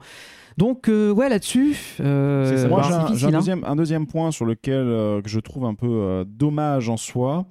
Donc 0.58 0.88
euh, 0.88 1.12
ouais, 1.12 1.28
là-dessus, 1.28 1.76
euh. 2.00 2.68
Moi, 2.70 2.82
j'ai 2.84 2.94
un, 2.94 3.30
hein. 3.30 3.32
deuxième, 3.32 3.64
un 3.66 3.76
deuxième 3.76 4.08
point 4.08 4.32
sur 4.32 4.46
lequel 4.46 4.76
euh, 4.76 5.22
que 5.22 5.30
je 5.30 5.40
trouve 5.40 5.66
un 5.66 5.74
peu 5.74 6.26
dommage 6.28 6.90
en 6.90 6.98
soi. 6.98 7.46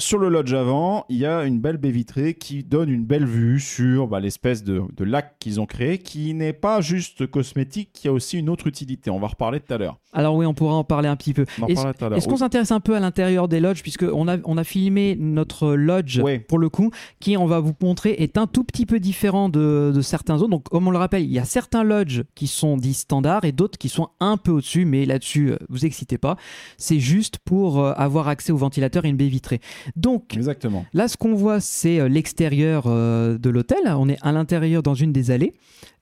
Sur 0.00 0.18
le 0.18 0.30
lodge 0.30 0.54
avant, 0.54 1.04
il 1.10 1.18
y 1.18 1.26
a 1.26 1.44
une 1.44 1.60
belle 1.60 1.76
baie 1.76 1.90
vitrée 1.90 2.32
qui 2.32 2.64
donne 2.64 2.88
une 2.88 3.04
belle 3.04 3.26
vue 3.26 3.60
sur 3.60 4.08
bah, 4.08 4.18
l'espèce 4.18 4.64
de, 4.64 4.82
de 4.96 5.04
lac 5.04 5.38
qu'ils 5.38 5.60
ont 5.60 5.66
créé, 5.66 5.98
qui 5.98 6.32
n'est 6.32 6.54
pas 6.54 6.80
juste 6.80 7.26
cosmétique, 7.26 7.90
qui 7.92 8.08
a 8.08 8.12
aussi 8.12 8.38
une 8.38 8.48
autre 8.48 8.66
utilité. 8.66 9.10
On 9.10 9.20
va 9.20 9.26
reparler 9.26 9.60
tout 9.60 9.74
à 9.74 9.76
l'heure. 9.76 9.98
Alors 10.14 10.34
oui, 10.34 10.46
on 10.46 10.54
pourra 10.54 10.74
en 10.74 10.84
parler 10.84 11.08
un 11.08 11.16
petit 11.16 11.34
peu. 11.34 11.44
Est-ce 11.68 12.26
qu'on 12.26 12.38
s'intéresse 12.38 12.72
un 12.72 12.80
peu 12.80 12.96
à 12.96 13.00
l'intérieur 13.00 13.46
des 13.46 13.60
lodges 13.60 13.82
puisque 13.82 14.02
on 14.02 14.26
a, 14.26 14.38
on 14.44 14.56
a 14.56 14.64
filmé 14.64 15.16
notre 15.18 15.72
lodge 15.74 16.20
pour 16.48 16.58
le 16.58 16.68
coup 16.70 16.90
qui 17.20 17.36
on 17.36 17.46
va 17.46 17.60
vous 17.60 17.74
montrer 17.82 18.12
est 18.18 18.38
un 18.38 18.46
tout 18.46 18.64
petit 18.64 18.86
peu 18.86 18.98
différent 19.00 19.50
de, 19.50 19.92
de 19.94 20.00
certains 20.00 20.36
autres. 20.36 20.48
Donc 20.48 20.64
comme 20.64 20.88
on 20.88 20.90
le 20.90 20.98
rappelle, 20.98 21.22
il 21.22 21.30
y 21.30 21.38
a 21.38 21.44
certains 21.44 21.84
lodges 21.84 22.24
qui 22.34 22.46
sont 22.46 22.76
dits 22.76 22.94
standards 22.94 23.44
et 23.44 23.52
d'autres 23.52 23.78
qui 23.78 23.88
sont 23.90 24.08
un 24.18 24.38
peu 24.38 24.50
au-dessus, 24.50 24.86
mais 24.86 25.04
là-dessus 25.04 25.52
euh, 25.52 25.58
vous 25.68 25.84
excitez 25.84 26.18
pas. 26.18 26.36
C'est 26.78 27.00
juste 27.00 27.38
pour 27.44 27.78
euh, 27.78 27.92
avoir 27.96 28.28
accès 28.28 28.50
au 28.50 28.56
ventilateur 28.56 29.04
et 29.04 29.10
une 29.10 29.16
baie 29.16 29.28
vitrée. 29.28 29.60
Donc 29.96 30.36
Exactement. 30.36 30.84
Là, 30.92 31.08
ce 31.08 31.16
qu'on 31.16 31.34
voit, 31.34 31.60
c'est 31.60 32.00
euh, 32.00 32.08
l'extérieur 32.08 32.84
euh, 32.86 33.38
de 33.38 33.50
l'hôtel. 33.50 33.78
On 33.86 34.08
est 34.08 34.18
à 34.22 34.32
l'intérieur 34.32 34.82
dans 34.82 34.94
une 34.94 35.12
des 35.12 35.30
allées. 35.30 35.54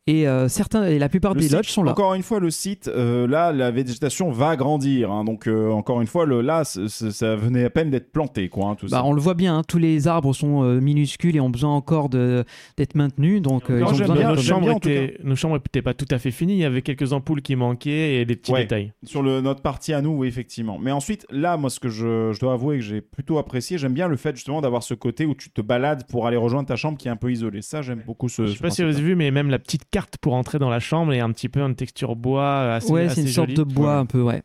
Et, 0.09 0.27
euh, 0.27 0.49
certains, 0.49 0.87
et 0.87 0.99
la 0.99 1.09
plupart 1.11 1.35
Le 1.35 1.41
des 1.41 1.47
site, 1.49 1.55
lodges 1.57 1.69
sont 1.69 1.83
là. 1.83 1.93
Encore 1.93 2.15
une 2.15 2.23
fois, 2.23 2.41
le 2.41 2.51
site, 2.51 2.89
euh, 2.89 3.27
là, 3.27 3.53
la 3.53 3.71
végétation 3.71 4.31
va 4.31 4.57
grandir. 4.57 5.13
hein. 5.13 5.23
donc, 5.25 5.47
euh, 5.47 5.71
encore 5.71 6.01
une 6.01 6.07
fois, 6.07 6.25
le, 6.25 6.41
là, 6.41 6.65
c- 6.65 6.89
c- 6.89 7.11
ça 7.11 7.37
venait 7.37 7.65
à 7.65 7.71
peine 7.71 7.91
d'être 7.91 8.11
planté, 8.11 8.49
quoi. 8.49 8.69
hein, 8.69 8.75
tout 8.75 8.87
Bah, 8.87 8.99
ça. 8.99 9.05
on 9.05 9.13
le 9.13 9.21
voit 9.21 9.35
bien, 9.35 9.59
hein, 9.59 9.63
tous 9.69 9.77
les 9.77 10.09
arbres 10.09 10.33
sont 10.33 10.63
euh, 10.65 10.81
minuscules 10.81 11.37
et 11.37 11.41
ont 11.41 11.51
besoin 11.51 11.75
encore 11.75 12.09
de- 12.09 12.45
d'être 12.79 12.95
maintenus. 12.95 13.43
Donc, 13.43 13.69
euh, 13.71 13.81
ils 13.81 13.85
ont 13.85 13.91
besoin 13.91 14.17
bien, 14.17 14.31
nos, 14.35 14.41
chambres 14.41 14.71
étaient, 14.79 15.19
nos 15.23 15.37
chambres 15.37 15.57
n'étaient 15.57 15.83
pas 15.83 15.93
tout 15.93 16.07
à 16.11 16.19
fait 16.19 16.31
finies. 16.31 16.55
Il 16.55 16.61
y 16.61 16.65
avait 16.65 16.81
quelques 16.81 17.13
ampoules 17.13 17.43
qui 17.43 17.55
manquaient 17.55 18.15
et 18.17 18.25
des 18.25 18.37
petits 18.37 18.53
Ouais. 18.53 18.61
détails. 18.63 18.93
Sur 19.05 19.23
le, 19.23 19.43
notre 19.43 19.61
partie 19.61 19.93
à 19.93 20.01
nous, 20.01 20.13
oui, 20.17 20.29
effectivement. 20.29 20.79
Mais 20.81 20.91
ensuite, 20.91 21.27
là, 21.31 21.59
moi, 21.59 21.69
ce 21.69 21.81
que 21.81 21.91
je, 21.91 22.33
je 22.33 22.41
dois 22.41 22.55
avouer 22.55 22.77
que 22.79 22.83
j'ai 22.85 23.03
plutôt 23.03 23.37
apprécié, 23.37 23.77
j'aime 23.77 23.93
bien 23.93 24.09
le 24.09 24.17
fait 24.17 24.35
justement 24.35 24.63
d'avoir 24.63 24.83
ce 24.83 24.95
côté 24.95 25.27
où 25.27 25.35
tu 25.35 25.51
te 25.51 25.61
balades 25.61 26.05
pour 26.09 26.27
aller 26.27 26.39
rejoindre 26.39 26.67
ta 26.69 26.77
chambre 26.77 26.97
qui 26.97 27.09
est 27.09 27.11
un 27.11 27.17
peu 27.17 27.31
isolée. 27.31 27.61
Ça, 27.61 27.83
j'aime 27.83 28.03
beaucoup 28.07 28.31
ce. 28.31 28.47
Je 28.47 28.53
sais 28.53 28.57
ce 28.57 28.63
pas 28.63 28.71
si 28.71 28.83
vous 28.83 28.89
avez 28.89 29.03
vu, 29.03 29.17
mais 29.17 29.31
même 29.31 29.51
la 29.51 29.59
petite 29.59 29.83
carte 29.91 29.98
pour 30.21 30.35
entrer 30.35 30.59
dans 30.59 30.71
la 30.71 30.81
chambre 30.81 31.13
est 31.13 31.21
un 31.21 31.31
petit 31.33 31.49
peu 31.49 31.61
une 31.61 31.75
texture 31.75 32.17
bois 32.17 32.75
assez, 32.75 32.91
Ouais, 32.93 33.05
assez 33.07 33.17
c'est 33.17 33.21
une 33.23 33.29
sorte 33.29 33.51
de 33.51 33.63
bois 33.65 33.95
Ouais. 33.95 34.01
un 34.01 34.07
peu, 34.07 34.23
ouais. 34.23 34.43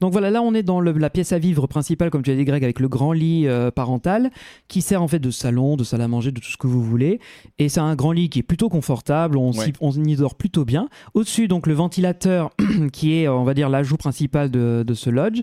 Donc 0.00 0.12
voilà, 0.12 0.30
là 0.30 0.40
on 0.40 0.54
est 0.54 0.62
dans 0.62 0.80
le- 0.80 0.92
la 0.92 1.10
pièce 1.10 1.32
à 1.32 1.38
vivre 1.38 1.66
principale, 1.66 2.08
comme 2.08 2.22
tu 2.22 2.30
as 2.30 2.34
dit 2.34 2.46
Greg, 2.46 2.64
avec 2.64 2.80
le 2.80 2.88
grand 2.88 3.12
lit 3.12 3.46
euh, 3.46 3.70
parental, 3.70 4.30
qui 4.68 4.80
sert 4.80 5.02
en 5.02 5.06
fait 5.08 5.18
de 5.18 5.30
salon, 5.30 5.76
de 5.76 5.84
salle 5.84 6.00
à 6.00 6.08
manger, 6.08 6.32
de 6.32 6.40
tout 6.40 6.48
ce 6.50 6.56
que 6.56 6.66
vous 6.66 6.82
voulez. 6.82 7.20
Et 7.58 7.68
c'est 7.68 7.80
un 7.80 7.94
grand 7.94 8.12
lit 8.12 8.30
qui 8.30 8.38
est 8.38 8.42
plutôt 8.42 8.70
confortable, 8.70 9.36
on, 9.36 9.52
s'y- 9.52 9.58
Ouais. 9.60 9.72
on 9.82 9.92
y 9.92 10.16
dort 10.16 10.34
plutôt 10.34 10.64
bien. 10.64 10.88
Au-dessus, 11.12 11.46
donc 11.46 11.66
le 11.66 11.74
ventilateur, 11.74 12.52
qui 12.94 13.18
est, 13.18 13.28
euh, 13.28 13.34
on 13.34 13.44
va 13.44 13.52
dire, 13.52 13.68
l'ajout 13.68 13.98
principal 13.98 14.50
de, 14.50 14.82
de 14.86 14.94
ce 14.94 15.10
lodge. 15.10 15.42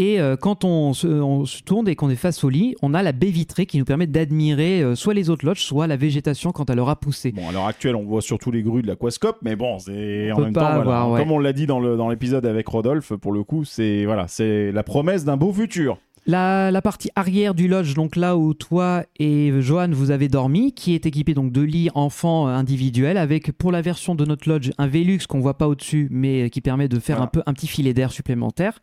Et 0.00 0.20
euh, 0.20 0.36
quand 0.36 0.64
on 0.64 0.92
se, 0.94 1.08
on 1.08 1.44
se 1.44 1.60
tourne 1.60 1.88
et 1.88 1.96
qu'on 1.96 2.08
est 2.08 2.14
face 2.14 2.44
au 2.44 2.48
lit, 2.48 2.76
on 2.82 2.94
a 2.94 3.02
la 3.02 3.10
baie 3.10 3.30
vitrée 3.30 3.66
qui 3.66 3.78
nous 3.78 3.84
permet 3.84 4.06
d'admirer 4.06 4.80
euh, 4.80 4.94
soit 4.94 5.12
les 5.12 5.28
autres 5.28 5.44
lodges, 5.44 5.60
soit 5.64 5.88
la 5.88 5.96
végétation 5.96 6.52
quand 6.52 6.70
elle 6.70 6.78
aura 6.78 6.94
poussé. 6.94 7.32
Bon, 7.32 7.48
à 7.48 7.52
l'heure 7.52 7.66
actuelle, 7.66 7.96
on 7.96 8.04
voit 8.04 8.22
surtout 8.22 8.52
les 8.52 8.62
grues 8.62 8.82
de 8.82 8.86
l'aquascope, 8.86 9.38
mais 9.42 9.56
bon, 9.56 9.80
c'est 9.80 10.30
en 10.30 10.38
même 10.38 10.52
temps, 10.52 10.60
voilà. 10.60 10.76
avoir, 10.76 11.10
ouais. 11.10 11.20
comme 11.20 11.32
on 11.32 11.40
l'a 11.40 11.52
dit 11.52 11.66
dans 11.66 11.80
le- 11.80 11.96
dans 11.96 12.08
l'épisode 12.08 12.46
avec 12.46 12.68
Rodolphe, 12.68 13.12
pour 13.14 13.32
le 13.32 13.42
coup, 13.42 13.64
c'est 13.64 14.04
voilà, 14.04 14.28
c'est 14.28 14.70
la 14.70 14.84
promesse 14.84 15.24
d'un 15.24 15.36
beau 15.36 15.52
futur. 15.52 15.98
La, 16.30 16.70
la 16.70 16.82
partie 16.82 17.08
arrière 17.16 17.54
du 17.54 17.68
lodge, 17.68 17.94
donc 17.94 18.14
là 18.14 18.36
où 18.36 18.52
toi 18.52 19.02
et 19.18 19.50
Johan 19.60 19.88
vous 19.90 20.10
avez 20.10 20.28
dormi, 20.28 20.74
qui 20.74 20.94
est 20.94 21.06
équipé 21.06 21.32
donc 21.32 21.52
de 21.52 21.62
lits 21.62 21.88
enfants 21.94 22.46
individuels, 22.48 23.16
avec 23.16 23.52
pour 23.52 23.72
la 23.72 23.80
version 23.80 24.14
de 24.14 24.26
notre 24.26 24.46
lodge 24.46 24.70
un 24.76 24.86
Velux 24.88 25.20
qu'on 25.26 25.40
voit 25.40 25.56
pas 25.56 25.66
au-dessus, 25.66 26.06
mais 26.10 26.50
qui 26.50 26.60
permet 26.60 26.86
de 26.86 26.98
faire 26.98 27.16
Voilà. 27.16 27.24
un 27.24 27.28
peu 27.28 27.42
un 27.46 27.54
petit 27.54 27.66
filet 27.66 27.94
d'air 27.94 28.12
supplémentaire. 28.12 28.78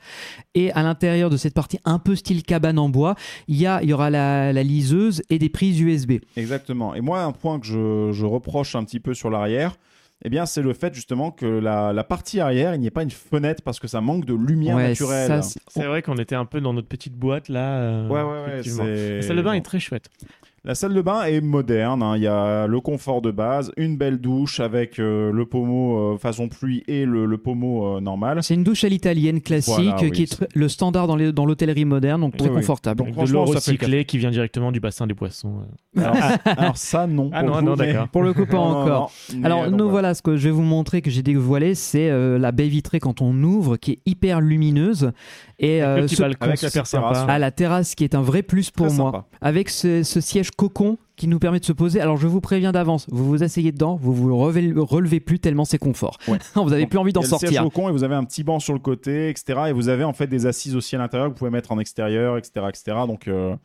Et 0.55 0.71
à 0.71 0.81
l'intérieur 0.81 1.29
de 1.29 1.37
cette 1.37 1.53
partie 1.53 1.77
un 1.85 1.99
peu 1.99 2.15
style 2.15 2.41
cabane 2.41 2.79
en 2.79 2.89
bois, 2.89 3.13
il 3.47 3.57
y, 3.57 3.67
a, 3.67 3.79
il 3.83 3.89
y 3.89 3.93
aura 3.93 4.09
la, 4.09 4.51
la 4.51 4.63
liseuse 4.63 5.21
et 5.29 5.37
des 5.37 5.49
prises 5.49 5.79
USB. 5.79 6.13
Exactement. 6.37 6.95
Et 6.95 7.01
moi, 7.01 7.21
un 7.21 7.31
point 7.31 7.59
que 7.59 7.67
je, 7.67 8.09
je 8.11 8.25
reproche 8.25 8.75
un 8.75 8.83
petit 8.83 8.99
peu 8.99 9.13
sur 9.13 9.29
l'arrière, 9.29 9.75
eh 10.23 10.29
bien, 10.29 10.45
c'est 10.45 10.61
le 10.61 10.73
fait 10.73 10.93
justement 10.93 11.31
que 11.31 11.45
la, 11.45 11.91
la 11.93 12.03
partie 12.03 12.39
arrière, 12.39 12.73
il 12.73 12.79
n'y 12.81 12.87
ait 12.87 12.91
pas 12.91 13.03
une 13.03 13.11
fenêtre 13.11 13.61
parce 13.63 13.79
que 13.79 13.87
ça 13.87 14.01
manque 14.01 14.25
de 14.25 14.33
lumière 14.33 14.77
Ouais, 14.77 14.87
naturelle. 14.89 15.41
c'est- 15.43 15.85
vrai 15.85 16.01
qu'on 16.01 16.15
était 16.17 16.35
un 16.35 16.45
peu 16.45 16.61
dans 16.61 16.73
notre 16.73 16.87
petite 16.87 17.15
boîte 17.15 17.49
là. 17.49 17.79
euh, 17.79 18.07
ouais, 18.07 18.21
ouais, 18.21 18.43
ouais. 18.83 19.15
La 19.17 19.21
salle 19.21 19.35
de 19.37 19.41
bain 19.41 19.51
bon. 19.51 19.57
est 19.57 19.61
très 19.61 19.79
chouette. 19.79 20.09
La 20.67 20.73
salle 20.73 20.95
de 20.95 21.01
bain 21.03 21.25
est 21.25 21.41
moderne. 21.41 22.01
hein. 22.01 22.17
Il 22.17 22.23
y 22.23 22.27
a 22.27 22.65
le 22.65 22.79
confort 22.81 23.21
de 23.21 23.29
base, 23.29 23.71
une 23.77 23.97
belle 23.97 24.17
douche 24.17 24.59
avec 24.59 24.97
euh, 24.97 25.31
le 25.31 25.45
pommeau 25.45 26.15
euh, 26.15 26.17
façon 26.17 26.47
pluie 26.49 26.83
et 26.87 27.05
le, 27.05 27.27
le 27.27 27.37
pommeau 27.37 27.97
euh, 27.97 28.01
normal. 28.01 28.39
C'est 28.41 28.55
une 28.55 28.63
douche 28.63 28.83
à 28.83 28.89
l'italienne 28.89 29.41
classique, 29.41 29.75
Voilà, 29.75 30.01
oui, 30.01 30.11
qui 30.11 30.23
est 30.23 30.43
le 30.55 30.67
standard 30.67 31.05
dans 31.05 31.15
les- 31.15 31.31
dans 31.31 31.45
l'hôtellerie 31.45 31.85
moderne, 31.85 32.21
donc 32.21 32.35
très 32.35 32.47
Oui, 32.49 32.55
oui. 32.55 32.61
confortable. 32.61 32.97
Donc, 33.03 33.15
de 33.15 33.31
l'eau 33.31 33.45
recyclée 33.45 34.05
qui 34.05 34.17
vient 34.17 34.31
directement 34.31 34.71
du 34.71 34.79
bassin 34.79 35.05
des 35.05 35.13
poissons. 35.13 35.53
euh. 35.97 36.01
Alors, 36.03 36.17
alors 36.57 36.77
ça, 36.77 37.05
non. 37.05 37.29
Ah 37.31 37.43
non, 37.43 37.53
coup, 37.59 37.61
non, 37.61 37.75
d'accord. 37.75 38.07
Pour 38.09 38.23
le 38.23 38.33
coup, 38.33 38.45
pas 38.47 38.57
non, 38.57 38.63
encore. 38.63 39.11
non. 39.35 39.43
Alors, 39.45 39.69
nous 39.69 39.77
donc, 39.77 39.91
voilà, 39.91 40.13
ce 40.15 40.21
que 40.23 40.35
je 40.35 40.45
vais 40.45 40.51
vous 40.51 40.63
montrer, 40.63 41.01
que 41.03 41.11
j'ai 41.11 41.21
dévoilé, 41.23 41.75
c'est 41.75 42.09
euh, 42.09 42.39
la 42.39 42.51
baie 42.51 42.67
vitrée 42.67 42.99
quand 42.99 43.21
on 43.21 43.35
ouvre, 43.43 43.77
qui 43.77 43.91
est 43.91 43.99
hyper 44.07 44.41
lumineuse. 44.41 45.11
Et 45.59 45.81
euh, 45.83 45.97
le 45.97 46.05
petit 46.05 46.15
ce- 46.15 46.21
balcon 46.21 46.45
avec 46.45 46.57
super 46.59 46.69
la 46.75 46.81
petite 46.83 46.85
sympa. 47.17 47.39
la 47.39 47.51
terrasse, 47.51 47.95
qui 47.95 48.03
est 48.03 48.13
un 48.15 48.21
vrai 48.21 48.43
plus 48.43 48.71
pour 48.71 48.87
Très 48.87 48.95
moi. 48.97 49.11
sympa. 49.11 49.25
Avec 49.41 49.69
ce, 49.69 50.03
ce 50.03 50.19
siège 50.21 50.51
cocon 50.51 50.97
qui 51.15 51.27
nous 51.29 51.39
permet 51.39 51.61
de 51.61 51.65
se 51.65 51.71
poser. 51.71 52.01
Alors, 52.01 52.17
je 52.17 52.27
vous 52.27 52.41
préviens 52.41 52.73
d'avance, 52.73 53.05
vous 53.09 53.23
vous 53.25 53.41
asseyez 53.43 53.71
dedans, 53.71 53.95
vous 53.95 54.13
vous 54.13 54.35
relevez, 54.37 54.73
relevez 54.75 55.21
plus 55.21 55.39
tellement 55.39 55.63
c'est 55.63 55.77
confort. 55.77 56.17
Ouais. 56.27 56.39
vous 56.55 56.73
avez 56.73 56.81
Donc, 56.81 56.89
plus 56.89 56.99
envie 56.99 57.13
d'en 57.13 57.21
siège 57.21 57.39
sortir. 57.39 57.65
au 57.65 57.69
con 57.69 57.87
et 57.87 57.91
vous 57.93 58.03
avez 58.03 58.15
un 58.15 58.25
petit 58.25 58.43
banc 58.43 58.59
sur 58.59 58.73
le 58.73 58.79
côté, 58.79 59.29
etc. 59.29 59.59
Et 59.69 59.71
vous 59.71 59.87
avez 59.87 60.03
en 60.03 60.11
fait 60.13 60.27
des 60.27 60.45
assises 60.45 60.75
aussi 60.75 60.95
à 60.95 60.99
l'intérieur 60.99 61.29
que 61.29 61.33
vous 61.33 61.37
pouvez 61.39 61.51
mettre 61.51 61.71
en 61.71 61.79
extérieur, 61.79 62.37
etc. 62.37 62.65
etc. 62.67 62.97
Donc, 63.07 63.27
euh, 63.29 63.55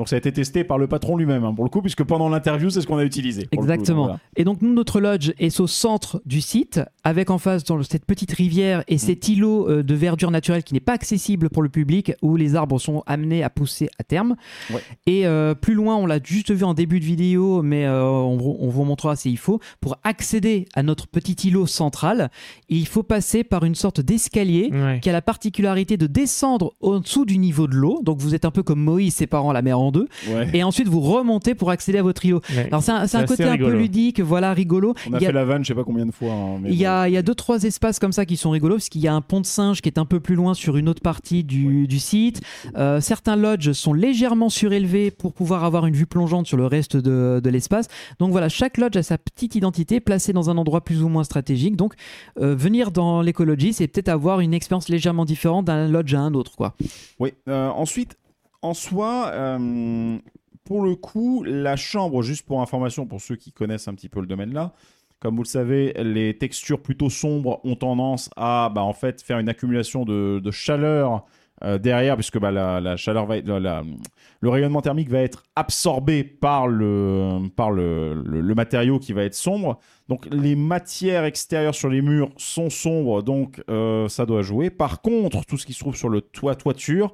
donc 0.00 0.08
ça 0.08 0.16
a 0.16 0.18
été 0.18 0.32
testé 0.32 0.64
par 0.64 0.78
le 0.78 0.86
patron 0.86 1.16
lui-même, 1.18 1.44
hein, 1.44 1.52
pour 1.54 1.62
le 1.64 1.68
coup, 1.70 1.82
puisque 1.82 2.02
pendant 2.04 2.30
l'interview, 2.30 2.70
c'est 2.70 2.80
ce 2.80 2.86
qu'on 2.86 2.96
a 2.96 3.04
utilisé. 3.04 3.42
coup. 3.42 3.48
Exactement. 3.52 3.96
Donc, 3.98 4.06
voilà. 4.06 4.20
Et 4.36 4.44
donc 4.44 4.62
nous, 4.62 4.72
notre 4.72 4.98
lodge 4.98 5.32
est 5.38 5.60
au 5.60 5.66
centre 5.66 6.22
du 6.24 6.40
site, 6.40 6.80
avec 7.04 7.28
en 7.28 7.36
face 7.36 7.64
dans 7.64 7.82
cette 7.82 8.06
petite 8.06 8.32
rivière 8.32 8.82
et 8.88 8.96
cet 8.96 9.28
îlot 9.28 9.68
euh, 9.68 9.82
de 9.82 9.94
verdure 9.94 10.30
naturelle 10.30 10.64
qui 10.64 10.72
n'est 10.72 10.80
pas 10.80 10.94
accessible 10.94 11.50
pour 11.50 11.62
le 11.62 11.68
public, 11.68 12.12
où 12.22 12.36
les 12.36 12.54
arbres 12.56 12.78
sont 12.80 13.02
amenés 13.06 13.42
à 13.44 13.50
pousser 13.50 13.90
à 13.98 14.02
terme. 14.04 14.36
Ouais. 14.72 14.80
Et 15.06 15.26
euh, 15.26 15.54
plus 15.54 15.74
loin, 15.74 15.96
on 15.96 16.06
l'a 16.06 16.18
juste 16.22 16.50
vu 16.50 16.64
en 16.64 16.72
début 16.72 16.98
de 16.98 17.04
vidéo, 17.04 17.60
mais 17.62 17.84
euh, 17.84 18.02
on, 18.02 18.38
vous- 18.38 18.56
on 18.58 18.68
vous 18.70 18.84
montrera 18.84 19.16
s'il 19.16 19.36
faut. 19.36 19.60
Pour 19.82 19.98
accéder 20.02 20.66
à 20.74 20.82
notre 20.82 21.06
petit 21.08 21.48
îlot 21.48 21.66
central, 21.66 22.30
il 22.70 22.86
faut 22.86 23.02
passer 23.02 23.44
par 23.44 23.64
une 23.64 23.74
sorte 23.74 24.00
d'escalier 24.00 24.70
Ouais. 24.72 25.00
qui 25.02 25.10
a 25.10 25.12
la 25.12 25.20
particularité 25.20 25.96
de 25.98 26.06
descendre 26.06 26.72
en 26.80 27.00
dessous 27.00 27.24
du 27.26 27.36
niveau 27.36 27.66
de 27.66 27.74
l'eau. 27.74 28.00
Donc 28.02 28.18
vous 28.20 28.34
êtes 28.34 28.44
un 28.46 28.50
peu 28.50 28.62
comme 28.62 28.80
Moïse 28.80 29.14
séparant 29.14 29.52
la 29.52 29.60
mer 29.60 29.78
en 29.78 29.89
deux. 29.92 30.08
Ouais. 30.28 30.48
Et 30.54 30.62
ensuite 30.62 30.88
vous 30.88 31.00
remontez 31.00 31.54
pour 31.54 31.70
accéder 31.70 31.98
à 31.98 32.02
votre 32.02 32.24
îlot. 32.24 32.40
Ouais. 32.54 32.66
Alors 32.66 32.82
c'est 32.82 32.92
un, 32.92 33.24
côté 33.26 33.44
un 33.44 33.56
peu 33.56 33.70
ludique, 33.72 34.20
voilà, 34.20 34.52
rigolo. 34.52 34.94
On 35.08 35.14
a 35.14 35.18
Il 35.18 35.24
a- 35.24 35.26
fait 35.28 35.32
la 35.32 35.44
vanne, 35.44 35.62
je 35.64 35.68
sais 35.68 35.74
pas 35.74 35.84
combien 35.84 36.06
de 36.06 36.10
fois. 36.12 36.32
hein, 36.32 36.58
mais 36.62 36.70
il 36.70 36.76
y, 36.76 36.86
a, 36.86 37.08
il 37.08 37.12
y 37.12 37.16
a 37.16 37.22
deux 37.22 37.34
trois 37.34 37.62
espaces 37.64 37.98
comme 37.98 38.12
ça 38.12 38.24
qui 38.26 38.36
sont 38.36 38.50
rigolos 38.50 38.76
parce 38.76 38.88
qu'il 38.88 39.00
y 39.00 39.08
a 39.08 39.14
un 39.14 39.20
pont 39.20 39.40
de 39.40 39.46
singe 39.46 39.80
qui 39.80 39.88
est 39.88 39.98
un 39.98 40.04
peu 40.04 40.20
plus 40.20 40.34
loin 40.34 40.54
sur 40.54 40.76
une 40.76 40.88
autre 40.88 41.02
partie 41.02 41.44
du, 41.44 41.86
du 41.86 41.98
site. 41.98 42.40
Euh, 42.76 43.00
certains 43.00 43.36
lodges 43.36 43.72
sont 43.72 43.92
légèrement 43.92 44.48
surélevés 44.48 45.10
pour 45.10 45.32
pouvoir 45.32 45.64
avoir 45.64 45.86
une 45.86 45.94
vue 45.94 46.06
plongeante 46.06 46.46
sur 46.46 46.56
le 46.56 46.66
reste 46.66 46.96
de, 46.96 47.40
de 47.42 47.50
l'espace. 47.50 47.88
Donc 48.18 48.30
voilà, 48.32 48.48
chaque 48.48 48.78
lodge 48.78 48.96
a 48.96 49.02
sa 49.02 49.18
petite 49.18 49.54
identité 49.54 50.00
placée 50.00 50.32
dans 50.32 50.50
un 50.50 50.56
endroit 50.56 50.82
plus 50.82 51.02
ou 51.02 51.08
moins 51.08 51.24
stratégique. 51.24 51.76
Donc 51.76 51.94
euh, 52.40 52.54
venir 52.54 52.90
dans 52.90 53.22
l'écologie, 53.22 53.72
c'est 53.72 53.88
peut-être 53.88 54.08
avoir 54.08 54.40
une 54.40 54.54
expérience 54.54 54.88
légèrement 54.88 55.24
différente 55.24 55.66
d'un 55.66 55.88
lodge 55.88 56.14
à 56.14 56.20
un 56.20 56.34
autre. 56.34 56.56
Quoi. 56.56 56.74
Oui. 57.18 57.32
euh, 57.48 57.68
ensuite, 57.70 58.16
en 58.62 58.74
soi, 58.74 59.30
euh, 59.32 60.18
pour 60.64 60.82
le 60.82 60.94
coup, 60.94 61.42
la 61.44 61.76
chambre, 61.76 62.22
juste 62.22 62.46
pour 62.46 62.60
information, 62.60 63.06
pour 63.06 63.20
ceux 63.20 63.36
qui 63.36 63.52
connaissent 63.52 63.88
un 63.88 63.94
petit 63.94 64.08
peu 64.08 64.20
le 64.20 64.26
domaine 64.26 64.52
là, 64.52 64.72
comme 65.20 65.36
vous 65.36 65.42
le 65.42 65.48
savez, 65.48 65.92
les 66.02 66.38
textures 66.38 66.80
plutôt 66.80 67.10
sombres 67.10 67.60
ont 67.64 67.76
tendance 67.76 68.30
à, 68.36 68.70
bah, 68.74 68.82
en 68.82 68.94
fait, 68.94 69.20
faire 69.20 69.38
une 69.38 69.50
accumulation 69.50 70.06
de, 70.06 70.50
chaleur 70.50 71.26
euh, 71.62 71.76
derrière, 71.76 72.16
puisque 72.16 72.38
bah, 72.38 72.50
la, 72.50 72.96
chaleur 72.96 73.26
va 73.26 73.36
être, 73.36 73.46
le 73.46 74.48
rayonnement 74.48 74.80
thermique 74.80 75.10
va 75.10 75.20
être 75.20 75.42
absorbé 75.56 76.24
par 76.24 76.68
le, 76.68 77.50
par 77.54 77.70
le- 77.70 78.14
le 78.14 78.54
matériau 78.54 78.98
qui 78.98 79.12
va 79.12 79.24
être 79.24 79.34
sombre. 79.34 79.78
Donc 80.08 80.26
les 80.32 80.56
matières 80.56 81.24
extérieures 81.24 81.74
sur 81.74 81.90
les 81.90 82.00
murs 82.00 82.30
sont 82.38 82.70
sombres, 82.70 83.22
donc 83.22 83.62
euh, 83.68 84.08
ça 84.08 84.24
doit 84.24 84.40
jouer. 84.40 84.70
Par 84.70 85.02
contre, 85.02 85.44
tout 85.44 85.58
ce 85.58 85.66
qui 85.66 85.74
se 85.74 85.80
trouve 85.80 85.96
sur 85.96 86.08
le 86.08 86.22
toit 86.22 86.54
toiture, 86.54 87.12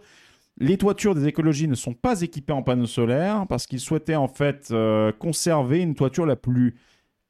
les 0.58 0.78
toitures 0.78 1.14
des 1.14 1.26
écologies 1.26 1.68
ne 1.68 1.74
sont 1.74 1.94
pas 1.94 2.22
équipées 2.22 2.52
en 2.52 2.62
panneaux 2.62 2.86
solaires 2.86 3.46
parce 3.48 3.66
qu'ils 3.66 3.80
souhaitaient 3.80 4.16
en 4.16 4.28
fait 4.28 4.68
euh, 4.70 5.12
conserver 5.12 5.80
une 5.80 5.94
toiture 5.94 6.26
la 6.26 6.36
plus 6.36 6.76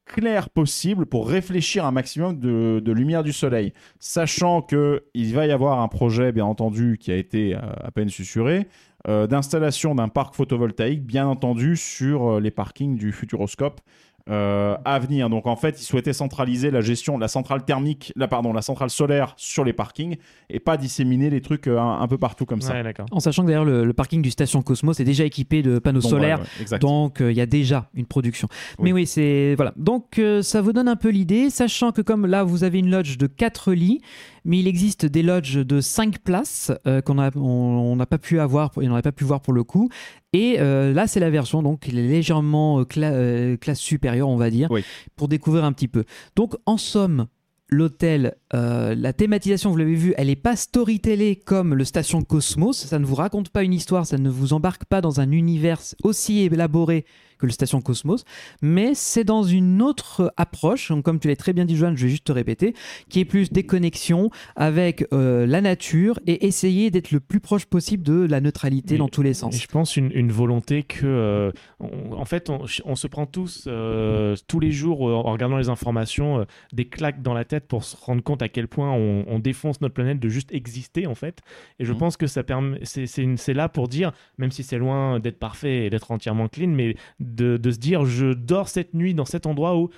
claire 0.07 0.49
possible 0.49 1.05
pour 1.05 1.29
réfléchir 1.29 1.85
un 1.85 1.91
maximum 1.91 2.39
de, 2.39 2.91
lumière 2.91 3.23
du 3.23 3.33
soleil. 3.33 3.73
Sachant 3.99 4.61
que 4.61 5.03
il 5.13 5.33
va 5.33 5.45
y 5.45 5.51
avoir 5.51 5.81
un 5.81 5.87
projet, 5.87 6.31
bien 6.31 6.45
entendu, 6.45 6.97
qui 6.97 7.11
a 7.11 7.15
été 7.15 7.55
euh, 7.55 7.59
à 7.83 7.91
peine 7.91 8.09
susurré, 8.09 8.67
euh, 9.07 9.27
d'installation 9.27 9.95
d'un 9.95 10.09
parc 10.09 10.35
photovoltaïque, 10.35 11.05
bien 11.05 11.27
entendu, 11.27 11.75
sur 11.75 12.35
euh, 12.35 12.39
les 12.39 12.51
parkings 12.51 12.97
du 12.97 13.11
Futuroscope. 13.11 13.81
Euh, 14.29 14.75
à 14.85 14.99
venir. 14.99 15.29
Donc 15.29 15.47
en 15.47 15.55
fait, 15.55 15.79
ils 15.81 15.83
souhaitaient 15.85 16.13
centraliser 16.13 16.71
la 16.71 16.81
gestion 16.81 17.15
de 17.15 17.21
la 17.21 17.27
centrale 17.27 17.63
thermique, 17.63 18.11
la, 18.15 18.27
pardon, 18.27 18.53
la 18.53 18.61
centrale 18.61 18.89
solaire 18.89 19.33
sur 19.37 19.63
les 19.63 19.73
parkings 19.73 20.17
et 20.49 20.59
pas 20.59 20.77
disséminer 20.77 21.29
les 21.29 21.41
trucs 21.41 21.67
euh, 21.67 21.79
un, 21.79 22.01
un 22.01 22.07
peu 22.07 22.17
partout 22.17 22.45
comme 22.45 22.61
ça. 22.61 22.73
Ouais. 22.73 22.93
En 23.11 23.19
sachant 23.19 23.43
que 23.43 23.47
d'ailleurs 23.47 23.65
le, 23.65 23.85
le 23.85 23.93
parking 23.93 24.21
du 24.21 24.31
station 24.31 24.61
Cosmos 24.61 24.99
est 24.99 25.03
déjà 25.05 25.23
équipé 25.23 25.61
de 25.61 25.79
panneaux 25.79 26.01
Donc, 26.01 26.09
solaires. 26.11 26.41
ouais. 26.71 26.79
Donc 26.79 27.21
euh, 27.21 27.31
il 27.31 27.37
y 27.37 27.41
a 27.41 27.45
déjà 27.45 27.89
une 27.93 28.05
production. 28.05 28.47
Oui. 28.79 28.85
Mais 28.85 28.93
oui, 28.93 29.05
c'est 29.07 29.53
voilà. 29.55 29.73
Donc 29.77 30.19
euh, 30.19 30.41
ça 30.41 30.61
vous 30.61 30.73
donne 30.73 30.87
un 30.87 30.95
peu 30.95 31.09
l'idée, 31.09 31.49
sachant 31.49 31.91
que 31.91 32.01
comme 32.01 32.25
là 32.25 32.43
vous 32.43 32.63
avez 32.63 32.79
une 32.79 32.89
lodge 32.89 33.17
de 33.17 33.27
4 33.27 33.73
lits, 33.73 34.01
mais 34.45 34.59
il 34.59 34.67
existe 34.67 35.05
des 35.05 35.23
lodges 35.23 35.65
de 35.65 35.81
5 35.81 36.19
places 36.19 36.71
euh, 36.87 37.01
qu'on 37.01 37.19
a 37.19 37.29
on 37.35 37.41
on 37.77 37.95
n'a 37.95 38.05
pas 38.05 38.17
pu 38.17 38.39
avoir, 38.39 38.71
on 38.77 38.81
n'aurait 38.81 39.01
pas 39.01 39.11
pu 39.11 39.23
voir 39.23 39.41
pour 39.41 39.53
le 39.53 39.63
coup. 39.63 39.89
Et 40.33 40.55
euh, 40.59 40.93
là 40.93 41.07
c'est 41.07 41.19
la 41.19 41.29
version 41.29 41.61
donc 41.63 41.87
légèrement 41.87 42.79
euh, 42.79 42.83
cla- 42.83 43.11
euh, 43.13 43.57
classe 43.57 43.79
supérieure 43.79 44.16
on 44.21 44.37
va 44.37 44.49
dire 44.49 44.69
Oui. 44.71 44.83
pour 45.15 45.27
découvrir 45.27 45.63
un 45.65 45.73
petit 45.73 45.87
peu. 45.87 46.03
Donc 46.35 46.55
en 46.65 46.77
somme 46.77 47.27
L'hôtel, 47.69 48.37
euh, 48.53 48.95
la 48.95 49.11
thématisation, 49.11 49.69
vous 49.71 49.75
l'avez 49.75 49.95
vu, 49.95 50.13
elle 50.15 50.27
n'est 50.27 50.37
pas 50.37 50.55
storytellée 50.55 51.35
comme 51.35 51.73
le 51.75 51.83
Station 51.83 52.21
Cosmos. 52.21 52.77
Ça 52.77 52.97
ne 52.97 53.05
vous 53.05 53.15
raconte 53.15 53.49
pas 53.49 53.63
une 53.63 53.73
histoire, 53.73 54.05
ça 54.05 54.17
ne 54.17 54.29
vous 54.29 54.53
embarque 54.53 54.85
pas 54.85 55.01
dans 55.01 55.19
un 55.19 55.31
univers 55.31 55.81
aussi 56.01 56.39
élaboré 56.39 57.03
que 57.37 57.45
le 57.45 57.51
Station 57.51 57.81
Cosmos, 57.81 58.23
mais 58.61 58.93
c'est 58.93 59.23
dans 59.23 59.43
une 59.43 59.81
autre 59.81 60.33
approche, 60.37 60.89
donc 60.89 61.03
comme 61.03 61.19
tu 61.19 61.27
l'as 61.27 61.35
très 61.35 61.53
bien 61.53 61.65
dit 61.65 61.75
Joanne, 61.75 61.95
je 61.97 62.03
vais 62.03 62.09
juste 62.09 62.25
te 62.25 62.31
répéter, 62.31 62.73
qui 63.09 63.19
est 63.19 63.25
plus 63.25 63.51
déconnexion 63.51 64.29
avec 64.55 65.05
euh, 65.13 65.45
la 65.45 65.61
nature 65.61 66.19
et 66.27 66.45
essayer 66.47 66.91
d'être 66.91 67.11
le 67.11 67.19
plus 67.19 67.39
proche 67.39 67.65
possible 67.65 68.03
de 68.03 68.25
la 68.29 68.41
neutralité 68.41 68.95
Et- 68.95 68.97
dans 68.97 69.07
tous 69.09 69.21
les 69.21 69.33
sens. 69.33 69.55
je 69.59 69.67
pense 69.67 69.97
une, 69.97 70.11
une 70.13 70.31
volonté 70.31 70.83
que, 70.83 71.05
euh, 71.05 71.51
on- 71.79 72.13
en 72.13 72.25
fait, 72.25 72.49
on, 72.49 72.65
on 72.85 72.95
se 72.95 73.07
prend 73.07 73.25
tous, 73.25 73.65
euh, 73.67 74.35
tous 74.47 74.59
les 74.59 74.71
jours, 74.71 75.09
euh, 75.09 75.13
en 75.13 75.31
regardant 75.31 75.57
les 75.57 75.69
informations, 75.69 76.45
des 76.73 76.85
claques 76.85 77.21
dans 77.21 77.33
la 77.33 77.45
tête 77.45 77.67
pour 77.67 77.83
se 77.83 77.95
rendre 77.95 78.23
compte 78.23 78.41
à 78.41 78.49
quel 78.49 78.67
point 78.67 78.91
on, 78.91 79.25
on 79.27 79.39
défonce 79.39 79.81
notre 79.81 79.93
planète 79.93 80.19
de 80.19 80.29
juste 80.29 80.51
exister, 80.53 81.07
en 81.07 81.15
fait. 81.15 81.39
Et 81.79 81.85
je 81.85 81.91
Mhm. 81.93 81.97
pense 81.99 82.17
que 82.17 82.27
ça 82.27 82.43
permet, 82.43 82.79
c'est 82.83 83.53
là 83.53 83.69
pour 83.69 83.87
dire, 83.87 84.11
même 84.37 84.51
si 84.51 84.63
c'est 84.63 84.77
loin 84.77 85.19
d'être 85.19 85.39
parfait 85.39 85.85
et 85.85 85.89
d'être 85.89 86.11
entièrement 86.11 86.47
clean, 86.47 86.69
mais 86.69 86.95
de, 87.35 87.57
de 87.57 87.71
se 87.71 87.77
dire, 87.77 88.05
je 88.05 88.33
dors 88.33 88.69
cette 88.69 88.93
nuit 88.93 89.13
dans 89.13 89.25
cet 89.25 89.45
endroit 89.45 89.77
où 89.77 89.89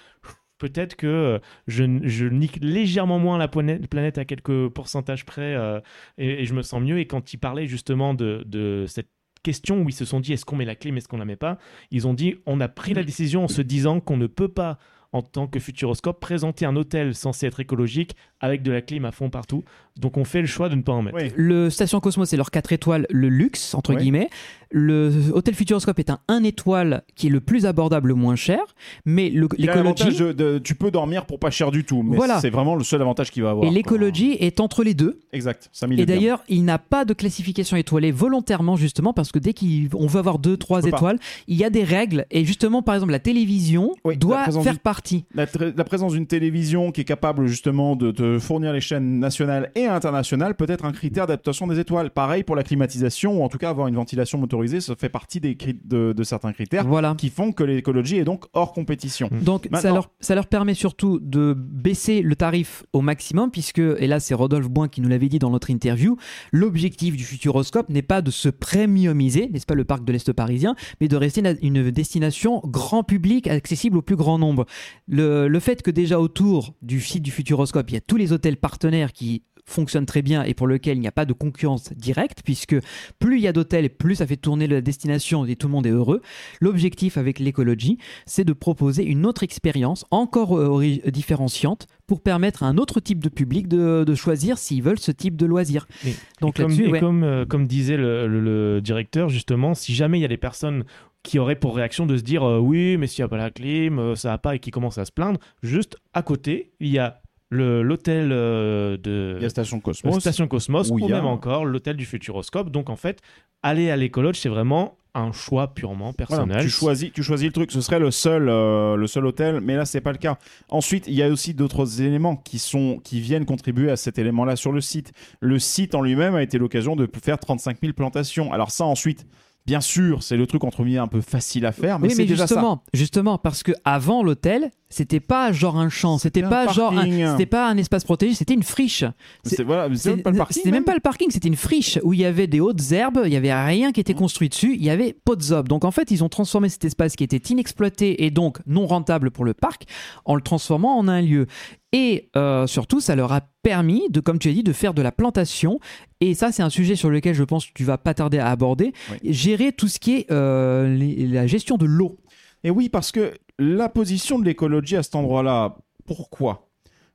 peut-être 0.57 0.95
que 0.95 1.07
euh, 1.07 1.39
je, 1.67 1.86
je 2.03 2.25
nique 2.25 2.59
légèrement 2.61 3.17
moins 3.17 3.38
la 3.38 3.47
planète, 3.47 4.17
à 4.17 4.25
quelques 4.25 4.69
pourcentages 4.69 5.25
près 5.25 5.55
euh, 5.55 5.80
et, 6.17 6.41
et 6.41 6.45
je 6.45 6.53
me 6.53 6.61
sens 6.61 6.82
mieux. 6.82 6.99
Et 6.99 7.07
quand 7.07 7.34
ils 7.34 7.38
parlaient 7.38 7.67
justement 7.67 8.13
de, 8.13 8.43
de 8.45 8.86
cette 8.88 9.09
question 9.43 9.82
où 9.82 9.89
ils 9.89 9.93
se 9.93 10.05
sont 10.05 10.19
dit 10.19 10.34
est-ce 10.34 10.45
qu'on 10.45 10.57
met 10.57 10.65
la 10.65 10.75
clim, 10.75 10.97
est-ce 10.97 11.07
qu'on 11.07 11.17
la 11.17 11.25
met 11.25 11.36
pas, 11.36 11.57
ils 11.91 12.07
ont 12.07 12.13
dit 12.13 12.36
on 12.45 12.59
a 12.61 12.67
pris 12.67 12.93
la 12.93 13.03
décision 13.03 13.45
en 13.45 13.47
se 13.47 13.61
disant 13.61 13.99
qu'on 13.99 14.17
ne 14.17 14.27
peut 14.27 14.49
pas 14.49 14.77
en 15.12 15.22
tant 15.22 15.47
que 15.47 15.60
Futuroscope 15.60 16.20
présenter 16.20 16.66
un 16.66 16.76
hôtel 16.76 17.16
censé 17.16 17.47
être 17.47 17.60
écologique 17.60 18.16
avec 18.41 18.62
de 18.62 18.72
la 18.72 18.82
clim 18.82 19.05
à 19.05 19.12
fond 19.12 19.30
partout. 19.30 19.64
Donc 19.97 20.16
on 20.18 20.24
fait 20.24 20.39
le 20.41 20.47
choix 20.47 20.70
de 20.70 20.76
ne 20.76 20.82
pas 20.82 20.93
en 20.93 21.01
mettre. 21.01 21.18
Oui. 21.18 21.32
Le 21.36 21.70
Station 21.70 21.99
Cosmos, 21.99 22.30
c'est 22.30 22.38
leur 22.38 22.51
4 22.51 22.72
étoiles, 22.74 23.05
le 23.10 23.28
luxe, 23.28 23.74
entre 23.74 23.93
guillemets. 23.95 24.30
Le 24.72 25.12
Hôtel 25.34 25.55
Futuroscope 25.55 25.97
est 25.99 26.10
un 26.12 26.20
1 26.28 26.43
étoile 26.43 27.01
qui 27.16 27.28
est 27.28 27.30
le 27.32 27.41
plus 27.41 27.66
abordable, 27.66 28.10
le 28.10 28.14
moins 28.14 28.36
cher. 28.36 28.60
Mais 29.03 29.30
l'écologie. 29.30 30.16
tu 30.64 30.76
peux 30.76 30.91
dormir 30.91 31.26
pour 31.26 31.39
pas 31.39 31.49
cher 31.49 31.72
du 31.72 31.84
tout, 31.84 32.03
mais 32.03 32.16
Voilà. 32.16 32.39
c'est 32.39 32.49
vraiment 32.51 32.76
le 32.76 32.84
seul 32.84 33.01
avantage 33.01 33.32
qu'il 33.32 33.43
va 33.43 33.49
avoir. 33.49 33.68
Et 33.70 33.74
l'écologie 33.74 34.38
est 34.39 34.60
entre 34.60 34.84
les 34.84 34.93
deux. 34.93 35.20
Exact, 35.34 35.70
5000 35.74 35.99
Et 35.99 36.05
d'ailleurs, 36.05 36.43
il 36.49 36.64
n'a 36.66 36.78
pas 36.78 37.03
de 37.03 37.14
classification 37.14 37.76
étoilée 37.78 38.12
volontairement, 38.12 38.76
justement, 38.78 39.12
parce 39.14 39.32
que 39.32 39.39
dès 39.39 39.53
qu'on 39.53 40.07
veut 40.07 40.20
avoir 40.20 40.39
2, 40.39 40.55
3 40.55 40.80
On 40.80 40.82
peut 40.84 40.91
pas. 40.91 40.97
étoiles, 40.97 41.20
il 41.47 41.57
y 41.57 41.64
a 41.64 41.70
des 41.70 41.84
règles. 41.84 42.26
Et 42.32 42.45
justement, 42.45 42.82
par 42.82 42.95
exemple, 42.95 43.12
la 43.12 43.20
télévision 43.20 43.95
Oui, 44.05 44.18
doit 44.18 44.45
faire 44.45 44.74
du- 44.74 44.80
partie. 45.00 45.26
la, 45.34 45.45
présence 45.86 46.12
d'une 46.14 46.28
télévision 46.28 46.91
qui 46.91 47.02
est 47.02 47.06
capable 47.06 47.47
justement 47.47 47.95
de 47.95 48.12
te 48.12 48.38
fournir 48.39 48.74
les 48.74 48.82
chaînes 48.82 49.20
nationales 49.20 49.72
et 49.76 49.86
internationales 49.86 50.56
peut 50.56 50.66
être 50.68 50.84
un 50.86 50.91
critère 50.91 51.26
d'adaptation 51.26 51.68
des 51.68 51.80
étoiles. 51.80 52.10
Pareil 52.12 52.43
pour 52.43 52.56
la 52.56 52.64
climatisation 52.64 53.39
ou 53.39 53.43
en 53.43 53.50
tout 53.50 53.58
cas 53.58 53.70
avoir 53.70 53.88
une 53.88 53.95
ventilation 53.95 54.38
motorisée, 54.38 54.82
ça 54.82 54.95
fait 54.97 55.10
partie 55.10 55.39
des 55.39 55.56
cri- 55.56 55.80
de, 55.86 56.14
de 56.14 56.24
certains 56.24 56.52
critères 56.52 56.86
Voilà. 56.86 57.16
qui 57.18 57.30
font 57.30 57.52
que 57.54 57.64
l'écologie 57.64 58.18
est 58.18 58.26
donc 58.26 58.45
hors 58.54 58.74
compétition. 58.74 59.30
Donc 59.41 59.68
ça 59.74 59.91
leur, 59.93 60.10
ça 60.20 60.36
leur 60.36 60.47
permet 60.47 60.74
surtout 60.74 61.20
de 61.22 61.54
baisser 61.58 62.22
le 62.22 62.36
tarif 62.36 62.84
au 62.93 63.02
maximum 63.02 63.52
puisque, 63.52 63.80
et 63.80 64.08
là 64.08 64.20
c'est 64.20 64.34
Rodolphe 64.34 64.70
Boin 64.70 64.88
qui 64.89 65.00
nous 65.02 65.10
l'avait 65.10 65.30
dit 65.30 65.39
dans 65.39 65.50
notre 65.50 65.70
interview, 65.70 66.18
l'objectif 66.52 67.16
du 67.16 67.24
Futuroscope 67.24 67.89
n'est 67.89 68.02
pas 68.02 68.22
de 68.22 68.32
se 68.32 68.50
premiumiser, 68.50 69.50
n'est-ce 69.52 69.66
pas 69.66 69.76
le 69.76 69.86
parc 69.86 70.04
de 70.04 70.12
l'Est 70.12 70.34
parisien, 70.34 70.76
mais 71.00 71.08
de 71.08 71.16
rester 71.16 71.41
une 71.62 71.89
destination 71.91 72.62
grand 72.66 73.04
public 73.04 73.47
accessible 73.47 73.97
au 73.97 74.02
plus 74.02 74.16
grand 74.18 74.38
nombre. 74.38 74.66
Le, 75.08 75.48
le 75.48 75.60
fait 75.60 75.82
que 75.82 75.92
déjà 75.92 76.20
autour 76.20 76.74
du 76.82 77.02
site 77.02 77.24
du 77.24 77.32
Futuroscope, 77.32 77.90
il 77.90 77.94
y 77.96 77.98
a 77.98 78.02
tous 78.02 78.18
les 78.18 78.32
hôtels 78.34 78.58
partenaires 78.58 79.12
qui 79.14 79.44
fonctionnent 79.66 80.08
très 80.08 80.24
bien 80.24 80.42
et 80.44 80.56
pour 80.56 80.66
lequel 80.66 80.98
il 80.98 81.00
n'y 81.02 81.08
a 81.08 81.12
pas 81.12 81.26
de 81.26 81.34
concurrence 81.34 81.94
directe 81.94 82.40
puisque 82.44 82.76
plus 83.20 83.38
il 83.38 83.44
y 83.44 83.48
a 83.48 83.54
d'hôtels 83.54 83.92
plus 83.92 84.16
ça 84.16 84.26
fait 84.26 84.36
tourner 84.36 84.66
la 84.66 84.82
destination 84.82 85.46
et 85.46 85.56
tout 85.56 85.68
le 85.68 85.74
monde 85.74 85.86
est 85.86 85.92
heureux. 85.92 86.24
L'objectif 86.60 87.18
avec 87.20 87.38
l'écologie, 87.38 88.00
c'est 88.26 88.44
de 88.44 88.54
proposer 88.54 89.04
une 89.06 89.28
autre 89.28 89.44
expérience 89.44 90.06
encore 90.10 90.58
euh, 90.58 90.84
différenciante 91.12 91.86
pour 92.08 92.22
permettre 92.22 92.64
à 92.64 92.68
un 92.68 92.80
autre 92.80 93.00
type 93.00 93.24
de 93.24 93.30
public 93.30 93.68
de, 93.68 94.04
de 94.04 94.16
choisir 94.16 94.58
s'ils 94.58 94.82
veulent 94.82 94.98
ce 94.98 95.12
type 95.12 95.36
de 95.36 95.46
loisir. 95.46 95.86
Et- 96.04 96.16
Donc 96.42 96.60
et 96.60 96.64
comme, 96.64 96.72
là-dessus, 96.72 96.88
et 96.88 96.92
ouais. 96.92 97.00
comme, 97.00 97.24
euh, 97.24 97.46
comme 97.46 97.68
disait 97.68 97.98
le, 97.98 98.28
le- 98.28 98.42
le 98.76 98.82
directeur, 98.82 99.30
justement, 99.30 99.76
si 99.76 99.94
jamais 99.94 100.18
il 100.18 100.22
y 100.24 100.26
a 100.26 100.30
des 100.30 100.38
personnes 100.38 100.84
qui 101.30 101.38
auraient 101.39 101.55
pour 101.55 101.75
réaction 101.75 102.05
de 102.07 102.17
se 102.17 102.23
dire 102.23 102.43
euh, 102.43 102.57
oui, 102.57 102.97
mais 102.97 103.05
s'il 103.07 103.21
n'y 103.21 103.25
a 103.25 103.30
pas 103.30 103.38
la 103.38 103.51
clim, 103.51 103.99
euh, 103.99 104.15
ça 104.15 104.30
va 104.30 104.38
pas, 104.39 104.55
et 104.55 104.59
qui 104.59 104.71
commencent 104.71 104.97
à 104.97 105.05
se 105.05 105.11
plaindre, 105.11 105.39
juste 105.61 105.95
à 106.13 106.23
côté, 106.23 106.71
il 106.80 106.88
y 106.89 106.97
a 106.97 107.21
l'hôtel 107.51 108.30
euh, 108.32 108.97
de 108.97 109.36
Il 109.38 109.43
y 109.43 109.45
a 109.45 109.49
Station 109.49 109.77
la 109.77 109.82
Cosmos. 109.82 110.19
Station 110.19 110.47
Cosmos, 110.47 110.89
ou 110.89 111.05
a- 111.05 111.07
même 111.09 111.25
encore 111.25 111.65
l'hôtel 111.65 111.95
du 111.97 112.05
Futuroscope. 112.05 112.71
Donc 112.71 112.89
en 112.89 112.95
fait, 112.95 113.19
aller 113.63 113.91
à 113.91 113.95
l'écologe, 113.95 114.36
c'est 114.39 114.49
vraiment 114.49 114.95
un 115.15 115.32
choix 115.32 115.73
purement 115.73 116.13
Voilà, 116.17 116.45
personnel. 116.45 116.61
tu 116.63 116.69
choisis, 116.69 117.11
tu 117.11 117.23
choisis 117.23 117.47
le 117.47 117.51
truc. 117.53 117.71
Ce 117.71 117.82
serait 117.82 117.99
le 117.99 118.11
seul, 118.11 118.47
euh, 118.49 118.95
le 118.95 119.07
seul 119.07 119.25
hôtel, 119.25 119.59
mais 119.61 119.75
là 119.75 119.86
c'est 119.86 120.01
pas 120.01 120.11
le 120.11 120.17
cas. 120.19 120.38
Ensuite, 120.69 121.05
il 121.07 121.13
y 121.15 121.23
a 121.23 121.30
aussi 121.30 121.53
d'autres 121.53 122.01
éléments 122.01 122.36
qui 122.38 122.59
sont, 122.59 122.99
qui 123.03 123.19
viennent 123.19 123.45
contribuer 123.45 123.89
à 123.91 123.97
cet 123.97 124.17
élément-là 124.19 124.55
sur 124.55 124.71
le 124.71 124.82
site. 124.82 125.11
Le 125.41 125.57
site 125.59 125.93
en 125.95 126.01
lui-même 126.01 126.36
a 126.36 126.43
été 126.43 126.57
l'occasion 126.57 126.95
de 126.95 127.07
faire 127.23 127.38
35 127.39 127.77
000 127.82 127.93
plantations. 127.93 128.51
Alors 128.53 128.69
ça, 128.71 128.86
ensuite, 128.86 129.25
bien 129.66 129.82
sûr, 129.82 130.24
c'est 130.24 130.38
le 130.38 130.47
truc 130.47 130.64
entre 130.64 130.84
guillemets 130.84 130.99
un 130.99 131.07
peu 131.07 131.22
facile 131.22 131.66
à 131.66 131.72
faire, 131.72 131.99
mais 131.99 132.10
oui, 132.10 132.16
c'est 132.16 132.26
déjà 132.26 132.47
ça. 132.47 132.55
justement, 132.55 132.84
justement, 132.93 133.38
parce 133.38 133.64
que 133.64 133.72
avant 133.86 134.24
l'hôtel, 134.24 134.72
c'était 134.92 135.20
pas 135.20 135.52
genre 135.52 135.78
un 135.78 135.90
champ, 135.90 136.18
c'était 136.18 136.40
C'était 136.40 136.50
pas 136.50 136.64
un 136.70 136.74
genre, 136.74 136.98
un- 136.98 137.32
c'était 137.32 137.46
pas 137.46 137.70
un 137.70 137.78
espace 137.78 138.04
protégé, 138.04 138.34
c'était 138.34 138.56
une 138.56 138.64
friche. 138.64 139.04
C'est- 139.44 139.58
C'est 139.58 139.64
voilà, 139.64 139.88
c'est 139.96 140.10
même 140.16 140.24
pas 140.24 140.32
le 140.32 140.38
parking. 140.38 140.56
C'était 140.58 140.72
même 140.72 140.84
pas 140.84 140.94
le 140.96 141.00
parking, 141.00 141.30
c'était 141.32 141.48
une 141.48 141.56
friche 141.56 142.00
où 142.04 142.14
il 142.14 142.20
y 142.20 142.26
avait 142.26 142.48
des 142.48 142.60
hautes 142.60 142.92
herbes, 142.92 143.22
il 143.26 143.32
y 143.32 143.36
avait 143.36 143.54
rien 143.54 143.92
qui 143.92 144.00
était 144.02 144.14
construit 144.16 144.50
dessus, 144.50 144.74
il 144.76 144.84
y 144.84 144.90
avait 144.90 145.14
pas 145.14 145.36
de 145.36 145.42
zob. 145.44 145.68
Donc 145.68 145.86
en 145.86 145.92
fait, 145.92 146.10
ils 146.12 146.24
ont 146.24 146.30
transformé 146.30 146.70
cet 146.70 146.86
espace 146.86 147.16
qui 147.16 147.24
était 147.24 147.38
inexploité 147.54 148.26
et 148.26 148.32
donc 148.32 148.58
non 148.66 148.88
rentable 148.88 149.30
pour 149.32 149.46
le 149.46 149.54
parc 149.54 149.84
en 150.26 150.34
le 150.36 150.42
transformant 150.42 150.98
en 150.98 151.08
un 151.08 151.22
lieu. 151.22 151.46
Et 151.92 152.30
euh, 152.36 152.68
surtout, 152.68 153.00
ça 153.00 153.16
leur 153.16 153.32
a 153.32 153.42
permis 153.64 154.04
de, 154.10 154.20
comme 154.20 154.38
tu 154.40 154.50
as 154.50 154.54
dit, 154.54 154.64
de 154.64 154.74
faire 154.74 154.94
de 154.94 155.02
la 155.02 155.12
plantation. 155.12 155.80
Et 156.22 156.34
ça, 156.36 156.52
c'est 156.52 156.62
un 156.64 156.70
sujet 156.70 156.96
sur 156.96 157.10
lequel 157.10 157.34
je 157.34 157.44
pense 157.44 157.66
que 157.66 157.72
tu 157.74 157.84
vas 157.84 157.98
pas 157.98 158.14
tarder 158.14 158.38
à 158.40 158.50
aborder. 158.50 158.94
Gérer 159.24 159.72
tout 159.72 159.88
ce 159.88 160.00
qui 160.00 160.14
est 160.18 160.32
euh, 160.32 160.88
les- 160.96 161.28
la 161.28 161.48
gestion 161.48 161.78
de 161.78 161.86
l'eau. 161.86 162.18
Et 162.64 162.70
oui, 162.70 162.90
parce 162.90 163.12
que 163.12 163.34
la 163.60 163.89
position 163.89 164.39
de 164.39 164.45
l'écologie 164.45 164.95
à 164.95 165.03
cet 165.03 165.16
endroit-là, 165.16 165.76
pourquoi? 166.05 166.70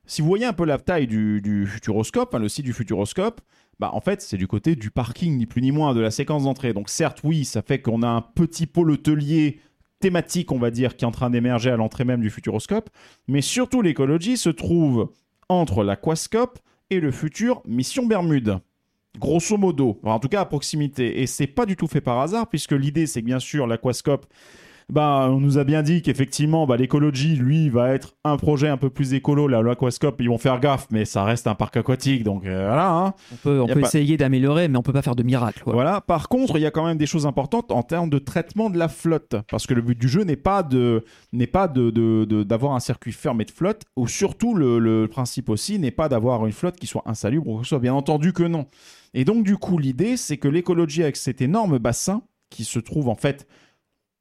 Si 0.05 0.21
vous 0.21 0.27
voyez 0.27 0.45
un 0.45 0.53
peu 0.53 0.65
la 0.65 0.77
taille 0.77 1.07
du, 1.07 1.65
Futuroscope, 1.67 2.35
le 2.35 2.47
site 2.47 2.65
du 2.65 2.73
Futuroscope, 2.73 3.41
bah 3.79 3.89
en 3.93 3.99
fait, 3.99 4.21
c'est 4.21 4.37
du 4.37 4.47
côté 4.47 4.75
du 4.75 4.91
parking, 4.91 5.37
ni 5.37 5.47
plus 5.47 5.63
ni 5.63 5.71
moins, 5.71 5.95
de 5.95 5.99
la 5.99 6.11
séquence 6.11 6.43
d'entrée. 6.43 6.71
Donc 6.73 6.89
certes, 6.89 7.21
oui, 7.23 7.43
ça 7.43 7.63
fait 7.63 7.81
qu'on 7.81 8.03
a 8.03 8.07
un 8.07 8.21
petit 8.21 8.67
pôle 8.67 8.91
hôtelier 8.91 9.59
thématique, 9.99 10.51
on 10.51 10.59
va 10.59 10.69
dire, 10.69 10.95
qui 10.95 11.03
est 11.03 11.07
en 11.07 11.11
train 11.11 11.31
d'émerger 11.31 11.71
à 11.71 11.77
l'entrée 11.77 12.05
même 12.05 12.21
du 12.21 12.29
Futuroscope, 12.29 12.91
mais 13.27 13.41
surtout 13.41 13.81
l'écologie 13.81 14.37
se 14.37 14.49
trouve 14.49 15.11
entre 15.49 15.83
l'Aquascope 15.83 16.59
et 16.91 16.99
le 16.99 17.11
futur 17.11 17.63
Mission 17.65 18.05
Bermude. 18.05 18.59
Grosso 19.17 19.57
modo, 19.57 19.99
en 20.03 20.19
tout 20.19 20.27
cas 20.27 20.41
à 20.41 20.45
proximité. 20.45 21.21
Et 21.21 21.25
c'est 21.27 21.47
pas 21.47 21.65
du 21.65 21.75
tout 21.75 21.87
fait 21.87 22.01
par 22.01 22.19
hasard, 22.19 22.47
puisque 22.47 22.73
l'idée 22.73 23.07
c'est 23.07 23.21
que 23.21 23.25
bien 23.25 23.39
sûr 23.39 23.65
l'Aquascope 23.65 24.27
bah, 24.87 25.27
on 25.31 25.39
nous 25.39 25.57
a 25.57 25.63
bien 25.63 25.81
dit 25.81 26.01
qu'effectivement, 26.03 26.67
bah, 26.67 26.77
l'écologie, 26.77 27.35
lui, 27.35 27.69
va 27.69 27.93
être 27.93 28.15
un 28.23 28.37
projet 28.37 28.67
un 28.67 28.77
peu 28.77 28.89
plus 28.91 29.13
écolo. 29.15 29.47
Là, 29.47 29.61
l'aquascope, 29.63 30.21
ils 30.21 30.29
vont 30.29 30.37
faire 30.37 30.59
gaffe, 30.59 30.87
mais 30.91 31.05
ça 31.05 31.23
reste 31.23 31.47
un 31.47 31.55
parc 31.55 31.75
aquatique, 31.77 32.23
donc 32.23 32.45
euh, 32.45 32.67
voilà. 32.67 32.91
hein. 32.91 33.13
On 33.33 33.35
peut, 33.37 33.61
on 33.61 33.67
Y 33.67 33.71
a 33.71 33.73
peut 33.73 33.81
pas- 33.81 33.87
essayer 33.87 34.15
d'améliorer, 34.17 34.67
mais 34.67 34.77
on 34.77 34.83
peut 34.83 34.93
pas 34.93 35.01
faire 35.01 35.15
de 35.15 35.23
miracle. 35.23 35.63
Voilà. 35.65 36.01
Par 36.01 36.29
contre, 36.29 36.57
il 36.57 36.61
y 36.61 36.65
a 36.67 36.71
quand 36.71 36.85
même 36.85 36.97
des 36.99 37.07
choses 37.07 37.25
importantes 37.25 37.71
en 37.71 37.81
termes 37.81 38.09
de 38.11 38.19
traitement 38.19 38.69
de 38.69 38.77
la 38.77 38.87
flotte, 38.87 39.35
parce 39.49 39.65
que 39.65 39.73
le 39.73 39.81
but 39.81 39.97
du 39.99 40.07
jeu 40.07 40.23
n'est 40.23 40.35
pas 40.35 40.61
de 40.61 41.03
n'est 41.33 41.47
pas 41.47 41.67
de 41.67 41.89
de- 41.89 42.25
de- 42.25 42.43
d'avoir 42.43 42.73
un 42.73 42.79
circuit 42.79 43.11
fermé 43.11 43.43
de 43.45 43.51
flotte, 43.51 43.81
ou 43.95 44.07
surtout 44.07 44.53
le, 44.53 44.77
le 44.79 45.07
principe 45.07 45.49
aussi 45.49 45.79
n'est 45.79 45.91
pas 45.91 46.09
d'avoir 46.09 46.45
une 46.45 46.51
flotte 46.53 46.75
qui 46.75 46.85
soit 46.87 47.03
insalubre 47.07 47.47
ou 47.47 47.51
quoi 47.53 47.59
que 47.61 47.65
ce 47.65 47.69
soit. 47.69 47.79
Bien 47.79 47.93
entendu 47.95 48.33
que 48.33 48.43
non. 48.43 48.67
Et 49.15 49.25
donc 49.25 49.43
du 49.43 49.57
coup, 49.57 49.77
l'idée, 49.79 50.15
c'est 50.17 50.37
que 50.37 50.47
l'écologie 50.47 51.01
avec 51.01 51.15
cet 51.15 51.41
énorme 51.41 51.79
bassin 51.79 52.21
qui 52.51 52.63
se 52.65 52.79
trouve 52.79 53.09
en 53.09 53.15
fait 53.15 53.47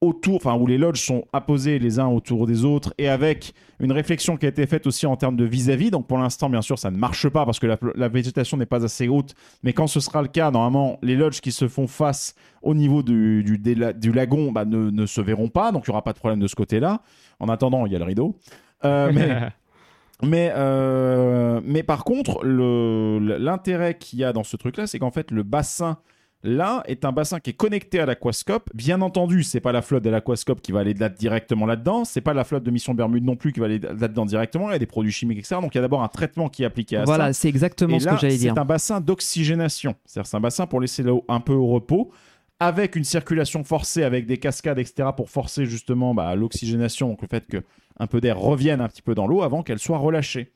autour, 0.01 0.37
enfin 0.37 0.55
où 0.55 0.67
les 0.67 0.79
lodges 0.79 1.01
sont 1.01 1.25
apposés 1.33 1.79
les 1.79 1.99
uns 1.99 2.07
autour 2.07 2.47
des 2.47 2.65
autres 2.65 2.93
et 2.99 3.09
avec 3.09 3.55
une 3.81 3.93
réflexion 3.93 4.37
qui 4.37 4.47
a 4.47 4.49
été 4.49 4.67
faite 4.67 4.87
aussi 4.87 5.07
en 5.07 5.17
termes 5.17 5.37
de 5.37 5.45
vis-à-vis. 5.45 5.91
Donc 5.91 6.07
pour 6.07 6.19
l'instant, 6.19 6.51
bien 6.51 6.63
sûr, 6.63 6.79
ça 6.79 6.91
ne 6.91 6.97
marche 6.97 7.29
pas 7.29 7.45
parce 7.45 7.59
que 7.59 7.67
la, 7.67 7.79
la 7.95 8.09
végétation 8.09 8.57
n'est 8.57 8.67
pas 8.67 8.85
assez 8.85 9.09
haute. 9.09 9.35
Mais 9.63 9.73
quand 9.73 9.87
ce 9.87 10.01
sera 10.01 10.23
le 10.23 10.29
cas, 10.29 10.51
normalement, 10.51 10.99
les 11.03 11.17
lodges 11.17 11.41
qui 11.41 11.53
se 11.53 11.69
font 11.69 11.87
face 11.87 12.35
au 12.63 12.75
niveau 12.75 13.03
du, 13.03 13.43
du, 13.43 14.13
lagon 14.13 14.53
bah, 14.53 14.65
ne, 14.65 14.91
ne 14.91 15.07
se 15.07 15.21
verront 15.21 15.49
pas. 15.49 15.73
Donc 15.73 15.87
il 15.87 15.91
n'y 15.91 15.95
aura 15.95 16.05
pas 16.05 16.13
de 16.13 16.19
problème 16.19 16.41
de 16.41 16.49
ce 16.49 16.55
côté-là. 16.55 17.01
En 17.41 17.49
attendant, 17.49 17.87
il 17.87 17.93
y 17.93 17.97
a 17.97 17.99
le 17.99 18.05
rideau. 18.05 18.37
Euh, 18.85 19.11
mais, 19.13 19.49
mais, 20.23 20.53
euh, 20.55 21.61
mais 21.65 21.83
par 21.83 22.05
contre, 22.05 22.45
l'intérêt 22.45 23.97
qu'il 23.97 24.19
y 24.19 24.25
a 24.25 24.33
dans 24.33 24.45
ce 24.45 24.57
truc-là, 24.57 24.87
c'est 24.87 24.99
qu'en 24.99 25.11
fait, 25.11 25.31
le 25.31 25.43
bassin 25.43 25.99
là 26.45 26.85
est 26.87 27.05
un 27.05 27.11
bassin 27.11 27.41
qui 27.41 27.51
est 27.51 27.55
connecté 27.55 27.99
à 27.99 28.07
l'aquascope. 28.07 28.71
Bien 28.75 29.01
entendu, 29.01 29.43
c'est 29.43 29.59
pas 29.61 29.73
la 29.73 29.83
flotte 29.83 30.05
de 30.05 30.11
l'aquascope 30.11 30.61
qui 30.61 30.71
va 30.71 30.81
aller 30.81 30.95
là- 30.95 31.09
directement 31.09 31.67
là-dedans. 31.67 32.05
C'est 32.05 32.21
pas 32.21 32.35
la 32.35 32.45
flotte 32.45 32.63
de 32.63 32.71
Mission 32.71 32.95
Bermude 32.95 33.25
non 33.25 33.35
plus 33.35 33.53
qui 33.53 33.59
va 33.61 33.67
aller 33.67 33.81
là-dedans 33.81 34.27
directement. 34.27 34.69
Il 34.69 34.73
y 34.73 34.77
a 34.77 34.79
des 34.79 34.87
produits 34.87 35.11
chimiques, 35.11 35.39
etc. 35.39 35.57
Donc 35.61 35.75
il 35.75 35.79
y 35.79 35.81
a 35.81 35.83
d'abord 35.83 36.03
un 36.05 36.09
traitement 36.09 36.49
qui 36.49 36.63
est 36.63 36.67
appliqué 36.67 36.97
à 36.99 37.05
Voilà, 37.05 37.33
ça. 37.33 37.41
c'est 37.41 37.49
exactement 37.49 37.97
Et 37.97 38.01
ce 38.01 38.05
là, 38.07 38.15
que 38.15 38.21
j'allais 38.21 38.37
dire. 38.37 38.53
C'est 38.55 38.61
un 38.61 38.65
bassin 38.65 39.01
d'oxygénation. 39.01 39.95
C'est-à-dire 40.05 40.29
c'est 40.29 40.37
un 40.37 40.41
bassin 40.41 40.67
pour 40.67 40.81
laisser 40.81 41.03
l'eau 41.03 41.25
un 41.29 41.41
peu 41.41 41.55
au 41.55 41.67
repos 41.67 42.13
avec 42.61 42.95
une 42.95 43.05
circulation 43.05 43.65
forcée, 43.65 44.05
avec 44.05 44.27
des 44.27 44.37
cascades, 44.37 44.79
etc., 44.79 45.09
pour 45.17 45.29
forcer 45.29 45.67
justement 45.67 46.15
bah, 46.15 46.35
l'oxygénation, 46.37 47.09
donc 47.09 47.21
le 47.23 47.29
fait 47.29 47.47
que 47.47 47.59
un 47.99 48.07
peu 48.07 48.21
d'air 48.21 48.39
revienne 48.39 48.81
un 48.81 48.89
petit 48.89 49.03
peu 49.03 49.15
dans 49.15 49.27
l'eau 49.27 49.43
avant 49.43 49.63
qu'elle 49.63 49.79
soit 49.81 49.99
relâchée. 49.99 50.53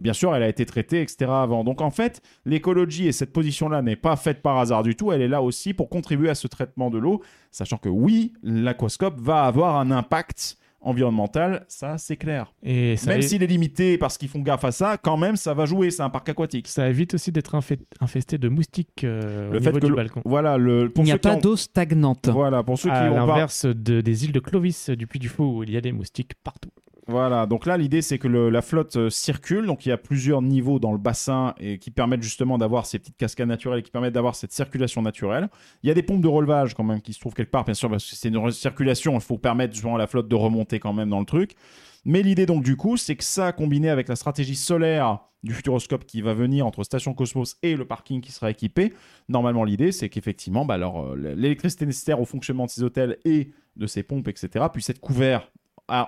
Bien 0.00 0.12
sûr, 0.12 0.34
elle 0.34 0.42
a 0.42 0.48
été 0.48 0.64
traitée, 0.66 1.02
etc. 1.02 1.30
avant. 1.30 1.62
Donc 1.64 1.80
en 1.80 1.90
fait, 1.90 2.22
l'écologie 2.46 3.06
et 3.06 3.12
cette 3.12 3.32
position-là 3.32 3.82
n'est 3.82 3.96
pas 3.96 4.16
faite 4.16 4.42
par 4.42 4.58
hasard 4.58 4.82
du 4.82 4.96
tout. 4.96 5.12
Elle 5.12 5.22
est 5.22 5.28
là 5.28 5.42
aussi 5.42 5.74
pour 5.74 5.88
contribuer 5.88 6.30
à 6.30 6.34
ce 6.34 6.46
traitement 6.48 6.90
de 6.90 6.98
l'eau, 6.98 7.22
sachant 7.50 7.76
que 7.76 7.88
oui, 7.88 8.32
l'aquascope 8.42 9.18
va 9.20 9.44
avoir 9.44 9.76
un 9.76 9.90
impact 9.90 10.56
environnemental, 10.82 11.66
ça 11.68 11.98
c'est 11.98 12.16
clair. 12.16 12.54
Et 12.62 12.96
ça, 12.96 13.10
Même 13.10 13.20
s'il 13.20 13.42
est 13.42 13.46
limité 13.46 13.98
parce 13.98 14.16
qu'ils 14.16 14.28
font 14.30 14.38
gaffe 14.40 14.64
à 14.64 14.72
ça, 14.72 14.96
quand 14.96 15.18
même 15.18 15.36
ça 15.36 15.52
va 15.52 15.66
jouer, 15.66 15.90
c'est 15.90 16.02
un 16.02 16.08
parc 16.08 16.30
aquatique. 16.30 16.68
ça 16.68 16.88
évite 16.88 17.12
aussi 17.14 17.30
d'être 17.32 17.54
infesté 18.00 18.38
de 18.38 18.48
moustiques 18.48 19.04
euh, 19.04 19.50
Le 19.52 19.58
au 19.58 19.60
fait 19.60 19.66
niveau 19.68 19.78
que 19.80 19.84
du 19.84 19.90
le- 19.90 19.96
balcon. 19.96 20.22
Voilà, 20.24 20.56
le, 20.56 20.88
pour 20.88 21.04
Il 21.04 21.06
n'y 21.08 21.12
a 21.12 21.18
pas 21.18 21.36
ont- 21.36 21.40
d'eau 21.40 21.56
stagnante. 21.56 22.28
Voilà, 22.28 22.62
pour 22.62 22.78
ceux 22.78 22.88
qui 22.88 22.96
ont 22.96 22.98
pas... 23.14 23.26
l'inverse 23.26 23.66
de- 23.66 24.00
des 24.00 24.24
îles 24.24 24.32
de 24.32 24.40
Clovis 24.40 24.88
euh, 24.88 24.96
du 24.96 25.06
Puy 25.06 25.18
du 25.18 25.28
Fou 25.28 25.58
où 25.58 25.62
il 25.64 25.70
y 25.70 25.76
a 25.76 25.82
des 25.82 25.92
moustiques 25.92 26.32
partout. 26.42 26.70
Voilà, 27.10 27.46
donc 27.46 27.66
là 27.66 27.76
l'idée 27.76 28.02
c'est 28.02 28.18
que 28.18 28.28
la 28.28 28.62
flotte 28.62 28.94
euh, 28.96 29.10
circule, 29.10 29.66
donc 29.66 29.84
il 29.84 29.88
y 29.88 29.92
a 29.92 29.96
plusieurs 29.96 30.42
niveaux 30.42 30.78
dans 30.78 30.92
le 30.92 30.98
bassin 30.98 31.54
et 31.58 31.78
qui 31.78 31.90
permettent 31.90 32.22
justement 32.22 32.56
d'avoir 32.56 32.86
ces 32.86 33.00
petites 33.00 33.16
cascades 33.16 33.48
naturelles, 33.48 33.82
qui 33.82 33.90
permettent 33.90 34.12
d'avoir 34.14 34.36
cette 34.36 34.52
circulation 34.52 35.02
naturelle. 35.02 35.48
Il 35.82 35.88
y 35.88 35.90
a 35.90 35.94
des 35.94 36.04
pompes 36.04 36.20
de 36.20 36.28
relevage 36.28 36.74
quand 36.74 36.84
même 36.84 37.00
qui 37.02 37.12
se 37.12 37.18
trouvent 37.18 37.34
quelque 37.34 37.50
part, 37.50 37.64
bien 37.64 37.74
sûr, 37.74 37.90
parce 37.90 38.08
que 38.08 38.14
c'est 38.14 38.28
une 38.28 38.50
circulation, 38.52 39.14
il 39.14 39.20
faut 39.20 39.38
permettre 39.38 39.74
justement 39.74 39.96
à 39.96 39.98
la 39.98 40.06
flotte 40.06 40.28
de 40.28 40.36
remonter 40.36 40.78
quand 40.78 40.92
même 40.92 41.10
dans 41.10 41.18
le 41.18 41.26
truc. 41.26 41.56
Mais 42.04 42.22
l'idée 42.22 42.46
donc 42.46 42.62
du 42.62 42.76
coup, 42.76 42.96
c'est 42.96 43.16
que 43.16 43.24
ça 43.24 43.50
combiné 43.50 43.90
avec 43.90 44.06
la 44.06 44.14
stratégie 44.14 44.54
solaire 44.54 45.18
du 45.42 45.52
Futuroscope 45.52 46.04
qui 46.04 46.22
va 46.22 46.32
venir 46.32 46.64
entre 46.64 46.84
Station 46.84 47.12
Cosmos 47.12 47.56
et 47.64 47.74
le 47.74 47.86
parking 47.86 48.20
qui 48.20 48.30
sera 48.30 48.52
équipé, 48.52 48.92
normalement 49.28 49.64
l'idée 49.64 49.90
c'est 49.90 50.10
qu'effectivement 50.10 50.64
bah, 50.64 50.76
euh, 50.78 51.34
l'électricité 51.34 51.86
nécessaire 51.86 52.20
au 52.20 52.24
fonctionnement 52.26 52.66
de 52.66 52.70
ces 52.70 52.82
hôtels 52.84 53.16
et 53.24 53.50
de 53.74 53.86
ces 53.86 54.02
pompes, 54.04 54.28
etc., 54.28 54.66
puisse 54.72 54.90
être 54.90 55.00
couvert 55.00 55.40
à- 55.40 55.48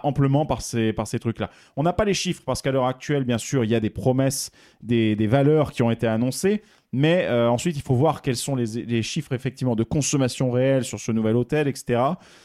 amplement 0.02 0.46
par 0.46 0.62
ces, 0.62 0.92
par 0.92 1.06
ces 1.06 1.18
trucs-là. 1.18 1.50
On 1.76 1.82
n'a 1.82 1.92
pas 1.92 2.04
les 2.04 2.14
chiffres 2.14 2.42
parce 2.44 2.62
qu'à 2.62 2.72
l'heure 2.72 2.86
actuelle, 2.86 3.24
bien 3.24 3.38
sûr, 3.38 3.64
il 3.64 3.70
y 3.70 3.74
a 3.74 3.80
des 3.80 3.90
promesses, 3.90 4.50
des, 4.82 5.16
des 5.16 5.26
valeurs 5.26 5.72
qui 5.72 5.82
ont 5.82 5.90
été 5.90 6.06
annoncées, 6.06 6.62
mais 6.92 7.26
euh, 7.26 7.48
ensuite, 7.48 7.76
il 7.76 7.82
faut 7.82 7.94
voir 7.94 8.20
quels 8.20 8.36
sont 8.36 8.54
les, 8.54 8.84
les 8.84 9.02
chiffres 9.02 9.32
effectivement 9.32 9.74
de 9.74 9.82
consommation 9.82 10.50
réelle 10.50 10.84
sur 10.84 11.00
ce 11.00 11.10
nouvel 11.10 11.36
hôtel, 11.36 11.66
etc. 11.68 12.02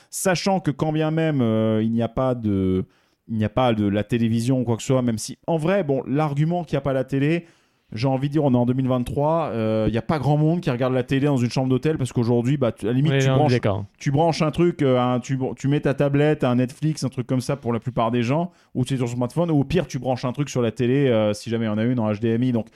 Sachant 0.10 0.60
que 0.60 0.72
quand 0.72 0.94
bien 0.94 1.12
même 1.12 1.42
euh, 1.42 1.82
il 1.84 1.92
n'y 1.92 2.02
a 2.02 2.08
pas 2.08 2.34
de 2.34 2.86
il 3.30 3.36
n'y 3.36 3.44
a 3.44 3.50
pas 3.50 3.74
de 3.74 3.86
la 3.86 4.06
télévision 4.06 4.62
ou 4.62 4.64
quoi 4.64 4.78
que 4.78 4.82
ce 4.82 4.88
soit, 4.88 5.02
même 5.02 5.18
si 5.18 5.38
en 5.48 5.58
vrai, 5.58 5.84
bon, 5.84 6.02
l'argument 6.08 6.64
qu'il 6.64 6.76
n'y 6.76 6.78
a 6.78 6.82
pas 6.82 6.94
la 6.94 7.04
télé, 7.04 7.46
j'ai 7.94 8.08
envie 8.08 8.28
de 8.28 8.34
dire, 8.34 8.44
on 8.44 8.54
est 8.54 8.58
en 8.58 8.66
2023, 8.66 9.50
euh, 9.54 9.86
il 9.88 9.92
n'y 9.92 9.98
a 9.98 10.02
pas 10.02 10.20
grand 10.20 10.36
monde 10.38 10.60
qui 10.62 10.70
regarde 10.70 10.94
la 10.94 11.04
télé 11.04 11.28
dans 11.28 11.38
une 11.38 11.50
chambre 11.50 11.70
d'hôtel 11.70 11.98
parce 11.98 12.12
qu'aujourd'hui, 12.12 12.58
bah, 12.58 12.74
à 12.82 12.86
la 12.86 12.92
limite, 12.94 13.20
tu 13.20 13.28
non, 13.30 13.38
branches, 13.38 13.54
d'accord. 13.54 13.86
tu 13.98 14.12
branches 14.12 14.42
un 14.42 14.52
truc, 14.52 14.82
euh, 14.82 15.00
un- 15.00 15.20
tu, 15.22 15.40
tu 15.56 15.68
mets 15.70 15.80
ta 15.80 15.94
tablette, 15.94 16.44
un 16.44 16.56
Netflix, 16.56 17.04
un 17.06 17.10
truc 17.10 17.26
comme 17.28 17.40
ça 17.42 17.56
pour 17.56 17.72
la 17.72 17.80
plupart 17.80 18.12
des 18.12 18.24
gens, 18.24 18.52
ou 18.76 18.84
tu 18.84 18.94
es 18.94 18.98
sur 18.98 19.06
ton 19.08 19.14
smartphone, 19.16 19.52
ou 19.52 19.60
au 19.60 19.64
pire, 19.64 19.88
tu 19.88 20.00
branches 20.00 20.26
un 20.26 20.34
truc 20.34 20.50
sur 20.50 20.62
la 20.62 20.72
télé 20.72 21.08
euh, 21.08 21.34
si 21.34 21.50
jamais 21.50 21.66
il 21.66 21.70
y 21.70 21.72
en 21.72 21.78
a 21.78 21.84
une 21.86 22.00
en 22.00 22.12
HDMI. 22.14 22.52
Donc, 22.52 22.68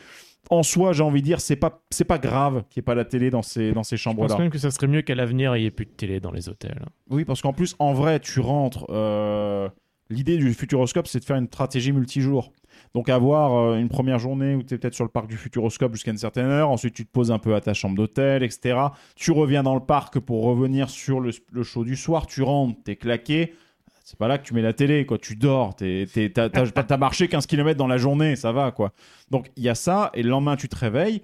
en 0.49 0.63
soi, 0.63 0.91
j'ai 0.93 1.03
envie 1.03 1.21
de 1.21 1.25
dire, 1.25 1.39
c'est 1.41 1.55
pas, 1.55 1.81
c'est 1.91 2.03
pas 2.05 2.17
grave 2.17 2.63
qu'il 2.69 2.79
n'y 2.79 2.83
ait 2.83 2.85
pas 2.85 2.95
la 2.95 3.05
télé 3.05 3.29
dans 3.29 3.41
ces, 3.43 3.73
dans 3.73 3.83
ces 3.83 3.97
Je 3.97 4.03
pense 4.05 4.13
chambres-là. 4.15 4.37
même 4.37 4.49
que 4.49 4.57
ça 4.57 4.71
serait 4.71 4.87
mieux 4.87 5.01
qu'à 5.01 5.13
l'avenir, 5.15 5.55
il 5.55 5.61
n'y 5.61 5.65
ait 5.67 5.71
plus 5.71 5.85
de 5.85 5.91
télé 5.91 6.19
dans 6.19 6.31
les 6.31 6.49
hôtels. 6.49 6.83
Oui, 7.09 7.25
parce 7.25 7.41
qu'en 7.41 7.53
plus, 7.53 7.75
en 7.79 7.93
vrai, 7.93 8.19
tu 8.21 8.39
rentres. 8.39 8.85
euh, 8.89 9.69
L'idée 10.09 10.37
du 10.37 10.53
Futuroscope, 10.53 11.07
c'est 11.07 11.19
de 11.19 11.23
faire 11.25 11.37
une 11.37 11.47
stratégie 11.47 11.93
multijour. 11.93 12.51
Donc, 12.93 13.09
avoir 13.09 13.55
euh, 13.55 13.77
une 13.77 13.89
première 13.89 14.19
journée 14.19 14.55
où 14.55 14.63
tu 14.63 14.73
es 14.73 14.77
peut-être 14.77 14.93
sur 14.93 15.05
le 15.05 15.09
parc 15.09 15.27
du 15.27 15.37
Futuroscope 15.37 15.93
jusqu'à 15.93 16.11
une 16.11 16.17
certaine 16.17 16.47
heure, 16.47 16.69
ensuite 16.69 16.93
tu 16.93 17.05
te 17.05 17.11
poses 17.11 17.31
un 17.31 17.39
peu 17.39 17.55
à 17.55 17.61
ta 17.61 17.73
chambre 17.73 17.95
d'hôtel, 17.95 18.43
etc. 18.43 18.77
Tu 19.15 19.31
reviens 19.31 19.63
dans 19.63 19.75
le 19.75 19.81
parc 19.81 20.19
pour 20.19 20.43
revenir 20.43 20.89
sur 20.89 21.19
le, 21.21 21.31
show 21.63 21.85
du 21.85 21.95
soir, 21.95 22.27
tu 22.27 22.41
rentres, 22.41 22.77
t'es 22.83 22.95
claqué. 22.95 23.53
C'est 24.03 24.17
pas 24.17 24.27
là 24.27 24.37
que 24.37 24.45
tu 24.45 24.53
mets 24.53 24.61
la 24.61 24.73
télé, 24.73 25.05
quoi. 25.05 25.17
Tu 25.17 25.37
dors, 25.37 25.73
t'as 25.75 26.97
marché 26.97 27.29
15 27.29 27.45
km 27.45 27.77
dans 27.77 27.87
la 27.87 27.97
journée, 27.97 28.35
ça 28.35 28.51
va, 28.51 28.71
quoi. 28.71 28.91
Donc, 29.29 29.49
il 29.55 29.63
y 29.63 29.69
a 29.69 29.75
ça, 29.75 30.11
et 30.13 30.21
le 30.21 30.29
lendemain, 30.29 30.57
tu 30.57 30.67
te 30.67 30.75
réveilles. 30.75 31.21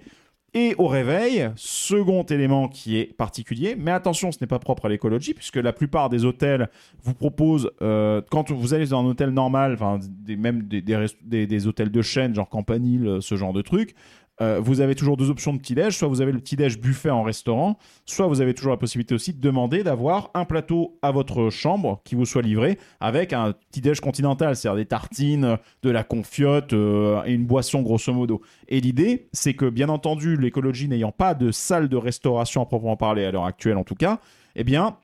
Et 0.54 0.74
au 0.78 0.86
réveil, 0.86 1.50
second 1.56 2.22
élément 2.22 2.68
qui 2.68 2.98
est 2.98 3.14
particulier, 3.14 3.76
mais 3.78 3.90
attention, 3.90 4.32
ce 4.32 4.38
n'est 4.40 4.46
pas 4.46 4.58
propre 4.58 4.86
à 4.86 4.88
l'écologie, 4.88 5.34
puisque 5.34 5.56
la 5.56 5.74
plupart 5.74 6.08
des 6.08 6.24
hôtels 6.24 6.70
vous 7.02 7.12
proposent, 7.12 7.70
euh, 7.82 8.22
quand 8.30 8.50
vous 8.50 8.72
allez 8.72 8.86
dans 8.86 9.00
un 9.00 9.06
hôtel 9.06 9.30
normal, 9.30 9.76
même 10.26 10.62
des, 10.62 10.80
des, 10.82 11.66
hôtels 11.66 11.90
de 11.90 12.02
chaîne, 12.02 12.34
genre 12.34 12.48
Campanile, 12.48 13.18
ce 13.20 13.34
genre 13.36 13.52
de 13.52 13.60
truc, 13.60 13.94
euh, 14.40 14.60
vous 14.60 14.80
avez 14.80 14.94
toujours 14.94 15.16
deux 15.16 15.30
options 15.30 15.52
de 15.52 15.58
petit-déj, 15.58 15.96
soit 15.96 16.08
vous 16.08 16.20
avez 16.20 16.32
le 16.32 16.38
petit-déj 16.38 16.78
buffet 16.78 17.10
en 17.10 17.22
restaurant, 17.22 17.78
soit 18.04 18.26
vous 18.26 18.40
avez 18.40 18.54
toujours 18.54 18.70
la 18.70 18.76
possibilité 18.76 19.14
aussi 19.14 19.32
de 19.32 19.40
demander 19.40 19.82
d'avoir 19.82 20.30
un 20.34 20.44
plateau 20.44 20.98
à 21.02 21.10
votre 21.10 21.50
chambre 21.50 22.00
qui 22.04 22.14
vous 22.14 22.24
soit 22.24 22.42
livré 22.42 22.78
avec 23.00 23.32
un 23.32 23.52
petit-déj 23.52 24.00
continental, 24.00 24.54
c'est-à-dire 24.54 24.76
des 24.76 24.86
tartines, 24.86 25.58
de 25.82 25.90
la 25.90 26.04
confiote 26.04 26.72
euh, 26.72 27.22
et 27.24 27.32
une 27.32 27.46
boisson 27.46 27.82
grosso 27.82 28.12
modo. 28.12 28.40
Et 28.68 28.80
l'idée, 28.80 29.28
c'est 29.32 29.54
que 29.54 29.68
bien 29.68 29.88
entendu, 29.88 30.36
l'écologie 30.36 30.88
n'ayant 30.88 31.12
pas 31.12 31.34
de 31.34 31.50
salle 31.50 31.88
de 31.88 31.96
restauration 31.96 32.62
à 32.62 32.66
proprement 32.66 32.96
parler 32.96 33.24
à 33.24 33.30
l'heure 33.30 33.46
actuelle 33.46 33.76
en 33.76 33.84
tout 33.84 33.94
cas, 33.94 34.20
eh 34.54 34.64
bien, 34.64 34.96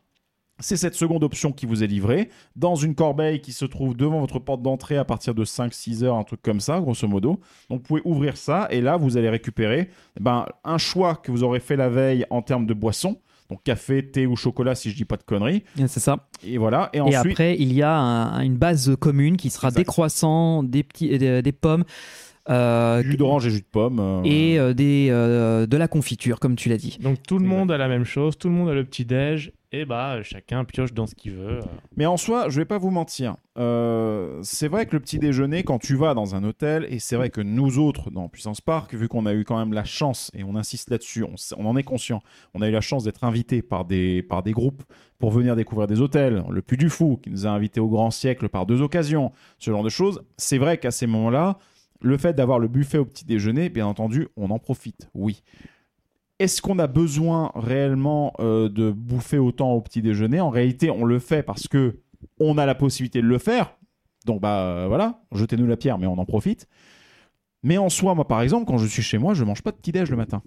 c'est 0.61 0.77
cette 0.77 0.95
seconde 0.95 1.25
option 1.25 1.51
qui 1.53 1.67
vous 1.67 1.83
est 1.83 1.87
livrée 1.87 2.29
dans 2.57 2.75
une 2.77 2.95
corbeille 2.95 3.41
qui 3.41 3.53
se 3.53 3.65
trouve 3.65 3.97
devant 3.97 4.21
votre 4.21 4.39
porte 4.39 4.63
d'entrée 4.63 4.97
à 4.97 5.05
partir 5.05 5.35
de 5.35 5.45
5-6 5.45 6.05
heures, 6.05 6.15
un 6.17 6.23
truc 6.25 6.41
comme 6.43 6.61
ça, 6.61 6.81
grosso 6.81 7.07
modo. 7.09 7.41
Donc 7.71 7.81
vous 7.81 7.87
pouvez 7.87 8.03
ouvrir 8.05 8.37
ça 8.37 8.69
et 8.71 8.81
là 8.81 8.97
vous 8.97 9.17
allez 9.17 9.29
récupérer 9.29 9.89
eh 10.19 10.23
ben, 10.23 10.47
un 10.65 10.79
choix 10.79 11.17
que 11.17 11.31
vous 11.33 11.43
aurez 11.43 11.61
fait 11.61 11.77
la 11.77 11.89
veille 11.89 12.25
en 12.31 12.41
termes 12.43 12.67
de 12.67 12.75
boissons. 12.75 13.19
Donc 13.51 13.63
café, 13.63 14.11
thé 14.11 14.27
ou 14.27 14.37
chocolat 14.37 14.75
si 14.75 14.91
je 14.91 14.97
dis 14.97 15.05
pas 15.05 15.17
de 15.19 15.23
conneries. 15.23 15.65
C'est 15.87 16.01
ça. 16.01 16.29
Et 16.47 16.57
voilà. 16.57 16.89
Et, 16.95 16.99
Et 16.99 17.01
ensuite, 17.03 17.33
après, 17.33 17.57
il 17.59 17.73
y 17.75 17.83
a 17.83 17.95
un- 17.95 18.41
une 18.41 18.57
base 18.57 18.97
commune 18.99 19.37
qui 19.37 19.51
sera 19.51 19.69
Exact. 19.69 19.81
des 19.81 19.85
croissants, 19.85 20.63
des, 20.63 20.83
petits, 20.83 21.19
des, 21.19 21.43
des 21.43 21.53
pommes 21.53 21.85
euh, 22.51 23.03
jus 23.03 23.17
d'orange 23.17 23.47
et 23.47 23.51
jus 23.51 23.61
de 23.61 23.67
pomme. 23.71 23.99
euh, 24.01 24.21
et 24.25 24.59
euh, 24.59 24.75
des, 24.75 25.09
euh, 25.11 25.67
de 25.67 25.77
la 25.77 25.89
confiture, 25.89 26.41
comme 26.41 26.57
tu 26.57 26.69
l'as 26.69 26.77
dit. 26.77 26.99
Donc 27.01 27.23
tout 27.27 27.39
le 27.39 27.47
monde 27.47 27.71
a 27.71 27.79
la 27.79 27.89
même 27.89 28.05
chose, 28.05 28.37
tout 28.39 28.49
le 28.49 28.55
monde 28.55 28.69
a 28.69 28.75
le 28.75 28.85
petit 28.85 29.05
déj, 29.05 29.53
et 29.75 29.85
bah 29.85 30.23
chacun 30.23 30.65
pioche 30.65 30.93
dans 30.93 31.07
ce 31.07 31.15
qu'il 31.15 31.33
veut. 31.33 31.61
Mais 31.97 32.07
en 32.07 32.17
soi, 32.17 32.49
je 32.49 32.61
vais 32.61 32.65
pas 32.65 32.79
vous 32.79 32.91
mentir. 32.91 33.37
euh, 33.59 34.41
c'est 34.43 34.69
vrai 34.69 34.87
que 34.87 34.93
le 34.93 35.01
petit 35.01 35.19
déjeuner, 35.19 35.63
quand 35.63 35.79
tu 35.79 35.97
vas 35.97 36.15
dans 36.15 36.35
un 36.35 36.43
hôtel, 36.45 36.87
et 36.89 36.99
c'est 36.99 37.17
vrai 37.17 37.31
que 37.31 37.41
nous 37.41 37.79
autres, 37.79 38.11
dans 38.11 38.29
Puissance 38.29 38.61
Park, 38.61 38.95
vu 38.95 39.09
qu'on 39.09 39.27
a 39.27 39.35
eu 39.35 39.45
quand 39.45 39.59
même 39.59 39.73
la 39.73 39.85
chance, 39.85 40.31
et 40.35 40.43
on 40.45 40.57
insiste 40.57 40.91
là-dessus, 40.91 41.25
on 41.57 41.67
en 41.67 41.77
est 41.77 41.83
conscient, 41.83 42.21
on 42.55 42.63
a 42.63 42.69
eu 42.69 42.73
la 42.73 42.81
chance 42.81 43.05
d'être 43.05 43.25
invité 43.25 43.63
par 43.63 43.85
des, 43.85 44.23
par 44.23 44.43
des 44.43 44.53
groupes 44.53 44.83
pour 45.19 45.31
venir 45.31 45.57
découvrir 45.57 45.87
des 45.87 46.01
hôtels. 46.01 46.45
Le 46.51 46.63
Puy 46.63 46.77
du 46.77 46.91
Fou, 46.91 47.19
qui 47.23 47.31
nous 47.31 47.47
a 47.47 47.51
invités 47.51 47.81
au 47.81 47.89
Grand 47.89 48.11
Siècle 48.11 48.49
par 48.49 48.67
deux 48.67 48.83
occasions, 48.83 49.33
ce 49.59 49.71
genre 49.71 49.85
de 49.85 49.89
choses. 49.89 50.23
C'est 50.37 50.59
vrai 50.59 50.79
qu'à 50.79 50.91
ces 50.91 51.07
moments-là, 51.07 51.59
le 52.01 52.19
fait 52.19 52.35
d'avoir 52.35 52.59
le 52.59 52.69
buffet 52.69 52.99
au 52.99 53.05
petit 53.05 53.25
déjeuner, 53.25 53.69
bien 53.69 53.87
entendu, 53.87 54.29
on 54.37 54.51
en 54.51 54.59
profite, 54.59 55.09
oui. 55.15 55.43
Est-ce 56.39 56.61
qu'on 56.61 56.79
a 56.79 56.87
besoin 56.87 57.53
réellement 57.55 58.35
euh, 58.41 58.69
de 58.69 58.91
bouffer 58.91 59.39
autant 59.39 59.73
au 59.73 59.81
petit 59.81 60.03
déjeuner? 60.03 60.41
En 60.41 60.51
réalité, 60.51 60.91
on 60.91 61.05
le 61.05 61.19
fait 61.19 61.43
parce 61.43 61.69
que 61.69 62.01
on 62.41 62.59
a 62.59 62.67
la 62.67 62.75
possibilité 62.75 63.21
de 63.21 63.27
le 63.27 63.39
faire. 63.39 63.77
Donc 64.27 64.41
bah 64.41 64.63
euh, 64.63 64.87
voilà, 64.89 65.23
jetez-nous 65.33 65.67
la 65.67 65.77
pierre, 65.77 65.99
mais 65.99 66.07
on 66.07 66.19
en 66.19 66.25
profite. 66.25 66.67
Mais 67.63 67.79
en 67.79 67.89
soi, 67.89 68.15
moi 68.15 68.27
par 68.27 68.43
exemple, 68.43 68.67
quand 68.67 68.79
je 68.79 68.87
suis 68.87 69.03
chez 69.03 69.19
moi, 69.19 69.35
je 69.35 69.45
mange 69.45 69.63
pas 69.63 69.71
de 69.71 69.77
petit 69.77 69.93
déj 69.93 70.11
le 70.11 70.17
matin. 70.17 70.43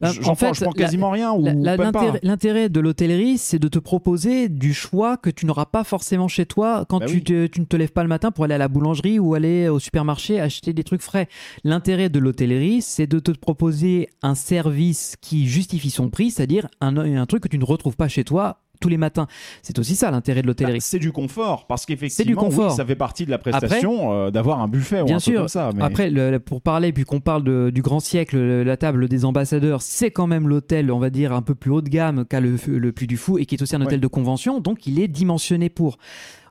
Bah, 0.00 0.12
J'en 0.18 0.30
en 0.32 0.34
fait, 0.34 0.54
je 0.54 0.62
prends 0.62 0.72
quasiment 0.72 1.10
rien 1.10 1.32
ou 1.32 1.44
La- 1.44 1.76
pas. 1.76 1.84
l'intérêt- 1.84 2.20
L'intérêt 2.22 2.68
de 2.70 2.80
l'hôtellerie, 2.80 3.36
c'est 3.36 3.58
de 3.58 3.68
te 3.68 3.78
proposer 3.78 4.48
du 4.48 4.72
choix 4.72 5.16
que 5.18 5.28
tu 5.28 5.44
n'auras 5.44 5.66
pas 5.66 5.84
forcément 5.84 6.26
chez 6.26 6.46
toi 6.46 6.86
quand 6.88 7.00
Bah 7.00 7.06
tu, 7.06 7.16
oui. 7.16 7.22
te- 7.24 7.46
tu 7.48 7.60
ne 7.60 7.66
te 7.66 7.76
lèves 7.76 7.92
pas 7.92 8.02
le 8.02 8.08
matin 8.08 8.30
pour 8.30 8.44
aller 8.44 8.54
à 8.54 8.58
la 8.58 8.68
boulangerie 8.68 9.18
ou 9.18 9.34
aller 9.34 9.68
au 9.68 9.78
supermarché 9.78 10.40
acheter 10.40 10.72
des 10.72 10.84
trucs 10.84 11.02
frais. 11.02 11.28
L'intérêt 11.64 12.08
de 12.08 12.18
l'hôtellerie, 12.18 12.80
c'est 12.80 13.06
de 13.06 13.18
te 13.18 13.30
proposer 13.32 14.08
un 14.22 14.34
service 14.34 15.16
qui 15.20 15.46
justifie 15.46 15.90
son 15.90 16.08
prix, 16.08 16.30
c'est-à-dire 16.30 16.68
un, 16.80 16.96
un 16.96 17.26
truc 17.26 17.42
que 17.42 17.48
tu 17.48 17.58
ne 17.58 17.64
retrouves 17.64 17.96
pas 17.96 18.08
chez 18.08 18.24
toi 18.24 18.60
tous 18.80 18.88
les 18.88 18.96
matins. 18.96 19.26
C'est 19.62 19.78
aussi 19.78 19.94
ça 19.94 20.10
l'intérêt 20.10 20.40
de 20.42 20.46
Bah, 20.46 20.50
l'hôtellerie. 20.50 20.80
c'est 20.80 20.98
du 20.98 21.12
confort 21.12 21.66
parce 21.66 21.86
qu'effectivement, 21.86 22.48
oui, 22.48 22.70
ça 22.74 22.84
fait 22.84 22.96
partie 22.96 23.26
de 23.26 23.30
la 23.30 23.38
prestation 23.38 24.12
euh, 24.12 24.30
d'avoir 24.30 24.60
un 24.60 24.68
buffet 24.68 25.02
ou 25.02 25.04
Bien 25.04 25.16
un 25.16 25.20
truc 25.20 25.34
sûr. 25.34 25.40
comme 25.42 25.48
ça. 25.48 25.70
mais- 25.74 25.82
Après, 25.84 26.10
le- 26.10 26.38
pour 26.40 26.62
parler, 26.62 26.92
puis 26.92 27.04
qu'on 27.04 27.20
parle 27.20 27.44
de- 27.44 27.70
du 27.72 27.82
grand 27.82 28.00
siècle, 28.00 28.36
le- 28.36 28.62
la 28.64 28.76
table 28.76 29.08
des 29.08 29.24
ambassadeurs, 29.24 29.82
c'est 29.82 30.10
quand 30.10 30.26
même 30.26 30.48
l'hôtel, 30.48 30.90
on 30.90 30.98
va 30.98 31.10
dire, 31.10 31.32
un 31.32 31.42
peu 31.42 31.54
plus 31.54 31.70
haut 31.70 31.82
de 31.82 31.88
gamme 31.88 32.24
qu'à 32.24 32.40
le, 32.40 32.56
le 32.66 32.92
Puy 32.92 33.06
du 33.06 33.16
Fou 33.16 33.38
et 33.38 33.46
qui 33.46 33.54
est 33.54 33.62
aussi 33.62 33.76
un 33.76 33.80
hôtel 33.82 33.94
Ouais. 33.94 34.00
de 34.00 34.06
convention, 34.06 34.60
donc 34.60 34.86
il 34.86 34.98
est 35.00 35.08
dimensionné 35.08 35.68
pour. 35.68 35.98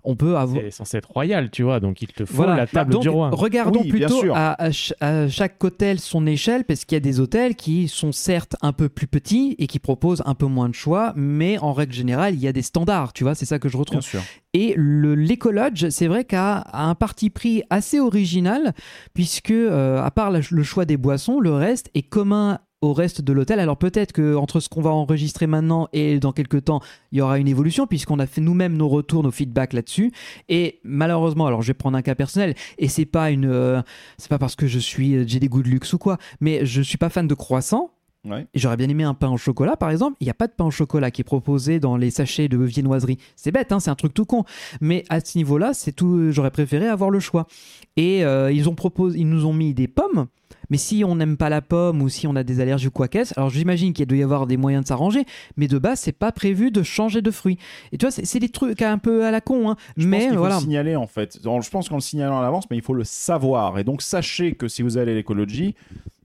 On 0.03 0.15
peut 0.15 0.37
avoir. 0.37 0.61
C'est 0.61 0.71
censé 0.71 0.97
être 0.97 1.09
royal, 1.11 1.49
tu 1.51 1.63
vois, 1.63 1.79
donc 1.79 2.01
il 2.01 2.07
te 2.07 2.25
faut 2.25 2.35
Voilà. 2.35 2.55
la 2.55 2.67
table 2.67 2.93
Donc, 2.93 3.01
du 3.01 3.09
roi. 3.09 3.29
Regardons 3.33 3.81
Oui, 3.81 3.89
plutôt 3.89 4.23
à, 4.33 4.53
à 4.61 4.65
ch- 4.71 4.93
à 5.01 5.27
chaque 5.27 5.61
hôtel 5.63 5.99
son 5.99 6.25
échelle, 6.25 6.63
parce 6.63 6.85
qu'il 6.85 6.95
y 6.95 6.97
a 6.97 7.01
des 7.01 7.19
hôtels 7.19 7.55
qui 7.55 7.87
sont 7.87 8.11
certes 8.11 8.55
un 8.61 8.71
peu 8.73 8.87
plus 8.89 9.07
petits 9.07 9.55
et 9.59 9.67
qui 9.67 9.79
proposent 9.79 10.23
un 10.25 10.35
peu 10.35 10.45
moins 10.45 10.69
de 10.69 10.73
choix, 10.75 11.13
mais 11.15 11.57
en 11.59 11.73
règle 11.73 11.93
générale, 11.93 12.33
il 12.33 12.39
y 12.39 12.47
a 12.47 12.53
des 12.53 12.61
standards, 12.61 13.13
tu 13.13 13.23
vois, 13.23 13.35
c'est 13.35 13.45
ça 13.45 13.59
que 13.59 13.67
je 13.69 13.77
retrouve. 13.77 13.99
Bien 13.99 14.07
sûr. 14.07 14.21
Et 14.53 14.73
le 14.77 15.15
l'écolodge, 15.15 15.89
c'est 15.89 16.07
vrai 16.07 16.23
qu'a 16.23 16.57
a 16.57 16.85
un 16.85 16.95
parti 16.95 17.29
pris 17.29 17.63
assez 17.69 17.99
original, 17.99 18.73
puisque 19.13 19.51
euh, 19.51 20.01
à 20.01 20.11
part 20.11 20.31
la- 20.31 20.39
le 20.49 20.63
choix 20.63 20.85
des 20.85 20.97
boissons, 20.97 21.39
le 21.39 21.51
reste 21.53 21.89
est 21.93 22.01
commun 22.03 22.59
au 22.81 22.93
reste 22.93 23.21
de 23.21 23.33
l'hôtel. 23.33 23.59
Alors 23.59 23.77
peut-être 23.77 24.13
que 24.13 24.35
entre 24.35 24.59
ce 24.59 24.69
qu'on 24.69 24.81
va 24.81 24.91
enregistrer 24.91 25.47
maintenant 25.47 25.87
et 25.93 26.19
dans 26.19 26.31
quelques 26.31 26.65
temps, 26.65 26.81
il 27.11 27.19
y 27.19 27.21
aura 27.21 27.37
une 27.37 27.47
évolution 27.47 27.87
puisqu'on 27.87 28.19
a 28.19 28.25
fait 28.25 28.41
nous-mêmes 28.41 28.77
nos 28.77 28.87
retours, 28.87 29.23
nos 29.23 29.31
feedbacks 29.31 29.73
là-dessus. 29.73 30.11
Et 30.47 30.79
malheureusement, 30.83 31.47
alors 31.47 31.61
je 31.61 31.67
vais 31.67 31.73
prendre 31.73 31.97
un 31.97 32.01
cas 32.01 32.15
personnel 32.15 32.55
et 32.77 32.87
c'est 32.87 33.05
pas 33.05 33.31
une, 33.31 33.45
euh, 33.45 33.81
c'est 34.17 34.29
pas 34.29 34.39
parce 34.39 34.55
que 34.55 34.67
je 34.67 34.79
suis, 34.79 35.27
j'ai 35.27 35.39
des 35.39 35.49
goûts 35.49 35.63
de 35.63 35.69
luxe 35.69 35.93
ou 35.93 35.97
quoi, 35.97 36.17
mais 36.39 36.65
je 36.65 36.81
suis 36.81 36.97
pas 36.97 37.09
fan 37.09 37.27
de 37.27 37.33
croissants 37.33 37.91
Ouais. 38.25 38.47
Et 38.53 38.59
j'aurais 38.59 38.75
bien 38.75 38.89
aimé 38.89 39.03
un 39.03 39.13
pain 39.13 39.29
au 39.29 39.37
chocolat, 39.37 39.77
par 39.77 39.91
exemple. 39.91 40.17
Il 40.19 40.25
n'y 40.25 40.29
a 40.29 40.33
pas 40.33 40.47
de 40.47 40.51
pain 40.51 40.65
au 40.65 40.71
chocolat 40.71 41.09
qui 41.09 41.21
est 41.21 41.23
proposé 41.23 41.79
dans 41.79 41.95
les 41.95 42.11
sachets 42.11 42.49
de 42.49 42.57
viennoiserie. 42.57 43.17
C'est 43.35 43.51
bête, 43.51 43.71
hein, 43.71 43.79
c'est 43.79 43.89
un 43.89 43.95
truc 43.95 44.13
tout 44.13 44.25
con. 44.25 44.43
Mais 44.81 45.05
à 45.09 45.21
ce 45.21 45.37
niveau-là, 45.37 45.73
c'est 45.73 45.93
tout. 45.93 46.31
J'aurais 46.31 46.51
préféré 46.51 46.87
avoir 46.87 47.09
le 47.09 47.19
choix. 47.19 47.47
Et 47.95 48.25
euh, 48.25 48.51
ils 48.51 48.67
ont 48.67 48.75
proposé, 48.75 49.19
ils 49.19 49.29
nous 49.29 49.45
ont 49.45 49.53
mis 49.53 49.73
des 49.73 49.87
pommes. 49.87 50.27
Mais 50.69 50.77
si 50.77 51.03
on 51.03 51.15
n'aime 51.15 51.37
pas 51.37 51.49
la 51.49 51.61
pomme 51.61 52.01
ou 52.01 52.09
si 52.09 52.27
on 52.27 52.35
a 52.35 52.43
des 52.43 52.59
allergies 52.59 52.87
ou 52.87 52.91
quoi 52.91 53.07
qu'est-ce, 53.07 53.33
alors 53.37 53.49
j'imagine 53.49 53.93
qu'il 53.93 54.05
doit 54.05 54.17
y 54.17 54.23
avoir 54.23 54.45
des 54.45 54.57
moyens 54.57 54.83
de 54.83 54.87
s'arranger. 54.87 55.25
Mais 55.57 55.67
de 55.67 55.77
base, 55.77 56.01
c'est 56.01 56.11
pas 56.11 56.31
prévu 56.31 56.71
de 56.71 56.83
changer 56.83 57.21
de 57.21 57.31
fruit. 57.31 57.57
Et 57.91 57.97
tu 57.97 58.05
vois, 58.05 58.11
c'est 58.11 58.39
des 58.39 58.49
trucs 58.49 58.81
un 58.81 58.97
peu 58.97 59.25
à 59.25 59.31
la 59.31 59.41
con. 59.41 59.69
Hein. 59.69 59.77
Je 59.97 60.03
pense 60.03 60.11
mais 60.11 60.19
qu'il 60.21 60.29
faut 60.31 60.37
voilà. 60.39 60.55
le 60.55 60.61
signaler 60.61 60.95
en 60.95 61.07
fait. 61.07 61.39
Je 61.41 61.69
pense 61.69 61.89
qu'en 61.89 61.95
le 61.95 62.01
signalant 62.01 62.39
à 62.39 62.41
l'avance, 62.41 62.65
mais 62.69 62.77
il 62.77 62.83
faut 62.83 62.93
le 62.93 63.03
savoir. 63.03 63.79
Et 63.79 63.83
donc 63.83 64.01
sachez 64.01 64.53
que 64.53 64.67
si 64.67 64.81
vous 64.81 64.97
allez 64.97 65.13
à 65.13 65.15
l'écologie, 65.15 65.75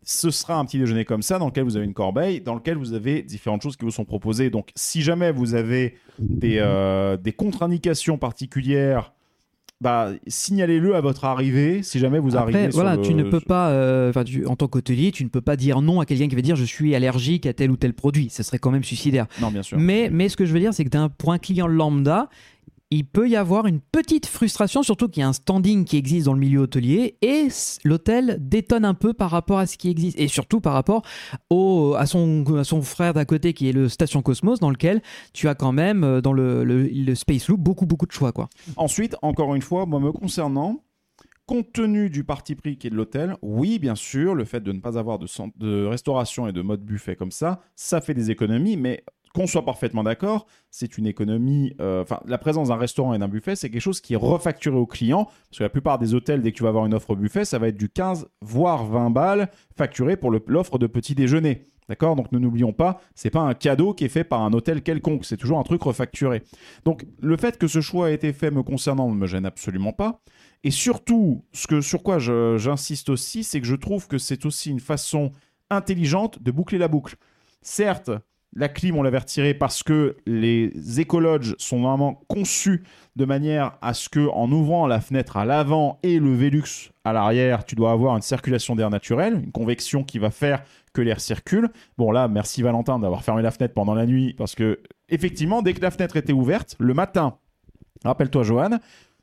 ce 0.04 0.30
sera 0.30 0.58
un 0.58 0.64
petit 0.64 0.78
déjeuner 0.78 1.04
comme 1.04 1.22
ça 1.22 1.38
dans 1.38 1.46
lequel 1.46 1.64
vous 1.64 1.76
avez 1.76 1.86
une 1.86 1.94
corbeille, 1.94 2.40
dans 2.40 2.54
lequel 2.54 2.76
vous 2.76 2.92
avez 2.92 3.22
différentes 3.22 3.62
choses 3.62 3.76
qui 3.76 3.84
vous 3.84 3.90
sont 3.90 4.04
proposées. 4.04 4.50
Donc 4.50 4.68
si 4.74 5.02
jamais 5.02 5.32
vous 5.32 5.54
avez 5.54 5.96
des, 6.18 6.58
euh, 6.60 7.16
des 7.16 7.32
contre-indications 7.32 8.18
particulières, 8.18 9.12
bah, 9.80 10.12
signalez-le 10.28 10.94
à 10.94 11.00
votre 11.00 11.24
arrivée. 11.24 11.82
Si 11.82 11.98
jamais 11.98 12.18
vous 12.18 12.36
Après, 12.36 12.54
arrivez 12.54 12.70
sur 12.72 12.80
voilà, 12.80 12.96
le- 12.96 13.02
tu 13.02 13.12
ne 13.12 13.24
peux 13.24 13.40
pas, 13.40 13.70
euh, 13.70 14.12
tu- 14.24 14.46
en 14.46 14.56
tant 14.56 14.68
qu'hôtelier, 14.68 15.10
tu 15.10 15.24
ne 15.24 15.28
peux 15.28 15.40
pas 15.42 15.56
dire 15.56 15.82
non 15.82 16.00
à 16.00 16.06
quelqu'un 16.06 16.28
qui 16.28 16.34
va 16.36 16.40
dire 16.42 16.56
je 16.56 16.64
suis 16.64 16.94
allergique 16.94 17.44
à 17.44 17.52
tel 17.52 17.70
ou 17.70 17.76
tel 17.76 17.92
produit. 17.92 18.28
Ce 18.30 18.42
serait 18.42 18.58
quand 18.58 18.70
même 18.70 18.84
suicidaire. 18.84 19.26
Non, 19.42 19.50
bien 19.50 19.62
sûr. 19.62 19.76
Mais, 19.78 20.08
mais 20.10 20.28
ce 20.28 20.36
que 20.36 20.46
je 20.46 20.52
veux 20.52 20.60
dire, 20.60 20.72
c'est 20.72 20.84
que 20.84 20.90
d'un- 20.90 21.10
un 21.26 21.38
client 21.38 21.66
lambda, 21.66 22.30
il 22.90 23.04
peut 23.04 23.28
y 23.28 23.36
avoir 23.36 23.66
une 23.66 23.80
petite 23.80 24.26
frustration, 24.26 24.82
surtout 24.82 25.08
qu'il 25.08 25.20
y 25.20 25.24
a 25.24 25.28
un 25.28 25.32
standing 25.32 25.84
qui 25.84 25.96
existe 25.96 26.26
dans 26.26 26.34
le 26.34 26.38
milieu 26.38 26.60
hôtelier 26.60 27.16
et 27.22 27.48
l'hôtel 27.84 28.36
détonne 28.40 28.84
un 28.84 28.94
peu 28.94 29.12
par 29.12 29.30
rapport 29.30 29.58
à 29.58 29.66
ce 29.66 29.76
qui 29.76 29.90
existe 29.90 30.18
et 30.18 30.28
surtout 30.28 30.60
par 30.60 30.74
rapport 30.74 31.02
à, 31.50 32.06
son, 32.06 32.82
frère 32.82 33.14
d'à 33.14 33.24
côté 33.24 33.52
qui 33.52 33.68
est 33.68 33.72
le 33.72 33.88
Station 33.88 34.22
Cosmos, 34.22 34.60
dans 34.60 34.70
lequel 34.70 35.02
tu 35.32 35.48
as 35.48 35.54
quand 35.54 35.72
même 35.72 36.04
euh, 36.04 36.20
dans 36.20 36.32
le 36.32 37.14
Space 37.14 37.48
Loop 37.48 37.60
beaucoup 37.60 37.86
beaucoup 37.86 38.06
de 38.06 38.12
choix. 38.12 38.32
Quoi. 38.32 38.48
Ensuite, 38.76 39.16
encore 39.22 39.54
une 39.54 39.62
fois, 39.62 39.86
moi 39.86 40.00
me 40.00 40.12
concernant, 40.12 40.84
compte 41.46 41.72
tenu 41.72 42.10
du 42.10 42.24
parti 42.24 42.54
pris 42.54 42.78
qui 42.78 42.86
est 42.86 42.90
de 42.90 42.96
l'hôtel, 42.96 43.36
oui, 43.42 43.78
bien 43.78 43.94
sûr, 43.94 44.34
le 44.34 44.44
fait 44.44 44.60
de 44.60 44.72
ne 44.72 44.80
pas 44.80 44.98
avoir 44.98 45.18
de, 45.18 45.26
centre 45.26 45.56
de 45.58 45.84
restauration 45.84 46.48
et 46.48 46.52
de 46.52 46.62
mode 46.62 46.82
buffet 46.82 47.16
comme 47.16 47.30
ça, 47.30 47.60
ça 47.76 48.00
fait 48.00 48.14
des 48.14 48.30
économies, 48.30 48.76
mais 48.76 49.04
qu'on 49.34 49.46
soit 49.46 49.64
parfaitement 49.64 50.04
d'accord, 50.04 50.46
c'est 50.70 50.96
une 50.96 51.06
économie. 51.06 51.74
euh, 51.80 52.02
Enfin, 52.02 52.20
la 52.24 52.38
présence 52.38 52.68
d'un 52.68 52.76
restaurant 52.76 53.14
et 53.14 53.18
d'un 53.18 53.28
buffet, 53.28 53.56
c'est 53.56 53.68
quelque 53.68 53.82
chose 53.82 54.00
qui 54.00 54.14
est 54.14 54.16
refacturé 54.16 54.76
au 54.76 54.86
client, 54.86 55.24
parce 55.24 55.58
que 55.58 55.64
la 55.64 55.68
plupart 55.68 55.98
des 55.98 56.14
hôtels, 56.14 56.40
dès 56.40 56.52
que 56.52 56.56
tu 56.56 56.62
vas 56.62 56.68
avoir 56.68 56.86
une 56.86 56.94
offre 56.94 57.14
buffet, 57.14 57.44
ça 57.44 57.58
va 57.58 57.68
être 57.68 57.76
du 57.76 57.88
15 57.88 58.28
voire 58.42 58.86
20 58.86 59.10
balles 59.10 59.50
facturé 59.76 60.16
pour 60.16 60.30
l'offre 60.30 60.78
de 60.78 60.86
petit 60.86 61.14
déjeuner. 61.14 61.68
D'accord? 61.88 62.16
Donc 62.16 62.32
ne 62.32 62.38
n'oublions 62.38 62.72
pas, 62.72 63.00
c'est 63.14 63.28
pas 63.28 63.40
un 63.40 63.52
cadeau 63.52 63.92
qui 63.92 64.06
est 64.06 64.08
fait 64.08 64.24
par 64.24 64.40
un 64.40 64.54
hôtel 64.54 64.82
quelconque, 64.82 65.26
c'est 65.26 65.36
toujours 65.36 65.58
un 65.58 65.64
truc 65.64 65.82
refacturé. 65.82 66.42
Donc 66.86 67.04
le 67.20 67.36
fait 67.36 67.58
que 67.58 67.66
ce 67.66 67.82
choix 67.82 68.10
ait 68.10 68.14
été 68.14 68.32
fait 68.32 68.50
me 68.50 68.62
concernant 68.62 69.10
ne 69.10 69.14
me 69.14 69.26
gêne 69.26 69.44
absolument 69.44 69.92
pas. 69.92 70.22
Et 70.62 70.70
surtout, 70.70 71.44
ce 71.52 71.82
sur 71.82 72.02
quoi 72.02 72.18
j'insiste 72.18 73.10
aussi, 73.10 73.44
c'est 73.44 73.60
que 73.60 73.66
je 73.66 73.74
trouve 73.76 74.08
que 74.08 74.16
c'est 74.16 74.46
aussi 74.46 74.70
une 74.70 74.80
façon 74.80 75.32
intelligente 75.68 76.42
de 76.42 76.50
boucler 76.50 76.78
la 76.78 76.88
boucle. 76.88 77.16
Certes, 77.60 78.10
la 78.56 78.68
clim, 78.68 78.96
on 78.96 79.02
l'avait 79.02 79.18
retirée 79.18 79.52
parce 79.54 79.82
que 79.82 80.16
les 80.26 80.72
écologes 81.00 81.54
sont 81.58 81.82
vraiment 81.82 82.14
conçus 82.28 82.84
de 83.16 83.24
manière 83.24 83.72
à 83.82 83.94
ce 83.94 84.08
que, 84.08 84.28
en 84.28 84.50
ouvrant 84.52 84.86
la 84.86 85.00
fenêtre 85.00 85.36
à 85.36 85.44
l'avant 85.44 85.98
et 86.02 86.18
le 86.20 86.34
Velux 86.34 86.90
à 87.04 87.12
l'arrière, 87.12 87.64
tu 87.64 87.74
dois 87.74 87.90
avoir 87.92 88.16
une 88.16 88.22
circulation 88.22 88.76
d'air 88.76 88.90
naturel, 88.90 89.42
une 89.44 89.52
convection 89.52 90.04
qui 90.04 90.18
va 90.18 90.30
faire 90.30 90.62
que 90.92 91.02
l'air 91.02 91.20
circule. 91.20 91.68
Bon 91.98 92.12
là, 92.12 92.28
merci 92.28 92.62
Valentin 92.62 92.98
d'avoir 92.98 93.22
fermé 93.24 93.42
la 93.42 93.50
fenêtre 93.50 93.74
pendant 93.74 93.94
la 93.94 94.06
nuit 94.06 94.34
parce 94.34 94.54
que 94.54 94.80
effectivement, 95.08 95.60
dès 95.62 95.74
que 95.74 95.80
la 95.80 95.90
fenêtre 95.90 96.16
était 96.16 96.32
ouverte, 96.32 96.76
le 96.78 96.94
matin, 96.94 97.36
rappelle-toi 98.04 98.42
Johan, 98.44 98.78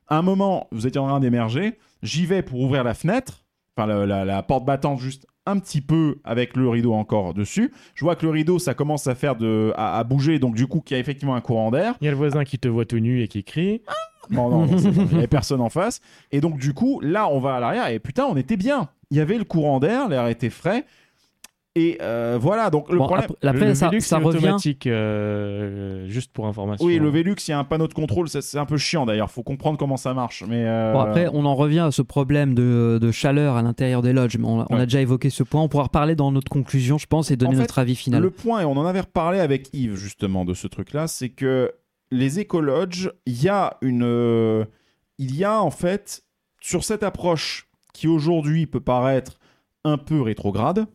à 0.08 0.18
un 0.18 0.22
moment, 0.22 0.68
vous 0.72 0.88
étiez 0.88 1.00
en 1.00 1.08
train 1.08 1.20
d'émerger, 1.22 1.78
j'y 2.04 2.26
vais 2.26 2.42
pour 2.42 2.60
ouvrir 2.60 2.84
la 2.84 2.94
fenêtre, 2.94 3.46
enfin 3.78 3.88
la, 3.88 4.06
la- 4.06 4.26
la 4.26 4.44
porte 4.44 4.66
battante 4.66 5.00
juste 5.00 5.26
un 5.46 5.60
petit 5.60 5.82
peu 5.82 6.18
avec 6.24 6.56
le 6.56 6.70
rideau 6.70 6.94
encore 6.94 7.34
dessus. 7.34 7.74
Je 7.96 8.06
vois 8.06 8.16
que 8.16 8.26
le 8.26 8.32
rideau, 8.32 8.60
ça 8.60 8.74
commence 8.74 9.08
à 9.08 9.16
faire 9.16 9.36
de, 9.36 9.74
à, 9.76 9.98
à 9.98 10.04
bouger, 10.04 10.40
donc 10.40 10.56
du 10.56 10.68
coup, 10.68 10.82
qu'il 10.82 10.96
y 10.96 10.98
a 10.98 11.02
effectivement 11.02 11.36
un 11.36 11.42
courant 11.42 11.72
d'air. 11.72 11.96
Il 12.02 12.06
y 12.06 12.08
a 12.08 12.12
le 12.12 12.18
voisin 12.18 12.44
qui 12.44 12.60
te 12.60 12.68
voit 12.68 12.86
tout 12.86 13.00
nu 13.00 13.22
et 13.22 13.28
qui 13.28 13.44
crie. 13.44 13.82
Non, 14.30 14.50
non, 14.50 14.66
non, 14.66 14.78
bon, 14.78 14.78
il 14.78 15.04
n'y 15.08 15.18
avait 15.18 15.28
personne 15.28 15.62
en 15.62 15.70
face. 15.70 16.00
Et 16.32 16.42
donc, 16.42 16.58
du 16.58 16.74
coup, 16.74 17.02
là, 17.02 17.28
on 17.28 17.40
va 17.40 17.56
à 17.56 17.60
l'arrière 17.60 17.88
et 17.88 18.00
putain, 18.00 18.26
on 18.26 18.38
était 18.38 18.56
bien. 18.56 18.90
Il 19.10 19.18
y 19.18 19.20
avait 19.20 19.38
le 19.38 19.44
courant 19.44 19.80
d'air, 19.80 20.08
l'air 20.08 20.28
était 20.28 20.50
frais. 20.50 20.86
Et 21.76 21.98
euh, 22.02 22.38
voilà, 22.40 22.70
donc 22.70 22.92
le 22.92 22.98
Bon, 22.98 23.06
problème. 23.06 23.30
après, 23.44 23.68
le 23.68 23.76
ça, 23.76 23.88
Velux, 23.88 24.02
ça 24.02 24.18
c'est 24.18 24.24
revient. 24.26 24.38
automatique, 24.40 24.88
euh, 24.88 26.06
juste 26.10 26.34
pour 26.34 26.46
information. 26.48 26.86
Oui, 26.86 27.00
le 27.00 27.10
Velux, 27.10 27.36
il 27.48 27.52
y 27.52 27.54
a 27.54 27.60
un 27.60 27.64
panneau 27.64 27.88
de 27.88 27.94
contrôle, 27.94 28.28
ça, 28.28 28.42
c'est 28.42 28.58
un 28.58 28.66
peu 28.66 28.76
chiant 28.78 29.06
d'ailleurs, 29.06 29.32
faut 29.32 29.42
comprendre 29.44 29.78
comment 29.78 29.96
ça 29.96 30.14
marche. 30.14 30.44
Mais 30.48 30.66
euh, 30.68 30.92
Bon, 30.92 31.00
après, 31.00 31.28
on 31.32 31.46
en 31.46 31.56
revient 31.56 31.80
à 31.80 31.92
ce 31.92 32.02
problème 32.02 32.54
de, 32.56 33.00
de 33.02 33.12
chaleur 33.12 33.56
à 33.56 33.62
l'intérieur 33.62 34.02
des 34.02 34.12
lodges. 34.12 34.38
Mais 34.38 34.48
on, 34.48 34.66
on 34.70 34.76
Ouais. 34.76 34.82
a 34.82 34.86
déjà 34.86 35.00
évoqué 35.00 35.30
ce 35.30 35.44
point. 35.44 35.62
On 35.62 35.70
pourra 35.70 35.84
reparler 35.84 36.16
dans 36.16 36.32
notre 36.34 36.50
conclusion, 36.50 36.98
je 36.98 37.08
pense, 37.08 37.32
et 37.32 37.38
donner 37.38 37.52
En 37.52 37.56
fait, 37.56 37.62
notre 37.62 37.80
avis 37.80 37.96
final. 37.96 38.22
Le 38.22 38.32
point, 38.32 38.62
et 38.62 38.66
on 38.66 38.74
en 38.76 38.86
avait 38.86 39.00
reparlé 39.02 39.40
avec 39.40 39.70
Yves 39.74 39.96
justement 39.96 40.44
de 40.44 40.54
ce 40.54 40.68
truc-là, 40.68 41.08
c'est 41.08 41.30
que 41.30 41.72
les 42.12 42.40
écologes, 42.40 43.12
il 43.26 43.42
y 43.42 43.48
a 43.48 43.78
une, 43.82 44.04
euh, 44.04 44.66
il 45.20 45.38
y 45.38 45.46
a 45.46 45.62
en 45.62 45.72
fait 45.72 46.24
sur 46.60 46.84
cette 46.84 47.04
approche 47.04 47.70
qui 47.94 48.10
aujourd'hui 48.10 48.68
peut 48.68 48.82
paraître 48.82 49.40
un 49.86 49.98
peu 49.98 50.22
rétrograde 50.22 50.86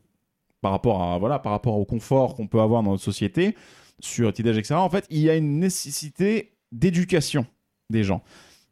par 0.66 0.72
rapport 0.72 1.00
à 1.00 1.16
voilà 1.18 1.38
par 1.38 1.52
rapport 1.52 1.78
au 1.78 1.84
confort 1.84 2.34
qu'on 2.34 2.48
peut 2.48 2.58
avoir 2.60 2.82
dans 2.82 2.90
notre 2.90 3.04
société 3.04 3.54
sur 4.00 4.32
Tidage 4.32 4.58
etc. 4.58 4.74
En 4.74 4.90
fait, 4.90 5.06
il 5.10 5.20
y 5.20 5.30
a 5.30 5.36
une 5.36 5.60
nécessité 5.60 6.54
d'éducation 6.72 7.46
des 7.88 8.02
gens. 8.02 8.20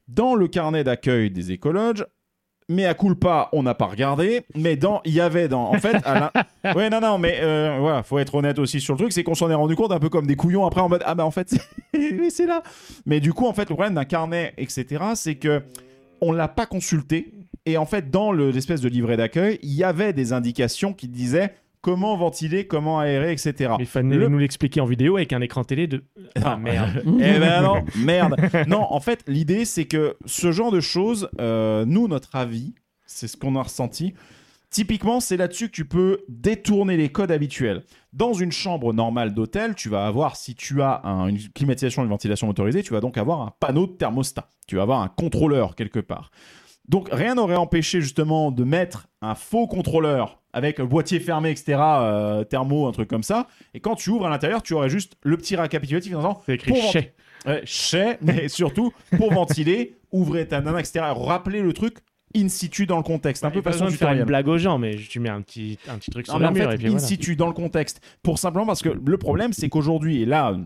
Dans 0.08 0.34
le 0.34 0.48
carnet 0.48 0.82
d'accueil 0.82 1.30
des 1.30 1.52
écologes, 1.52 2.04
mais 2.68 2.84
à 2.84 2.94
culpa, 2.94 3.48
on 3.52 3.62
n'a 3.62 3.74
pas 3.74 3.86
regardé. 3.86 4.42
Mais 4.56 4.74
dans, 4.74 5.02
il 5.04 5.12
y 5.14 5.20
avait 5.20 5.46
dans, 5.46 5.70
en 5.70 5.78
fait, 5.78 5.96
à 6.04 6.32
la- 6.64 6.74
ouais, 6.74 6.90
non, 6.90 7.00
non, 7.00 7.16
mais 7.18 7.38
euh, 7.42 7.76
voilà, 7.78 8.02
faut 8.02 8.18
être 8.18 8.34
honnête 8.34 8.58
aussi 8.58 8.80
sur 8.80 8.94
le 8.94 8.98
truc, 8.98 9.12
c'est 9.12 9.22
qu'on 9.22 9.36
s'en 9.36 9.48
est 9.50 9.54
rendu 9.54 9.76
compte 9.76 9.92
un 9.92 10.00
peu 10.00 10.08
comme 10.08 10.26
des 10.26 10.34
couillons 10.34 10.66
après 10.66 10.80
en 10.80 10.88
mode 10.88 11.02
ah 11.06 11.14
bah 11.14 11.24
en 11.24 11.30
fait 11.30 11.48
c'est- 12.30 12.46
là. 12.46 12.64
Mais 13.06 13.20
du 13.20 13.32
coup, 13.32 13.46
en 13.46 13.52
fait, 13.52 13.68
le 13.70 13.76
problème 13.76 13.94
d'un 13.94 14.04
carnet, 14.04 14.52
etc., 14.58 14.84
c'est 15.14 15.36
que 15.36 15.62
on 16.20 16.32
l'a 16.32 16.48
pas 16.48 16.66
consulté 16.66 17.32
et 17.66 17.76
en 17.78 17.86
fait, 17.86 18.10
dans 18.10 18.32
le- 18.32 18.50
l'espèce 18.50 18.80
de 18.80 18.88
livret 18.88 19.16
d'accueil, 19.16 19.58
il 19.62 19.72
y 19.72 19.84
avait 19.84 20.12
des 20.12 20.32
indications 20.32 20.92
qui 20.92 21.06
disaient 21.08 21.54
comment 21.84 22.16
ventiler, 22.16 22.66
comment 22.66 22.98
aérer, 22.98 23.30
etc. 23.30 23.74
Il 23.78 23.84
fallait 23.84 24.16
Le- 24.16 24.28
nous 24.28 24.38
l'expliquer 24.38 24.80
en 24.80 24.86
vidéo 24.86 25.16
avec 25.18 25.34
un 25.34 25.42
écran 25.42 25.64
télé 25.64 25.86
de. 25.86 26.02
Ah 26.42 26.56
merde. 26.56 27.02
Eh 27.20 27.38
ben 27.38 27.60
non, 27.62 27.84
merde. 27.98 28.36
Non, 28.66 28.86
en 28.90 29.00
fait, 29.00 29.22
l'idée, 29.28 29.66
c'est 29.66 29.84
que 29.84 30.16
ce 30.24 30.50
genre 30.50 30.72
de 30.72 30.80
choses, 30.80 31.28
euh, 31.40 31.84
nous, 31.84 32.08
notre 32.08 32.34
avis, 32.36 32.74
c'est 33.04 33.28
ce 33.28 33.36
qu'on 33.36 33.54
a 33.56 33.62
ressenti. 33.62 34.14
Typiquement, 34.70 35.20
c'est 35.20 35.36
là-dessus 35.36 35.66
que 35.66 35.72
tu 35.72 35.84
peux 35.84 36.22
détourner 36.28 36.96
les 36.96 37.10
codes 37.10 37.30
habituels. 37.30 37.84
Dans 38.12 38.32
une 38.32 38.50
chambre 38.50 38.92
normale 38.92 39.32
d'hôtel, 39.34 39.74
tu 39.76 39.88
vas 39.88 40.06
avoir, 40.06 40.34
si 40.36 40.54
tu 40.54 40.80
as 40.82 41.02
un- 41.04 41.28
une 41.28 41.38
climatisation 41.38 42.02
et 42.02 42.04
une 42.06 42.10
ventilation 42.10 42.46
motorisée, 42.48 42.82
tu 42.82 42.92
vas 42.94 43.00
donc 43.00 43.16
avoir 43.18 43.42
un 43.42 43.52
panneau 43.60 43.86
de 43.86 43.92
thermostat. 43.92 44.48
Tu 44.66 44.76
vas 44.76 44.82
avoir 44.82 45.02
un 45.02 45.08
contrôleur 45.08 45.76
quelque 45.76 46.00
part. 46.00 46.30
Donc 46.88 47.08
rien 47.10 47.34
n'aurait 47.34 47.56
empêché 47.56 48.00
justement 48.00 48.50
de 48.50 48.64
mettre 48.64 49.08
un 49.22 49.34
faux 49.34 49.66
contrôleur 49.66 50.42
avec 50.52 50.78
le 50.78 50.86
boîtier 50.86 51.18
fermé, 51.18 51.50
etc., 51.50 51.78
euh, 51.80 52.44
thermo, 52.44 52.86
un 52.86 52.92
truc 52.92 53.08
comme 53.08 53.22
ça. 53.22 53.48
Et 53.74 53.80
quand 53.80 53.96
tu 53.96 54.10
ouvres 54.10 54.26
à 54.26 54.30
l'intérieur, 54.30 54.62
tu 54.62 54.74
aurais 54.74 54.88
juste 54.88 55.16
le 55.22 55.36
petit 55.36 55.56
récapitulatif 55.56 56.14
en 56.14 56.18
disant 56.18 56.42
C'est 56.46 56.54
écrit 56.54 56.80
chez. 56.80 57.14
Ouais, 57.46 57.62
chais, 57.64 58.18
mais 58.22 58.48
surtout 58.48 58.92
pour 59.16 59.32
ventiler, 59.32 59.96
ouvrez 60.12 60.46
ta 60.46 60.60
nana, 60.60 60.80
etc. 60.80 61.04
Rappelez 61.14 61.60
le 61.60 61.72
truc 61.72 61.98
in 62.36 62.48
situ 62.48 62.86
dans 62.86 62.96
le 62.96 63.02
contexte, 63.02 63.44
un 63.44 63.50
peu 63.50 63.62
pas 63.62 63.72
façon 63.72 63.86
de 63.86 63.90
faire 63.90 64.12
une 64.12 64.24
blague 64.24 64.48
aux 64.48 64.58
gens, 64.58 64.78
mais 64.78 64.96
tu 64.96 65.20
mets 65.20 65.28
un 65.28 65.40
petit, 65.40 65.78
un 65.88 65.98
petit 65.98 66.10
truc 66.10 66.26
sur 66.26 66.38
le 66.38 66.50
mur 66.50 66.68
fait, 66.68 66.74
et 66.74 66.78
puis 66.78 66.86
in 66.86 66.90
voilà. 66.90 67.06
situ 67.06 67.36
dans 67.36 67.46
le 67.46 67.52
contexte. 67.52 68.00
Pour 68.22 68.38
simplement 68.38 68.66
parce 68.66 68.82
que 68.82 68.88
le 68.88 69.18
problème, 69.18 69.52
c'est 69.52 69.68
qu'aujourd'hui, 69.68 70.22
et 70.22 70.26
là, 70.26 70.56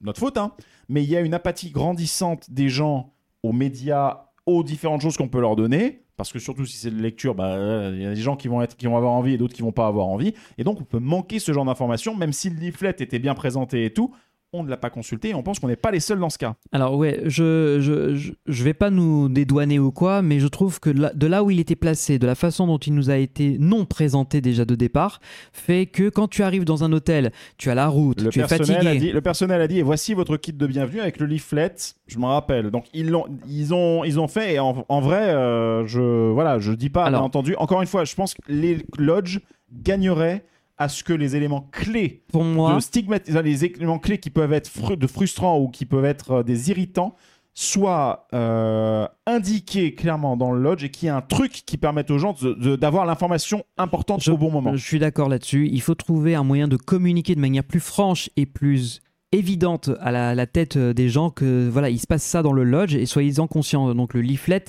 notre 0.00 0.20
faute, 0.20 0.38
hein, 0.38 0.52
mais 0.88 1.02
il 1.02 1.10
y 1.10 1.16
a 1.16 1.20
une 1.20 1.34
apathie 1.34 1.70
grandissante 1.70 2.50
des 2.50 2.68
gens 2.68 3.12
aux 3.42 3.52
médias, 3.52 4.27
aux 4.48 4.62
différentes 4.62 5.02
choses 5.02 5.16
qu'on 5.16 5.28
peut 5.28 5.40
leur 5.40 5.56
donner. 5.56 6.02
Parce 6.16 6.32
que 6.32 6.40
surtout 6.40 6.66
si 6.66 6.76
c'est 6.76 6.90
de 6.90 7.00
lecture, 7.00 7.36
bah, 7.36 7.54
euh, 7.54 7.92
il 7.94 8.02
y 8.02 8.06
a 8.06 8.12
des 8.12 8.20
gens 8.20 8.34
qui 8.34 8.48
vont, 8.48 8.60
être, 8.60 8.76
qui 8.76 8.86
vont 8.86 8.96
avoir 8.96 9.12
envie 9.12 9.34
et 9.34 9.38
d'autres 9.38 9.54
qui 9.54 9.62
vont 9.62 9.72
pas 9.72 9.86
avoir 9.86 10.08
envie. 10.08 10.34
Et 10.56 10.64
donc 10.64 10.80
on 10.80 10.84
peut 10.84 10.98
manquer 10.98 11.38
ce 11.38 11.52
genre 11.52 11.64
d'informations, 11.64 12.16
même 12.16 12.32
si 12.32 12.50
le 12.50 12.56
leaflet 12.56 12.90
était 12.98 13.20
bien 13.20 13.34
présenté 13.34 13.84
et 13.84 13.92
tout, 13.92 14.12
on 14.54 14.62
ne 14.62 14.70
l'a 14.70 14.78
pas 14.78 14.88
consulté 14.88 15.28
et 15.30 15.34
on 15.34 15.42
pense 15.42 15.58
qu'on 15.58 15.68
n'est 15.68 15.76
pas 15.76 15.90
les 15.90 16.00
seuls 16.00 16.18
dans 16.18 16.30
ce 16.30 16.38
cas. 16.38 16.54
Alors 16.72 16.96
ouais, 16.96 17.20
je, 17.26 17.78
je, 17.80 18.14
je, 18.14 18.32
je 18.46 18.64
vais 18.64 18.72
pas 18.72 18.88
nous 18.88 19.28
dédouaner 19.28 19.78
ou 19.78 19.92
quoi, 19.92 20.22
mais 20.22 20.40
je 20.40 20.46
trouve 20.46 20.80
que 20.80 20.88
de 20.88 21.02
là, 21.02 21.12
de 21.14 21.26
là 21.26 21.44
où 21.44 21.50
il 21.50 21.60
était 21.60 21.76
placé, 21.76 22.18
de 22.18 22.26
la 22.26 22.34
façon 22.34 22.66
dont 22.66 22.78
il 22.78 22.94
nous 22.94 23.10
a 23.10 23.16
été 23.18 23.58
non 23.58 23.84
présenté 23.84 24.40
déjà 24.40 24.64
de 24.64 24.74
départ, 24.74 25.20
fait 25.52 25.84
que 25.86 26.08
quand 26.08 26.28
tu 26.28 26.42
arrives 26.42 26.64
dans 26.64 26.82
un 26.82 26.92
hôtel, 26.92 27.30
tu 27.58 27.68
as 27.70 27.74
la 27.74 27.88
route, 27.88 28.22
Le 28.22 28.30
tu 28.30 28.40
es 28.40 28.46
personnel, 28.46 28.76
a 28.78 28.82
fatigué. 28.84 29.06
dit, 29.06 29.12
le 29.12 29.20
personnel 29.20 29.60
a 29.60 29.68
dit, 29.68 29.78
et 29.80 29.82
voici 29.82 30.14
votre 30.14 30.36
kit 30.38 30.54
de 30.54 30.66
bienvenue 30.66 31.00
avec 31.00 31.18
le 31.20 31.26
leaflet, 31.26 31.74
je 32.06 32.18
me 32.18 32.24
rappelle. 32.24 32.70
Donc 32.70 32.86
ils, 32.94 33.10
l'ont, 33.10 33.26
ils, 33.46 33.74
ont, 33.74 34.02
ils 34.04 34.18
ont 34.18 34.28
fait, 34.28 34.54
et 34.54 34.58
en, 34.60 34.84
en 34.88 35.00
vrai, 35.00 35.28
euh, 35.28 35.86
je 35.86 36.30
voilà, 36.32 36.58
je 36.58 36.72
dis 36.72 36.88
pas, 36.90 37.04
Alors- 37.04 37.20
bien 37.20 37.26
entendu, 37.26 37.54
encore 37.56 37.82
une 37.82 37.86
fois, 37.86 38.04
je 38.06 38.14
pense 38.14 38.32
que 38.32 38.40
les 38.48 38.78
lodges 38.96 39.40
gagneraient 39.82 40.42
à 40.78 40.88
ce 40.88 41.02
que 41.04 41.12
les 41.12 41.34
éléments 41.36 41.68
clés 41.72 42.22
Pour 42.32 42.44
moi, 42.44 42.74
de 42.74 42.80
stigmatiser 42.80 43.42
les 43.42 43.64
éléments 43.64 43.98
clés 43.98 44.18
qui 44.18 44.30
peuvent 44.30 44.52
être 44.52 44.68
fru- 44.68 44.96
de 44.96 45.06
frustrants 45.06 45.58
ou 45.58 45.68
qui 45.68 45.84
peuvent 45.86 46.04
être 46.04 46.30
euh, 46.30 46.42
des 46.42 46.70
irritants 46.70 47.16
soient 47.54 48.28
euh, 48.34 49.06
indiqués 49.26 49.92
clairement 49.94 50.36
dans 50.36 50.52
le 50.52 50.62
lodge 50.62 50.84
et 50.84 50.90
qu'il 50.90 51.06
y 51.06 51.08
ait 51.08 51.14
un 51.14 51.20
truc 51.22 51.50
qui 51.66 51.76
permette 51.76 52.08
aux 52.12 52.18
gens 52.18 52.36
d'avoir 52.78 53.04
l'information 53.04 53.64
importante 53.76 54.22
Je- 54.22 54.30
au 54.30 54.36
bon 54.38 54.50
moment. 54.52 54.76
Je 54.76 54.84
suis 54.84 55.00
d'accord 55.00 55.28
là-dessus. 55.28 55.68
Il 55.72 55.82
faut 55.82 55.96
trouver 55.96 56.36
un 56.36 56.44
moyen 56.44 56.68
de 56.68 56.76
communiquer 56.76 57.34
de 57.34 57.40
manière 57.40 57.64
plus 57.64 57.80
franche 57.80 58.30
et 58.36 58.46
plus 58.46 59.00
évidente 59.32 59.90
à 60.00 60.10
la, 60.10 60.34
la 60.34 60.46
tête 60.46 60.76
euh, 60.76 60.94
des 60.94 61.08
gens 61.10 61.28
que 61.30 61.68
voilà 61.68 61.90
il 61.90 61.98
se 61.98 62.06
passe 62.06 62.22
ça 62.22 62.42
dans 62.42 62.52
le 62.54 62.64
lodge 62.64 62.94
et 62.94 63.04
soyez-en 63.04 63.46
conscients 63.46 63.94
donc 63.94 64.14
le 64.14 64.22
leaflet 64.22 64.64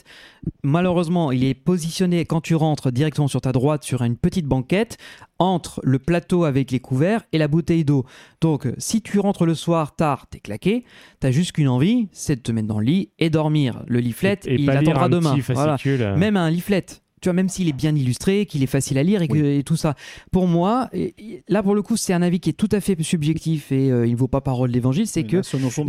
malheureusement 0.64 1.32
il 1.32 1.45
est 1.45 1.53
positionné 1.53 2.26
quand 2.26 2.41
tu 2.41 2.55
rentres 2.55 2.91
directement 2.91 3.30
sur 3.30 3.39
ta 3.39 3.51
droite 3.53 3.84
sur 3.84 4.01
une 4.03 4.18
petite 4.18 4.45
banquette 4.45 4.97
entre 5.38 5.80
le 5.84 5.97
plateau 5.97 6.43
avec 6.43 6.72
les 6.72 6.82
couverts 6.82 7.24
et 7.32 7.38
la 7.38 7.47
bouteille 7.47 7.86
d'eau 7.86 8.05
donc 8.41 8.66
euh, 8.66 8.74
si 8.78 9.01
tu 9.01 9.20
rentres 9.20 9.45
le 9.45 9.55
soir 9.55 9.95
tard 9.95 10.28
t'es 10.30 10.39
claqué 10.41 10.84
t'as 11.22 11.32
juste 11.32 11.53
qu'une 11.53 11.70
envie 11.70 12.10
c'est 12.12 12.36
de 12.36 12.41
te 12.41 12.51
mettre 12.51 12.68
dans 12.68 12.80
le 12.80 12.86
lit 12.86 13.12
et 13.18 13.30
dormir 13.30 13.84
le 13.88 13.99
leaflet 13.99 14.39
Et 14.45 14.55
il 14.55 14.66
attendra 14.80 15.07
demain 15.10 15.36
Voilà. 15.53 15.78
euh. 16.01 16.18
Même 16.18 16.36
un 16.36 16.49
leaflet. 16.49 16.86
Tu 17.22 17.30
vois, 17.30 17.34
même 17.34 17.50
s'il 17.50 17.68
est 17.68 17.74
bien 17.74 17.96
illustré, 17.96 18.46
qu'il 18.46 18.64
est 18.64 18.68
facile 18.68 18.98
à 18.98 19.04
lire 19.04 19.22
et, 19.22 19.28
que- 19.28 19.58
et 19.60 19.64
tout 19.64 19.76
ça. 19.76 19.96
Pour 20.32 20.48
moi, 20.48 20.90
et- 20.94 21.14
là 21.48 21.62
pour 21.64 21.76
le 21.76 21.82
coup, 21.82 21.98
c'est 21.98 22.14
un 22.14 22.22
avis 22.22 22.40
qui 22.40 22.50
est 22.50 22.54
tout 22.54 22.70
à 22.72 22.80
fait 22.82 22.96
subjectif 23.02 23.72
et 23.72 23.91
euh, 23.91 24.06
il 24.08 24.12
ne 24.14 24.18
vaut 24.18 24.28
pas 24.28 24.41
parole 24.41 24.72
d'évangile. 24.72 25.08
C'est 25.08 25.24
que 25.24 25.38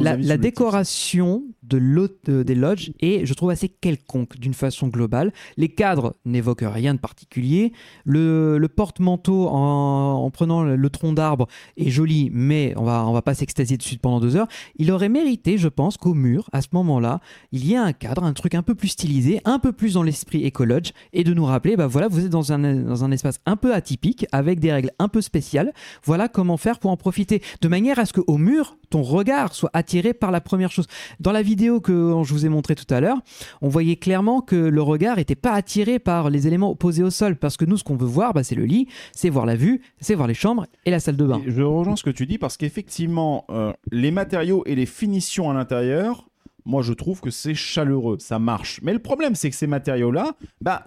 la, 0.02 0.16
décoration 0.39 1.44
de 1.62 1.77
l'hôte- 1.77 2.24
de- 2.27 2.43
des 2.43 2.55
lodges 2.55 2.93
est, 3.01 3.27
je 3.27 3.35
trouve, 3.35 3.51
assez 3.51 3.69
quelconque 3.69 4.39
d'une 4.39 4.55
façon 4.55 4.89
globale. 4.89 5.32
Les 5.57 5.69
cadres 5.69 6.15
n'évoquent 6.24 6.65
rien 6.66 6.94
de 6.94 6.98
particulier. 7.01 7.73
Le, 8.05 8.59
le 8.59 8.69
porte-manteau 8.69 9.48
en, 9.48 10.24
en 10.24 10.31
prenant 10.31 10.62
le, 10.62 10.90
tronc 10.90 11.12
d'arbre 11.12 11.47
est 11.77 11.90
joli, 11.90 12.31
mais 12.32 12.74
on 12.77 12.85
va, 12.85 13.07
on 13.07 13.12
va 13.12 13.23
pas 13.23 13.35
s'extasier 13.35 13.77
dessus 13.77 13.98
pendant 13.98 14.20
deux 14.20 14.36
heures. 14.36 14.48
Il 14.77 14.90
aurait 14.90 15.09
mérité, 15.09 15.59
je 15.59 15.69
pense, 15.69 15.97
qu'au 15.97 16.15
mur, 16.15 16.48
à 16.52 16.62
ce 16.62 16.69
moment-là, 16.73 17.20
il 17.52 17.65
y 17.66 17.74
ait 17.74 17.77
un 17.77 17.93
cadre, 17.93 18.24
un 18.24 18.32
truc 18.32 18.55
un 18.55 18.62
peu 18.62 18.74
plus 18.74 18.89
stylisé, 18.89 19.40
un 19.44 19.59
peu 19.59 19.73
plus 19.73 19.94
dans 19.94 20.02
l'esprit 20.02 20.44
écologe, 20.44 20.93
et 21.12 21.19
de 21.24 21.34
nous 21.34 21.44
rappeler, 21.44 21.76
bah 21.76 21.86
voilà, 21.86 22.09
vous 22.09 22.24
êtes 22.24 22.30
dans 22.30 22.52
un, 22.52 22.59
dans 22.59 23.05
un 23.05 23.10
espace 23.10 23.40
un 23.47 23.56
peu 23.56 23.74
atypique, 23.74 24.26
avec 24.32 24.60
des 24.60 24.72
règles 24.72 24.90
un 24.98 25.09
peu 25.09 25.20
spéciales. 25.20 25.72
Voilà 26.05 26.28
comment 26.28 26.56
faire 26.56 26.78
pour 26.78 26.90
en 26.90 26.97
profiter, 26.97 27.42
de 27.60 27.68
manière 27.68 27.98
à 27.98 28.06
ce 28.06 28.12
qu'au 28.12 28.38
mur, 28.38 28.76
ton 28.90 29.02
regard 29.02 29.55
soit 29.55 29.70
attiré 29.72 30.14
par 30.14 30.30
la 30.30 30.40
première 30.40 30.70
chose. 30.70 30.86
Dans 31.20 31.32
la 31.32 31.42
vidéo 31.42 31.80
que 31.80 31.92
je 32.22 32.32
vous 32.32 32.47
ai 32.47 32.48
montrée 32.48 32.74
tout 32.74 32.92
à 32.92 33.01
l'heure, 33.01 33.18
on 33.62 33.68
voyait 33.68 33.97
clairement 33.97 34.40
que 34.40 34.56
le 34.56 34.82
regard 34.82 35.16
n'était 35.16 35.34
pas 35.34 35.52
attiré 35.52 35.98
par 35.98 36.30
les 36.30 36.47
éléments 36.47 36.74
posés 36.74 37.02
au 37.02 37.10
sol, 37.10 37.36
parce 37.36 37.56
que 37.56 37.64
nous, 37.64 37.76
ce 37.76 37.84
qu'on 37.84 37.97
veut 37.97 38.06
voir, 38.06 38.32
bah, 38.32 38.42
c'est 38.42 38.55
le 38.55 38.64
lit, 38.64 38.88
c'est 39.12 39.30
voir 39.30 39.47
la 39.47 39.56
vue, 39.56 39.80
c'est 40.01 40.14
voir 40.14 40.28
les 40.28 40.34
chambres 40.34 40.66
et 40.84 40.90
la 40.90 41.01
salle 41.01 41.16
de 41.16 41.24
bain. 41.24 41.40
Et 41.47 41.51
Je 41.51 41.62
rejoins 41.62 41.97
ce 41.97 42.02
que 42.02 42.10
tu 42.10 42.26
dis 42.26 42.38
parce 42.38 42.56
qu'effectivement, 42.56 43.44
euh, 43.51 43.72
les 43.90 44.10
matériaux 44.10 44.62
et 44.66 44.74
les 44.74 44.86
finitions 44.86 45.51
à 45.51 45.55
l'intérieur, 45.55 46.28
moi 46.64 46.82
je 46.82 46.92
trouve 46.92 47.20
que 47.20 47.30
c'est 47.30 47.55
chaleureux, 47.55 48.18
ça 48.18 48.38
marche. 48.38 48.80
Mais 48.82 48.92
le 48.92 48.98
problème, 48.98 49.34
c'est 49.34 49.51
que 49.51 49.56
ces 49.56 49.66
matériaux-là, 49.66 50.34
bah, 50.60 50.86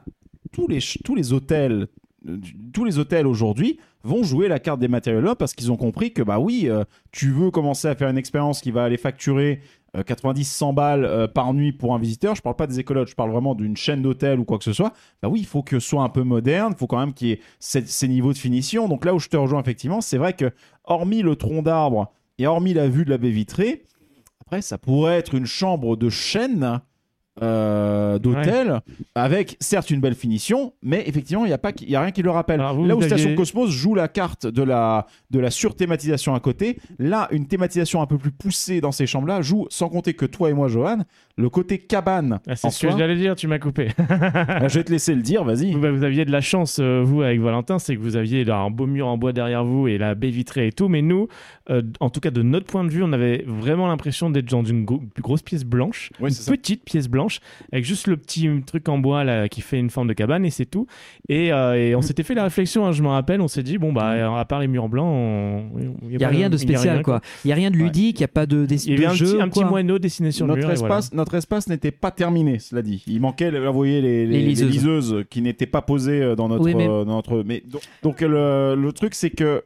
tous 0.53 0.67
les, 0.67 0.79
tous 1.03 1.15
les 1.15 1.33
hôtels, 1.33 1.87
euh, 2.29 2.37
tous 2.71 2.85
les 2.85 2.99
hôtels 2.99 3.27
aujourd'hui 3.27 3.79
vont 4.03 4.23
jouer 4.23 4.47
la 4.47 4.59
carte 4.59 4.79
des 4.79 4.87
matériaux-là 4.87 5.35
parce 5.35 5.53
qu'ils 5.53 5.71
ont 5.71 5.77
compris 5.77 6.13
que 6.13 6.21
bah 6.21 6.39
oui, 6.39 6.67
euh, 6.67 6.85
tu 7.11 7.31
veux 7.31 7.51
commencer 7.51 7.89
à 7.89 7.95
faire 7.95 8.09
une 8.09 8.17
expérience 8.17 8.61
qui 8.61 8.71
va 8.71 8.83
aller 8.83 8.97
facturer 8.97 9.61
euh, 9.97 10.03
90-100 10.03 10.73
balles 10.73 11.31
par 11.33 11.53
nuit 11.53 11.73
pour 11.73 11.93
un 11.93 11.99
visiteur. 11.99 12.35
Je 12.35 12.41
parle 12.41 12.55
pas 12.55 12.67
des 12.67 12.79
écologes, 12.79 13.09
je 13.09 13.15
parle 13.15 13.31
vraiment 13.31 13.55
d'une 13.55 13.75
chaîne 13.75 14.01
d'hôtels 14.01 14.39
ou 14.39 14.45
quoi 14.45 14.57
que 14.57 14.63
ce 14.63 14.73
soit. 14.73 14.93
Bah 15.21 15.29
oui, 15.29 15.39
il 15.41 15.45
faut 15.45 15.63
que 15.63 15.79
ce 15.79 15.89
soit 15.89 16.03
un 16.03 16.09
peu 16.09 16.23
moderne, 16.23 16.73
il 16.75 16.79
faut 16.79 16.87
quand 16.87 16.99
même 16.99 17.13
qu'il 17.13 17.27
y 17.27 17.31
ait 17.31 17.41
ces, 17.59 17.85
ces 17.85 18.07
niveaux 18.07 18.31
de 18.31 18.37
finition. 18.37 18.87
Donc 18.87 19.05
là 19.05 19.13
où 19.13 19.19
je 19.19 19.29
te 19.29 19.37
rejoins 19.37 19.61
effectivement, 19.61 20.01
c'est 20.01 20.17
vrai 20.17 20.33
que 20.33 20.51
hormis 20.85 21.21
le 21.21 21.35
tronc 21.35 21.63
d'arbre 21.63 22.11
et 22.37 22.47
hormis 22.47 22.73
la 22.73 22.87
vue 22.87 23.05
de 23.05 23.09
la 23.09 23.17
baie 23.17 23.29
vitrée, 23.29 23.83
après 24.41 24.61
ça 24.61 24.77
pourrait 24.77 25.17
être 25.17 25.35
une 25.35 25.45
chambre 25.45 25.95
de 25.97 26.09
chaîne. 26.09 26.81
Euh, 27.41 28.19
d'hôtel 28.19 28.81
avec 29.15 29.57
certes 29.59 29.89
une 29.89 29.99
belle 29.99 30.13
finition 30.13 30.73
mais 30.83 31.03
effectivement 31.07 31.45
il 31.45 31.47
n'y 31.47 31.53
a 31.53 31.57
pas 31.57 31.71
y 31.81 31.95
a 31.95 32.01
rien 32.01 32.11
qui 32.11 32.21
le 32.21 32.29
rappelle 32.29 32.61
vous, 32.75 32.85
là 32.85 32.95
où 32.95 33.01
Station 33.01 33.33
Cosmos 33.35 33.69
joue 33.71 33.95
la 33.95 34.07
carte 34.07 34.45
de 34.45 34.61
la 34.61 35.07
de 35.31 35.39
la 35.39 35.49
surthématisation 35.49 36.35
à 36.35 36.39
côté 36.39 36.77
là 36.99 37.27
une 37.31 37.47
thématisation 37.47 38.01
un 38.03 38.05
peu 38.05 38.19
plus 38.19 38.31
poussée 38.31 38.81
dans 38.81 38.91
ces 38.91 39.07
chambres 39.07 39.27
là 39.27 39.41
joue 39.41 39.65
sans 39.69 39.89
compter 39.89 40.13
que 40.13 40.25
toi 40.27 40.51
et 40.51 40.53
moi 40.53 40.67
Johan 40.67 40.99
le 41.35 41.49
côté 41.49 41.79
cabane 41.79 42.39
Ah, 42.47 42.55
c'est 42.55 42.69
ce 42.69 42.81
que 42.85 42.89
soi. 42.91 42.99
j'allais 42.99 43.15
dire, 43.15 43.33
tu 43.35 43.47
m'as 43.47 43.57
coupé. 43.57 43.87
Ah, 44.07 44.67
je 44.67 44.77
vais 44.77 44.83
te 44.83 44.91
laisser 44.91 45.15
le 45.15 45.23
dire 45.23 45.43
vas-y 45.43 45.71
Vous, 45.73 45.79
bah, 45.79 45.89
vous 45.91 46.03
aviez 46.03 46.25
de 46.25 46.31
la 46.31 46.41
chance, 46.41 46.77
euh, 46.79 47.01
vous, 47.03 47.23
avec 47.23 47.39
Valentin, 47.41 47.79
c'est 47.79 47.95
que 47.95 48.01
vous 48.01 48.15
aviez 48.15 48.43
là, 48.43 48.57
un 48.59 48.69
beau 48.69 48.85
mur 48.85 49.07
en 49.07 49.17
bois 49.17 49.33
derrière 49.33 49.65
vous 49.65 49.87
et 49.87 49.97
la 49.97 50.13
baie 50.13 50.29
vitrée 50.29 50.67
et 50.67 50.71
tout. 50.71 50.89
Mais 50.89 51.01
nous, 51.01 51.27
euh, 51.71 51.81
en 52.01 52.11
tout 52.11 52.19
cas 52.19 52.29
de 52.29 52.43
notre 52.43 52.67
point 52.67 52.83
de 52.83 52.91
vue, 52.91 53.01
on 53.01 53.11
avait 53.13 53.43
vraiment 53.47 53.87
l'impression 53.87 54.29
d'être 54.29 54.45
dans 54.47 54.63
une 54.63 54.85
gro- 54.85 55.01
grosse 55.23 55.41
pièce 55.41 55.63
blanche, 55.65 56.11
Oui, 56.19 56.29
une 56.29 56.35
ça. 56.35 56.51
petite 56.51 56.83
pièce 56.85 57.07
blanche, 57.07 57.22
avec 57.71 57.85
juste 57.85 58.07
le 58.07 58.17
petit 58.17 58.49
truc 58.65 58.87
en 58.89 58.97
bois 58.97 59.23
là, 59.23 59.47
qui 59.49 59.61
fait 59.61 59.79
une 59.79 59.89
forme 59.89 60.07
de 60.07 60.13
cabane 60.13 60.45
et 60.45 60.49
c'est 60.49 60.65
tout. 60.65 60.87
Et, 61.29 61.51
euh, 61.53 61.73
et 61.75 61.95
on 61.95 61.99
Mm. 61.99 62.03
s'était 62.03 62.23
fait 62.23 62.33
la 62.33 62.43
réflexion, 62.43 62.85
hein, 62.85 62.91
je 62.91 63.01
me 63.03 63.07
rappelle, 63.07 63.41
on 63.41 63.47
s'est 63.47 63.63
dit, 63.63 63.77
bon, 63.77 63.93
bah, 63.93 64.39
à 64.39 64.45
part 64.45 64.59
les 64.59 64.67
murs 64.67 64.89
blancs, 64.89 65.07
on- 65.07 65.83
Il 66.09 66.17
n'y 66.17 66.23
a 66.23 66.27
rien 66.27 66.49
de 66.49 66.57
spécial, 66.57 67.01
quoi. 67.01 67.21
Il 67.43 67.47
n'y 67.47 67.51
a 67.53 67.55
rien 67.55 67.71
de 67.71 67.77
ludique, 67.77 68.19
il 68.19 68.21
n'y 68.21 68.25
a 68.25 68.29
pas 68.29 68.45
de, 68.45 68.65
des, 68.65 68.85
Il 68.87 68.91
y 68.91 68.95
avait 68.97 69.05
de 69.05 69.09
un, 69.11 69.13
jeu 69.13 69.25
petit, 69.25 69.41
un 69.41 69.47
petit 69.49 69.63
moineau 69.65 69.99
dessiné 69.99 70.31
sur 70.31 70.45
le 70.47 70.53
notre 70.55 70.67
mur. 70.67 70.71
et 70.75 70.79
voilà. 70.79 70.97
espace, 70.97 71.13
notre 71.13 71.35
espace 71.35 71.67
n'était 71.67 71.91
pas 71.91 72.11
terminé, 72.11 72.59
cela 72.59 72.81
dit. 72.81 73.03
Il 73.07 73.21
manquait, 73.21 73.51
vous 73.51 73.73
voyez, 73.73 74.01
les, 74.01 74.25
les- 74.25 74.39
Les 74.41 74.53
les 74.55 74.65
liseuses. 74.65 75.23
qui 75.29 75.41
n'étaient 75.41 75.65
pas 75.65 75.81
posées 75.81 76.21
euh, 76.21 76.35
dans 76.35 76.47
notre. 76.49 76.63
Oui, 76.63 76.75
mais- 76.75 76.87
euh, 76.87 77.03
dans 77.05 77.15
notre 77.15 77.43
mais 77.45 77.63
donc, 77.69 77.81
donc, 78.03 78.21
le, 78.21 78.75
le 78.75 78.91
truc, 78.91 79.13
c'est 79.15 79.29
que 79.29 79.63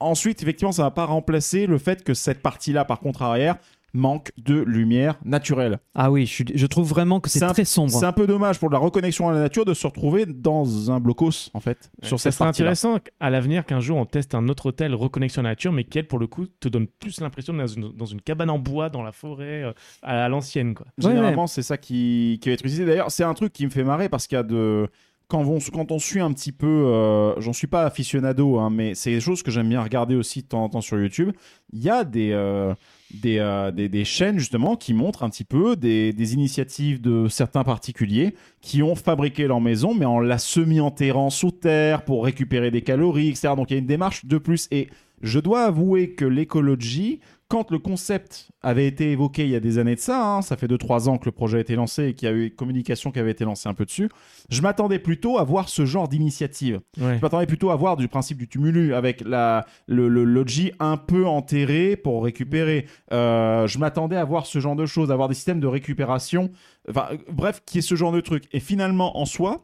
ensuite, 0.00 0.42
effectivement, 0.42 0.72
ça 0.72 0.82
va 0.82 0.90
pas 0.90 1.04
remplacer 1.06 1.66
le 1.66 1.78
fait 1.78 2.04
que 2.04 2.14
cette 2.14 2.42
partie-là, 2.42 2.84
par 2.84 3.00
contre, 3.00 3.22
arrière, 3.22 3.56
manque 3.96 4.30
de 4.36 4.54
lumière 4.60 5.18
naturelle. 5.24 5.78
Ah 5.94 6.10
oui, 6.10 6.26
je, 6.26 6.32
suis- 6.32 6.44
je 6.54 6.66
trouve 6.66 6.88
vraiment 6.88 7.18
que 7.20 7.28
c'est 7.28 7.42
un- 7.42 7.52
très 7.52 7.64
sombre. 7.64 7.90
C'est 7.92 8.04
un 8.06 8.12
peu 8.12 8.26
dommage 8.26 8.58
pour 8.58 8.70
la 8.70 8.78
reconnexion 8.78 9.28
à 9.28 9.32
la 9.32 9.40
nature 9.40 9.64
de 9.64 9.74
se 9.74 9.86
retrouver 9.86 10.26
dans 10.26 10.90
un 10.90 11.00
blocos, 11.00 11.50
en 11.54 11.60
fait, 11.60 11.90
sur 12.02 12.20
cette 12.20 12.36
partie-là. 12.36 12.70
intéressant 12.70 12.98
à 13.20 13.30
l'avenir 13.30 13.64
qu'un 13.66 13.80
jour 13.80 13.96
on 13.98 14.06
teste 14.06 14.34
un 14.34 14.48
autre 14.48 14.66
hôtel 14.66 14.94
reconnexion 14.94 15.42
nature, 15.42 15.72
mais 15.72 15.84
qui, 15.84 15.98
elle, 15.98 16.06
pour 16.06 16.18
le 16.18 16.26
coup, 16.26 16.46
te 16.60 16.68
donne 16.68 16.86
plus 16.86 17.20
l'impression 17.20 17.52
d'être 17.54 17.74
dans 17.74 17.88
une, 17.88 17.96
dans 17.96 18.06
une 18.06 18.20
cabane 18.20 18.50
en 18.50 18.58
bois, 18.58 18.88
dans 18.90 19.02
la 19.02 19.12
forêt, 19.12 19.62
euh, 19.64 19.72
à, 20.02 20.24
à 20.24 20.28
l'ancienne. 20.28 20.74
quoi. 20.74 20.86
Ouais, 21.02 21.10
Généralement, 21.10 21.46
c'est 21.46 21.62
ça 21.62 21.76
qui, 21.78 22.38
qui 22.42 22.48
va 22.48 22.52
être 22.54 22.60
utilisé. 22.60 22.84
D'ailleurs, 22.86 23.10
c'est 23.10 23.24
un 23.24 23.34
truc 23.34 23.52
qui 23.52 23.64
me 23.64 23.70
fait 23.70 23.84
marrer 23.84 24.08
parce 24.08 24.26
qu'il 24.26 24.36
y 24.36 24.38
a 24.38 24.42
de. 24.42 24.88
Quand 25.28 25.42
on, 25.42 25.58
quand 25.72 25.90
on 25.90 25.98
suit 25.98 26.20
un 26.20 26.32
petit 26.32 26.52
peu, 26.52 26.66
euh, 26.68 27.40
j'en 27.40 27.52
suis 27.52 27.66
pas 27.66 27.84
aficionado, 27.84 28.60
hein, 28.60 28.70
mais 28.70 28.94
c'est 28.94 29.10
des 29.10 29.20
choses 29.20 29.42
que 29.42 29.50
j'aime 29.50 29.68
bien 29.68 29.82
regarder 29.82 30.14
aussi 30.14 30.42
de 30.42 30.46
temps 30.46 30.62
en 30.62 30.68
temps 30.68 30.80
sur 30.80 31.00
YouTube. 31.00 31.32
Il 31.72 31.82
y 31.82 31.90
a 31.90 32.04
des, 32.04 32.30
euh, 32.32 32.72
des, 33.14 33.38
euh, 33.38 33.70
des, 33.70 33.88
des 33.88 34.04
chaînes 34.04 34.38
justement 34.38 34.76
qui 34.76 34.94
montrent 34.94 35.22
un 35.22 35.30
petit 35.30 35.44
peu 35.44 35.76
des, 35.76 36.12
des 36.12 36.34
initiatives 36.34 37.00
de 37.00 37.28
certains 37.28 37.64
particuliers 37.64 38.34
qui 38.60 38.82
ont 38.82 38.94
fabriqué 38.94 39.46
leur 39.46 39.60
maison, 39.60 39.94
mais 39.94 40.04
en 40.04 40.20
la 40.20 40.38
semi-enterrant 40.38 41.30
sous 41.30 41.52
terre 41.52 42.04
pour 42.04 42.24
récupérer 42.24 42.70
des 42.70 42.82
calories, 42.82 43.28
etc. 43.28 43.54
Donc 43.56 43.70
il 43.70 43.74
y 43.74 43.76
a 43.76 43.80
une 43.80 43.86
démarche 43.86 44.26
de 44.26 44.38
plus. 44.38 44.68
Et 44.70 44.88
je 45.22 45.38
dois 45.38 45.64
avouer 45.64 46.10
que 46.10 46.24
l'écologie, 46.24 47.20
quand 47.48 47.70
le 47.70 47.78
concept 47.78 48.50
avait 48.60 48.86
été 48.86 49.12
évoqué 49.12 49.44
il 49.44 49.50
y 49.50 49.54
a 49.54 49.60
des 49.60 49.78
années 49.78 49.94
de 49.94 50.00
ça, 50.00 50.26
hein, 50.26 50.42
ça 50.42 50.56
fait 50.56 50.66
2-3 50.66 51.08
ans 51.08 51.18
que 51.18 51.26
le 51.26 51.32
projet 51.32 51.58
a 51.58 51.60
été 51.60 51.76
lancé 51.76 52.06
et 52.06 52.14
qu'il 52.14 52.28
y 52.28 52.30
a 52.30 52.34
eu 52.34 52.46
une 52.46 52.50
communication 52.54 53.12
qui 53.12 53.20
avait 53.20 53.30
été 53.30 53.44
lancée 53.44 53.68
un 53.68 53.74
peu 53.74 53.84
dessus, 53.84 54.08
je 54.50 54.62
m'attendais 54.62 54.98
plutôt 54.98 55.38
à 55.38 55.44
voir 55.44 55.68
ce 55.68 55.86
genre 55.86 56.08
d'initiative. 56.08 56.80
Ouais. 57.00 57.16
Je 57.16 57.20
m'attendais 57.20 57.46
plutôt 57.46 57.70
à 57.70 57.76
voir 57.76 57.96
du 57.96 58.08
principe 58.08 58.38
du 58.38 58.48
tumulu 58.48 58.94
avec 58.94 59.20
la, 59.20 59.64
le, 59.86 60.08
le 60.08 60.24
logis 60.24 60.72
un 60.80 60.96
peu 60.96 61.26
enterré 61.26 61.96
pour 61.96 62.24
récupérer. 62.24 62.86
Euh, 63.12 63.66
je 63.66 63.78
m'attendais 63.78 64.16
à 64.16 64.24
voir 64.24 64.46
ce 64.46 64.58
genre 64.58 64.76
de 64.76 64.86
choses, 64.86 65.10
à 65.10 65.14
avoir 65.14 65.28
des 65.28 65.34
systèmes 65.34 65.60
de 65.60 65.68
récupération. 65.68 66.50
Enfin, 66.88 67.08
bref, 67.30 67.62
qui 67.64 67.78
est 67.78 67.82
ce 67.82 67.94
genre 67.94 68.12
de 68.12 68.20
truc. 68.20 68.44
Et 68.52 68.60
finalement, 68.60 69.18
en 69.18 69.24
soi, 69.24 69.62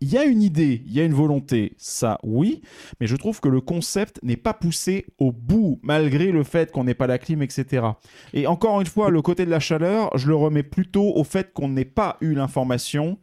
il 0.00 0.08
y 0.08 0.18
a 0.18 0.24
une 0.24 0.42
idée, 0.42 0.82
il 0.86 0.92
y 0.92 1.00
a 1.00 1.04
une 1.04 1.14
volonté, 1.14 1.74
ça 1.76 2.18
oui, 2.22 2.62
mais 3.00 3.06
je 3.06 3.16
trouve 3.16 3.40
que 3.40 3.48
le 3.48 3.60
concept 3.60 4.20
n'est 4.22 4.36
pas 4.36 4.54
poussé 4.54 5.06
au 5.18 5.32
bout, 5.32 5.80
malgré 5.82 6.30
le 6.30 6.44
fait 6.44 6.70
qu'on 6.70 6.84
n'ait 6.84 6.94
pas 6.94 7.06
la 7.06 7.18
clim, 7.18 7.42
etc. 7.42 7.86
Et 8.32 8.46
encore 8.46 8.80
une 8.80 8.86
fois, 8.86 9.10
le 9.10 9.22
côté 9.22 9.44
de 9.44 9.50
la 9.50 9.60
chaleur, 9.60 10.16
je 10.16 10.28
le 10.28 10.34
remets 10.34 10.62
plutôt 10.62 11.14
au 11.16 11.24
fait 11.24 11.52
qu'on 11.52 11.68
n'ait 11.68 11.84
pas 11.84 12.16
eu 12.20 12.34
l'information 12.34 13.18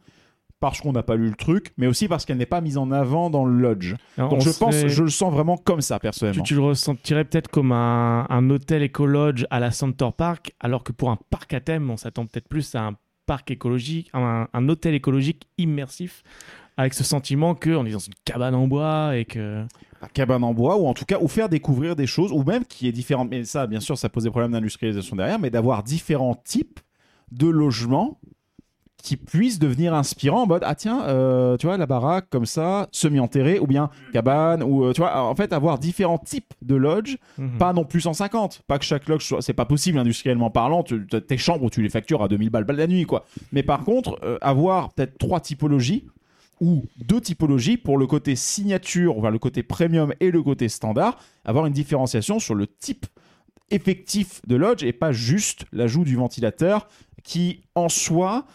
parce 0.58 0.80
qu'on 0.80 0.92
n'a 0.92 1.02
pas 1.02 1.16
lu 1.16 1.28
le 1.28 1.34
truc, 1.34 1.72
mais 1.76 1.86
aussi 1.86 2.08
parce 2.08 2.24
qu'elle 2.24 2.38
n'est 2.38 2.46
pas 2.46 2.62
mise 2.62 2.78
en 2.78 2.90
avant 2.90 3.28
dans 3.30 3.44
le 3.44 3.58
lodge. 3.58 3.94
Alors, 4.16 4.30
Donc 4.30 4.40
on 4.40 4.42
je 4.42 4.50
pense, 4.50 4.86
je 4.86 5.02
le 5.02 5.10
sens 5.10 5.32
vraiment 5.32 5.56
comme 5.58 5.82
ça 5.82 5.98
personnellement. 5.98 6.42
Tu, 6.42 6.54
tu 6.54 6.54
le 6.54 6.62
ressentirais 6.62 7.24
peut-être 7.24 7.48
comme 7.48 7.72
un, 7.72 8.26
un 8.28 8.50
hôtel 8.50 8.82
éco-lodge 8.82 9.44
à 9.50 9.60
la 9.60 9.70
Center 9.70 10.08
Park, 10.16 10.52
alors 10.60 10.82
que 10.82 10.92
pour 10.92 11.10
un 11.10 11.18
parc 11.30 11.52
à 11.52 11.60
thème, 11.60 11.90
on 11.90 11.96
s'attend 11.96 12.26
peut-être 12.26 12.48
plus 12.48 12.74
à 12.74 12.86
un 12.86 12.96
parc 13.26 13.50
écologique, 13.50 14.10
un, 14.14 14.68
hôtel 14.68 14.94
écologique 14.94 15.46
immersif, 15.58 16.22
avec 16.76 16.94
ce 16.94 17.04
sentiment 17.04 17.54
qu'on 17.54 17.84
est 17.86 17.90
dans 17.90 17.98
une 17.98 18.14
cabane 18.24 18.54
en 18.54 18.66
bois 18.66 19.16
et 19.16 19.24
que. 19.24 19.64
La 20.02 20.08
cabane 20.08 20.44
en 20.44 20.52
bois, 20.52 20.76
ou 20.76 20.86
en 20.86 20.94
tout 20.94 21.06
cas, 21.06 21.18
ou 21.20 21.26
faire 21.26 21.48
découvrir 21.48 21.96
des 21.96 22.06
choses, 22.06 22.30
ou 22.30 22.42
même 22.42 22.66
qui 22.66 22.86
est 22.86 22.92
différent. 22.92 23.24
Mais 23.24 23.44
ça, 23.44 23.66
bien 23.66 23.80
sûr, 23.80 23.96
ça 23.96 24.08
pose 24.10 24.24
des 24.24 24.30
problèmes 24.30 24.52
d'industrialisation 24.52 25.16
derrière, 25.16 25.38
mais 25.38 25.48
d'avoir 25.48 25.82
différents 25.82 26.34
types 26.34 26.80
de 27.32 27.48
logements 27.48 28.20
qui 29.06 29.16
puisse 29.16 29.58
devenir 29.58 29.94
inspirant 29.94 30.42
en 30.42 30.46
mode 30.46 30.62
ah 30.66 30.74
tiens 30.74 31.02
euh, 31.04 31.56
tu 31.56 31.66
vois 31.66 31.76
la 31.76 31.86
baraque 31.86 32.26
comme 32.28 32.46
ça 32.46 32.88
semi 32.92 33.20
enterrée 33.20 33.58
ou 33.60 33.66
bien 33.66 33.88
cabane 34.12 34.62
ou 34.62 34.84
euh, 34.84 34.92
tu 34.92 35.00
vois 35.00 35.22
en 35.22 35.34
fait 35.34 35.52
avoir 35.52 35.78
différents 35.78 36.18
types 36.18 36.52
de 36.62 36.74
lodges 36.74 37.16
Mhm. 37.38 37.58
pas 37.58 37.72
non 37.72 37.84
plus 37.84 38.00
150 38.00 38.62
pas 38.66 38.78
que 38.78 38.84
chaque 38.84 39.06
lodge 39.08 39.22
soit 39.24 39.42
c'est 39.42 39.52
pas 39.52 39.64
possible 39.64 39.98
industriellement 39.98 40.50
parlant 40.50 40.82
tu- 40.82 41.06
tes 41.06 41.38
chambres 41.38 41.70
tu 41.70 41.82
les 41.82 41.88
factures 41.88 42.22
à 42.22 42.28
2000 42.28 42.50
balles 42.50 42.66
la 42.68 42.86
nuit 42.86 43.04
quoi 43.04 43.24
mais 43.52 43.62
par 43.62 43.84
contre 43.84 44.18
euh, 44.24 44.38
avoir 44.40 44.92
peut-être 44.92 45.16
trois 45.18 45.40
typologies 45.40 46.04
ou 46.60 46.84
deux 46.96 47.20
typologies 47.20 47.76
pour 47.76 47.98
le 47.98 48.06
côté 48.06 48.34
signature, 48.34 49.18
enfin 49.18 49.28
le 49.30 49.38
côté 49.38 49.62
premium 49.62 50.14
et 50.20 50.30
le 50.30 50.42
côté 50.42 50.70
standard, 50.70 51.18
avoir 51.44 51.66
une 51.66 51.74
différenciation 51.74 52.38
sur 52.40 52.54
le 52.54 52.66
type 52.66 53.04
effectif 53.70 54.40
de 54.46 54.56
lodge 54.56 54.82
et 54.84 54.92
pas 54.92 55.12
juste 55.12 55.64
l'ajout 55.72 56.04
du 56.04 56.16
ventilateur 56.16 56.88
qui 57.22 57.62
en 57.74 57.88
soi 57.88 58.46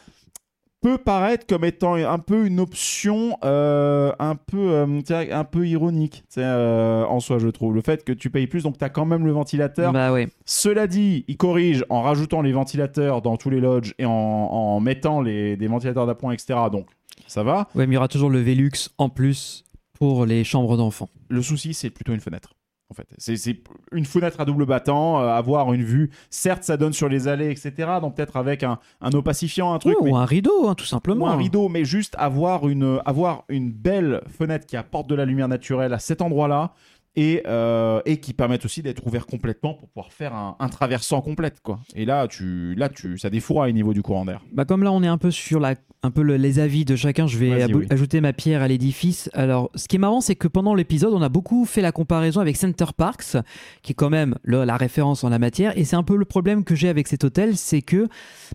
peut 0.82 0.98
paraître 0.98 1.46
comme 1.46 1.64
étant 1.64 1.94
un 1.94 2.18
peu 2.20 2.46
une 2.48 2.60
option 2.60 3.38
euh, 3.44 4.12
un 4.20 4.36
peu 4.36 4.58
euh, 4.72 5.02
un 5.32 5.44
peu 5.44 5.68
ironique 5.68 6.24
euh, 6.38 7.04
en 7.06 7.20
soi 7.20 7.38
je 7.38 7.48
trouve 7.50 7.76
le 7.76 7.82
fait 7.82 8.04
que 8.04 8.12
tu 8.12 8.30
payes 8.32 8.48
plus 8.48 8.64
donc 8.64 8.78
tu 8.80 8.84
as 8.84 8.90
quand 8.90 9.06
même 9.06 9.26
le 9.26 9.32
ventilateur 9.32 9.94
Bah 9.94 10.12
ouais. 10.12 10.28
cela 10.46 10.88
dit, 10.88 11.24
il 11.28 11.38
corrige 11.38 11.86
en 11.90 12.02
rajoutant 12.02 12.42
les 12.42 12.52
ventilateurs 12.52 13.22
dans 13.22 13.38
tous 13.38 13.50
les 13.52 13.60
lodges 13.60 13.94
et 14.00 14.06
en, 14.06 14.12
en 14.12 14.80
mettant 14.80 15.22
les, 15.22 15.56
des 15.56 15.68
ventilateurs 15.68 16.08
d'appoint, 16.08 16.32
etc. 16.34 16.60
Donc, 16.72 16.88
ça 17.28 17.44
va. 17.44 17.68
Ouais, 17.76 17.86
mais 17.86 17.94
il 17.94 17.96
y 17.96 17.98
aura 17.98 18.08
toujours 18.08 18.30
le 18.30 18.42
Velux 18.42 18.72
en 18.98 19.10
plus 19.10 19.64
pour 19.94 20.26
les 20.26 20.44
chambres 20.44 20.78
d'enfants. 20.78 21.10
Le 21.30 21.42
souci, 21.42 21.74
c'est 21.74 21.90
plutôt 21.92 22.14
une 22.14 22.20
fenêtre. 22.22 22.54
En 22.92 22.94
fait, 22.94 23.08
c'est 23.18 23.56
une 23.94 24.04
fenêtre 24.04 24.42
à 24.42 24.46
double 24.46 24.66
battant, 24.66 25.22
euh, 25.22 25.28
avoir 25.30 25.72
une 25.72 25.84
vue. 25.84 26.12
Certes, 26.30 26.64
ça 26.64 26.76
donne 26.76 26.92
sur 26.92 27.08
les 27.08 27.30
allées, 27.30 27.50
etc. 27.50 27.74
Donc 28.02 28.16
peut-être 28.16 28.36
avec 28.36 28.64
un, 28.64 28.80
un 29.00 29.12
opacifiant, 29.14 29.74
un 29.74 29.80
truc, 29.80 29.96
mais 30.04 30.12
Ou 30.12 30.18
un 30.18 30.26
rideau, 30.26 30.68
hein, 30.68 30.76
tout 30.76 30.84
simplement. 30.86 31.26
ou 31.26 31.30
un 31.30 31.38
rideau, 31.38 31.70
mais 31.70 31.86
juste 31.86 32.16
avoir 32.20 32.68
une, 32.68 33.00
avoir 33.06 33.46
une 33.48 33.72
belle 33.72 34.22
fenêtre 34.38 34.66
qui 34.66 34.76
apporte 34.76 35.08
de 35.08 35.16
la 35.16 35.24
lumière 35.24 35.48
naturelle 35.48 35.94
à 35.94 36.00
cet 36.00 36.22
endroit-là 36.22 36.74
et, 37.16 37.44
euh, 37.46 38.02
et 38.06 38.18
qui 38.22 38.34
permettent 38.34 38.64
aussi 38.66 38.82
d'être 38.82 39.06
ouvert 39.06 39.26
complètement 39.26 39.74
pour 39.74 39.90
pouvoir 39.90 40.14
faire 40.14 40.34
un, 40.34 40.56
un 40.60 40.70
traversant 40.70 41.22
complète. 41.22 41.60
Quoi. 41.62 41.80
Et 41.96 42.06
là, 42.06 42.28
tu, 42.28 42.74
là 42.76 42.88
tu, 42.90 43.18
ça 43.18 43.30
défouraille 43.30 43.72
au 43.72 43.76
niveau 43.76 43.94
du 43.94 44.02
courant 44.02 44.24
d'air. 44.26 44.42
Bah 44.54 44.64
comme 44.66 44.84
là 44.84 44.92
on 44.94 45.04
est 45.04 45.08
un 45.08 45.18
peu 45.18 45.30
sur 45.32 45.60
la, 45.60 45.76
un 46.04 46.12
peu 46.12 46.22
le- 46.22 46.38
les 46.38 46.60
avis 46.60 46.86
de 46.86 46.96
chacun, 46.96 47.28
je 47.28 47.38
vais 47.38 47.66
oui. 47.74 47.86
ajouter 47.90 48.22
ma 48.22 48.32
pierre 48.32 48.62
à 48.62 48.68
l'édifice. 48.70 49.30
Alors 49.34 49.70
ce 49.76 49.88
qui 49.90 49.98
est 49.98 50.00
marrant 50.00 50.22
c'est 50.22 50.36
que 50.36 50.48
pendant 50.48 50.74
l'épisode 50.74 51.14
on 51.14 51.22
a 51.22 51.30
beaucoup 51.30 51.66
fait 51.66 51.82
la 51.82 51.92
comparaison 51.92 52.40
avec 52.40 52.56
Center 52.56 52.86
Parks, 52.96 53.36
qui 53.82 53.92
est 53.92 53.96
quand 53.96 54.10
même 54.10 54.36
le- 54.44 54.64
la 54.64 54.78
référence 54.78 55.24
en 55.26 55.30
la 55.30 55.40
matière. 55.40 55.78
Et 55.78 55.84
c'est 55.84 55.98
un 55.98 56.04
peu 56.04 56.16
le 56.16 56.26
problème 56.26 56.64
que 56.64 56.76
j'ai 56.76 56.88
avec 56.88 57.08
cet 57.10 57.24
hôtel, 57.26 57.58
c'est 57.58 57.82
que 57.82 58.08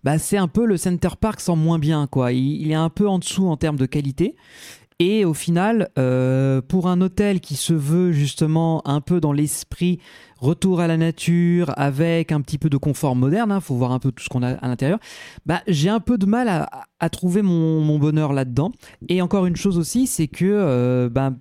bah, 0.03 0.19
c'est 0.19 0.39
un 0.39 0.49
peu 0.49 0.65
le 0.65 0.77
Center 0.79 1.11
Parks 1.21 1.49
en 1.49 1.57
moins 1.57 1.79
bien. 1.79 2.07
quoi. 2.07 2.33
Il, 2.33 2.63
il 2.63 2.71
est 2.71 2.75
un 2.75 2.89
peu 2.91 3.07
en 3.09 3.19
dessous 3.19 3.47
en 3.49 3.57
termes 3.57 3.77
de 3.77 3.87
qualité. 3.87 4.35
Et 4.99 5.27
au 5.27 5.35
final, 5.35 5.91
euh, 5.99 6.63
pour 6.63 6.89
un 6.89 7.03
hôtel 7.03 7.41
qui 7.41 7.55
se 7.55 7.75
veut 7.75 8.13
justement 8.13 8.81
un 8.89 9.03
peu 9.03 9.21
dans 9.21 9.33
l'esprit 9.33 9.99
retour 10.39 10.81
à 10.81 10.87
la 10.87 10.97
nature, 10.97 11.73
avec 11.77 12.33
un 12.33 12.41
petit 12.41 12.57
peu 12.57 12.71
de 12.71 12.79
confort 12.79 13.15
moderne, 13.15 13.53
il 13.55 13.61
faut 13.61 13.75
voir 13.75 13.93
un 13.93 13.99
peu 13.99 14.11
tout 14.11 14.25
ce 14.25 14.31
qu'on 14.31 14.43
a 14.43 14.53
à 14.53 14.69
l'intérieur, 14.69 14.99
bah, 15.45 15.63
j'ai 15.67 15.91
un 15.91 16.01
peu 16.01 16.17
de 16.17 16.25
mal 16.25 16.49
à, 16.99 17.11
trouver 17.11 17.43
mon, 17.43 17.81
mon 17.81 17.99
bonheur 17.99 18.33
là-dedans. 18.33 18.73
Et 19.09 19.21
encore 19.21 19.45
une 19.45 19.57
chose 19.57 19.77
aussi, 19.77 20.07
c'est 20.07 20.29
que 20.29 20.47
euh, 20.47 21.11
bah, 21.11 21.33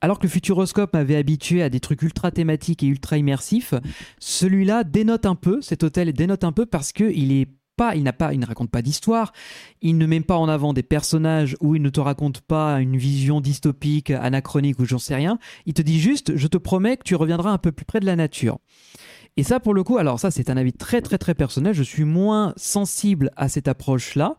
alors 0.00 0.18
que 0.18 0.24
le 0.24 0.30
Futuroscope 0.30 0.92
m'avait 0.92 1.16
habitué 1.16 1.62
à 1.62 1.70
des 1.70 1.80
trucs 1.80 2.02
ultra 2.02 2.30
thématiques 2.30 2.82
et 2.82 2.86
ultra 2.86 3.16
immersifs, 3.16 3.74
celui-là 4.18 4.84
dénote 4.84 5.26
un 5.26 5.34
peu, 5.34 5.60
cet 5.62 5.82
hôtel 5.82 6.12
dénote 6.12 6.44
un 6.44 6.52
peu 6.52 6.66
parce 6.66 6.92
qu'il 6.92 7.32
est 7.32 7.48
il 7.94 8.02
n'a 8.02 8.12
pas, 8.12 8.32
il 8.32 8.40
ne 8.40 8.46
raconte 8.46 8.70
pas 8.70 8.82
d'histoire, 8.82 9.32
il 9.82 9.98
ne 9.98 10.06
met 10.06 10.20
pas 10.20 10.36
en 10.36 10.48
avant 10.48 10.72
des 10.72 10.82
personnages 10.82 11.56
ou 11.60 11.74
il 11.74 11.82
ne 11.82 11.90
te 11.90 12.00
raconte 12.00 12.40
pas 12.40 12.80
une 12.80 12.96
vision 12.96 13.40
dystopique, 13.40 14.10
anachronique 14.10 14.78
ou 14.78 14.84
j'en 14.84 14.98
sais 14.98 15.14
rien. 15.14 15.38
Il 15.66 15.74
te 15.74 15.82
dit 15.82 16.00
juste, 16.00 16.36
je 16.36 16.46
te 16.46 16.58
promets 16.58 16.96
que 16.96 17.04
tu 17.04 17.14
reviendras 17.14 17.50
un 17.50 17.58
peu 17.58 17.72
plus 17.72 17.84
près 17.84 18.00
de 18.00 18.06
la 18.06 18.16
nature. 18.16 18.58
Et 19.38 19.44
ça, 19.44 19.60
pour 19.60 19.72
le 19.72 19.84
coup, 19.84 19.98
alors 19.98 20.18
ça, 20.18 20.32
c'est 20.32 20.50
un 20.50 20.56
avis 20.56 20.72
très 20.72 21.00
très 21.00 21.16
très 21.16 21.32
personnel. 21.32 21.72
Je 21.72 21.84
suis 21.84 22.02
moins 22.02 22.54
sensible 22.56 23.30
à 23.36 23.48
cette 23.48 23.68
approche-là, 23.68 24.36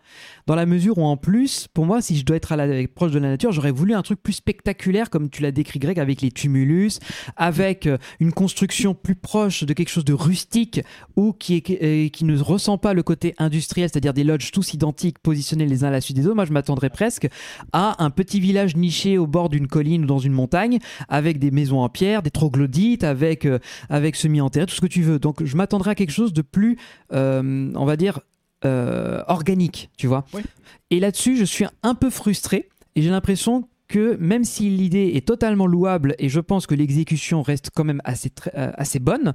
dans 0.49 0.55
la 0.55 0.65
mesure 0.65 0.97
où 0.97 1.03
en 1.03 1.15
plus, 1.15 1.67
pour 1.75 1.85
moi, 1.85 2.01
si 2.01 2.17
je 2.17 2.25
dois 2.25 2.35
être 2.35 2.51
à 2.51 2.55
la, 2.55 2.87
proche 2.87 3.11
de 3.11 3.19
la 3.19 3.29
nature, 3.29 3.51
j'aurais 3.51 3.69
voulu 3.69 3.93
un 3.93 4.01
truc 4.01 4.19
plus 4.23 4.33
spectaculaire, 4.33 5.11
comme 5.11 5.29
tu 5.29 5.43
l'as 5.43 5.51
décrit, 5.51 5.77
Greg, 5.77 5.99
avec 5.99 6.23
les 6.23 6.31
tumulus, 6.31 6.97
avec 7.37 7.85
euh, 7.85 7.99
une 8.19 8.31
construction 8.31 8.95
plus 8.95 9.13
proche 9.13 9.63
de 9.63 9.71
quelque 9.73 9.89
chose 9.89 10.05
de 10.05 10.13
rustique 10.13 10.81
ou 11.15 11.33
qui, 11.33 11.57
est, 11.57 11.83
euh, 11.83 12.09
qui 12.09 12.25
ne 12.25 12.35
ressent 12.35 12.79
pas 12.79 12.95
le 12.95 13.03
côté 13.03 13.35
industriel, 13.37 13.89
c'est-à-dire 13.93 14.11
des 14.11 14.23
lodges 14.23 14.49
tous 14.49 14.73
identiques, 14.73 15.19
positionnés 15.19 15.67
les 15.67 15.83
uns 15.83 15.89
à 15.89 15.91
la 15.91 16.01
suite 16.01 16.17
des 16.17 16.25
autres. 16.25 16.33
Moi, 16.33 16.45
je 16.45 16.51
m'attendrais 16.51 16.89
presque 16.89 17.29
à 17.71 18.03
un 18.03 18.09
petit 18.09 18.39
village 18.39 18.75
niché 18.75 19.19
au 19.19 19.27
bord 19.27 19.49
d'une 19.49 19.67
colline 19.67 20.05
ou 20.05 20.07
dans 20.07 20.17
une 20.17 20.33
montagne, 20.33 20.79
avec 21.09 21.37
des 21.37 21.51
maisons 21.51 21.81
en 21.81 21.89
pierre, 21.89 22.23
des 22.23 22.31
troglodytes, 22.31 23.03
avec, 23.03 23.45
euh, 23.45 23.59
avec 23.87 24.15
semi-enterrés, 24.15 24.65
tout 24.65 24.73
ce 24.73 24.81
que 24.81 24.87
tu 24.87 25.03
veux. 25.03 25.19
Donc, 25.19 25.43
je 25.43 25.55
m'attendrais 25.55 25.91
à 25.91 25.95
quelque 25.95 26.09
chose 26.09 26.33
de 26.33 26.41
plus, 26.41 26.79
on 27.11 27.85
va 27.85 27.95
dire, 27.97 28.21
euh, 28.65 29.21
organique, 29.27 29.89
tu 29.97 30.07
vois. 30.07 30.25
Oui. 30.33 30.41
Et 30.91 30.99
là-dessus, 30.99 31.37
je 31.37 31.45
suis 31.45 31.65
un 31.83 31.95
peu 31.95 32.09
frustré 32.09 32.69
et 32.95 33.01
j'ai 33.01 33.09
l'impression 33.09 33.67
que 33.87 34.17
même 34.19 34.43
si 34.43 34.69
l'idée 34.69 35.13
est 35.15 35.25
totalement 35.25 35.65
louable 35.65 36.15
et 36.19 36.29
je 36.29 36.39
pense 36.39 36.67
que 36.67 36.75
l'exécution 36.75 37.41
reste 37.41 37.71
quand 37.73 37.83
même 37.83 38.01
assez, 38.03 38.31
euh, 38.55 38.71
assez 38.75 38.99
bonne, 38.99 39.33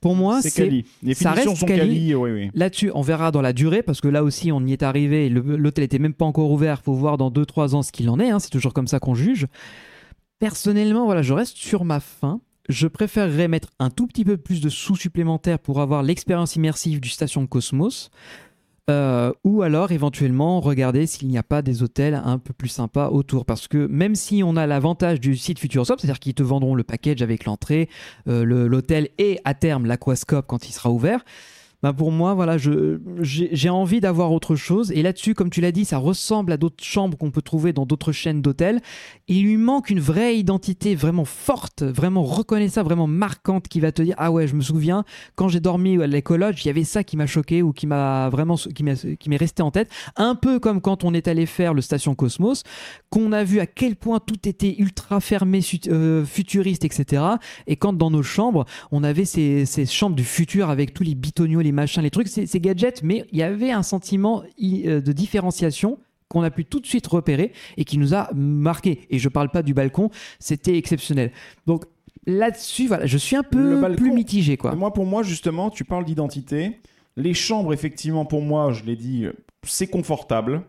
pour 0.00 0.14
moi, 0.14 0.40
c'est 0.40 0.50
c'est 0.50 0.62
quali. 0.64 0.84
Les 1.02 1.14
ça 1.14 1.32
reste 1.32 1.56
sont 1.56 1.66
quali. 1.66 1.80
quali, 1.80 2.14
oui, 2.14 2.30
oui. 2.30 2.50
Là-dessus, 2.54 2.92
on 2.94 3.02
verra 3.02 3.32
dans 3.32 3.42
la 3.42 3.52
durée, 3.52 3.82
parce 3.82 4.00
que 4.00 4.06
là 4.06 4.22
aussi, 4.22 4.52
on 4.52 4.64
y 4.64 4.72
est 4.72 4.84
arrivé. 4.84 5.28
L'hôtel 5.28 5.82
était 5.82 5.98
même 5.98 6.14
pas 6.14 6.24
encore 6.24 6.52
ouvert. 6.52 6.82
faut 6.82 6.94
voir 6.94 7.16
dans 7.16 7.30
2-3 7.32 7.74
ans 7.74 7.82
ce 7.82 7.90
qu'il 7.90 8.08
en 8.08 8.20
est. 8.20 8.30
hein, 8.30 8.38
C'est 8.38 8.50
toujours 8.50 8.72
comme 8.74 8.86
ça 8.86 9.00
qu'on 9.00 9.16
juge. 9.16 9.48
Personnellement, 10.38 11.04
voilà, 11.04 11.22
je 11.22 11.32
reste 11.32 11.56
sur 11.56 11.84
ma 11.84 11.98
faim. 11.98 12.40
Je 12.68 12.86
préférerais 12.86 13.48
mettre 13.48 13.70
un 13.80 13.90
tout 13.90 14.06
petit 14.06 14.24
peu 14.24 14.36
plus 14.36 14.60
de 14.60 14.68
sous 14.68 14.94
supplémentaires 14.94 15.58
pour 15.58 15.80
avoir 15.80 16.02
l'expérience 16.02 16.54
immersive 16.54 17.00
du 17.00 17.08
station 17.08 17.46
Cosmos. 17.46 18.10
Euh, 18.90 19.32
ou 19.44 19.62
alors 19.62 19.92
éventuellement 19.92 20.60
regarder 20.60 21.06
s'il 21.06 21.28
n'y 21.28 21.36
a 21.36 21.42
pas 21.42 21.60
des 21.60 21.82
hôtels 21.82 22.14
un 22.14 22.38
peu 22.38 22.54
plus 22.54 22.68
sympas 22.68 23.10
autour. 23.10 23.44
Parce 23.44 23.68
que 23.68 23.86
même 23.86 24.14
si 24.14 24.42
on 24.42 24.56
a 24.56 24.66
l'avantage 24.66 25.20
du 25.20 25.36
site 25.36 25.58
Futuroscope, 25.58 26.00
c'est-à-dire 26.00 26.20
qu'ils 26.20 26.34
te 26.34 26.42
vendront 26.42 26.74
le 26.74 26.84
package 26.84 27.20
avec 27.20 27.44
l'entrée, 27.44 27.88
euh, 28.28 28.44
l'hôtel 28.44 29.08
et 29.18 29.40
à 29.44 29.54
terme 29.54 29.86
l'aquascope 29.86 30.46
quand 30.46 30.68
il 30.68 30.72
sera 30.72 30.90
ouvert, 30.90 31.24
bah 31.80 31.92
pour 31.92 32.10
moi, 32.10 32.34
voilà, 32.34 32.56
j'ai 32.58 33.68
envie 33.68 34.00
d'avoir 34.00 34.32
autre 34.32 34.56
chose. 34.56 34.90
Et 34.90 35.02
là-dessus, 35.02 35.34
comme 35.34 35.48
tu 35.48 35.60
l'as 35.60 35.70
dit, 35.70 35.84
ça 35.84 35.98
ressemble 35.98 36.50
à 36.50 36.56
d'autres 36.56 36.82
chambres 36.82 37.16
qu'on 37.16 37.30
peut 37.30 37.42
trouver 37.42 37.72
dans 37.72 37.86
d'autres 37.86 38.10
chaînes 38.10 38.42
d'hôtels. 38.42 38.80
Il 39.28 39.44
lui 39.44 39.56
manque 39.56 39.88
une 39.88 40.00
vraie 40.00 40.36
identité 40.36 40.96
vraiment 40.96 41.24
forte, 41.24 41.84
vraiment 41.84 42.24
reconnaissable, 42.24 42.88
vraiment 42.88 43.06
marquante 43.06 43.68
qui 43.68 43.78
va 43.78 43.92
te 43.92 44.02
dire 44.02 44.16
Ah 44.18 44.32
ouais, 44.32 44.48
je 44.48 44.56
me 44.56 44.60
souviens, 44.60 45.04
quand 45.36 45.46
j'ai 45.46 45.60
dormi 45.60 46.02
à 46.02 46.08
l'écologe, 46.08 46.64
il 46.64 46.66
y 46.66 46.70
avait 46.70 46.82
ça 46.82 47.04
qui 47.04 47.16
m'a 47.16 47.26
choqué 47.26 47.62
ou 47.62 47.72
qui 47.72 47.86
m'a 47.86 48.28
vraiment 48.28 48.56
qui 48.56 48.82
m'est 48.82 49.36
resté 49.36 49.62
en 49.62 49.70
tête. 49.70 49.88
Un 50.16 50.34
peu 50.34 50.58
comme 50.58 50.80
quand 50.80 51.04
on 51.04 51.14
est 51.14 51.28
allé 51.28 51.46
faire 51.46 51.74
le 51.74 51.80
Station 51.80 52.16
Cosmos, 52.16 52.64
qu'on 53.08 53.30
a 53.30 53.44
vu 53.44 53.60
à 53.60 53.66
quel 53.66 53.94
point 53.94 54.18
tout 54.18 54.48
était 54.48 54.74
ultra 54.78 55.20
fermé, 55.20 55.60
euh, 55.86 56.24
futuriste, 56.24 56.84
etc. 56.84 57.22
Et 57.68 57.76
quand 57.76 57.92
dans 57.92 58.10
nos 58.10 58.24
chambres, 58.24 58.64
on 58.90 59.04
avait 59.04 59.24
ces, 59.24 59.64
ces 59.64 59.86
chambres 59.86 60.16
du 60.16 60.24
futur 60.24 60.70
avec 60.70 60.92
tous 60.92 61.04
les 61.04 61.14
bitoniaux, 61.14 61.60
les 61.68 61.72
machins, 61.72 62.02
les 62.02 62.10
trucs, 62.10 62.28
ces, 62.28 62.60
gadgets, 62.60 63.02
mais 63.02 63.26
il 63.30 63.38
y 63.38 63.42
avait 63.42 63.70
un 63.70 63.82
sentiment 63.82 64.42
euh, 64.62 65.00
de 65.02 65.12
différenciation 65.12 65.98
qu'on 66.28 66.42
a 66.42 66.50
pu 66.50 66.64
tout 66.64 66.80
de 66.80 66.86
suite 66.86 67.06
repérer 67.06 67.52
et 67.76 67.84
qui 67.84 67.98
nous 67.98 68.14
a 68.14 68.30
marqué. 68.34 69.06
Et 69.10 69.18
je 69.18 69.28
parle 69.28 69.50
pas 69.50 69.62
du 69.62 69.74
balcon, 69.74 70.10
c'était 70.38 70.76
exceptionnel. 70.78 71.30
Donc 71.66 71.84
là-dessus, 72.26 72.86
voilà, 72.86 73.06
je 73.06 73.18
suis 73.18 73.36
un 73.36 73.42
peu 73.42 73.80
balcon, 73.80 73.96
plus 73.96 74.12
mitigé, 74.12 74.56
quoi. 74.56 74.74
Moi, 74.74 74.92
pour 74.92 75.06
moi, 75.06 75.22
justement, 75.22 75.70
tu 75.70 75.84
parles 75.84 76.04
d'identité. 76.04 76.80
Les 77.16 77.34
chambres, 77.34 77.72
effectivement, 77.74 78.24
pour 78.24 78.42
moi, 78.42 78.72
je 78.72 78.84
l'ai 78.84 78.96
dit, 78.96 79.26
c'est 79.62 79.88
confortable. 79.88 80.62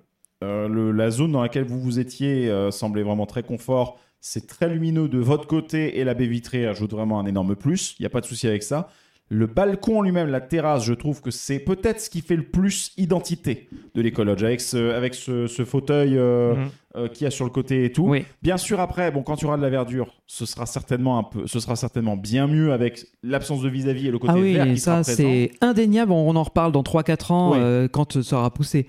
Euh, 0.44 0.68
le- 0.68 0.92
la 0.92 1.12
zone 1.12 1.32
dans 1.32 1.42
laquelle 1.42 1.66
vous 1.66 1.80
vous 1.80 2.00
étiez 2.00 2.50
euh, 2.50 2.72
semblait 2.72 3.04
vraiment 3.04 3.26
très 3.26 3.44
confort. 3.44 4.00
C'est 4.22 4.48
très 4.48 4.68
lumineux 4.70 5.08
de 5.08 5.20
votre 5.20 5.48
côté 5.48 6.00
et 6.00 6.04
la 6.04 6.14
baie 6.14 6.28
vitrée 6.28 6.66
ajoute 6.68 6.92
vraiment 6.92 7.20
un 7.20 7.26
énorme 7.26 7.56
plus. 7.56 7.96
Il 8.00 8.04
n'y 8.04 8.06
a 8.06 8.10
pas 8.10 8.22
de 8.22 8.26
souci 8.26 8.48
avec 8.48 8.64
ça. 8.64 8.90
Le 9.32 9.46
balcon 9.46 10.00
en 10.00 10.02
lui-même, 10.02 10.28
la 10.30 10.42
terrasse, 10.42 10.84
je 10.84 10.94
trouve 10.94 11.22
que 11.22 11.30
c'est 11.30 11.60
peut-être 11.60 12.00
ce 12.02 12.10
qui 12.10 12.22
fait 12.22 12.36
le 12.36 12.44
plus 12.44 12.92
identité 12.98 13.70
de 13.94 14.02
l'écologe, 14.02 14.44
avec 14.44 14.60
ce, 14.60 14.92
avec 14.92 15.14
ce, 15.14 15.46
ce 15.46 15.66
fauteuil 15.66 16.18
euh, 16.18 16.56
euh, 16.96 17.08
qu'il 17.10 17.26
y 17.26 17.28
a 17.28 17.32
sur 17.32 17.46
le 17.46 17.52
côté 17.52 17.86
et 17.86 17.92
tout. 17.92 18.08
Oui. 18.08 18.26
Bien 18.42 18.58
sûr, 18.58 18.80
après, 18.80 19.12
bon, 19.12 19.22
quand 19.22 19.36
tu 19.36 19.46
auras 19.46 19.58
de 19.58 19.62
la 19.62 19.70
verdure, 19.70 20.16
ce 20.26 20.48
sera 20.48 20.66
certainement 20.66 21.20
un 21.20 21.24
peu, 21.24 21.46
ce 21.46 21.60
sera 21.60 21.76
certainement 21.76 22.18
bien 22.18 22.48
mieux 22.48 22.74
avec 22.74 23.06
l'absence 23.22 23.62
de 23.62 23.70
vis-à-vis 23.70 24.08
et 24.08 24.12
le 24.12 24.18
côté 24.18 24.34
Ah 24.36 24.40
oui, 24.40 24.54
vert 24.54 24.66
qui 24.66 24.80
ça 24.80 25.04
c'est 25.04 25.52
indéniable. 25.62 26.12
On 26.12 26.36
en 26.36 26.44
reparle 26.44 26.72
dans 26.72 26.82
3-4 26.82 27.32
ans 27.32 27.52
Oui. 27.52 27.58
euh, 27.62 27.88
quand 27.88 28.24
ça 28.24 28.38
aura 28.38 28.52
poussé. 28.52 28.88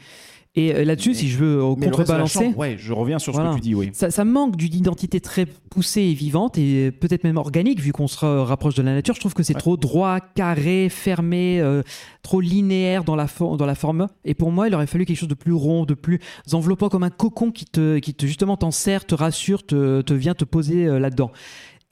Et 0.56 0.74
euh, 0.74 0.84
là-dessus, 0.84 1.14
si 1.14 1.28
je 1.28 1.38
veux 1.38 1.60
euh, 1.62 1.74
contrebalancer, 1.76 2.48
ouais, 2.56 2.74
je 2.76 2.92
reviens 2.92 3.20
sur 3.20 3.32
ce 3.32 3.38
Voilà. 3.38 3.50
que 3.54 3.60
tu 3.60 3.60
dis, 3.60 3.74
oui. 3.76 3.90
ça, 3.92 4.10
ça 4.10 4.24
manque 4.24 4.56
d'une 4.56 4.74
identité 4.74 5.20
très 5.20 5.46
poussée 5.46 6.00
et 6.02 6.12
vivante 6.14 6.58
et 6.58 6.90
peut-être 6.90 7.22
même 7.22 7.36
organique 7.36 7.78
vu 7.80 7.92
qu'on 7.92 8.08
se 8.08 8.18
ra- 8.18 8.44
rapproche 8.44 8.74
de 8.74 8.82
la 8.82 8.92
nature. 8.94 9.14
Je 9.14 9.20
trouve 9.20 9.32
que 9.34 9.44
c'est 9.44 9.54
Ouais. 9.54 9.60
trop 9.60 9.76
droit, 9.76 10.18
carré, 10.18 10.88
fermé, 10.90 11.60
euh, 11.60 11.82
trop 12.24 12.40
linéaire 12.40 13.04
dans 13.04 13.14
la, 13.14 13.28
for- 13.28 13.56
dans 13.56 13.66
la 13.66 13.76
forme. 13.76 14.08
Et 14.24 14.34
pour 14.34 14.50
moi, 14.50 14.66
il 14.66 14.74
aurait 14.74 14.88
fallu 14.88 15.04
quelque 15.06 15.18
chose 15.18 15.28
de 15.28 15.34
plus 15.34 15.52
rond, 15.52 15.84
de 15.84 15.94
plus 15.94 16.18
enveloppant, 16.52 16.88
comme 16.88 17.04
un 17.04 17.10
cocon 17.10 17.52
qui 17.52 17.64
te, 17.64 17.98
qui 17.98 18.12
te 18.14 18.26
justement 18.26 18.56
t'en 18.56 18.72
sert, 18.72 19.04
te 19.06 19.14
rassure, 19.14 19.64
te, 19.64 20.00
te 20.02 20.14
vient 20.14 20.34
te 20.34 20.44
poser 20.44 20.86
euh, 20.86 20.98
là-dedans. 20.98 21.30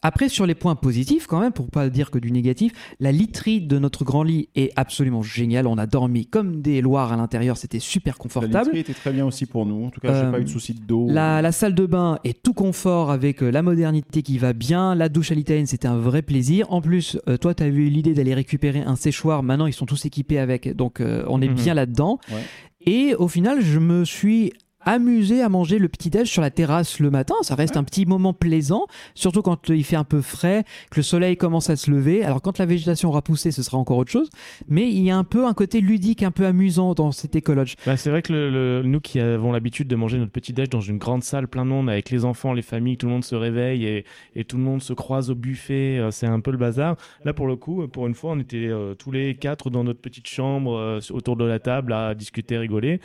Après, 0.00 0.28
sur 0.28 0.46
les 0.46 0.54
points 0.54 0.76
positifs, 0.76 1.26
quand 1.26 1.40
même, 1.40 1.50
pour 1.52 1.68
pas 1.70 1.88
dire 1.90 2.12
que 2.12 2.20
du 2.20 2.30
négatif, 2.30 2.72
la 3.00 3.10
literie 3.10 3.60
de 3.60 3.80
notre 3.80 4.04
grand 4.04 4.22
lit 4.22 4.48
est 4.54 4.70
absolument 4.76 5.22
géniale. 5.22 5.66
On 5.66 5.76
a 5.76 5.86
dormi 5.86 6.24
comme 6.26 6.60
des 6.62 6.80
loirs 6.80 7.12
à 7.12 7.16
l'intérieur, 7.16 7.56
c'était 7.56 7.80
super 7.80 8.14
La 8.14 8.18
confortable. 8.22 8.56
literie 8.58 8.78
était 8.78 8.94
très 8.94 9.12
bien 9.12 9.26
aussi 9.26 9.44
pour 9.46 9.66
nous. 9.66 9.86
En 9.86 9.90
tout 9.90 9.98
cas, 10.00 10.12
j'ai 10.14 10.26
Euh, 10.28 10.30
pas 10.30 10.38
eu 10.40 10.44
de 10.44 10.48
souci 10.48 10.72
de 10.74 10.80
dos. 10.84 11.08
La, 11.10 11.42
la 11.42 11.50
salle 11.50 11.74
de 11.74 11.84
bain 11.84 12.20
est 12.22 12.40
tout 12.42 12.52
confort 12.54 13.10
avec 13.10 13.42
euh, 13.42 13.50
la 13.50 13.62
modernité 13.62 14.22
qui 14.22 14.38
va 14.38 14.52
bien. 14.52 14.94
La 14.94 15.08
douche 15.08 15.32
à 15.32 15.34
l'italienne, 15.34 15.66
c'était 15.66 15.88
un 15.88 15.98
vrai 15.98 16.22
plaisir. 16.22 16.70
En 16.72 16.80
plus, 16.80 17.18
euh, 17.28 17.36
toi, 17.36 17.52
tu 17.54 17.64
as 17.64 17.66
eu 17.66 17.88
l'idée 17.88 18.14
d'aller 18.14 18.34
récupérer 18.34 18.80
un 18.80 18.94
séchoir. 18.94 19.42
Maintenant, 19.42 19.66
ils 19.66 19.72
sont 19.72 19.86
tous 19.86 20.04
équipés 20.04 20.38
avec. 20.38 20.68
Donc, 20.76 21.00
euh, 21.00 21.24
on 21.28 21.42
est 21.42 21.48
Mhm. 21.48 21.54
bien 21.54 21.74
là-dedans. 21.74 22.20
Ouais. 22.30 22.42
Et 22.86 23.16
au 23.16 23.26
final, 23.26 23.60
je 23.60 23.80
me 23.80 24.04
suis 24.04 24.52
amusé 24.84 25.42
à 25.42 25.48
manger 25.48 25.78
le 25.78 25.88
petit 25.88 26.10
déj 26.10 26.28
sur 26.28 26.42
la 26.42 26.50
terrasse 26.50 27.00
le 27.00 27.10
matin. 27.10 27.34
Ça 27.42 27.54
reste 27.54 27.76
un 27.76 27.84
petit 27.84 28.06
moment 28.06 28.32
plaisant, 28.32 28.86
surtout 29.14 29.42
quand 29.42 29.70
euh, 29.70 29.76
il 29.76 29.84
fait 29.84 29.96
un 29.96 30.04
peu 30.04 30.20
frais, 30.20 30.64
que 30.90 30.96
le 30.98 31.02
soleil 31.02 31.36
commence 31.36 31.68
à 31.70 31.76
se 31.76 31.90
lever. 31.90 32.24
Alors 32.24 32.40
quand 32.42 32.58
la 32.58 32.66
végétation 32.66 33.08
aura 33.08 33.22
poussé, 33.22 33.50
ce 33.50 33.62
sera 33.62 33.78
encore 33.78 33.98
autre 33.98 34.10
chose. 34.10 34.30
Mais 34.68 34.88
il 34.88 35.02
y 35.02 35.10
a 35.10 35.16
un 35.16 35.24
peu 35.24 35.46
un 35.46 35.54
côté 35.54 35.80
ludique, 35.80 36.22
un 36.22 36.30
peu 36.30 36.46
amusant 36.46 36.94
dans 36.94 37.12
cet 37.12 37.36
écologe. 37.36 37.76
Bah, 37.86 37.96
c'est 37.96 38.10
vrai 38.10 38.22
que 38.22 38.32
le- 38.32 38.50
le- 38.50 38.82
nous 38.82 39.00
qui 39.00 39.20
avons 39.20 39.52
l'habitude 39.52 39.88
de 39.88 39.96
manger 39.96 40.18
notre 40.18 40.32
petit 40.32 40.52
déj 40.52 40.68
dans 40.68 40.80
une 40.80 40.98
grande 40.98 41.22
salle 41.24 41.48
plein 41.48 41.64
de 41.64 41.70
monde 41.70 41.90
avec 41.90 42.10
les 42.10 42.24
enfants, 42.24 42.52
les 42.52 42.62
familles, 42.62 42.96
tout 42.96 43.06
le 43.06 43.12
monde 43.12 43.24
se 43.24 43.34
réveille 43.34 43.84
et, 43.84 44.04
et 44.36 44.44
tout 44.44 44.56
le 44.56 44.62
monde 44.62 44.82
se 44.82 44.92
croise 44.92 45.30
au 45.30 45.34
buffet, 45.34 45.98
euh, 45.98 46.10
c'est 46.10 46.26
un 46.26 46.40
peu 46.40 46.50
le 46.50 46.58
bazar. 46.58 46.96
Là 47.24 47.32
pour 47.32 47.46
le 47.46 47.56
coup, 47.56 47.86
pour 47.88 48.06
une 48.06 48.14
fois, 48.14 48.32
on 48.32 48.38
était 48.38 48.68
euh, 48.68 48.94
tous 48.94 49.10
les 49.10 49.34
quatre 49.34 49.70
dans 49.70 49.84
notre 49.84 50.00
petite 50.00 50.28
chambre 50.28 50.76
euh, 50.76 51.00
autour 51.10 51.36
de 51.36 51.44
la 51.44 51.58
table 51.58 51.92
à 51.92 52.14
discuter, 52.14 52.56
rigoler. 52.58 53.00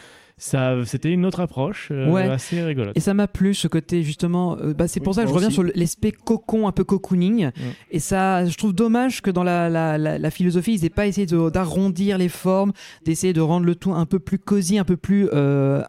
Ça, 0.46 0.76
c'était 0.86 1.10
une 1.10 1.26
autre 1.26 1.40
approche 1.40 1.88
euh, 1.92 2.10
Ouais. 2.10 2.24
assez 2.30 2.62
rigolote. 2.62 2.98
Et 2.98 3.00
ça 3.00 3.14
m'a 3.14 3.30
plu 3.30 3.54
ce 3.54 3.70
côté 3.70 4.04
justement. 4.04 4.58
euh, 4.58 4.74
bah, 4.74 4.90
c'est 4.90 5.00
pour 5.00 5.16
ça 5.16 5.22
que 5.24 5.30
je 5.30 5.34
reviens 5.34 5.48
aussi. 5.48 5.54
sur 5.56 5.64
l'aspect 5.64 6.12
cocon, 6.12 6.68
un 6.68 6.74
peu 6.74 6.84
cocooning. 6.84 7.50
Et 7.92 8.00
ça, 8.00 8.46
je 8.46 8.58
trouve 8.58 8.74
dommage 8.74 9.22
que 9.22 9.32
dans 9.32 9.44
la, 9.44 9.70
la, 9.70 9.98
la- 9.98 10.18
la 10.18 10.32
philosophie, 10.32 10.74
ils 10.76 10.82
n'aient 10.82 10.90
pas 10.90 11.08
essayé 11.08 11.26
d'arrondir 11.28 12.18
les 12.18 12.28
formes, 12.28 12.74
d'essayer 13.06 13.32
de 13.32 13.40
rendre 13.40 13.66
le 13.66 13.76
tout 13.76 13.94
un 13.94 14.06
peu 14.06 14.20
plus 14.20 14.38
cosy, 14.38 14.78
un 14.78 14.84
peu 14.84 14.98
plus. 14.98 15.30
euh, 15.32 15.82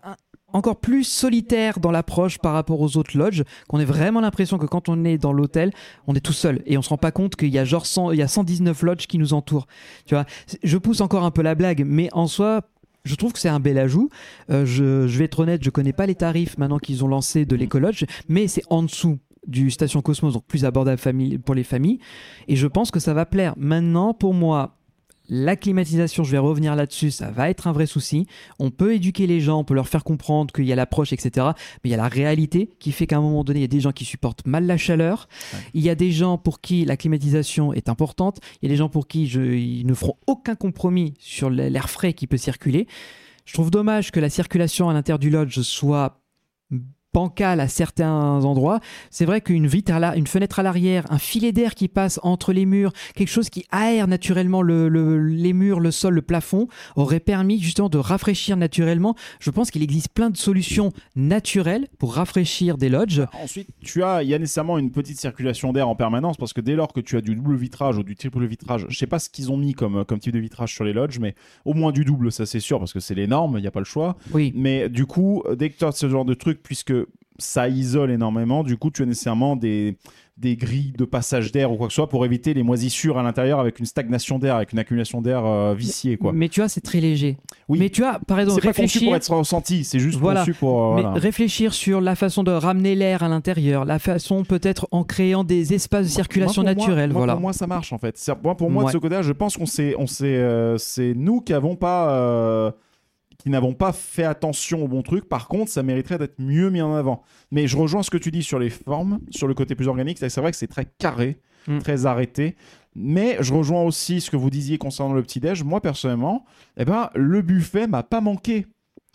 encore 0.53 0.79
plus 0.79 1.03
solitaire 1.03 1.81
dans 1.81 1.91
l'approche 1.91 2.39
par 2.39 2.53
rapport 2.53 2.81
aux 2.81 2.97
autres 2.97 3.19
lodges, 3.19 3.43
qu'on 3.69 3.81
ait 3.81 3.85
vraiment 3.85 4.21
l'impression 4.21 4.57
que 4.57 4.67
quand 4.67 4.89
on 4.89 5.05
est 5.05 5.19
dans 5.19 5.33
l'hôtel, 5.33 5.73
on 6.07 6.15
est 6.15 6.21
tout 6.21 6.33
seul 6.33 6.63
et 6.65 6.79
on 6.79 6.83
se 6.83 6.91
rend 6.91 6.97
pas 6.97 7.11
compte 7.11 7.35
qu'il 7.35 7.49
y 7.49 7.59
a 7.59 7.65
genre 7.65 7.87
100, 7.87 8.13
il 8.13 8.21
y 8.21 8.23
a 8.23 8.29
119 8.29 8.83
lodges 8.83 9.09
qui 9.09 9.19
nous 9.19 9.35
entourent. 9.35 9.67
Tu 10.07 10.15
vois, 10.15 10.27
je 10.63 10.79
pousse 10.79 11.01
encore 11.01 11.25
un 11.25 11.33
peu 11.33 11.43
la 11.43 11.57
blague, 11.57 11.83
mais 11.85 12.09
en 12.13 12.29
soi, 12.29 12.61
je 13.05 13.15
trouve 13.15 13.33
que 13.33 13.39
c'est 13.39 13.49
un 13.49 13.61
bel 13.61 13.79
ajout. 13.79 14.09
Euh, 14.51 14.65
je, 14.67 15.07
je 15.07 15.19
vais 15.19 15.25
être 15.25 15.41
honnête, 15.41 15.63
je 15.63 15.71
connais 15.71 15.93
pas 15.93 16.07
les 16.07 16.15
tarifs 16.15 16.59
maintenant 16.59 16.79
qu'ils 16.79 17.05
ont 17.05 17.09
lancé 17.09 17.45
de 17.45 17.57
l'écolodge, 17.57 18.05
mais 18.29 18.49
c'est 18.49 18.65
en 18.71 18.83
dessous 18.83 19.19
du 19.47 19.71
Station 19.71 20.01
Cosmos, 20.01 20.33
donc 20.33 20.47
plus 20.47 20.65
abordable 20.65 21.01
pour 21.45 21.55
les 21.55 21.65
familles. 21.65 21.99
Et 22.49 22.57
je 22.57 22.67
pense 22.67 22.91
que 22.91 23.01
ça 23.01 23.15
va 23.15 23.27
plaire. 23.27 23.55
Maintenant, 23.57 24.15
pour 24.15 24.35
moi, 24.35 24.77
la 25.29 25.57
climatisation, 25.57 26.23
je 26.25 26.31
vais 26.33 26.39
revenir 26.39 26.77
là-dessus, 26.77 27.11
ça 27.11 27.31
va 27.31 27.49
être 27.49 27.67
un 27.67 27.73
vrai 27.73 27.87
souci. 27.87 28.27
On 28.59 28.71
peut 28.71 28.95
éduquer 28.95 29.27
les 29.27 29.41
gens, 29.41 29.61
on 29.61 29.65
peut 29.65 29.75
leur 29.75 29.89
faire 29.89 30.05
comprendre 30.05 30.53
qu'il 30.53 30.65
y 30.67 30.73
a 30.73 30.77
l'approche, 30.77 31.13
etc. 31.13 31.47
Mais 31.83 31.89
il 31.89 31.91
y 31.91 31.95
a 31.95 31.99
la 31.99 32.09
réalité 32.09 32.71
qui 32.79 32.93
fait 32.93 33.07
qu'à 33.07 33.17
un 33.17 33.21
moment 33.23 33.43
donné, 33.45 33.61
il 33.61 33.63
y 33.63 33.65
a 33.65 33.69
des 33.69 33.81
gens 33.81 33.93
qui 33.93 34.05
supportent 34.05 34.47
mal 34.47 34.67
la 34.67 34.77
chaleur. 34.77 35.29
Il 35.73 35.83
y 35.83 35.89
a 35.91 35.95
des 35.95 36.13
gens 36.13 36.37
pour 36.37 36.61
qui 36.61 36.85
la 36.85 36.97
climatisation 36.97 37.73
est 37.73 37.89
importante. 37.89 38.41
Il 38.61 38.67
y 38.67 38.69
a 38.69 38.73
des 38.73 38.77
gens 38.77 38.89
pour 38.89 39.09
qui 39.09 39.27
je- 39.27 39.41
ils 39.41 39.87
ne 39.87 39.95
feront 39.95 40.17
aucun 40.27 40.55
compromis 40.57 41.15
sur 41.19 41.49
l'air 41.51 41.89
frais 41.89 42.13
qui 42.13 42.27
peut 42.27 42.37
circuler. 42.37 42.87
Je 43.47 43.53
trouve 43.55 43.71
dommage 43.71 44.11
que 44.11 44.21
la 44.21 44.31
circulation 44.31 44.89
à 44.89 44.93
l'intérieur 44.95 45.19
du 45.19 45.31
lodge 45.31 45.61
soit 45.61 46.21
bancale 47.15 47.61
à 47.61 47.69
certains 47.69 48.45
endroits. 48.45 48.81
C'est 49.11 49.25
vrai 49.25 49.41
qu'une 49.41 49.69
vitre, 49.69 49.93
à 49.93 50.01
la- 50.01 50.17
une 50.17 50.27
fenêtre 50.27 50.59
à 50.59 50.63
l'arrière, 50.65 51.05
un 51.11 51.19
filet 51.19 51.53
d'air 51.53 51.77
qui 51.77 51.87
passe 51.87 52.19
entre 52.25 52.53
les 52.53 52.67
murs, 52.67 52.93
quelque 53.15 53.29
chose 53.31 53.51
qui 53.51 53.65
aère 53.71 54.09
naturellement 54.09 54.63
le- 54.63 54.89
le- 54.89 55.19
les 55.25 55.53
murs, 55.53 55.79
le 55.79 55.93
sol, 55.93 56.15
le 56.15 56.23
plafond, 56.23 56.67
aurait 56.97 57.21
permis 57.21 57.61
justement 57.61 57.89
de 57.89 57.99
rafraîchir 57.99 58.57
naturellement. 58.57 59.15
Je 59.39 59.51
pense 59.51 59.71
qu'il 59.71 59.83
existe 59.85 60.09
plein 60.09 60.29
de 60.29 60.37
solutions 60.37 60.93
naturelles 61.15 61.87
pour 61.99 62.15
rafraîchir 62.15 62.77
des 62.79 62.89
lodges. 62.89 63.23
Ensuite, 63.43 63.69
tu 63.81 64.03
as, 64.03 64.23
il 64.25 64.29
y 64.29 64.35
a 64.35 64.39
nécessairement 64.39 64.79
une 64.79 64.91
petite 64.91 65.19
circulation 65.21 65.73
d'air 65.73 65.89
en 65.89 65.95
permanence 65.95 66.37
parce 66.37 66.53
que 66.53 66.61
dès 66.61 66.75
lors 66.75 66.93
que 66.93 67.01
tu 67.01 67.17
as 67.17 67.21
du 67.21 67.37
double 67.37 67.55
vitrage 67.57 67.97
ou 67.97 68.03
du 68.03 68.17
triple 68.17 68.45
vitrage, 68.45 68.87
je 68.89 68.99
sais 68.99 69.07
pas 69.07 69.21
ce 69.21 69.31
qu'ils 69.31 69.53
ont 69.53 69.57
mis 69.57 69.73
comme, 69.73 70.05
comme 70.05 70.19
type 70.19 70.33
de 70.33 70.39
vitrage 70.41 70.75
sur 70.75 70.85
les 70.85 70.93
lodges, 70.93 71.21
mais 71.21 71.35
au 71.65 71.75
moins 71.75 71.93
du 71.93 72.05
double, 72.05 72.33
ça 72.33 72.45
c'est 72.45 72.61
sûr 72.61 72.79
parce 72.81 72.93
que 72.93 73.01
c'est 73.01 73.15
les 73.15 73.27
normes, 73.29 73.55
il 73.59 73.61
n'y 73.63 73.67
a 73.69 73.71
pas 73.71 73.79
le 73.81 73.85
choix. 73.85 74.17
Oui. 74.33 74.53
Mais 74.57 74.89
du 74.89 75.07
coup, 75.07 75.43
dès 75.57 75.71
que 75.71 75.79
tu 75.79 75.85
as 75.85 75.93
ce 75.93 76.09
genre 76.09 76.25
de 76.25 76.35
truc, 76.35 76.61
puisque 76.63 76.93
ça 77.39 77.69
isole 77.69 78.11
énormément, 78.11 78.63
du 78.63 78.77
coup, 78.77 78.91
tu 78.91 79.03
as 79.03 79.07
nécessairement 79.07 79.57
des, 79.57 79.97
des 80.37 80.57
grilles 80.57 80.93
de 80.97 81.05
passage 81.05 81.51
d'air 81.53 81.71
ou 81.73 81.77
quoi 81.77 81.87
que 81.89 81.93
ce 81.93 81.97
soit 81.97 82.09
pour 82.09 82.25
éviter 82.25 82.55
les 82.55 82.63
moisissures 82.63 83.19
à 83.19 83.23
l'intérieur 83.23 83.59
avec 83.61 83.79
une 83.81 83.87
stagnation 83.87 84.39
d'air, 84.39 84.57
avec 84.57 84.73
une 84.73 84.79
accumulation 84.79 85.21
d'air 85.21 85.45
euh, 85.45 85.75
viciée, 85.75 86.17
quoi. 86.17 86.33
Mais 86.33 86.49
tu 86.49 86.61
vois, 86.61 86.69
c'est 86.69 86.81
très 86.81 87.01
léger. 87.01 87.37
Oui. 87.69 87.79
Mais 87.81 87.91
tu 87.91 88.03
vois, 88.03 88.19
par 88.27 88.39
exemple, 88.41 88.61
C'est 88.63 88.69
pas 88.69 88.73
conçu 88.73 88.83
réfléchir. 88.99 89.09
pour 89.09 89.17
être 89.17 89.31
ressenti, 89.35 89.85
c'est 89.85 89.99
juste 89.99 90.19
Voilà. 90.19 90.41
conçu 90.41 90.55
pour. 90.55 90.93
euh, 90.93 90.95
Mais 90.97 91.03
voilà. 91.03 91.19
réfléchir 91.19 91.73
sur 91.75 92.01
la 92.01 92.15
façon 92.15 92.43
de 92.45 92.51
ramener 92.53 92.95
l'air 92.95 93.23
à 93.23 93.29
l'intérieur, 93.29 93.85
la 93.85 93.99
façon 93.99 94.45
peut-être 94.45 94.87
en 94.93 95.03
créant 95.05 95.45
des 95.45 95.75
espaces 95.75 96.07
de 96.07 96.11
circulation 96.13 96.63
Moi, 96.63 96.73
pour 96.73 96.81
moi- 96.83 96.87
naturelle, 96.89 97.11
moi, 97.11 97.19
voilà. 97.19 97.33
Pour 97.35 97.43
moi, 97.43 97.53
ça 97.53 97.67
marche 97.67 97.93
en 97.93 97.99
fait. 97.99 98.17
Moi, 98.43 98.57
pour 98.57 98.71
moi, 98.71 98.85
Ouais. 98.85 98.89
de 98.89 98.93
ce 98.93 98.99
côté-là, 98.99 99.23
je 99.23 99.33
pense 99.33 99.57
qu'on 99.57 99.67
s'est, 99.67 99.95
on 99.99 100.07
s'est, 100.07 100.25
euh, 100.27 100.79
c'est 100.79 101.15
nous 101.17 101.41
qui 101.41 101.53
avons 101.53 101.77
pas, 101.77 102.11
euh, 102.11 102.71
qui 103.39 103.51
n'avons 103.51 103.75
pas 103.75 103.93
fait 103.93 104.25
attention 104.25 104.85
au 104.85 104.89
bon 104.89 105.03
truc. 105.03 105.29
Par 105.29 105.49
contre, 105.49 105.71
ça 105.71 105.83
mériterait 105.83 106.19
d'être 106.19 106.39
mieux 106.39 106.71
mis 106.71 106.81
en 106.83 106.95
avant. 106.95 107.23
Mais 107.51 107.67
je 107.67 107.77
rejoins 107.77 108.03
ce 108.03 108.11
que 108.11 108.17
tu 108.19 108.31
dis 108.31 108.43
sur 108.43 108.59
les 108.59 108.71
formes, 108.71 109.19
sur 109.31 109.47
le 109.49 109.55
côté 109.55 109.75
plus 109.75 109.89
organique. 109.89 110.19
C'est 110.19 110.37
vrai 110.41 110.51
que 110.51 110.57
c'est 110.57 110.67
très 110.69 110.87
carré, 110.99 111.39
Mm. 111.67 111.79
très 111.79 112.05
arrêté. 112.07 112.57
Mais 112.95 113.39
je 113.41 113.53
rejoins 113.55 113.83
aussi 113.83 114.21
ce 114.21 114.31
que 114.31 114.37
vous 114.37 114.51
disiez 114.51 114.77
concernant 114.79 115.15
le 115.15 115.23
petit 115.23 115.41
déj. 115.41 115.65
Moi, 115.65 115.81
personnellement, 115.81 116.45
eh 116.77 116.85
ben, 116.85 117.11
le 117.15 117.41
buffet 117.43 117.87
m'a 117.87 118.03
pas 118.03 118.21
manqué. 118.21 118.67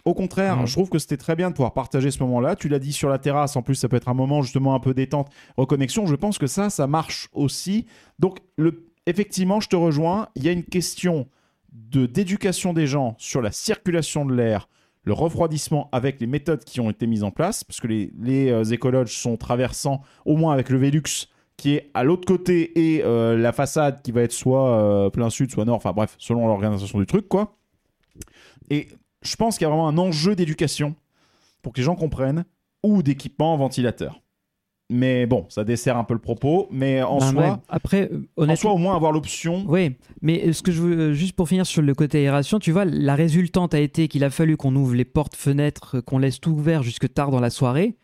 Au 0.05 0.13
contraire, 0.13 0.57
Mhm. 0.57 0.65
je 0.65 0.73
trouve 0.73 0.89
que 0.89 0.97
c'était 0.97 1.17
très 1.17 1.35
bien 1.35 1.49
de 1.49 1.55
pouvoir 1.55 1.73
partager 1.73 2.09
ce 2.09 2.23
moment-là. 2.23 2.55
Tu 2.55 2.67
l'as 2.69 2.79
dit 2.79 2.91
sur 2.93 3.09
la 3.09 3.19
terrasse, 3.19 3.55
en 3.55 3.61
plus, 3.61 3.75
ça 3.75 3.87
peut 3.87 3.97
être 3.97 4.09
un 4.09 4.13
moment 4.13 4.41
justement 4.41 4.73
un 4.73 4.79
peu 4.79 4.93
détente, 4.93 5.29
reconnexion. 5.57 6.05
Je 6.07 6.15
pense 6.15 6.37
que 6.37 6.47
ça, 6.47 6.69
ça 6.69 6.87
marche 6.87 7.29
aussi. 7.33 7.85
Donc, 8.17 8.39
le... 8.57 8.85
effectivement, 9.05 9.59
je 9.59 9.67
te 9.69 9.75
rejoins. 9.75 10.27
Il 10.35 10.43
y 10.43 10.49
a 10.49 10.51
une 10.51 10.63
question 10.63 11.27
de 11.73 12.05
d'éducation 12.05 12.73
des 12.73 12.87
gens 12.87 13.15
sur 13.17 13.41
la 13.41 13.51
circulation 13.51 14.25
de 14.25 14.33
l'air, 14.33 14.69
le 15.03 15.13
refroidissement 15.13 15.89
avec 15.91 16.19
les 16.19 16.27
méthodes 16.27 16.63
qui 16.63 16.79
ont 16.79 16.89
été 16.89 17.07
mises 17.07 17.23
en 17.23 17.31
place, 17.31 17.63
parce 17.63 17.79
que 17.79 17.87
les, 17.87 18.11
les 18.19 18.49
euh, 18.49 18.63
écologes 18.63 19.17
sont 19.17 19.37
traversants, 19.37 20.01
au 20.25 20.35
moins 20.35 20.53
avec 20.53 20.69
le 20.69 20.77
Velux, 20.77 21.27
qui 21.57 21.75
est 21.75 21.91
à 21.93 22.03
l'autre 22.03 22.25
côté, 22.25 22.95
et 22.95 23.03
euh, 23.03 23.37
la 23.37 23.51
façade 23.51 24.01
qui 24.01 24.11
va 24.11 24.21
être 24.21 24.31
soit 24.31 24.69
euh, 24.69 25.09
plein 25.09 25.29
sud, 25.29 25.51
soit 25.51 25.65
nord, 25.65 25.75
enfin 25.75 25.93
bref, 25.93 26.15
selon 26.17 26.47
l'organisation 26.47 26.99
du 26.99 27.05
truc, 27.05 27.27
quoi. 27.27 27.57
Et 28.69 28.87
je 29.21 29.35
pense 29.35 29.57
qu'il 29.57 29.65
y 29.65 29.67
a 29.67 29.69
vraiment 29.69 29.87
un 29.87 29.97
enjeu 29.97 30.35
d'éducation 30.35 30.95
pour 31.61 31.73
que 31.73 31.79
les 31.79 31.83
gens 31.83 31.95
comprennent, 31.95 32.45
ou 32.83 33.03
d'équipement 33.03 33.57
ventilateur. 33.57 34.21
Mais 34.91 35.27
bon, 35.27 35.45
ça 35.49 35.63
dessert 35.63 35.97
un 35.97 36.03
peu 36.03 36.15
le 36.15 36.19
propos, 36.19 36.67
mais 36.71 37.03
en 37.03 37.19
Ben, 37.19 37.31
soi, 37.31 37.41
ouais. 37.41 37.51
Après, 37.69 38.09
euh, 38.11 38.27
en 38.37 38.43
honnêtement. 38.43 38.55
soi, 38.55 38.71
au 38.71 38.77
moins 38.77 38.95
avoir 38.95 39.11
l'option. 39.11 39.63
Oui, 39.67 39.91
mais 40.23 40.47
euh, 40.47 40.53
ce 40.53 40.63
que 40.63 40.71
je 40.71 40.81
veux, 40.81 40.97
euh, 40.99 41.13
juste 41.13 41.35
pour 41.35 41.47
finir 41.47 41.65
sur 41.67 41.83
le 41.83 41.93
côté 41.93 42.17
aération, 42.19 42.57
tu 42.57 42.71
vois, 42.71 42.85
la 42.85 43.13
résultante 43.13 43.75
a 43.75 43.79
été 43.79 44.07
qu'il 44.07 44.23
a 44.23 44.31
fallu 44.31 44.57
qu'on 44.57 44.75
ouvre 44.75 44.95
les 44.95 45.05
portes, 45.05 45.35
fenêtres, 45.35 45.99
qu'on 46.01 46.17
laisse 46.17 46.39
tout 46.39 46.49
ouvert 46.51 46.81
jusque 46.81 47.13
tard 47.13 47.29
dans 47.29 47.39
la 47.39 47.51
soirée. 47.51 47.97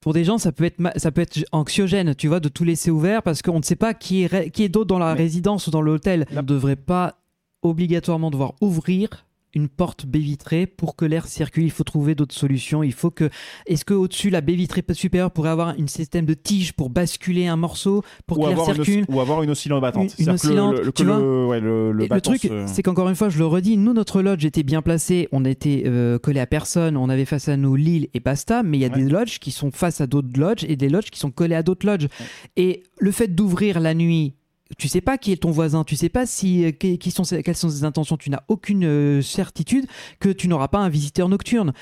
Pour 0.00 0.12
des 0.14 0.24
gens, 0.24 0.36
ça 0.36 0.50
peut 0.52 0.64
être, 0.64 0.82
ça 0.96 1.12
peut 1.12 1.20
être 1.22 1.38
anxiogène, 1.52 2.14
tu 2.16 2.26
vois, 2.28 2.40
de 2.40 2.48
tout 2.48 2.64
laisser 2.64 2.90
ouvert 2.90 3.22
parce 3.22 3.40
qu'on 3.40 3.58
ne 3.58 3.62
sait 3.64 3.76
pas 3.76 3.94
qui 3.94 4.24
est, 4.24 4.50
qui 4.50 4.64
est 4.64 4.68
d'autre 4.68 4.88
dans 4.88 4.98
la 4.98 5.14
Mais- 5.14 5.18
résidence 5.22 5.68
ou 5.68 5.70
dans 5.70 5.80
l'hôtel. 5.80 6.26
On 6.32 6.36
ne 6.36 6.42
devrait 6.42 6.76
pas 6.76 7.14
obligatoirement 7.62 8.30
devoir 8.30 8.54
ouvrir 8.60 9.23
une 9.54 9.68
porte 9.68 10.06
baie 10.06 10.18
vitrée 10.18 10.66
pour 10.66 10.96
que 10.96 11.04
l'air 11.04 11.26
circule. 11.26 11.64
Il 11.64 11.70
faut 11.70 11.84
trouver 11.84 12.14
d'autres 12.14 12.34
solutions. 12.34 12.82
Il 12.82 12.92
faut 12.92 13.10
que. 13.10 13.28
Est-ce 13.66 13.84
que 13.84 13.94
au-dessus 13.94 14.30
la 14.30 14.40
baie 14.40 14.54
vitrée 14.54 14.82
supérieure 14.92 15.30
pourrait 15.30 15.50
avoir 15.50 15.68
un 15.68 15.86
système 15.86 16.24
de 16.26 16.34
tige 16.34 16.72
pour 16.72 16.90
basculer 16.90 17.46
un 17.46 17.56
morceau 17.56 18.02
pour 18.26 18.38
ou 18.38 18.42
que 18.42 18.48
l'air 18.48 18.58
avoir, 18.60 18.76
une, 18.76 18.84
circule? 18.84 19.04
ou 19.08 19.20
avoir 19.20 19.42
une 19.42 19.50
oscillante 19.50 19.80
battante. 19.82 20.14
Une- 20.18 20.30
une 20.30 20.36
C'est-à-dire 20.36 20.42
que 20.42 20.46
le- 20.48 20.52
oscillante, 20.52 20.78
le, 20.78 20.84
que 20.84 20.90
tu 20.90 21.04
le, 21.04 21.46
ouais, 21.46 21.60
le, 21.60 22.20
truc, 22.20 22.40
se- 22.42 22.64
c'est 22.66 22.82
qu'encore 22.82 23.08
une 23.08 23.14
fois, 23.16 23.28
je 23.28 23.38
le 23.38 23.46
redis, 23.46 23.76
nous, 23.76 23.92
notre 23.92 24.22
lodge 24.22 24.44
était 24.44 24.62
bien 24.62 24.82
placé, 24.82 25.28
on 25.32 25.44
était 25.44 25.82
euh, 25.86 26.18
collé 26.18 26.40
à 26.40 26.46
personne, 26.46 26.96
on 26.96 27.08
avait 27.08 27.24
face 27.24 27.48
à 27.48 27.56
nous 27.56 27.74
l'île 27.76 28.08
et 28.14 28.20
basta, 28.20 28.62
mais 28.62 28.78
il 28.78 28.80
y 28.80 28.84
a 28.84 28.88
Ouais. 28.88 29.02
des 29.02 29.08
lodges 29.08 29.38
qui 29.38 29.50
sont 29.50 29.70
face 29.70 30.00
à 30.00 30.06
d'autres 30.06 30.38
lodges 30.38 30.64
et 30.68 30.76
des 30.76 30.88
lodges 30.88 31.10
qui 31.10 31.18
sont 31.18 31.30
collés 31.30 31.54
à 31.54 31.62
d'autres 31.62 31.86
lodges. 31.86 32.08
Et 32.56 32.82
le 32.98 33.10
fait 33.10 33.34
d'ouvrir 33.34 33.80
la 33.80 33.94
nuit, 33.94 34.34
tu 34.78 34.88
sais 34.88 35.00
pas 35.00 35.18
qui 35.18 35.32
est 35.32 35.36
ton 35.36 35.50
voisin, 35.50 35.84
tu 35.84 35.96
sais 35.96 36.08
pas 36.08 36.26
si, 36.26 36.64
euh, 36.64 36.70
qui 36.70 37.10
sont 37.10 37.22
quelles 37.24 37.56
sont 37.56 37.68
ses 37.68 37.84
intentions, 37.84 38.16
tu 38.16 38.30
n'as 38.30 38.42
aucune 38.48 38.84
euh, 38.84 39.22
certitude 39.22 39.86
que 40.20 40.28
tu 40.28 40.48
n'auras 40.48 40.68
pas 40.68 40.78
un 40.78 40.88
visiteur 40.88 41.28
nocturne. 41.28 41.72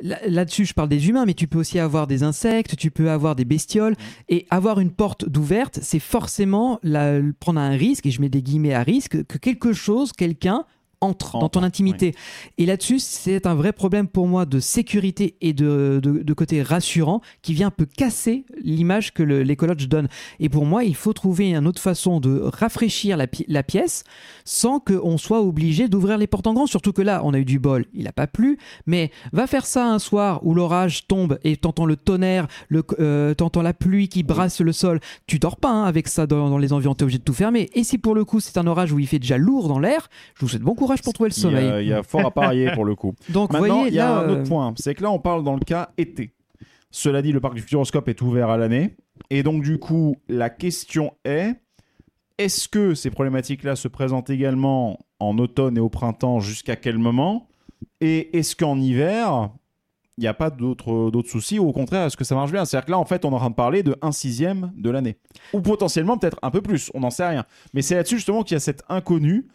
Là- 0.00 0.18
Là-dessus, 0.26 0.64
je 0.66 0.74
parle 0.74 0.88
des 0.88 1.08
humains, 1.08 1.24
mais 1.26 1.34
tu 1.34 1.46
peux 1.48 1.58
aussi 1.58 1.78
avoir 1.78 2.06
des 2.06 2.22
insectes, 2.22 2.76
tu 2.76 2.90
peux 2.90 3.10
avoir 3.10 3.34
des 3.36 3.44
bestioles, 3.44 3.94
et 4.28 4.46
avoir 4.50 4.80
une 4.80 4.90
porte 4.90 5.28
d'ouverte, 5.28 5.78
c'est 5.82 5.98
forcément 5.98 6.78
la- 6.82 7.20
prendre 7.40 7.60
un 7.60 7.70
risque, 7.70 8.06
et 8.06 8.10
je 8.10 8.20
mets 8.20 8.28
des 8.28 8.42
guillemets 8.42 8.74
à 8.74 8.82
risque, 8.82 9.24
que 9.26 9.38
quelque 9.38 9.72
chose, 9.72 10.12
quelqu'un 10.12 10.64
entre 11.00 11.38
dans 11.38 11.48
ton 11.48 11.62
intimité. 11.62 12.14
Et 12.58 12.66
là-dessus, 12.66 12.98
c'est 12.98 13.46
un 13.46 13.54
vrai 13.54 13.72
problème 13.72 14.08
pour 14.08 14.26
moi 14.26 14.46
de 14.46 14.58
sécurité 14.60 15.36
et 15.40 15.52
de, 15.52 16.00
de, 16.02 16.22
de 16.22 16.32
côté 16.32 16.62
rassurant 16.62 17.20
qui 17.42 17.54
vient 17.54 17.68
un 17.68 17.70
peu 17.70 17.86
casser 17.86 18.44
l'image 18.62 19.14
que 19.14 19.22
le- 19.22 19.42
l'écologe 19.42 19.88
donne. 19.88 20.08
Et 20.40 20.48
pour 20.48 20.66
moi, 20.66 20.82
il 20.84 20.96
faut 20.96 21.12
trouver 21.12 21.50
une 21.50 21.66
autre 21.68 21.80
façon 21.80 22.18
de 22.18 22.40
rafraîchir 22.42 23.16
la, 23.16 23.26
pi- 23.28 23.44
la 23.48 23.62
pièce 23.62 24.02
sans 24.44 24.80
qu'on 24.80 25.18
soit 25.18 25.40
obligé 25.40 25.88
d'ouvrir 25.88 26.18
les 26.18 26.26
portes 26.26 26.46
en 26.48 26.54
grand. 26.54 26.66
Surtout 26.66 26.92
que 26.92 27.02
là, 27.02 27.20
on 27.24 27.32
a 27.32 27.38
eu 27.38 27.44
du 27.44 27.58
bol, 27.60 27.84
il 27.94 28.04
n'a 28.04 28.12
pas 28.12 28.26
plu. 28.26 28.58
Mais 28.86 29.12
va 29.32 29.46
faire 29.46 29.66
ça 29.66 29.86
un 29.86 29.98
soir 30.00 30.44
où 30.44 30.52
l'orage 30.54 31.06
tombe 31.06 31.38
et 31.44 31.56
t'entends 31.56 31.86
le 31.86 31.96
tonnerre, 31.96 32.48
le, 32.68 32.82
euh, 32.98 33.34
t'entends 33.34 33.62
la 33.62 33.72
pluie 33.74 34.08
qui 34.08 34.24
brasse 34.24 34.60
le 34.60 34.72
sol. 34.72 34.98
Tu 35.28 35.38
dors 35.38 35.56
pas 35.56 35.70
hein, 35.70 35.84
avec 35.84 36.08
ça 36.08 36.26
dans, 36.26 36.50
dans 36.50 36.58
les 36.58 36.72
environs, 36.72 36.94
t'es 36.94 37.04
obligé 37.04 37.18
de 37.18 37.24
tout 37.24 37.34
fermer. 37.34 37.70
Et 37.74 37.84
si 37.84 37.98
pour 37.98 38.14
le 38.16 38.24
coup 38.24 38.40
c'est 38.40 38.58
un 38.58 38.66
orage 38.66 38.92
où 38.92 38.98
il 38.98 39.06
fait 39.06 39.18
déjà 39.20 39.38
lourd 39.38 39.68
dans 39.68 39.78
l'air, 39.78 40.08
je 40.34 40.40
vous 40.40 40.48
souhaite 40.48 40.62
bon 40.62 40.74
courage 40.74 40.87
pour 41.02 41.12
trouver 41.12 41.30
le 41.30 41.36
Il 41.36 41.42
y, 41.42 41.46
a, 41.46 41.50
sommeil. 41.50 41.86
il 41.86 41.88
y 41.88 41.92
a 41.92 42.02
fort 42.02 42.26
à 42.26 42.30
parier 42.30 42.70
pour 42.72 42.84
le 42.84 42.94
coup. 42.94 43.14
Donc 43.28 43.52
Maintenant, 43.52 43.78
voyez, 43.78 43.88
il 43.88 43.94
y 43.94 44.00
a 44.00 44.08
là, 44.08 44.18
un 44.20 44.28
autre 44.28 44.40
euh, 44.40 44.44
point, 44.44 44.74
c'est 44.76 44.94
que 44.94 45.02
là, 45.02 45.10
on 45.10 45.18
parle 45.18 45.44
dans 45.44 45.54
le 45.54 45.60
cas 45.60 45.90
été. 45.98 46.32
Cela 46.90 47.22
dit, 47.22 47.32
le 47.32 47.40
parc 47.40 47.54
du 47.54 47.60
Futuroscope 47.60 48.08
est 48.08 48.22
ouvert 48.22 48.48
à 48.48 48.56
l'année. 48.56 48.96
Et 49.30 49.42
donc, 49.42 49.62
du 49.62 49.78
coup, 49.78 50.16
la 50.28 50.50
question 50.50 51.12
est 51.24 51.54
est-ce 52.38 52.68
que 52.68 52.94
ces 52.94 53.10
problématiques-là 53.10 53.76
se 53.76 53.88
présentent 53.88 54.30
également 54.30 54.98
en 55.18 55.38
automne 55.38 55.76
et 55.76 55.80
au 55.80 55.88
printemps 55.88 56.40
Jusqu'à 56.40 56.76
quel 56.76 56.96
moment? 56.96 57.48
Et 58.00 58.38
est-ce 58.38 58.54
qu'en 58.54 58.78
hiver, 58.80 59.50
il 60.16 60.20
n'y 60.20 60.28
a 60.28 60.34
pas 60.34 60.50
d'autres 60.50 61.10
d'autres 61.10 61.28
soucis? 61.28 61.58
Ou 61.58 61.68
au 61.68 61.72
contraire, 61.72 62.06
est-ce 62.06 62.16
que 62.16 62.24
ça 62.24 62.36
marche 62.36 62.52
bien? 62.52 62.64
C'est-à-dire 62.64 62.86
que 62.86 62.90
là, 62.92 62.98
en 62.98 63.04
fait, 63.04 63.24
on 63.24 63.32
est 63.32 63.34
en 63.34 63.38
train 63.38 63.50
de 63.50 63.54
parler 63.54 63.82
de 63.82 63.96
1 64.02 64.12
sixième 64.12 64.72
de 64.76 64.88
l'année. 64.88 65.16
Ou 65.52 65.60
potentiellement, 65.60 66.16
peut-être 66.16 66.38
un 66.42 66.50
peu 66.50 66.62
plus. 66.62 66.90
On 66.94 67.00
n'en 67.00 67.10
sait 67.10 67.26
rien. 67.28 67.44
Mais 67.74 67.82
c'est 67.82 67.96
là-dessus, 67.96 68.16
justement, 68.16 68.44
qu'il 68.44 68.54
y 68.54 68.56
a 68.56 68.60
cet 68.60 68.84
inconnu 68.88 69.48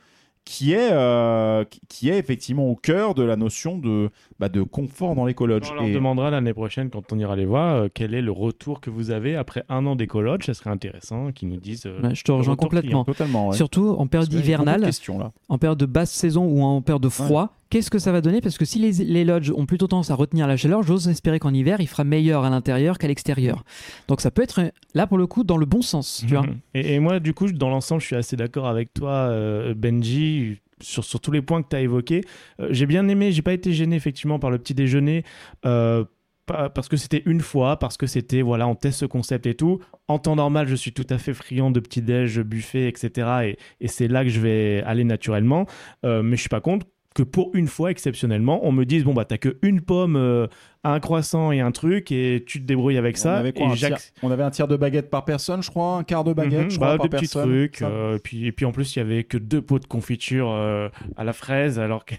qui 0.46 0.74
est, 0.74 0.90
euh, 0.92 1.64
qui- 1.88 2.10
est 2.10 2.18
effectivement 2.20 2.68
au 2.70 2.76
cœur 2.76 3.14
de 3.16 3.24
la 3.24 3.36
notion 3.38 3.78
de, 3.78 4.10
bah, 4.40 4.50
de 4.50 4.62
confort 4.62 5.16
dans 5.16 5.26
l'écologe. 5.26 5.62
On 5.72 5.76
leur 5.76 5.84
Et- 5.86 5.94
demandera 5.94 6.30
l'année 6.32 6.54
prochaine, 6.54 6.90
quand 6.90 7.14
on 7.14 7.20
ira 7.20 7.36
les 7.36 7.46
voir, 7.46 7.76
euh, 7.76 7.88
quel 7.94 8.14
est 8.14 8.22
le 8.22 8.32
retour 8.32 8.82
que 8.82 8.90
vous 8.90 9.12
avez 9.12 9.36
après 9.36 9.64
un 9.70 9.86
an 9.86 9.96
d'écologe. 9.96 10.46
Ça 10.46 10.54
serait 10.54 10.70
intéressant 10.70 11.32
qu'ils 11.32 11.48
nous 11.50 11.58
disent. 11.58 11.86
euh, 11.86 12.02
ouais, 12.02 12.14
je 12.16 12.24
te 12.24 12.32
rejoins 12.32 12.56
complètement. 12.58 13.06
Totalement, 13.06 13.48
ouais. 13.50 13.56
Surtout 13.56 13.96
en 13.98 14.06
période 14.08 14.32
hivernale, 14.34 14.82
là. 14.82 15.32
en 15.50 15.58
période 15.58 15.78
de 15.80 15.86
basse 15.86 16.12
saison 16.12 16.46
ou 16.46 16.62
en 16.62 16.82
période 16.82 17.02
de 17.04 17.10
froid, 17.10 17.54
qu'est-ce 17.74 17.90
que 17.90 17.98
ça 17.98 18.12
va 18.12 18.22
donner? 18.22 18.40
Parce 18.40 18.60
que 18.60 18.66
si 18.66 18.78
les, 18.78 19.04
les 19.04 19.26
lodges 19.26 19.52
ont 19.52 19.66
plutôt 19.66 19.88
tendance 19.88 20.12
à 20.12 20.16
retenir 20.16 20.46
la 20.46 20.58
chaleur, 20.58 20.84
j'ose 20.84 21.08
espérer 21.08 21.40
qu'en 21.40 21.52
hiver, 21.52 21.82
il 21.82 21.88
fera 21.88 22.04
meilleur 22.04 22.44
à 22.44 22.52
l'intérieur 22.52 23.00
qu'à 23.00 23.08
l'extérieur. 23.08 23.64
Donc 24.08 24.22
ça 24.22 24.30
peut 24.30 24.44
être 24.44 24.72
là 24.94 25.08
pour 25.08 25.18
le 25.18 25.26
coup 25.26 25.44
dans 25.44 25.58
le 25.58 25.66
bon 25.66 25.82
sens. 25.82 26.24
Mhm. 26.30 26.60
Et, 26.76 27.00
moi, 27.00 27.20
du 27.20 27.34
coup, 27.34 27.52
dans 27.52 27.70
l'ensemble, 27.70 28.00
je 28.00 28.06
suis 28.06 28.16
assez 28.16 28.36
d'accord 28.36 28.68
avec 28.68 28.94
toi, 28.94 29.10
euh, 29.10 29.74
Benji, 29.74 30.60
sur, 30.82 31.04
tous 31.20 31.32
les 31.32 31.42
points 31.42 31.64
que 31.64 31.70
tu 31.70 31.76
as 31.76 31.82
évoqués. 31.82 32.22
Euh, 32.60 32.68
j'ai 32.70 32.86
bien 32.86 33.08
aimé, 33.08 33.32
j'ai 33.32 33.42
pas 33.42 33.54
été 33.54 33.74
gêné 33.74 33.96
effectivement 33.96 34.38
par 34.38 34.52
le 34.52 34.60
petit 34.60 34.76
déjeuner. 34.76 35.24
euh, 35.66 36.06
parce 36.46 36.90
que 36.90 36.98
c'était 36.98 37.24
une 37.26 37.40
fois, 37.40 37.80
parce 37.80 37.96
que 37.96 38.06
c'était, 38.06 38.42
voilà, 38.42 38.68
on 38.68 38.76
teste 38.76 39.00
ce 39.00 39.06
concept 39.06 39.46
et 39.48 39.56
tout. 39.56 39.80
En 40.10 40.20
temps 40.20 40.36
normal, 40.36 40.68
je 40.68 40.76
suis 40.76 40.92
tout 40.92 41.08
à 41.10 41.18
fait 41.18 41.34
friand 41.34 41.72
de 41.72 41.80
petit-déj, 41.80 42.42
buffet, 42.42 42.90
etc. 42.90 43.56
Et, 43.80 43.88
c'est 43.88 44.10
là 44.10 44.26
que 44.26 44.30
je 44.30 44.42
vais 44.42 44.84
aller 44.86 45.06
naturellement. 45.06 45.66
Mais 46.04 46.36
je 46.36 46.42
suis 46.42 46.50
pas 46.50 46.60
contre 46.60 46.86
que 47.14 47.24
pour 47.24 47.52
une 47.54 47.68
fois, 47.68 47.92
exceptionnellement, 47.92 48.66
on 48.66 48.72
me 48.72 48.86
dise, 48.86 49.04
bon, 49.04 49.14
bah, 49.14 49.26
t'as 49.26 49.38
que 49.38 49.58
une 49.62 49.82
pomme, 49.82 50.16
euh, 50.16 50.48
un 50.86 51.00
croissant 51.00 51.52
et 51.52 51.62
un 51.62 51.72
truc, 51.72 52.12
et 52.12 52.44
tu 52.46 52.60
te 52.62 52.66
débrouilles 52.66 52.98
avec 52.98 53.16
on, 53.16 53.20
ça. 53.20 53.38
avait 53.38 53.54
quoi, 53.54 53.68
et 53.74 53.76
tiers- 53.78 53.98
on 54.22 54.32
avait 54.32 54.44
un 54.44 54.50
tiers 54.52 54.68
de 54.68 54.76
baguette 54.76 55.10
par 55.10 55.24
personne, 55.26 55.64
je 55.64 55.70
crois, 55.70 55.96
un 55.98 56.04
quart 56.04 56.24
de 56.24 56.34
baguette, 56.34 56.66
Mhm, 56.66 56.72
je 56.72 56.80
bah, 56.80 56.88
crois, 56.88 56.98
par 56.98 57.10
des 57.10 57.18
petits 57.18 57.30
trucs. 57.30 57.82
Euh, 57.82 58.18
et, 58.18 58.20
puis, 58.20 58.46
et 58.48 58.52
puis 58.52 58.66
en 58.66 58.72
plus, 58.72 58.96
il 58.96 59.00
y 59.00 59.02
avait 59.02 59.24
que 59.24 59.38
deux 59.38 59.62
pots 59.62 59.80
de 59.80 59.86
confiture 59.86 60.52
euh, 60.52 60.90
à 61.16 61.24
la 61.24 61.32
fraise, 61.34 61.80
alors 61.80 62.04
que 62.06 62.16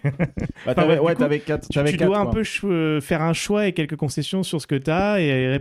Bah, 0.64 0.74
ouais, 0.88 1.14
coup, 1.14 1.20
t'avais 1.20 1.40
quatre. 1.40 1.68
tu, 1.68 1.74
t'avais 1.74 1.90
tu 1.90 1.98
quatre, 1.98 2.08
dois 2.08 2.18
un 2.18 2.26
peu 2.26 2.42
euh, 2.64 3.00
faire 3.00 3.20
un 3.22 3.32
choix 3.34 3.66
et 3.66 3.72
quelques 3.72 3.96
concessions 3.96 4.42
sur 4.42 4.60
ce 4.62 4.66
que 4.66 4.76
tu 4.76 4.90
as 4.90 5.20
et 5.20 5.58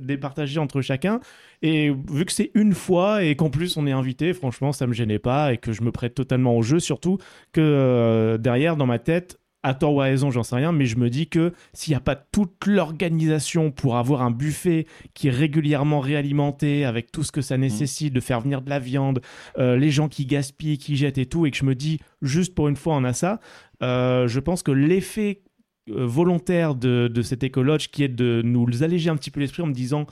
départager 0.00 0.58
entre 0.60 0.80
chacun. 0.82 1.20
Et 1.62 1.90
vu 2.10 2.24
que 2.24 2.32
c'est 2.32 2.50
une 2.54 2.74
fois 2.74 3.22
et 3.24 3.36
qu'en 3.36 3.48
plus 3.48 3.76
on 3.76 3.86
est 3.86 3.92
invité, 3.92 4.32
franchement, 4.34 4.72
ça 4.72 4.86
me 4.86 4.92
gênait 4.92 5.20
pas 5.20 5.52
et 5.52 5.58
que 5.58 5.72
je 5.72 5.82
me 5.82 5.92
prête 5.92 6.14
totalement 6.14 6.56
au 6.56 6.62
jeu, 6.62 6.80
surtout 6.80 7.18
que 7.52 7.60
euh, 7.60 8.36
derrière, 8.36 8.76
dans 8.76 8.86
ma 8.86 8.98
tête, 8.98 9.38
à 9.62 9.74
tort 9.74 9.94
ou 9.94 10.00
à 10.00 10.04
raison, 10.04 10.30
j'en 10.30 10.42
sais 10.42 10.56
rien, 10.56 10.72
mais 10.72 10.86
je 10.86 10.96
me 10.96 11.08
dis 11.08 11.28
que 11.28 11.52
s'il 11.72 11.92
n'y 11.92 11.96
a 11.96 12.00
pas 12.00 12.16
toute 12.16 12.66
l'organisation 12.66 13.70
pour 13.70 13.96
avoir 13.96 14.22
un 14.22 14.30
buffet 14.30 14.86
qui 15.14 15.28
est 15.28 15.30
régulièrement 15.30 16.00
réalimenté 16.00 16.84
avec 16.84 17.12
tout 17.12 17.22
ce 17.22 17.32
que 17.32 17.42
ça 17.42 17.56
nécessite 17.56 18.12
de 18.12 18.20
faire 18.20 18.40
venir 18.40 18.62
de 18.62 18.70
la 18.70 18.78
viande, 18.78 19.20
euh, 19.58 19.76
les 19.76 19.90
gens 19.90 20.08
qui 20.08 20.26
gaspillent, 20.26 20.78
qui 20.78 20.96
jettent 20.96 21.18
et 21.18 21.26
tout, 21.26 21.46
et 21.46 21.50
que 21.50 21.56
je 21.56 21.64
me 21.64 21.74
dis 21.74 22.00
juste 22.22 22.54
pour 22.54 22.68
une 22.68 22.76
fois 22.76 22.96
on 22.96 23.04
a 23.04 23.12
ça, 23.12 23.40
euh, 23.82 24.26
je 24.26 24.40
pense 24.40 24.62
que 24.62 24.72
l'effet 24.72 25.42
euh, 25.90 26.06
volontaire 26.06 26.74
de, 26.74 27.08
de 27.12 27.22
cet 27.22 27.42
écologe 27.44 27.90
qui 27.90 28.04
est 28.04 28.08
de 28.08 28.42
nous 28.44 28.82
alléger 28.82 29.10
un 29.10 29.16
petit 29.16 29.30
peu 29.30 29.40
l'esprit 29.40 29.62
en 29.62 29.66
me 29.66 29.72
disant 29.72 30.06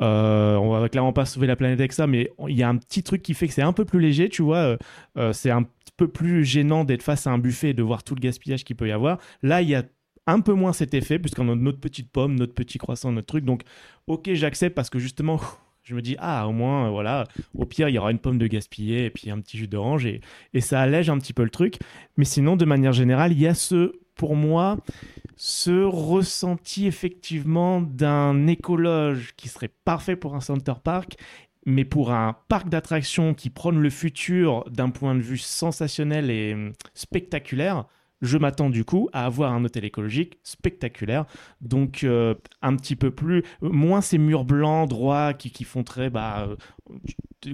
euh, 0.00 0.56
on 0.56 0.70
va 0.70 0.88
clairement 0.88 1.12
pas 1.12 1.26
sauver 1.26 1.46
la 1.46 1.54
planète 1.54 1.78
avec 1.78 1.92
ça, 1.92 2.06
mais 2.06 2.30
il 2.48 2.56
y 2.56 2.62
a 2.62 2.68
un 2.68 2.76
petit 2.76 3.02
truc 3.02 3.22
qui 3.22 3.34
fait 3.34 3.46
que 3.46 3.54
c'est 3.54 3.62
un 3.62 3.72
peu 3.72 3.84
plus 3.84 4.00
léger, 4.00 4.28
tu 4.28 4.42
vois. 4.42 4.76
euh, 5.16 5.32
c'est 5.32 5.50
un 5.50 5.64
peu 5.96 6.08
plus 6.08 6.44
gênant 6.44 6.84
d'être 6.84 7.02
face 7.02 7.26
à 7.26 7.30
un 7.30 7.38
buffet 7.38 7.70
et 7.70 7.74
de 7.74 7.82
voir 7.82 8.02
tout 8.02 8.14
le 8.14 8.20
gaspillage 8.20 8.64
qu'il 8.64 8.76
peut 8.76 8.88
y 8.88 8.92
avoir. 8.92 9.18
Là, 9.42 9.62
il 9.62 9.68
y 9.68 9.74
a 9.74 9.84
un 10.26 10.40
peu 10.40 10.52
moins 10.52 10.72
cet 10.72 10.94
effet, 10.94 11.18
puisqu'on 11.18 11.48
a 11.48 11.54
notre 11.54 11.80
petite 11.80 12.10
pomme, 12.10 12.36
notre 12.36 12.54
petit 12.54 12.78
croissant, 12.78 13.12
notre 13.12 13.26
truc. 13.26 13.44
Donc, 13.44 13.62
ok, 14.06 14.32
j'accepte 14.34 14.74
parce 14.74 14.90
que 14.90 14.98
justement, 14.98 15.40
je 15.82 15.94
me 15.94 16.02
dis, 16.02 16.16
ah, 16.18 16.46
au 16.46 16.52
moins, 16.52 16.86
euh, 16.86 16.90
voilà, 16.90 17.26
au 17.54 17.64
pire, 17.64 17.88
il 17.88 17.94
y 17.94 17.98
aura 17.98 18.12
une 18.12 18.18
pomme 18.18 18.38
de 18.38 18.46
gaspillé 18.46 19.06
et 19.06 19.10
puis 19.10 19.30
un 19.30 19.40
petit 19.40 19.58
jus 19.58 19.68
d'orange 19.68 20.06
et, 20.06 20.20
et 20.54 20.60
ça 20.60 20.80
allège 20.80 21.10
un 21.10 21.18
petit 21.18 21.32
peu 21.32 21.42
le 21.42 21.50
truc. 21.50 21.78
Mais 22.16 22.24
sinon, 22.24 22.56
de 22.56 22.64
manière 22.64 22.92
générale, 22.92 23.32
il 23.32 23.40
y 23.40 23.46
a 23.46 23.54
ce, 23.54 23.92
pour 24.14 24.36
moi, 24.36 24.78
ce 25.36 25.82
ressenti 25.82 26.86
effectivement 26.86 27.80
d'un 27.80 28.46
écologe 28.46 29.32
qui 29.36 29.48
serait 29.48 29.72
parfait 29.84 30.14
pour 30.14 30.36
un 30.36 30.40
center 30.40 30.74
park, 30.82 31.16
mais 31.66 31.84
pour 31.84 32.12
un 32.12 32.36
parc 32.48 32.68
d'attractions 32.68 33.34
qui 33.34 33.50
prône 33.50 33.80
le 33.80 33.90
futur 33.90 34.64
d'un 34.70 34.90
point 34.90 35.14
de 35.14 35.20
vue 35.20 35.38
sensationnel 35.38 36.30
et 36.30 36.54
hum, 36.54 36.72
spectaculaire. 36.94 37.86
Je 38.20 38.38
m'attends 38.38 38.70
du 38.70 38.84
coup 38.84 39.08
à 39.12 39.26
avoir 39.26 39.52
un 39.52 39.64
hôtel 39.64 39.84
écologique 39.84 40.38
spectaculaire, 40.44 41.26
donc 41.60 42.04
euh, 42.04 42.36
un 42.62 42.76
petit 42.76 42.94
peu 42.94 43.10
plus, 43.10 43.42
moins 43.60 44.00
ces 44.00 44.16
murs 44.16 44.44
blancs 44.44 44.88
droits 44.88 45.34
qui, 45.34 45.64
font 45.64 45.82
très, 45.82 46.08
bah, 46.08 46.48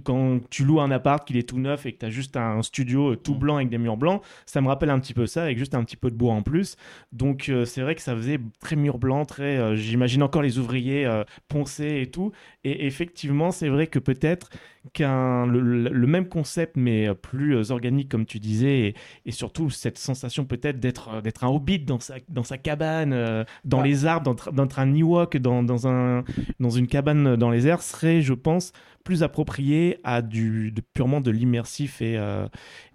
quand 0.05 0.41
tu 0.51 0.65
loues 0.65 0.81
un 0.81 0.91
appart 0.91 1.27
qu'il 1.27 1.37
est 1.37 1.49
tout 1.49 1.59
neuf 1.59 1.87
et 1.87 1.93
que 1.93 1.99
tu 2.01 2.07
as 2.07 2.11
juste 2.11 2.37
un 2.37 2.63
studio 2.63 3.17
tout 3.17 3.35
blanc 3.35 3.57
avec 3.57 3.71
des 3.71 3.79
murs 3.79 3.97
blancs, 3.97 4.23
ça 4.45 4.61
me 4.61 4.69
rappelle 4.69 4.91
un 4.91 4.99
petit 4.99 5.15
peu 5.15 5.27
ça 5.27 5.45
avec 5.45 5.57
juste 5.59 5.75
un 5.75 5.83
petit 5.85 5.97
peu 5.97 6.11
de 6.11 6.17
bois 6.17 6.35
en 6.35 6.43
plus. 6.43 6.77
Donc 7.13 7.49
euh, 7.49 7.65
c'est 7.65 7.81
vrai 7.81 7.95
que 7.95 8.03
ça 8.03 8.15
faisait 8.15 8.39
très 8.61 8.77
mur 8.77 8.99
blanc, 8.99 9.25
très. 9.25 9.57
euh, 9.59 9.77
J'imagine 9.77 10.23
encore 10.23 10.43
les 10.43 10.59
ouvriers 10.59 11.07
euh, 11.07 11.25
poncés 11.49 12.01
et 12.03 12.11
tout. 12.11 12.33
Et 12.65 12.87
effectivement, 12.87 13.51
c'est 13.51 13.69
vrai 13.69 13.87
que 13.87 13.99
peut-être 13.99 14.51
qu'un 14.95 15.47
le, 15.47 16.07
même 16.07 16.29
concept 16.29 16.77
mais 16.77 17.09
euh, 17.09 17.15
plus 17.15 17.71
organique 17.71 18.09
comme 18.11 18.25
tu 18.27 18.39
disais 18.39 18.81
et, 18.81 18.95
et 19.27 19.33
surtout 19.33 19.69
cette 19.71 19.99
sensation 19.99 20.45
peut-être 20.47 20.81
d'être 20.81 21.21
d'être 21.21 21.45
un 21.45 21.49
hobbit 21.49 21.81
dans 21.81 22.01
sa 22.01 22.15
dans 22.29 22.43
sa 22.45 22.57
cabane 22.57 23.45
dans 23.65 23.81
Ah. 23.81 23.83
les 23.83 24.07
arbres 24.07 24.31
d'être 24.35 24.53
d'être 24.53 24.79
un 24.79 24.95
Ewok 24.95 25.37
dans, 25.37 25.63
dans 25.63 25.87
un 25.89 26.25
dans 26.61 26.71
une 26.71 26.87
cabane 26.87 27.37
dans 27.37 27.51
les 27.51 27.67
airs 27.67 27.83
serait 27.83 28.23
je 28.23 28.33
pense 28.35 28.73
plus 29.09 29.23
approprié 29.23 30.01
à 30.05 30.21
du 30.21 30.71
purement 30.93 31.23
de 31.23 31.31
l'immersif 31.31 32.03
et 32.03 32.19
euh, 32.19 32.47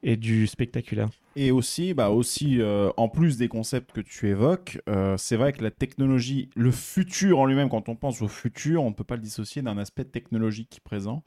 et 0.03 0.15
du 0.15 0.45
spectaculaire. 0.45 1.10
Et 1.35 1.49
aussi, 1.49 1.95
bah 1.95 2.11
aussi 2.11 2.61
euh, 2.61 2.91
en 2.98 3.10
plus 3.10 3.38
des 3.38 3.48
concepts 3.48 3.94
que 3.94 4.02
tu 4.02 4.30
évoques, 4.30 4.80
euh, 4.88 5.18
c'est 5.18 5.38
vrai 5.38 5.53
que 5.53 5.64
la 5.64 5.72
technologie, 5.72 6.52
le 6.56 6.69
futur 6.69 7.40
en 7.40 7.48
lui-même, 7.48 7.68
quand 7.68 7.90
on 7.90 7.95
pense 7.95 8.22
au 8.22 8.27
futur, 8.27 8.84
on 8.84 8.91
ne 8.91 8.94
peut 8.94 9.03
pas 9.03 9.15
le 9.15 9.23
dissocier 9.23 9.64
d'un 9.64 9.80
aspect 9.80 10.06
technologique 10.06 10.81
présent. 10.84 11.23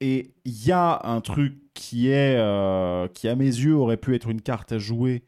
Et 0.00 0.32
il 0.46 0.66
y 0.66 0.72
a 0.72 1.02
un 1.04 1.20
truc 1.20 1.58
qui 1.74 2.08
est, 2.08 2.38
qui 3.12 3.28
à 3.28 3.36
mes 3.36 3.44
yeux 3.44 3.76
aurait 3.76 3.98
pu 3.98 4.14
être 4.14 4.30
une 4.30 4.40
carte 4.40 4.72
à 4.72 4.78
jouer 4.78 5.24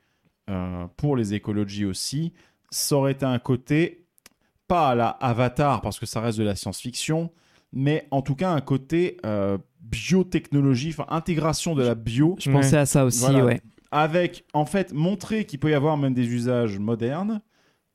pour 0.96 1.16
les 1.16 1.34
écologies 1.34 1.84
aussi. 1.84 2.32
Ça 2.70 2.96
aurait 2.96 3.12
été 3.12 3.26
un 3.26 3.38
côté, 3.38 4.06
pas 4.68 4.88
à 4.88 4.94
la 4.94 5.08
Avatar, 5.08 5.82
parce 5.82 5.98
que 6.00 6.06
ça 6.06 6.22
reste 6.22 6.38
de 6.38 6.44
la 6.44 6.56
science-fiction, 6.56 7.30
mais 7.76 8.08
en 8.10 8.22
tout 8.22 8.34
cas 8.34 8.50
un 8.50 8.60
côté 8.62 9.18
euh, 9.26 9.58
biotechnologie, 9.80 10.88
enfin 10.88 11.06
intégration 11.14 11.74
de 11.74 11.82
la 11.82 11.94
bio 11.94 12.36
Je 12.40 12.50
pensais 12.50 12.76
à 12.78 12.86
ça 12.86 13.04
aussi, 13.04 13.20
Voilà. 13.20 13.44
ouais. 13.44 13.60
avec 13.90 14.44
en 14.54 14.64
fait 14.64 14.92
montrer 14.92 15.44
qu'il 15.44 15.58
peut 15.60 15.70
y 15.70 15.74
avoir 15.74 15.96
même 15.96 16.14
des 16.14 16.26
usages 16.26 16.78
modernes, 16.78 17.40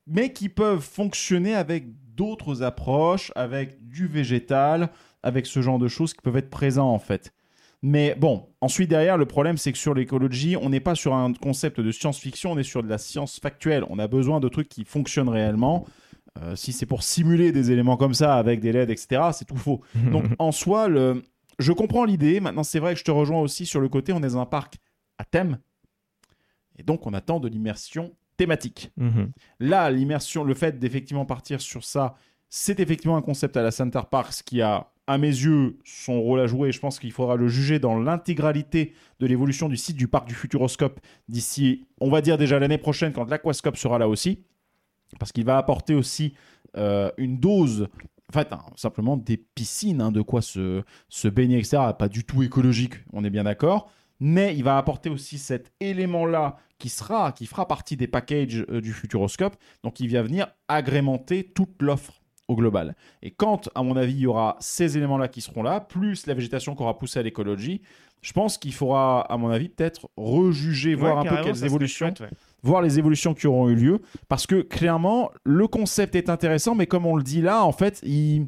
mais 0.06 0.32
qui 0.32 0.48
peuvent 0.48 0.80
fonctionner 0.80 1.54
avec 1.54 1.86
d'autres 2.14 2.62
approches, 2.62 3.32
avec 3.34 3.88
du 3.88 4.06
végétal, 4.06 4.90
avec 5.22 5.46
ce 5.46 5.62
genre 5.62 5.78
de 5.78 5.88
choses 5.88 6.14
qui 6.14 6.20
peuvent 6.22 6.36
être 6.36 6.50
présents 6.50 6.90
en 6.92 6.98
fait. 6.98 7.32
Mais 7.84 8.14
bon, 8.16 8.46
ensuite 8.60 8.88
derrière, 8.88 9.18
le 9.18 9.26
problème 9.26 9.56
c'est 9.58 9.72
que 9.72 9.78
sur 9.78 9.94
l'écologie, 9.94 10.56
on 10.56 10.68
n'est 10.70 10.78
pas 10.80 10.94
sur 10.94 11.14
un 11.14 11.32
concept 11.32 11.80
de 11.80 11.90
science-fiction, 11.90 12.52
on 12.52 12.58
est 12.58 12.62
sur 12.62 12.82
de 12.84 12.88
la 12.88 12.98
science 12.98 13.40
factuelle. 13.40 13.84
On 13.90 13.98
a 13.98 14.06
besoin 14.06 14.38
de 14.38 14.48
trucs 14.48 14.68
qui 14.68 14.84
fonctionnent 14.84 15.28
réellement. 15.28 15.84
Euh, 16.40 16.56
si 16.56 16.72
c'est 16.72 16.86
pour 16.86 17.02
simuler 17.02 17.52
des 17.52 17.70
éléments 17.72 17.96
comme 17.96 18.14
ça 18.14 18.36
avec 18.36 18.60
des 18.60 18.72
LED, 18.72 18.90
etc., 18.90 19.22
c'est 19.32 19.44
tout 19.44 19.56
faux. 19.56 19.82
Donc 20.12 20.24
en 20.38 20.52
soi, 20.52 20.88
le... 20.88 21.22
je 21.58 21.72
comprends 21.72 22.04
l'idée. 22.04 22.40
Maintenant, 22.40 22.62
c'est 22.62 22.78
vrai 22.78 22.94
que 22.94 22.98
je 22.98 23.04
te 23.04 23.10
rejoins 23.10 23.40
aussi 23.40 23.66
sur 23.66 23.80
le 23.80 23.88
côté, 23.88 24.12
on 24.12 24.18
est 24.18 24.28
dans 24.28 24.38
un 24.38 24.46
parc 24.46 24.76
à 25.18 25.24
thème. 25.24 25.58
Et 26.78 26.82
donc, 26.82 27.06
on 27.06 27.12
attend 27.12 27.38
de 27.38 27.48
l'immersion 27.48 28.12
thématique. 28.36 28.90
Mhm. 28.96 29.30
Là, 29.60 29.90
l'immersion, 29.90 30.42
le 30.44 30.54
fait 30.54 30.78
d'effectivement 30.78 31.26
partir 31.26 31.60
sur 31.60 31.84
ça, 31.84 32.14
c'est 32.48 32.80
effectivement 32.80 33.16
un 33.16 33.22
concept 33.22 33.56
à 33.56 33.62
la 33.62 33.70
Center 33.70 34.00
Parks 34.10 34.42
qui 34.44 34.62
a, 34.62 34.90
à 35.06 35.18
mes 35.18 35.28
yeux, 35.28 35.78
son 35.84 36.20
rôle 36.20 36.40
à 36.40 36.46
jouer. 36.46 36.72
Je 36.72 36.80
pense 36.80 36.98
qu'il 36.98 37.12
faudra 37.12 37.36
le 37.36 37.48
juger 37.48 37.78
dans 37.78 37.98
l'intégralité 37.98 38.94
de 39.20 39.26
l'évolution 39.26 39.68
du 39.68 39.76
site 39.76 39.96
du 39.96 40.08
parc 40.08 40.28
du 40.28 40.34
Futuroscope 40.34 41.00
d'ici, 41.28 41.86
on 42.00 42.10
va 42.10 42.20
dire 42.20 42.38
déjà 42.38 42.58
l'année 42.58 42.78
prochaine, 42.78 43.12
quand 43.12 43.28
l'Aquascope 43.28 43.76
sera 43.76 43.98
là 43.98 44.08
aussi. 44.08 44.44
Parce 45.18 45.32
qu'il 45.32 45.44
va 45.44 45.58
apporter 45.58 45.94
aussi 45.94 46.34
euh, 46.76 47.10
une 47.16 47.38
dose, 47.38 47.88
en 48.28 48.32
fait, 48.32 48.52
hein, 48.52 48.60
simplement 48.76 49.16
des 49.16 49.36
piscines, 49.36 50.00
hein, 50.00 50.12
de 50.12 50.22
quoi 50.22 50.42
se, 50.42 50.82
se 51.08 51.28
baigner, 51.28 51.58
etc. 51.58 51.82
Pas 51.98 52.08
du 52.08 52.24
tout 52.24 52.42
écologique, 52.42 52.94
on 53.12 53.24
est 53.24 53.30
bien 53.30 53.44
d'accord. 53.44 53.90
Mais 54.20 54.54
il 54.54 54.62
va 54.62 54.78
apporter 54.78 55.10
aussi 55.10 55.36
cet 55.38 55.72
élément-là 55.80 56.56
qui 56.78 56.88
sera, 56.88 57.32
qui 57.32 57.46
fera 57.46 57.66
partie 57.66 57.96
des 57.96 58.06
packages 58.06 58.64
euh, 58.70 58.80
du 58.80 58.92
Futuroscope. 58.92 59.56
Donc, 59.82 60.00
il 60.00 60.06
vient 60.06 60.22
venir 60.22 60.46
agrémenter 60.68 61.44
toute 61.44 61.82
l'offre 61.82 62.22
au 62.48 62.56
global. 62.56 62.94
Et 63.22 63.30
quand, 63.30 63.68
à 63.74 63.82
mon 63.82 63.96
avis, 63.96 64.14
il 64.14 64.20
y 64.20 64.26
aura 64.26 64.56
ces 64.60 64.96
éléments-là 64.96 65.28
qui 65.28 65.40
seront 65.40 65.62
là, 65.62 65.80
plus 65.80 66.26
la 66.26 66.34
végétation 66.34 66.74
qu'aura 66.74 66.98
poussé 66.98 67.20
à 67.20 67.22
l'écologie, 67.22 67.82
je 68.20 68.32
pense 68.32 68.58
qu'il 68.58 68.72
faudra, 68.72 69.20
à 69.22 69.36
mon 69.36 69.50
avis, 69.50 69.68
peut-être 69.68 70.08
rejuger, 70.16 70.94
voir 70.94 71.18
un 71.18 71.24
peu 71.24 71.42
quelles 71.42 71.64
évolutions 71.64 72.06
chouette, 72.06 72.20
ouais. 72.20 72.36
Voir 72.62 72.82
les 72.82 72.98
évolutions 72.98 73.34
qui 73.34 73.46
auront 73.46 73.68
eu 73.68 73.74
lieu. 73.74 73.98
Parce 74.28 74.46
que 74.46 74.62
clairement, 74.62 75.30
le 75.44 75.66
concept 75.66 76.14
est 76.14 76.28
intéressant, 76.30 76.74
mais 76.74 76.86
comme 76.86 77.06
on 77.06 77.16
le 77.16 77.22
dit 77.22 77.40
là, 77.42 77.64
en 77.64 77.72
fait, 77.72 78.00
il, 78.04 78.46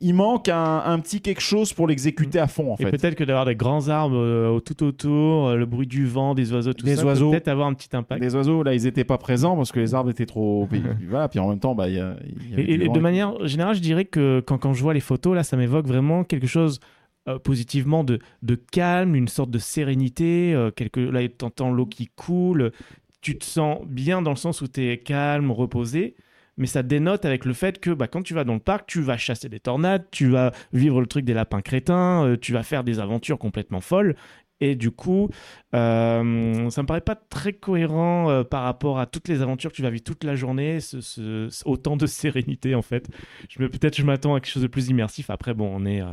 il 0.00 0.14
manque 0.14 0.48
un, 0.48 0.82
un 0.86 0.98
petit 0.98 1.20
quelque 1.20 1.42
chose 1.42 1.74
pour 1.74 1.86
l'exécuter 1.86 2.38
à 2.38 2.46
fond, 2.46 2.72
en 2.72 2.76
Et 2.76 2.84
fait. 2.84 2.90
peut-être 2.92 3.14
que 3.16 3.24
d'avoir 3.24 3.44
des 3.44 3.54
grands 3.56 3.88
arbres 3.88 4.16
euh, 4.16 4.58
tout 4.60 4.82
autour, 4.82 5.48
euh, 5.48 5.56
le 5.56 5.66
bruit 5.66 5.86
du 5.86 6.06
vent, 6.06 6.34
des 6.34 6.52
oiseaux, 6.54 6.72
tout 6.72 6.86
ça, 6.86 7.02
peut 7.02 7.06
oiseaux. 7.08 7.30
peut-être 7.32 7.48
avoir 7.48 7.66
un 7.68 7.74
petit 7.74 7.94
impact. 7.94 8.22
Les 8.22 8.34
oiseaux, 8.34 8.62
là, 8.62 8.72
ils 8.74 8.84
n'étaient 8.84 9.04
pas 9.04 9.18
présents 9.18 9.56
parce 9.56 9.72
que 9.72 9.80
les 9.80 9.94
arbres 9.94 10.08
étaient 10.08 10.24
trop. 10.24 10.66
puis, 10.70 10.82
voilà, 11.10 11.28
puis 11.28 11.38
en 11.38 11.48
même 11.50 11.60
temps, 11.60 11.74
bah, 11.74 11.88
il 11.88 11.96
y 11.96 12.00
a. 12.00 12.16
il 12.24 12.50
y 12.50 12.52
avait 12.54 12.62
Et, 12.62 12.78
du 12.78 12.82
et 12.84 12.86
vent 12.86 12.92
de 12.94 12.98
et- 12.98 13.02
manière 13.02 13.46
générale, 13.46 13.74
je 13.74 13.80
dirais 13.82 14.06
que 14.06 14.40
quand, 14.46 14.56
quand 14.56 14.72
je 14.72 14.82
vois 14.82 14.94
les 14.94 15.00
photos, 15.00 15.34
là, 15.34 15.42
ça 15.42 15.58
m'évoque 15.58 15.86
vraiment 15.86 16.24
quelque 16.24 16.46
chose 16.46 16.80
euh, 17.28 17.38
positivement 17.38 18.02
de, 18.02 18.20
de 18.42 18.54
calme, 18.54 19.14
une 19.14 19.28
sorte 19.28 19.50
de 19.50 19.58
sérénité. 19.58 20.54
euh, 20.54 20.70
quelque, 20.70 21.00
là, 21.00 21.20
tu 21.28 21.44
entends 21.44 21.70
l'eau 21.70 21.84
qui 21.84 22.06
coule. 22.06 22.72
Tu 23.20 23.38
te 23.38 23.44
sens 23.44 23.80
bien 23.86 24.22
dans 24.22 24.30
le 24.30 24.36
sens 24.36 24.60
où 24.62 24.68
tu 24.68 24.88
es 24.88 24.98
calme, 24.98 25.50
reposé. 25.50 26.16
Mais 26.56 26.66
ça 26.66 26.82
dénote 26.82 27.24
avec 27.24 27.46
le 27.46 27.54
fait 27.54 27.80
que 27.80 27.90
bah, 27.90 28.06
quand 28.06 28.22
tu 28.22 28.34
vas 28.34 28.44
dans 28.44 28.52
le 28.54 28.60
parc, 28.60 28.86
tu 28.86 29.00
vas 29.00 29.16
chasser 29.16 29.48
des 29.48 29.60
tornades, 29.60 30.06
tu 30.10 30.28
vas 30.28 30.52
vivre 30.74 31.00
le 31.00 31.06
truc 31.06 31.24
des 31.24 31.32
lapins 31.32 31.62
crétins, 31.62 32.26
euh, 32.26 32.36
tu 32.36 32.52
vas 32.52 32.62
faire 32.62 32.84
des 32.84 32.98
aventures 33.00 33.38
complètement 33.38 33.80
folles. 33.80 34.14
Et 34.60 34.74
du 34.74 34.90
coup, 34.90 35.28
euh, 35.74 36.70
ça 36.70 36.82
me 36.82 36.86
paraît 36.86 37.00
pas 37.00 37.14
très 37.14 37.52
cohérent 37.52 38.28
euh, 38.30 38.44
par 38.44 38.62
rapport 38.64 38.98
à 38.98 39.06
toutes 39.06 39.28
les 39.28 39.42
aventures 39.42 39.70
que 39.70 39.76
tu 39.76 39.82
vas 39.82 39.90
vivre 39.90 40.04
toute 40.04 40.24
la 40.24 40.34
journée, 40.36 40.80
ce, 40.80 41.00
ce- 41.00 41.48
ce- 41.50 41.62
autant 41.68 41.96
de 41.96 42.06
sérénité 42.06 42.74
en 42.74 42.82
fait. 42.82 43.08
Peut-être 43.56 43.96
je 43.96 44.02
m'attends 44.04 44.34
à 44.34 44.40
quelque 44.40 44.52
chose 44.52 44.62
de 44.62 44.68
plus 44.68 44.88
immersif. 44.88 45.30
Après, 45.30 45.54
bon, 45.54 45.70
on 45.74 45.86
est, 45.86 46.02
euh, 46.02 46.06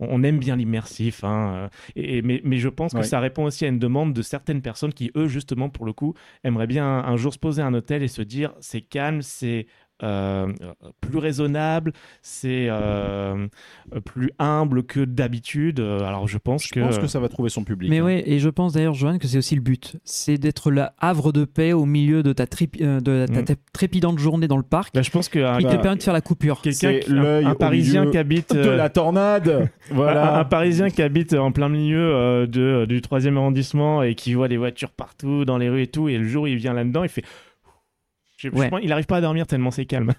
on 0.00 0.22
aime 0.24 0.38
bien 0.38 0.56
l'immersif, 0.56 1.22
hein, 1.24 1.54
euh, 1.54 1.68
et, 1.96 2.18
et- 2.18 2.22
mais, 2.22 2.40
mais 2.44 2.56
je 2.58 2.68
pense 2.68 2.92
que 2.92 2.98
Ouais. 2.98 3.04
ça 3.04 3.20
répond 3.20 3.44
aussi 3.44 3.64
à 3.64 3.68
une 3.68 3.78
demande 3.78 4.12
de 4.12 4.22
certaines 4.22 4.62
personnes 4.62 4.92
qui, 4.92 5.10
eux, 5.16 5.28
justement, 5.28 5.68
pour 5.68 5.84
le 5.86 5.92
coup, 5.92 6.14
aimeraient 6.42 6.66
bien 6.66 6.84
un, 6.86 7.04
un 7.04 7.16
jour 7.16 7.32
se 7.32 7.38
poser 7.38 7.62
à 7.62 7.66
un 7.66 7.74
hôtel 7.74 8.02
et 8.02 8.08
se 8.08 8.22
dire 8.22 8.52
c'est 8.60 8.80
calme, 8.80 9.22
c'est 9.22 9.66
euh, 10.04 10.52
plus 11.00 11.18
raisonnable, 11.18 11.92
c'est 12.22 12.66
euh, 12.68 13.46
plus 14.04 14.30
humble 14.38 14.84
que 14.84 15.00
d'habitude. 15.04 15.80
Euh, 15.80 16.00
Alors 16.04 16.28
je 16.28 16.38
pense 16.38 16.64
Je 16.64 16.70
que, 16.72 16.80
pense 16.80 16.98
que 16.98 17.06
ça 17.06 17.18
va 17.20 17.28
trouver 17.28 17.48
son 17.48 17.64
public. 17.64 17.90
Mais 17.90 17.98
hein. 17.98 18.04
ouais, 18.04 18.22
et 18.26 18.38
je 18.38 18.48
pense 18.48 18.72
d'ailleurs, 18.74 18.94
Joanne, 18.94 19.18
que 19.18 19.26
c'est 19.26 19.38
aussi 19.38 19.54
le 19.54 19.60
but. 19.60 19.96
C'est 20.04 20.38
d'être 20.38 20.70
le 20.70 20.84
havre 20.98 21.32
de 21.32 21.44
paix 21.44 21.72
au 21.72 21.86
milieu 21.86 22.22
de 22.22 22.32
ta, 22.32 22.46
trip- 22.46 22.76
de 22.80 23.26
ta 23.26 23.40
Mm. 23.40 23.44
tré- 23.44 23.56
trépidante 23.72 24.18
journée 24.18 24.46
dans 24.48 24.56
le 24.56 24.62
parc 24.62 24.94
Bah, 24.94 25.02
je 25.02 25.10
pense 25.10 25.28
que 25.28 25.38
un- 25.38 25.58
qui 25.58 25.64
te 25.64 25.70
bah, 25.72 25.78
permet 25.78 25.96
de 25.98 26.02
faire 26.02 26.12
la 26.12 26.20
coupure. 26.20 26.60
quelqu'un, 26.60 26.76
c'est 26.78 27.00
qui- 27.00 27.12
un, 27.12 27.22
l'œil 27.22 27.44
un 27.46 27.52
au 27.52 27.54
Parisien 27.54 28.10
qui 28.10 28.18
habite 28.18 28.54
De 28.54 28.68
la 28.70 28.88
tornade 28.90 29.48
Un, 29.90 29.92
un 29.92 29.94
Voilà. 29.94 30.44
Parisien 30.44 30.90
qui 30.90 31.02
habite 31.02 31.34
en 31.34 31.52
plein 31.52 31.68
milieu 31.68 32.14
euh, 32.14 32.46
de, 32.46 32.84
du 32.86 33.00
3e 33.00 33.36
arrondissement 33.36 34.02
et 34.02 34.14
qui 34.14 34.34
voit 34.34 34.48
des 34.48 34.56
voitures 34.56 34.90
partout 34.90 35.44
dans 35.44 35.58
les 35.58 35.68
rues 35.68 35.82
et 35.82 35.86
tout, 35.86 36.08
et 36.08 36.18
le 36.18 36.24
jour 36.28 36.44
où 36.44 36.46
il 36.46 36.56
vient 36.56 36.72
là-dedans, 36.74 37.02
il 37.02 37.08
fait. 37.08 37.24
Ouais. 38.50 38.68
pense- 38.70 38.80
il 38.82 38.88
n'arrive 38.88 39.06
pas 39.06 39.16
à 39.16 39.20
dormir 39.20 39.46
tellement 39.46 39.70
c'est 39.70 39.84
calme. 39.86 40.12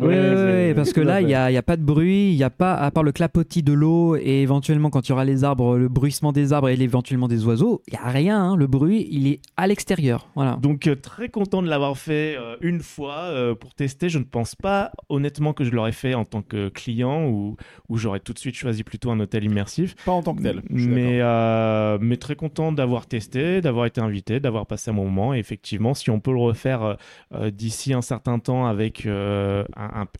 Oui, 0.00 0.06
Ouais, 0.08 0.72
parce 0.74 0.92
que 0.92 1.00
là, 1.00 1.20
il 1.20 1.26
n'y 1.26 1.34
a, 1.34 1.50
il 1.50 1.54
y 1.54 1.56
a 1.58 1.62
pas 1.62 1.76
de 1.76 1.82
bruit, 1.82 2.30
il 2.30 2.36
n'y 2.36 2.42
a 2.42 2.50
pas, 2.50 2.74
à 2.74 2.90
part 2.90 3.02
le 3.02 3.12
clapotis 3.12 3.62
de 3.62 3.72
l'eau 3.72 4.16
et 4.16 4.42
éventuellement 4.42 4.90
quand 4.90 5.06
il 5.08 5.10
y 5.10 5.12
aura 5.12 5.24
les 5.24 5.44
arbres, 5.44 5.76
le 5.76 5.88
bruissement 5.88 6.32
des 6.32 6.52
arbres 6.52 6.68
et 6.68 6.74
éventuellement 6.80 7.28
des 7.28 7.44
oiseaux, 7.46 7.82
il 7.88 7.92
n'y 7.94 7.98
a 7.98 8.08
rien. 8.10 8.40
hein. 8.42 8.56
Le 8.56 8.66
bruit, 8.66 9.06
il 9.10 9.26
est 9.26 9.40
à 9.56 9.66
l'extérieur. 9.66 10.28
Voilà. 10.34 10.56
Donc 10.60 10.86
euh, 10.86 10.94
très 10.96 11.28
content 11.28 11.62
de 11.62 11.68
l'avoir 11.68 11.96
fait 11.96 12.36
euh, 12.38 12.56
une 12.60 12.80
fois 12.80 13.16
euh, 13.18 13.54
pour 13.54 13.74
tester. 13.74 14.08
Je 14.08 14.18
ne 14.18 14.24
pense 14.24 14.54
pas 14.54 14.92
honnêtement 15.08 15.52
que 15.52 15.64
je 15.64 15.70
l'aurais 15.70 15.92
fait 15.92 16.14
en 16.14 16.24
tant 16.24 16.42
que 16.42 16.68
client 16.68 17.26
ou, 17.26 17.56
ou 17.88 17.96
j'aurais 17.96 18.20
tout 18.20 18.32
de 18.32 18.38
suite 18.38 18.54
choisi 18.54 18.84
plutôt 18.84 19.10
un 19.10 19.20
hôtel 19.20 19.44
immersif. 19.44 19.94
Pas 20.04 20.12
en 20.12 20.22
tant 20.22 20.34
que 20.34 20.42
tel. 20.42 20.62
Mais, 20.70 21.18
euh, 21.20 21.98
mais 22.00 22.16
très 22.16 22.36
content 22.36 22.72
d'avoir 22.72 23.06
testé, 23.06 23.60
d'avoir 23.60 23.86
été 23.86 24.00
invité, 24.00 24.40
d'avoir 24.40 24.66
passé 24.66 24.90
un 24.90 24.94
moment. 24.94 25.34
Et 25.34 25.38
effectivement, 25.38 25.94
si 25.94 26.10
on 26.10 26.20
peut 26.20 26.32
le 26.32 26.38
refaire 26.40 26.96
euh, 27.34 27.50
d'ici 27.68 27.92
un 27.92 28.02
certain 28.02 28.38
temps 28.38 28.66
avec 28.66 29.04
euh, 29.04 29.64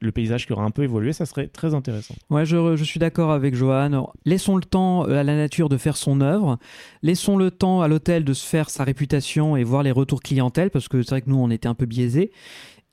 le 0.00 0.12
paysage 0.12 0.46
qui 0.46 0.52
aura 0.52 0.64
un 0.64 0.70
peu 0.70 0.82
évolué, 0.82 1.12
ça 1.12 1.24
serait 1.24 1.48
très 1.48 1.74
intéressant. 1.74 2.14
Ouais, 2.28 2.44
je, 2.44 2.76
je 2.76 2.84
suis 2.84 3.00
d'accord 3.00 3.30
avec 3.30 3.54
Johan. 3.54 4.12
Laissons 4.26 4.56
le 4.56 4.64
temps 4.64 5.08
euh, 5.08 5.20
à 5.20 5.22
la 5.22 5.34
nature 5.34 5.68
de 5.68 5.78
faire 5.78 5.96
son 5.96 6.20
œuvre. 6.20 6.58
Laissons 7.02 7.36
le 7.36 7.50
temps 7.50 7.80
à 7.80 7.88
l'hôtel 7.88 8.24
de 8.24 8.34
se 8.34 8.46
faire 8.46 8.68
sa 8.68 8.84
réputation 8.84 9.56
et 9.56 9.64
voir 9.64 9.82
les 9.82 9.92
retours 9.92 10.20
clientèle, 10.20 10.70
parce 10.70 10.88
que 10.88 11.02
c'est 11.02 11.10
vrai 11.10 11.22
que 11.22 11.30
nous, 11.30 11.38
on 11.38 11.50
était 11.50 11.68
un 11.68 11.74
peu 11.74 11.86
biaisés. 11.86 12.32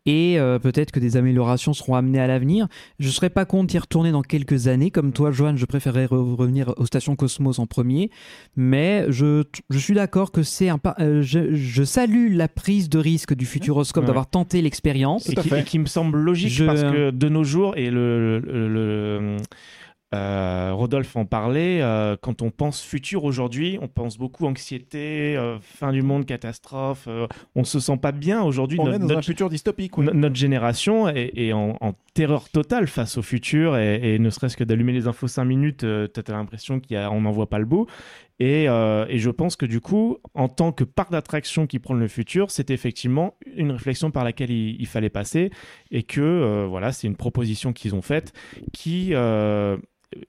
Et 0.08 0.40
euh, 0.40 0.60
peut-être 0.60 0.92
que 0.92 1.00
des 1.00 1.18
améliorations 1.18 1.74
seront 1.74 1.96
amenées 1.96 2.20
à 2.20 2.28
l'avenir. 2.28 2.68
Je 3.00 3.08
ne 3.08 3.12
serais 3.12 3.30
pas 3.32 3.46
contre 3.46 3.68
d'y 3.68 3.80
retourner 3.80 4.12
dans 4.12 4.22
quelques 4.22 4.68
années. 4.68 4.92
Comme 4.92 5.14
toi, 5.14 5.32
Johan, 5.32 5.56
je 5.58 5.66
préférerais 5.66 6.06
re- 6.06 6.36
revenir 6.36 6.74
aux 6.78 6.86
stations 6.86 7.16
Cosmos 7.16 7.58
en 7.58 7.66
premier. 7.66 8.12
Mais 8.56 9.06
je, 9.10 9.44
je 9.72 9.80
suis 9.80 9.96
d'accord 9.96 10.32
que 10.32 10.44
c'est 10.44 10.70
un 10.70 10.78
pas. 10.78 10.96
euh, 11.00 11.22
je, 11.24 11.56
je 11.56 11.84
salue 11.84 12.36
la 12.36 12.48
prise 12.48 12.88
de 12.90 13.00
risque 13.00 13.34
du 13.34 13.46
Futuroscope 13.46 14.04
Ouais. 14.04 14.08
d'avoir 14.08 14.28
tenté 14.30 14.62
l'expérience. 14.62 15.28
Et 15.30 15.36
qui, 15.36 15.50
fait. 15.50 15.62
et 15.62 15.64
qui 15.64 15.80
me 15.80 15.86
semble 15.88 16.20
logique 16.20 16.50
Je- 16.52 16.66
parce 16.66 16.84
que 16.84 17.10
de 17.10 17.30
nos 17.30 17.44
jours, 17.44 17.74
et 17.76 17.90
le, 17.90 18.40
le- 18.40 18.68
le- 18.70 19.38
euh, 20.14 20.72
Rodolphe 20.74 21.16
en 21.16 21.26
parlait, 21.26 21.82
euh, 21.82 22.16
quand 22.22 22.42
on 22.42 22.52
pense 22.52 22.82
futur 22.82 23.24
aujourd'hui, 23.24 23.78
on 23.82 23.88
pense 23.88 24.18
beaucoup 24.18 24.46
anxiété, 24.46 25.36
euh, 25.36 25.58
fin 25.60 25.92
du 25.92 26.02
monde, 26.04 26.26
catastrophe. 26.26 27.08
on 27.56 27.64
se 27.64 27.80
sent 27.80 27.98
pas 27.98 28.12
bien 28.12 28.42
aujourd'hui. 28.44 28.80
On 28.80 28.86
Notre- 28.86 28.96
est 28.96 29.00
dans 29.00 29.06
notre- 29.08 29.20
un 29.20 29.24
futur 29.24 29.50
dystopique. 29.50 29.98
oui. 29.98 30.08
Notre 30.14 30.36
génération 30.36 31.10
est, 31.10 31.32
est 31.36 31.54
en, 31.54 31.78
en 31.82 31.94
terreur 32.14 32.50
totale 32.50 32.88
face 32.88 33.18
au 33.18 33.22
futur 33.22 33.76
et, 33.78 34.16
et 34.16 34.20
ne 34.20 34.30
serait-ce 34.30 34.56
que 34.56 34.64
d'allumer 34.64 34.94
les 34.94 35.08
infos 35.08 35.28
5 35.28 35.44
minutes, 35.44 35.86
t'as 36.14 36.22
t'as 36.24 36.34
l'impression 36.34 36.80
qu'on 36.80 37.22
n'en 37.22 37.32
voit 37.32 37.50
pas 37.50 37.60
le 37.60 37.66
bout. 37.66 37.88
Et, 38.40 38.68
euh, 38.68 39.06
et 39.08 39.18
je 39.18 39.30
pense 39.30 39.56
que 39.56 39.66
du 39.66 39.80
coup, 39.80 40.18
en 40.34 40.50
tant 40.50 40.72
que 40.72 40.84
parc 40.84 41.12
d'attractions 41.12 41.68
qui 41.68 41.80
prend 41.80 41.94
le 41.94 42.08
futur, 42.08 42.52
c'est 42.52 42.70
effectivement 42.70 43.38
une 43.56 43.72
réflexion 43.72 44.12
par 44.12 44.24
laquelle 44.24 44.52
il, 44.52 44.76
il 44.80 44.88
fallait 44.88 45.10
passer 45.10 45.52
et 45.92 46.04
que 46.04 46.22
euh, 46.22 46.66
voilà, 46.68 46.92
c'est 46.92 47.08
une 47.08 47.16
proposition 47.16 47.72
qu'ils 47.72 47.96
ont 47.96 48.02
faite 48.02 48.34
qui 48.74 49.10
euh, 49.14 49.78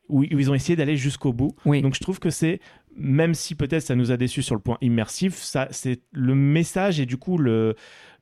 où 0.09 0.21
où 0.21 0.39
ils 0.39 0.51
ont 0.51 0.55
essayé 0.55 0.77
d'aller 0.77 0.97
jusqu'au 0.97 1.33
bout. 1.33 1.55
Oui. 1.65 1.83
Donc 1.83 1.95
je 1.95 2.01
trouve 2.01 2.21
que 2.21 2.31
c'est 2.31 2.61
même 2.97 3.35
si 3.35 3.55
peut-être 3.55 3.83
ça 3.83 3.95
nous 3.95 4.11
a 4.13 4.17
déçus 4.17 4.43
sur 4.43 4.55
le 4.55 4.61
point 4.61 4.79
immersif, 4.81 5.35
ça 5.35 5.69
c'est 5.71 6.01
le 6.13 6.35
message 6.35 7.01
et 7.01 7.07
du 7.07 7.17
coup 7.17 7.39
le 7.39 7.75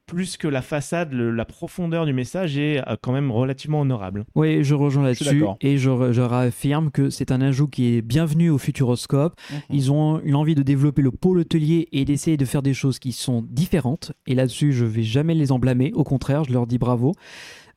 plus 0.07 0.37
que 0.37 0.47
la 0.49 0.63
façade, 0.63 1.13
le- 1.13 1.31
la 1.31 1.45
profondeur 1.45 2.05
du 2.07 2.13
message 2.13 2.59
est 2.59 2.79
euh, 2.89 2.97
quand 3.01 3.13
même 3.13 3.31
relativement 3.31 3.81
honorable. 3.81 4.25
Oui, 4.35 4.63
je 4.63 4.75
rejoins 4.75 5.03
là-dessus 5.05 5.45
et 5.61 5.79
je, 5.79 6.13
je 6.13 6.21
réaffirme 6.21 6.91
que 6.91 7.11
c'est 7.11 7.33
un 7.33 7.41
ajout 7.41 7.69
qui 7.69 7.95
est 7.97 8.03
bienvenu 8.03 8.51
au 8.51 8.59
Futuroscope. 8.59 9.35
Mhm. 9.51 9.59
Ils 9.71 9.93
ont 9.93 10.21
une 10.21 10.35
envie 10.35 10.55
de 10.55 10.63
développer 10.63 11.03
le 11.03 11.11
pôle 11.11 11.39
hôtelier 11.39 11.89
et 11.93 12.05
d'essayer 12.05 12.37
de 12.37 12.45
faire 12.45 12.63
des 12.63 12.75
choses 12.75 12.99
qui 12.99 13.13
sont 13.13 13.45
différentes. 13.49 14.13
Et 14.27 14.35
là-dessus, 14.35 14.73
je 14.73 14.85
vais 14.85 15.03
jamais 15.03 15.35
les 15.35 15.53
en 15.53 15.59
blâmer. 15.59 15.93
Au 15.95 16.05
contraire, 16.05 16.45
je 16.45 16.53
leur 16.53 16.67
dis 16.67 16.79
bravo. 16.79 17.15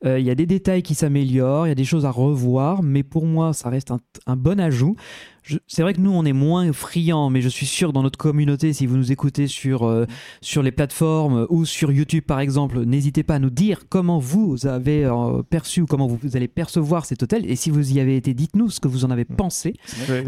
Euh, 0.06 0.19
Il 0.19 0.26
y 0.26 0.30
a 0.30 0.36
des 0.36 0.45
détails 0.45 0.84
qui 0.84 0.95
s'améliorent, 0.95 1.68
il 1.68 1.69
y 1.69 1.72
a 1.72 1.76
des 1.76 1.86
choses 1.86 2.06
à 2.06 2.11
revoir, 2.11 2.84
mais 2.84 3.03
pour 3.03 3.26
moi, 3.26 3.53
ça 3.53 3.69
reste 3.69 3.91
un, 3.91 3.99
un 4.26 4.36
bon 4.36 4.60
ajout. 4.60 4.95
C'est 5.65 5.82
vrai 5.82 5.94
que 5.94 6.02
nous, 6.02 6.11
on 6.11 6.26
est 6.26 6.34
moins 6.34 6.74
friands, 6.74 7.30
mais 7.30 7.40
je 7.41 7.48
suis 7.48 7.65
sûr 7.65 7.94
dans 7.94 8.03
notre 8.03 8.18
communauté, 8.19 8.74
si 8.74 8.86
vous 8.86 8.98
nous 8.98 9.14
écoutez 9.14 9.48
sur, 9.48 9.84
euh, 9.84 10.06
sur 10.41 10.61
les 10.61 10.74
plateformes 10.74 11.48
ou 11.49 11.64
sur 11.64 11.94
YouTube 11.94 12.26
par 12.28 12.41
exemple, 12.41 12.84
n'hésitez 12.84 13.24
pas 13.24 13.36
à 13.36 13.40
nous 13.40 13.49
dire 13.49 13.84
comment 13.88 14.19
vous 14.19 14.68
avez 14.68 15.06
euh, 15.06 15.41
perçu 15.49 15.80
ou 15.80 15.86
comment 15.86 16.06
vous, 16.06 16.19
vous 16.22 16.36
allez 16.36 16.49
percevoir 16.49 17.06
cet 17.06 17.24
hôtel. 17.24 17.49
Et 17.49 17.56
si 17.56 17.69
vous 17.69 17.94
y 17.94 18.02
avez 18.02 18.18
été, 18.18 18.34
dites-nous 18.34 18.69
ce 18.69 18.82
que 18.82 18.90
vous 18.90 19.06
en 19.06 19.10
avez 19.10 19.24
pensé. 19.24 19.76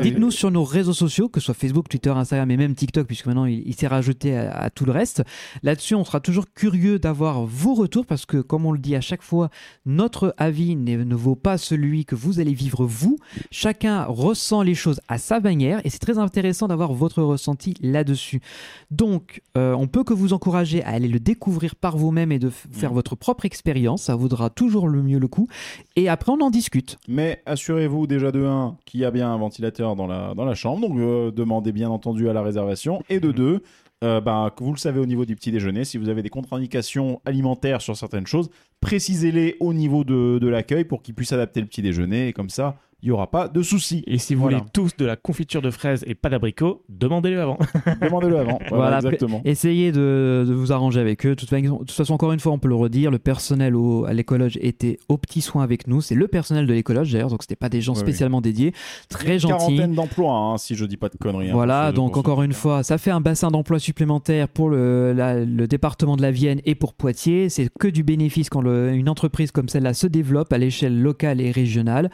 Dites-nous 0.01 0.31
sur 0.31 0.51
nos 0.51 0.63
réseaux 0.63 0.93
sociaux, 0.93 1.27
que 1.27 1.41
ce 1.41 1.47
soit 1.47 1.53
Facebook, 1.53 1.89
Twitter, 1.89 2.11
Instagram 2.11 2.49
et 2.51 2.55
même 2.55 2.73
TikTok, 2.73 3.05
puisque 3.05 3.25
maintenant 3.25 3.45
il, 3.45 3.61
il 3.67 3.75
s'est 3.75 3.87
rajouté 3.87 4.37
à, 4.37 4.51
à 4.51 4.69
tout 4.69 4.85
le 4.85 4.93
reste. 4.93 5.23
Là-dessus, 5.63 5.95
on 5.95 6.05
sera 6.05 6.21
toujours 6.21 6.45
curieux 6.53 6.97
d'avoir 6.97 7.45
vos 7.45 7.73
retours 7.73 8.05
parce 8.05 8.25
que, 8.25 8.37
comme 8.37 8.65
on 8.65 8.71
le 8.71 8.79
dit 8.79 8.95
à 8.95 9.01
chaque 9.01 9.21
fois, 9.23 9.49
notre 9.85 10.33
avis 10.37 10.75
ne 10.75 11.15
vaut 11.15 11.35
pas 11.35 11.57
celui 11.57 12.05
que 12.05 12.15
vous 12.15 12.39
allez 12.39 12.53
vivre 12.53 12.85
vous. 12.85 13.17
Chacun 13.51 14.05
ressent 14.05 14.61
les 14.61 14.75
choses 14.75 15.01
à 15.07 15.17
sa 15.17 15.39
manière 15.39 15.81
et 15.85 15.89
c'est 15.89 15.99
très 15.99 16.17
intéressant 16.17 16.67
d'avoir 16.67 16.93
votre 16.93 17.21
ressenti 17.23 17.73
là-dessus. 17.81 18.41
Donc, 18.91 19.41
euh, 19.57 19.73
on 19.73 19.87
peut 19.87 20.03
que 20.03 20.13
vous 20.13 20.33
encourager 20.33 20.83
à 20.83 20.89
aller 20.89 21.07
le 21.07 21.19
découvrir 21.19 21.75
par 21.75 21.97
vous-même 21.97 22.31
et 22.31 22.39
de 22.39 22.49
faire 22.49 22.93
votre 22.93 23.15
propre 23.15 23.45
expérience. 23.45 24.03
Ça 24.03 24.15
vaudra 24.15 24.49
toujours 24.49 24.87
le 24.87 25.01
mieux 25.01 25.19
le 25.19 25.27
coup. 25.27 25.47
Et 25.95 26.09
après, 26.09 26.31
on 26.31 26.41
en 26.41 26.49
discute. 26.49 26.97
Mais 27.07 27.41
assurez-vous 27.45 28.07
déjà 28.07 28.31
de 28.31 28.45
1 28.45 28.77
qu'il 28.85 28.99
y 28.99 29.05
a 29.05 29.11
bien 29.11 29.31
un 29.31 29.37
ventilateur 29.37 29.95
dans 29.95 30.07
la, 30.07 30.33
dans 30.35 30.45
la 30.45 30.55
chambre, 30.55 30.87
donc 30.87 30.97
euh, 30.97 31.31
demandez 31.31 31.71
bien 31.71 31.89
entendu 31.89 32.29
à 32.29 32.33
la 32.33 32.41
réservation. 32.41 33.01
Et 33.09 33.19
de 33.19 33.31
2, 33.31 33.61
que 34.01 34.63
vous 34.63 34.71
le 34.71 34.77
savez 34.77 34.99
au 34.99 35.05
niveau 35.05 35.25
du 35.25 35.35
petit 35.35 35.51
déjeuner, 35.51 35.83
si 35.83 35.97
vous 35.97 36.09
avez 36.09 36.23
des 36.23 36.29
contre-indications 36.29 37.21
alimentaires 37.25 37.81
sur 37.81 37.97
certaines 37.97 38.27
choses, 38.27 38.49
précisez-les 38.81 39.57
au 39.59 39.73
niveau 39.73 40.03
de, 40.03 40.39
de 40.39 40.47
l'accueil 40.47 40.85
pour 40.85 41.01
qu'ils 41.01 41.15
puissent 41.15 41.33
adapter 41.33 41.59
le 41.59 41.67
petit 41.67 41.81
déjeuner. 41.81 42.29
Et 42.29 42.33
comme 42.33 42.49
ça, 42.49 42.77
il 43.01 43.05
n'y 43.07 43.11
aura 43.11 43.31
pas 43.31 43.47
de 43.47 43.61
soucis. 43.61 44.03
Et 44.07 44.17
si 44.17 44.35
vous 44.35 44.41
Voilà. 44.41 44.57
voulez 44.57 44.69
tous 44.73 44.95
de 44.97 45.05
la 45.05 45.15
confiture 45.15 45.61
de 45.61 45.71
fraises 45.71 46.03
et 46.07 46.15
pas 46.15 46.29
d'abricots, 46.29 46.83
demandez-le 46.89 47.39
avant. 47.41 47.57
Demandez-le 48.01 48.37
avant. 48.39 48.59
Voilà, 48.69 48.75
Voilà, 48.75 48.95
exactement. 48.97 49.41
Essayez 49.45 49.91
de, 49.91 50.45
de 50.47 50.53
vous 50.53 50.71
arranger 50.71 50.99
avec 50.99 51.25
eux. 51.25 51.29
De 51.29 51.35
toute, 51.35 51.49
façon, 51.49 51.73
de 51.75 51.77
toute 51.79 51.91
façon, 51.91 52.13
encore 52.13 52.31
une 52.33 52.39
fois, 52.39 52.51
on 52.51 52.59
peut 52.59 52.67
le 52.67 52.75
redire, 52.75 53.09
le 53.11 53.19
personnel 53.19 53.75
au- 53.75 54.05
à 54.05 54.13
l'écologe 54.13 54.57
était 54.61 54.97
au 55.07 55.17
petit 55.17 55.41
soin 55.41 55.63
avec 55.63 55.87
nous. 55.87 56.01
C'est 56.01 56.15
le 56.15 56.27
personnel 56.27 56.67
de 56.67 56.73
l'écologe 56.73 57.11
d'ailleurs, 57.11 57.29
donc 57.29 57.41
c'était 57.43 57.55
pas 57.55 57.69
des 57.69 57.81
gens 57.81 57.93
Oui, 57.93 57.99
oui. 57.99 58.03
spécialement 58.03 58.41
dédiés. 58.41 58.73
Très 59.09 59.33
Une 59.33 59.39
gentils. 59.39 59.53
quarantaine 59.75 59.93
d'emplois, 59.93 60.33
hein, 60.35 60.57
si 60.57 60.75
je 60.75 60.85
dis 60.85 60.97
pas 60.97 61.09
de 61.09 61.17
conneries. 61.17 61.49
hein, 61.49 61.53
Voilà, 61.53 61.91
donc 61.91 62.17
encore 62.17 62.43
une 62.43 62.53
fois, 62.53 62.83
ça 62.83 62.97
fait 62.97 63.11
un 63.11 63.21
bassin 63.21 63.49
d'emploi 63.49 63.79
supplémentaire 63.79 64.47
pour 64.49 64.69
le, 64.69 65.13
la- 65.13 65.39
le 65.45 65.67
département 65.67 66.17
de 66.17 66.21
la 66.21 66.31
Vienne 66.31 66.59
et 66.65 66.75
pour 66.75 66.93
Poitiers. 66.93 67.47
C'est 67.49 67.69
que 67.79 67.87
du 67.87 68.03
bénéfice 68.03 68.49
quand 68.49 68.61
le- 68.61 68.91
une 68.93 69.07
entreprise 69.09 69.51
comme 69.51 69.69
celle-là 69.69 69.93
se 69.93 70.07
développe 70.07 70.51
à 70.51 70.57
l'échelle 70.57 71.01
locale 71.01 71.39
et 71.41 71.51
régionale. 71.51 72.09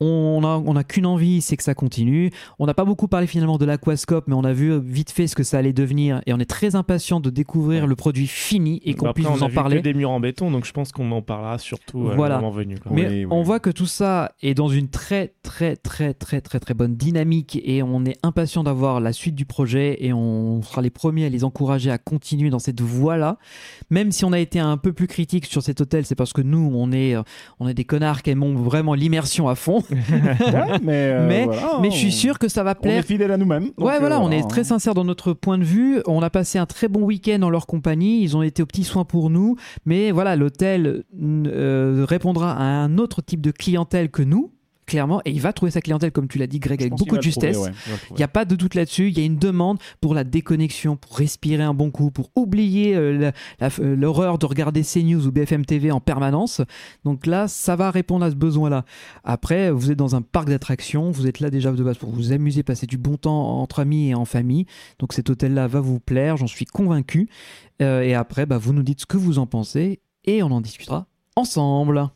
On 0.00 0.42
a, 0.44 0.62
on 0.66 0.76
a 0.76 0.84
qu'une 0.84 1.06
envie, 1.06 1.40
c'est 1.40 1.56
que 1.56 1.62
ça 1.62 1.74
continue. 1.74 2.30
On 2.58 2.66
n'a 2.66 2.74
pas 2.74 2.84
beaucoup 2.84 3.08
parlé 3.08 3.26
finalement 3.26 3.56
de 3.56 3.64
l'aquascope, 3.64 4.24
mais 4.28 4.34
on 4.34 4.44
a 4.44 4.52
vu 4.52 4.78
vite 4.78 5.10
fait 5.10 5.26
ce 5.26 5.34
que 5.34 5.42
ça 5.42 5.56
allait 5.56 5.72
devenir 5.72 6.20
et 6.26 6.34
on 6.34 6.38
est 6.38 6.44
très 6.50 6.74
impatient 6.76 7.18
de 7.18 7.30
découvrir 7.30 7.86
le 7.86 7.96
produit 7.96 8.26
fini 8.26 8.82
et 8.84 8.92
qu'on 8.92 9.06
Après, 9.06 9.22
puisse 9.22 9.26
on 9.28 9.36
vous 9.36 9.42
a 9.42 9.46
en 9.46 9.48
vu 9.48 9.54
parler. 9.54 9.76
que 9.78 9.82
des 9.82 9.94
murs 9.94 10.10
en 10.10 10.20
béton, 10.20 10.50
donc 10.50 10.66
je 10.66 10.72
pense 10.72 10.92
qu'on 10.92 11.10
en 11.12 11.22
parlera 11.22 11.56
surtout 11.56 12.08
euh, 12.08 12.14
Voilà. 12.14 12.34
le 12.36 12.40
moment 12.42 12.52
venu. 12.52 12.78
quoi. 12.78 12.92
Mais 12.94 13.06
Oui, 13.08 13.14
oui, 13.20 13.26
on 13.30 13.38
oui. 13.38 13.44
voit 13.46 13.58
que 13.58 13.70
tout 13.70 13.86
ça 13.86 14.32
est 14.42 14.52
dans 14.52 14.68
une 14.68 14.88
très 14.88 15.32
très 15.42 15.76
très 15.76 16.12
très 16.12 16.42
très 16.42 16.60
très 16.60 16.74
bonne 16.74 16.94
dynamique 16.96 17.58
et 17.64 17.82
on 17.82 18.04
est 18.04 18.18
impatient 18.22 18.64
d'avoir 18.64 19.00
la 19.00 19.14
suite 19.14 19.34
du 19.34 19.46
projet 19.46 19.96
et 20.04 20.12
on 20.12 20.60
sera 20.60 20.82
les 20.82 20.90
premiers 20.90 21.24
à 21.24 21.28
les 21.30 21.42
encourager 21.42 21.90
à 21.90 21.96
continuer 21.96 22.50
dans 22.50 22.58
cette 22.58 22.82
voie-là. 22.82 23.38
Même 23.88 24.12
si 24.12 24.26
on 24.26 24.32
a 24.34 24.38
été 24.40 24.58
un 24.58 24.76
peu 24.76 24.92
plus 24.92 25.06
critique 25.06 25.46
sur 25.46 25.62
cet 25.62 25.80
hôtel, 25.80 26.04
c'est 26.04 26.14
parce 26.16 26.34
que 26.34 26.42
nous 26.42 26.70
on 26.74 26.92
est 26.92 27.16
euh, 27.16 27.22
on 27.60 27.66
est 27.66 27.74
des 27.74 27.84
connards 27.86 28.22
qui 28.22 28.28
aimons 28.28 28.54
vraiment 28.56 28.92
l'immersion 28.92 29.48
à 29.48 29.54
fond. 29.54 29.82
Ouais, 29.90 30.78
mais, 30.82 31.10
euh, 31.12 31.26
mais 31.28 31.44
voilà, 31.44 31.78
mais 31.80 31.90
je 31.90 31.96
suis 31.96 32.12
sûr 32.12 32.38
que 32.38 32.48
ça 32.48 32.62
va 32.62 32.70
On 32.70 32.74
est 32.74 32.82
plaire. 32.82 33.04
fidèle 33.04 33.30
à 33.30 33.36
nous-mêmes. 33.36 33.70
Ouais, 33.78 33.94
euh, 33.94 33.98
voilà, 34.00 34.20
on 34.20 34.30
est 34.30 34.48
très 34.48 34.64
sincère 34.64 34.94
dans 34.94 35.04
notre 35.04 35.32
point 35.32 35.58
de 35.58 35.64
vue. 35.64 36.00
On 36.06 36.22
a 36.22 36.30
passé 36.30 36.58
un 36.58 36.66
très 36.66 36.88
bon 36.88 37.02
week-end 37.02 37.42
en 37.42 37.50
leur 37.50 37.66
compagnie. 37.66 38.22
Ils 38.22 38.36
ont 38.36 38.42
été 38.42 38.62
aux 38.62 38.66
petits 38.66 38.84
soins 38.84 39.04
pour 39.04 39.30
nous. 39.30 39.56
Mais 39.84 40.10
voilà, 40.10 40.36
l'hôtel 40.36 41.04
euh, 41.22 42.04
répondra 42.08 42.52
à 42.52 42.62
un 42.64 42.98
autre 42.98 43.22
type 43.22 43.40
de 43.40 43.50
clientèle 43.50 44.10
que 44.10 44.22
nous, 44.22 44.52
clairement. 44.86 45.20
Et 45.24 45.30
il 45.30 45.40
va 45.40 45.52
trouver 45.52 45.70
sa 45.70 45.80
clientèle, 45.80 46.12
comme 46.12 46.28
tu 46.28 46.38
l'as 46.38 46.46
dit, 46.46 46.58
Greg, 46.58 46.80
Je 46.80 46.86
avec 46.86 46.98
beaucoup 46.98 47.16
de 47.16 47.22
justesse. 47.22 47.54
trouver, 47.56 47.70
ouais, 47.70 47.96
il 48.10 48.16
n'y 48.16 48.22
a 48.22 48.28
pas 48.28 48.44
de 48.44 48.54
doute 48.54 48.74
là-dessus. 48.74 49.08
Il 49.08 49.18
y 49.18 49.22
a 49.22 49.24
une 49.24 49.36
demande 49.36 49.78
pour 50.00 50.14
la 50.14 50.24
déconnexion, 50.24 50.96
pour 50.96 51.16
respirer 51.16 51.62
un 51.62 51.74
bon 51.74 51.90
coup, 51.90 52.10
pour 52.10 52.30
oublier 52.34 52.94
euh, 52.96 53.30
euh, 53.62 53.96
l'horreur 53.96 54.38
de 54.38 54.46
regarder 54.46 54.82
CNews 54.82 55.26
ou 55.26 55.32
BFM 55.32 55.64
TV 55.64 55.90
en 55.90 56.00
permanence. 56.00 56.60
Donc 57.04 57.26
là, 57.26 57.48
ça 57.48 57.76
va 57.76 57.90
répondre 57.90 58.24
à 58.24 58.30
ce 58.30 58.36
besoin-là. 58.36 58.84
Après, 59.24 59.70
vous 59.70 59.90
êtes 59.90 59.98
dans 59.98 60.16
un 60.16 60.22
parc 60.22 60.48
d'attractions. 60.48 61.10
Vous 61.10 61.26
êtes 61.26 61.40
là 61.40 61.50
déjà 61.50 61.72
de 61.72 61.82
base 61.82 61.98
pour 61.98 62.10
vous 62.10 62.32
amuser, 62.32 62.62
passer 62.62 62.86
du 62.86 62.98
bon 62.98 63.16
temps 63.16 63.60
entre 63.60 63.80
amis 63.80 64.10
et 64.10 64.14
en 64.14 64.24
famille. 64.24 64.66
Donc 64.98 65.12
cet 65.12 65.30
hôtel-là 65.30 65.66
va 65.66 65.80
vous 65.80 66.00
plaire, 66.00 66.36
j'en 66.36 66.46
suis 66.46 66.64
convaincu. 66.64 67.28
Euh, 67.82 68.02
et 68.02 68.14
après, 68.14 68.46
bah, 68.46 68.58
vous 68.58 68.72
nous 68.72 68.82
dites 68.82 69.00
ce 69.00 69.06
que 69.06 69.16
vous 69.16 69.38
en 69.38 69.46
pensez 69.46 70.00
et 70.24 70.42
on 70.42 70.50
en 70.50 70.60
discutera 70.60 71.06
ensemble. 71.36 72.08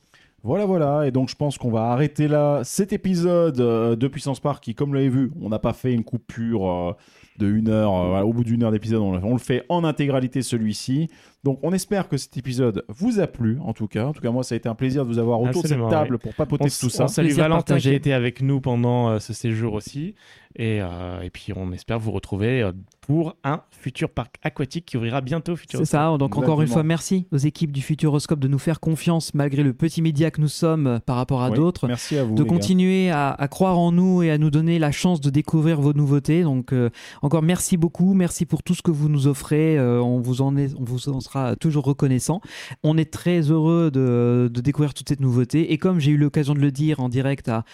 Voilà, 0.42 0.64
voilà. 0.64 1.06
Et 1.06 1.10
donc, 1.10 1.28
je 1.28 1.36
pense 1.36 1.58
qu'on 1.58 1.70
va 1.70 1.90
arrêter 1.90 2.26
là 2.26 2.62
cet 2.64 2.92
épisode 2.92 3.60
euh, 3.60 3.94
de 3.94 4.08
Puissance 4.08 4.40
Park 4.40 4.64
qui, 4.64 4.74
comme 4.74 4.88
vous 4.88 4.94
l'avez 4.94 5.10
vu, 5.10 5.30
on 5.40 5.50
n'a 5.50 5.58
pas 5.58 5.74
fait 5.74 5.92
une 5.92 6.02
coupure 6.02 6.70
euh, 6.70 6.92
de 7.38 7.46
une 7.46 7.68
heure. 7.68 7.94
euh, 7.94 8.22
au 8.22 8.32
bout 8.32 8.44
d'une 8.44 8.62
heure 8.62 8.72
d'épisode, 8.72 9.02
on 9.02 9.32
le 9.32 9.38
fait 9.38 9.64
en 9.68 9.84
intégralité 9.84 10.40
celui-ci. 10.42 11.08
Donc, 11.42 11.58
on 11.62 11.72
espère 11.72 12.08
que 12.08 12.16
cet 12.16 12.36
épisode 12.36 12.84
vous 12.88 13.18
a 13.18 13.26
plu, 13.26 13.58
en 13.64 13.72
tout 13.72 13.86
cas. 13.88 14.06
En 14.06 14.12
tout 14.12 14.20
cas, 14.20 14.30
moi, 14.30 14.42
ça 14.42 14.54
a 14.54 14.56
été 14.56 14.68
un 14.68 14.74
plaisir 14.74 15.04
de 15.04 15.10
vous 15.10 15.18
avoir 15.18 15.40
autour 15.40 15.60
Absolument, 15.62 15.86
de 15.88 15.90
cette 15.90 16.00
table 16.00 16.18
pour 16.18 16.34
papoter 16.34 16.64
On, 16.64 16.66
de 16.66 16.72
tout 16.72 16.90
ça. 16.90 17.06
Plaisir 17.06 17.44
Valentin 17.44 17.78
qui 17.78 17.88
a 17.88 17.92
été 17.92 18.12
avec 18.12 18.42
nous 18.42 18.60
pendant 18.60 19.08
euh, 19.08 19.18
ce 19.20 19.32
séjour 19.32 19.72
aussi. 19.72 20.14
Et, 20.56 20.80
euh, 20.82 21.20
et 21.22 21.30
puis 21.30 21.52
on 21.54 21.70
espère 21.70 22.00
vous 22.00 22.10
retrouver 22.10 22.60
euh, 22.60 22.72
pour 23.02 23.36
un 23.44 23.62
futur 23.70 24.10
parc 24.10 24.36
aquatique 24.42 24.84
qui 24.84 24.96
ouvrira 24.96 25.20
bientôt. 25.20 25.54
C'est 25.68 25.84
ça, 25.84 26.16
donc 26.18 26.36
encore 26.36 26.60
une 26.60 26.68
fois, 26.68 26.82
merci 26.82 27.26
aux 27.30 27.36
équipes 27.36 27.70
du 27.70 27.80
Futuroscope 27.82 28.40
de 28.40 28.48
nous 28.48 28.58
faire 28.58 28.80
confiance 28.80 29.32
malgré 29.32 29.62
le 29.62 29.72
petit 29.72 30.02
média 30.02 30.32
que 30.32 30.40
nous 30.40 30.48
sommes 30.48 31.00
par 31.06 31.16
rapport 31.16 31.42
à 31.42 31.50
Oui, 31.50 31.56
d'autres. 31.56 31.86
Merci 31.86 32.18
à 32.18 32.24
vous. 32.24 32.34
de 32.34 32.42
continuer 32.42 33.10
à, 33.10 33.30
à 33.30 33.48
croire 33.48 33.78
en 33.78 33.92
nous 33.92 34.22
et 34.22 34.30
à 34.32 34.38
nous 34.38 34.50
donner 34.50 34.80
la 34.80 34.90
chance 34.90 35.20
de 35.20 35.30
découvrir 35.30 35.80
vos 35.80 35.92
nouveautés. 35.92 36.42
Donc 36.42 36.72
euh, 36.72 36.90
encore 37.22 37.42
merci 37.42 37.76
beaucoup, 37.76 38.12
merci 38.14 38.44
pour 38.44 38.64
tout 38.64 38.74
ce 38.74 38.82
que 38.82 38.90
vous 38.90 39.08
nous 39.08 39.28
offrez. 39.28 39.78
Euh, 39.78 40.02
on 40.02 40.20
vous 40.20 40.42
en 40.42 40.56
est, 40.56 40.74
on 40.78 40.84
vous 40.84 41.08
en 41.08 41.20
toujours 41.60 41.84
reconnaissant. 41.84 42.40
On 42.82 42.96
est 42.96 43.10
très 43.10 43.40
heureux 43.40 43.90
de, 43.90 44.50
découvrir 44.60 44.94
toute 44.94 45.08
cette 45.08 45.20
nouveauté. 45.20 45.72
Et 45.72 45.78
comme 45.78 45.98
j'ai 46.00 46.12
eu 46.12 46.16
l'occasion 46.16 46.54
de 46.54 46.60
le 46.60 46.70
dire 46.70 47.00
en 47.00 47.08
direct 47.08 47.48
à 47.48 47.64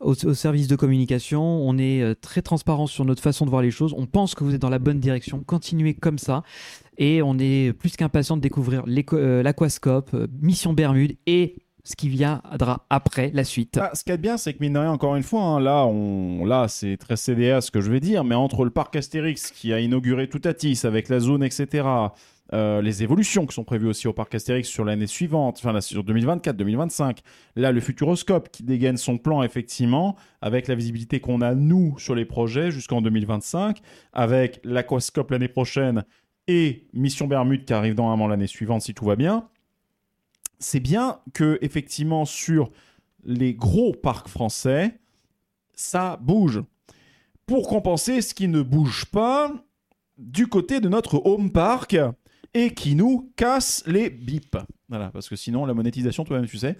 au, 0.00 0.14
service 0.14 0.68
de 0.68 0.76
communication, 0.76 1.42
on 1.42 1.78
est 1.78 2.02
euh, 2.02 2.14
très 2.14 2.42
transparent 2.42 2.86
sur 2.86 3.04
notre 3.04 3.22
façon 3.22 3.46
de 3.46 3.50
voir 3.50 3.62
les 3.62 3.70
choses. 3.70 3.94
On 3.96 4.06
pense 4.06 4.34
que 4.34 4.44
vous 4.44 4.54
êtes 4.54 4.60
dans 4.60 4.68
la 4.68 4.78
bonne 4.78 5.00
direction. 5.00 5.42
Continuez 5.46 5.94
comme 5.94 6.18
ça. 6.18 6.42
Et 6.98 7.22
on 7.22 7.38
est 7.38 7.72
plus 7.72 7.96
qu'impatient 7.96 8.36
de 8.36 8.42
découvrir 8.42 8.84
euh, 9.14 9.42
l'aquascope, 9.42 10.10
euh, 10.14 10.26
Mission 10.42 10.72
Bermude 10.72 11.16
et 11.26 11.56
ce 11.84 11.96
qui 11.96 12.08
viendra 12.08 12.86
après, 12.88 13.30
la 13.34 13.44
suite. 13.44 13.78
Ah, 13.80 13.90
ce 13.92 14.04
qui 14.04 14.10
est 14.10 14.18
bien, 14.18 14.38
c'est 14.38 14.54
que 14.54 14.58
mine 14.60 14.72
de 14.72 14.78
rien, 14.78 14.90
encore 14.90 15.16
une 15.16 15.22
fois, 15.22 15.42
hein, 15.42 15.60
là, 15.60 15.84
on, 15.84 16.46
là, 16.46 16.66
c'est 16.66 16.96
très 16.96 17.16
CDA 17.16 17.60
ce 17.60 17.70
que 17.70 17.82
je 17.82 17.90
vais 17.90 18.00
dire, 18.00 18.24
mais 18.24 18.34
entre 18.34 18.64
le 18.64 18.70
parc 18.70 18.96
Astérix 18.96 19.50
qui 19.50 19.72
a 19.72 19.80
inauguré 19.80 20.28
tout 20.28 20.40
Atis 20.44 20.80
avec 20.84 21.10
la 21.10 21.20
zone, 21.20 21.44
etc., 21.44 21.86
euh, 22.52 22.82
les 22.82 23.02
évolutions 23.02 23.46
qui 23.46 23.54
sont 23.54 23.64
prévues 23.64 23.88
aussi 23.88 24.06
au 24.06 24.12
parc 24.12 24.34
Astérix 24.34 24.68
sur 24.68 24.84
l'année 24.84 25.06
suivante, 25.06 25.58
enfin 25.58 25.80
sur 25.80 26.04
2024-2025, 26.04 27.18
là, 27.56 27.72
le 27.72 27.80
Futuroscope 27.80 28.50
qui 28.50 28.62
dégaine 28.62 28.98
son 28.98 29.16
plan, 29.16 29.42
effectivement, 29.42 30.16
avec 30.42 30.68
la 30.68 30.74
visibilité 30.74 31.20
qu'on 31.20 31.40
a, 31.40 31.54
nous, 31.54 31.98
sur 31.98 32.14
les 32.14 32.26
projets 32.26 32.70
jusqu'en 32.70 33.00
2025, 33.00 33.78
avec 34.12 34.60
l'Aquascope 34.62 35.30
l'année 35.30 35.48
prochaine 35.48 36.04
et 36.46 36.86
Mission 36.92 37.26
Bermude 37.26 37.64
qui 37.64 37.72
arrive 37.72 37.94
normalement 37.94 38.28
l'année 38.28 38.46
suivante, 38.46 38.82
si 38.82 38.92
tout 38.92 39.06
va 39.06 39.16
bien. 39.16 39.48
C'est 40.58 40.80
bien 40.80 41.20
que, 41.32 41.58
effectivement, 41.62 42.26
sur 42.26 42.70
les 43.24 43.54
gros 43.54 43.92
parcs 43.92 44.28
français, 44.28 44.98
ça 45.74 46.18
bouge. 46.20 46.62
Pour 47.46 47.68
compenser 47.68 48.20
ce 48.20 48.34
qui 48.34 48.48
ne 48.48 48.62
bouge 48.62 49.06
pas 49.06 49.52
du 50.18 50.46
côté 50.46 50.80
de 50.80 50.88
notre 50.88 51.24
home 51.26 51.50
park 51.50 51.96
et 52.54 52.72
qui 52.72 52.94
nous 52.94 53.32
casse 53.36 53.82
les 53.86 54.10
bips. 54.10 54.56
Voilà, 54.88 55.10
parce 55.10 55.28
que 55.28 55.36
sinon, 55.36 55.66
la 55.66 55.74
monétisation, 55.74 56.24
toi-même, 56.24 56.46
tu 56.46 56.58
sais. 56.58 56.76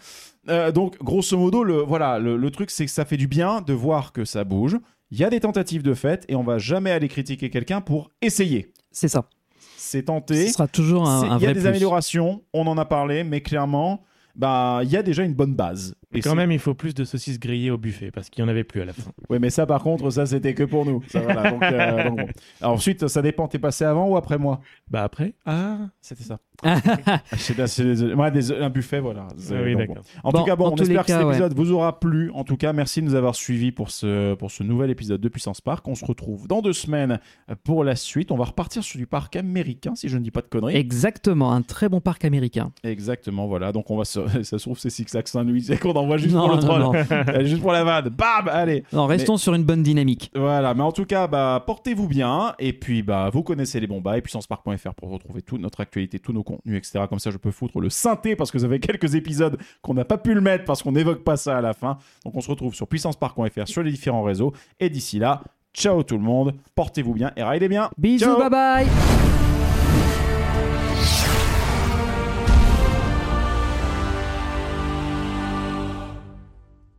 Euh, 0.49 0.71
donc, 0.73 0.97
grosso 1.03 1.37
modo, 1.37 1.65
le, 1.65 1.79
voilà, 1.83 2.19
le, 2.19 2.37
le 2.37 2.51
truc, 2.51 2.71
c'est 2.71 2.85
que 2.87 2.91
ça 2.91 3.05
fait 3.05 3.17
du 3.17 3.27
bien 3.27 3.61
de 3.61 3.73
voir 3.73 4.13
que 4.13 4.25
ça 4.25 4.45
bouge. 4.45 4.77
Il 5.11 5.19
y 5.19 5.25
a 5.25 5.31
des 5.31 5.41
tentatives 5.41 5.83
de 5.83 5.95
fait 5.95 6.25
et 6.29 6.35
on 6.37 6.43
va 6.43 6.59
jamais 6.59 6.91
aller 6.91 7.09
critiquer 7.09 7.51
quelqu'un 7.51 7.81
pour 7.81 8.11
essayer. 8.23 8.73
C'est 8.91 9.09
ça. 9.09 9.29
C'est 9.77 10.05
tenté. 10.05 10.47
Ce 10.47 10.53
sera 10.55 10.69
toujours 10.69 11.09
un, 11.09 11.23
un 11.23 11.39
Il 11.39 11.43
y 11.43 11.47
a 11.47 11.49
vrai 11.49 11.55
des 11.55 11.61
plus. 11.61 11.67
améliorations, 11.69 12.43
on 12.53 12.67
en 12.67 12.79
a 12.79 12.85
parlé, 12.85 13.23
mais 13.25 13.41
clairement, 13.41 14.03
bah, 14.35 14.81
il 14.83 14.91
y 14.91 14.97
a 14.97 15.03
déjà 15.03 15.23
une 15.25 15.35
bonne 15.35 15.55
base. 15.55 15.95
Et 16.15 16.21
Quand 16.21 16.35
même, 16.35 16.53
il 16.53 16.59
faut 16.59 16.75
plus 16.75 16.95
de 16.95 17.05
saucisses 17.05 17.39
grillées 17.41 17.71
au 17.71 17.79
buffet 17.79 18.11
parce 18.11 18.31
qu'il 18.31 18.43
n'y 18.45 18.49
en 18.49 18.51
avait 18.51 18.65
plus 18.65 18.81
à 18.81 18.85
la 18.85 18.93
fin. 18.93 19.11
Ouais, 19.31 19.39
mais 19.39 19.51
ça, 19.51 19.67
par 19.67 19.83
contre, 19.83 20.11
ça, 20.11 20.27
c'était 20.27 20.55
que 20.55 20.63
pour 20.65 20.85
nous. 20.87 21.03
Ça, 21.09 21.21
voilà, 21.21 21.51
donc, 21.51 21.63
euh, 21.63 22.05
donc 22.09 22.17
bon. 22.19 22.27
Alors, 22.61 22.75
ensuite, 22.75 23.09
ça 23.09 23.23
dépend. 23.23 23.49
T'es 23.49 23.59
passé 23.59 23.85
avant 23.85 24.09
ou 24.09 24.17
après 24.17 24.39
moi? 24.39 24.61
Bah 24.91 25.03
après 25.03 25.35
Ah, 25.47 25.79
C'était 26.01 26.25
ça. 26.25 26.39
Ah, 26.63 27.19
sais 27.37 27.55
pas, 27.55 27.67
c'est 27.67 27.83
désolé. 27.85 28.15
Ouais, 28.15 28.31
désolé, 28.31 28.63
un 28.63 28.71
buffet, 28.71 29.01
voilà. 29.01 29.27
C'est- 29.37 29.55
Ah 29.57 29.63
oui, 29.63 29.73
donc, 29.73 29.81
d'accord. 29.89 29.97
bon. 29.97 30.03
En 30.23 30.31
Bon, 30.31 30.39
tout 30.39 30.45
cas, 30.45 30.57
bon, 30.57 30.71
on 30.73 30.77
espère 30.77 31.05
que 31.05 31.13
cet 31.13 31.23
ouais. 31.23 31.29
épisode 31.31 31.55
vous 31.55 31.73
aura 31.73 31.99
plu. 31.99 32.31
En 32.33 32.45
tout 32.45 32.57
cas, 32.57 32.73
merci 32.73 33.01
de 33.01 33.07
nous 33.07 33.15
avoir 33.17 33.35
suivis 33.35 33.73
pour 33.73 33.91
ce, 33.91 34.35
pour 34.35 34.51
ce 34.51 34.63
nouvel 34.63 34.91
épisode 34.91 35.21
de 35.21 35.29
Puissance 35.29 35.61
Park. 35.61 35.87
On 35.89 35.95
se 35.95 36.05
retrouve 36.05 36.47
dans 36.47 36.63
deux 36.63 36.73
semaines 36.73 37.19
pour 37.65 37.83
la 37.85 37.97
suite. 37.97 38.31
On 38.31 38.37
va 38.37 38.45
repartir 38.45 38.85
sur 38.85 38.99
du 38.99 39.07
parc 39.07 39.35
américain, 39.37 39.95
si 39.97 40.09
je 40.09 40.17
ne 40.17 40.23
dis 40.23 40.31
pas 40.31 40.43
de 40.43 40.47
conneries. 40.47 40.77
Exactement, 40.77 41.53
un 41.53 41.63
très 41.63 41.89
bon 41.89 42.01
parc 42.01 42.25
américain. 42.25 42.73
Exactement, 42.85 43.47
voilà. 43.47 43.73
Donc, 43.73 43.91
on 43.91 43.97
va 43.97 44.05
se. 44.05 44.21
Ça 44.45 44.59
se 44.59 44.65
trouve, 44.65 44.79
c'est 44.79 44.91
Six 44.91 45.07
Saint-Louis. 45.25 45.63
C'est 45.63 45.79
qu'on 45.79 45.93
envoie 46.05 46.17
juste 46.17 46.35
Non, 46.35 46.47
pour 46.47 46.57
le 46.57 46.63
troll. 46.63 46.81
non. 46.81 46.93
Juste 47.45 47.61
pour 47.61 47.73
la 47.73 47.85
vanne. 47.85 48.09
Bam 48.09 48.49
Allez 48.49 48.85
Non, 48.93 49.07
restons 49.07 49.37
sur 49.37 49.55
une 49.55 49.65
bonne 49.65 49.83
dynamique. 49.83 50.31
Voilà, 50.35 50.73
mais 50.75 50.83
en 50.83 50.93
tout 50.93 51.05
cas, 51.05 51.27
bah, 51.27 51.63
portez-vous 51.67 52.07
bien. 52.09 52.55
Et 52.59 52.73
puis, 52.73 53.03
bah, 53.03 53.31
vous 53.33 53.43
connaissez 53.43 53.81
les 53.81 53.87
bons 53.87 54.01
bails. 54.01 54.23
Puissancepark.fr 54.23 54.95
pour 54.95 55.11
retrouver 55.11 55.43
toute 55.43 55.61
notre 55.61 55.81
actualité, 55.81 56.19
tous 56.19 56.33
nos 56.33 56.43
contenus, 56.43 56.79
etc. 56.79 57.05
Comme 57.09 57.19
ça, 57.19 57.31
je 57.31 57.37
peux 57.39 57.51
foutre 57.51 57.81
le 57.81 57.91
synthé 57.91 58.37
parce 58.37 58.51
que 58.51 58.59
vous 58.59 58.65
avez 58.65 58.81
quelques 58.81 59.15
épisodes 59.15 59.59
qu'on 59.83 59.95
n'a 59.95 60.05
pas 60.05 60.19
pu 60.19 60.35
le 60.35 60.41
mettre 60.41 60.65
parce 60.65 60.83
qu'on 60.83 60.93
n'évoque 60.93 61.25
pas 61.25 61.37
ça 61.37 61.57
à 61.59 61.61
la 61.61 61.73
fin. 61.75 61.99
Donc, 62.25 62.35
on 62.37 62.41
se 62.41 62.51
retrouve 62.51 62.75
sur 62.75 62.87
puissancepark.fr 62.87 63.67
sur 63.67 63.83
les 63.83 63.91
différents 63.91 64.23
réseaux. 64.23 64.53
Et 64.81 64.91
d'ici 64.91 65.19
là, 65.19 65.43
ciao 65.75 66.03
tout 66.03 66.17
le 66.17 66.23
monde. 66.23 66.55
Portez-vous 66.75 67.15
bien 67.15 67.33
et 67.37 67.43
ridez 67.43 67.69
bien. 67.69 67.91
Bisous, 67.99 68.25
Ciao. 68.25 68.39
bye 68.39 68.51
bye 68.51 69.54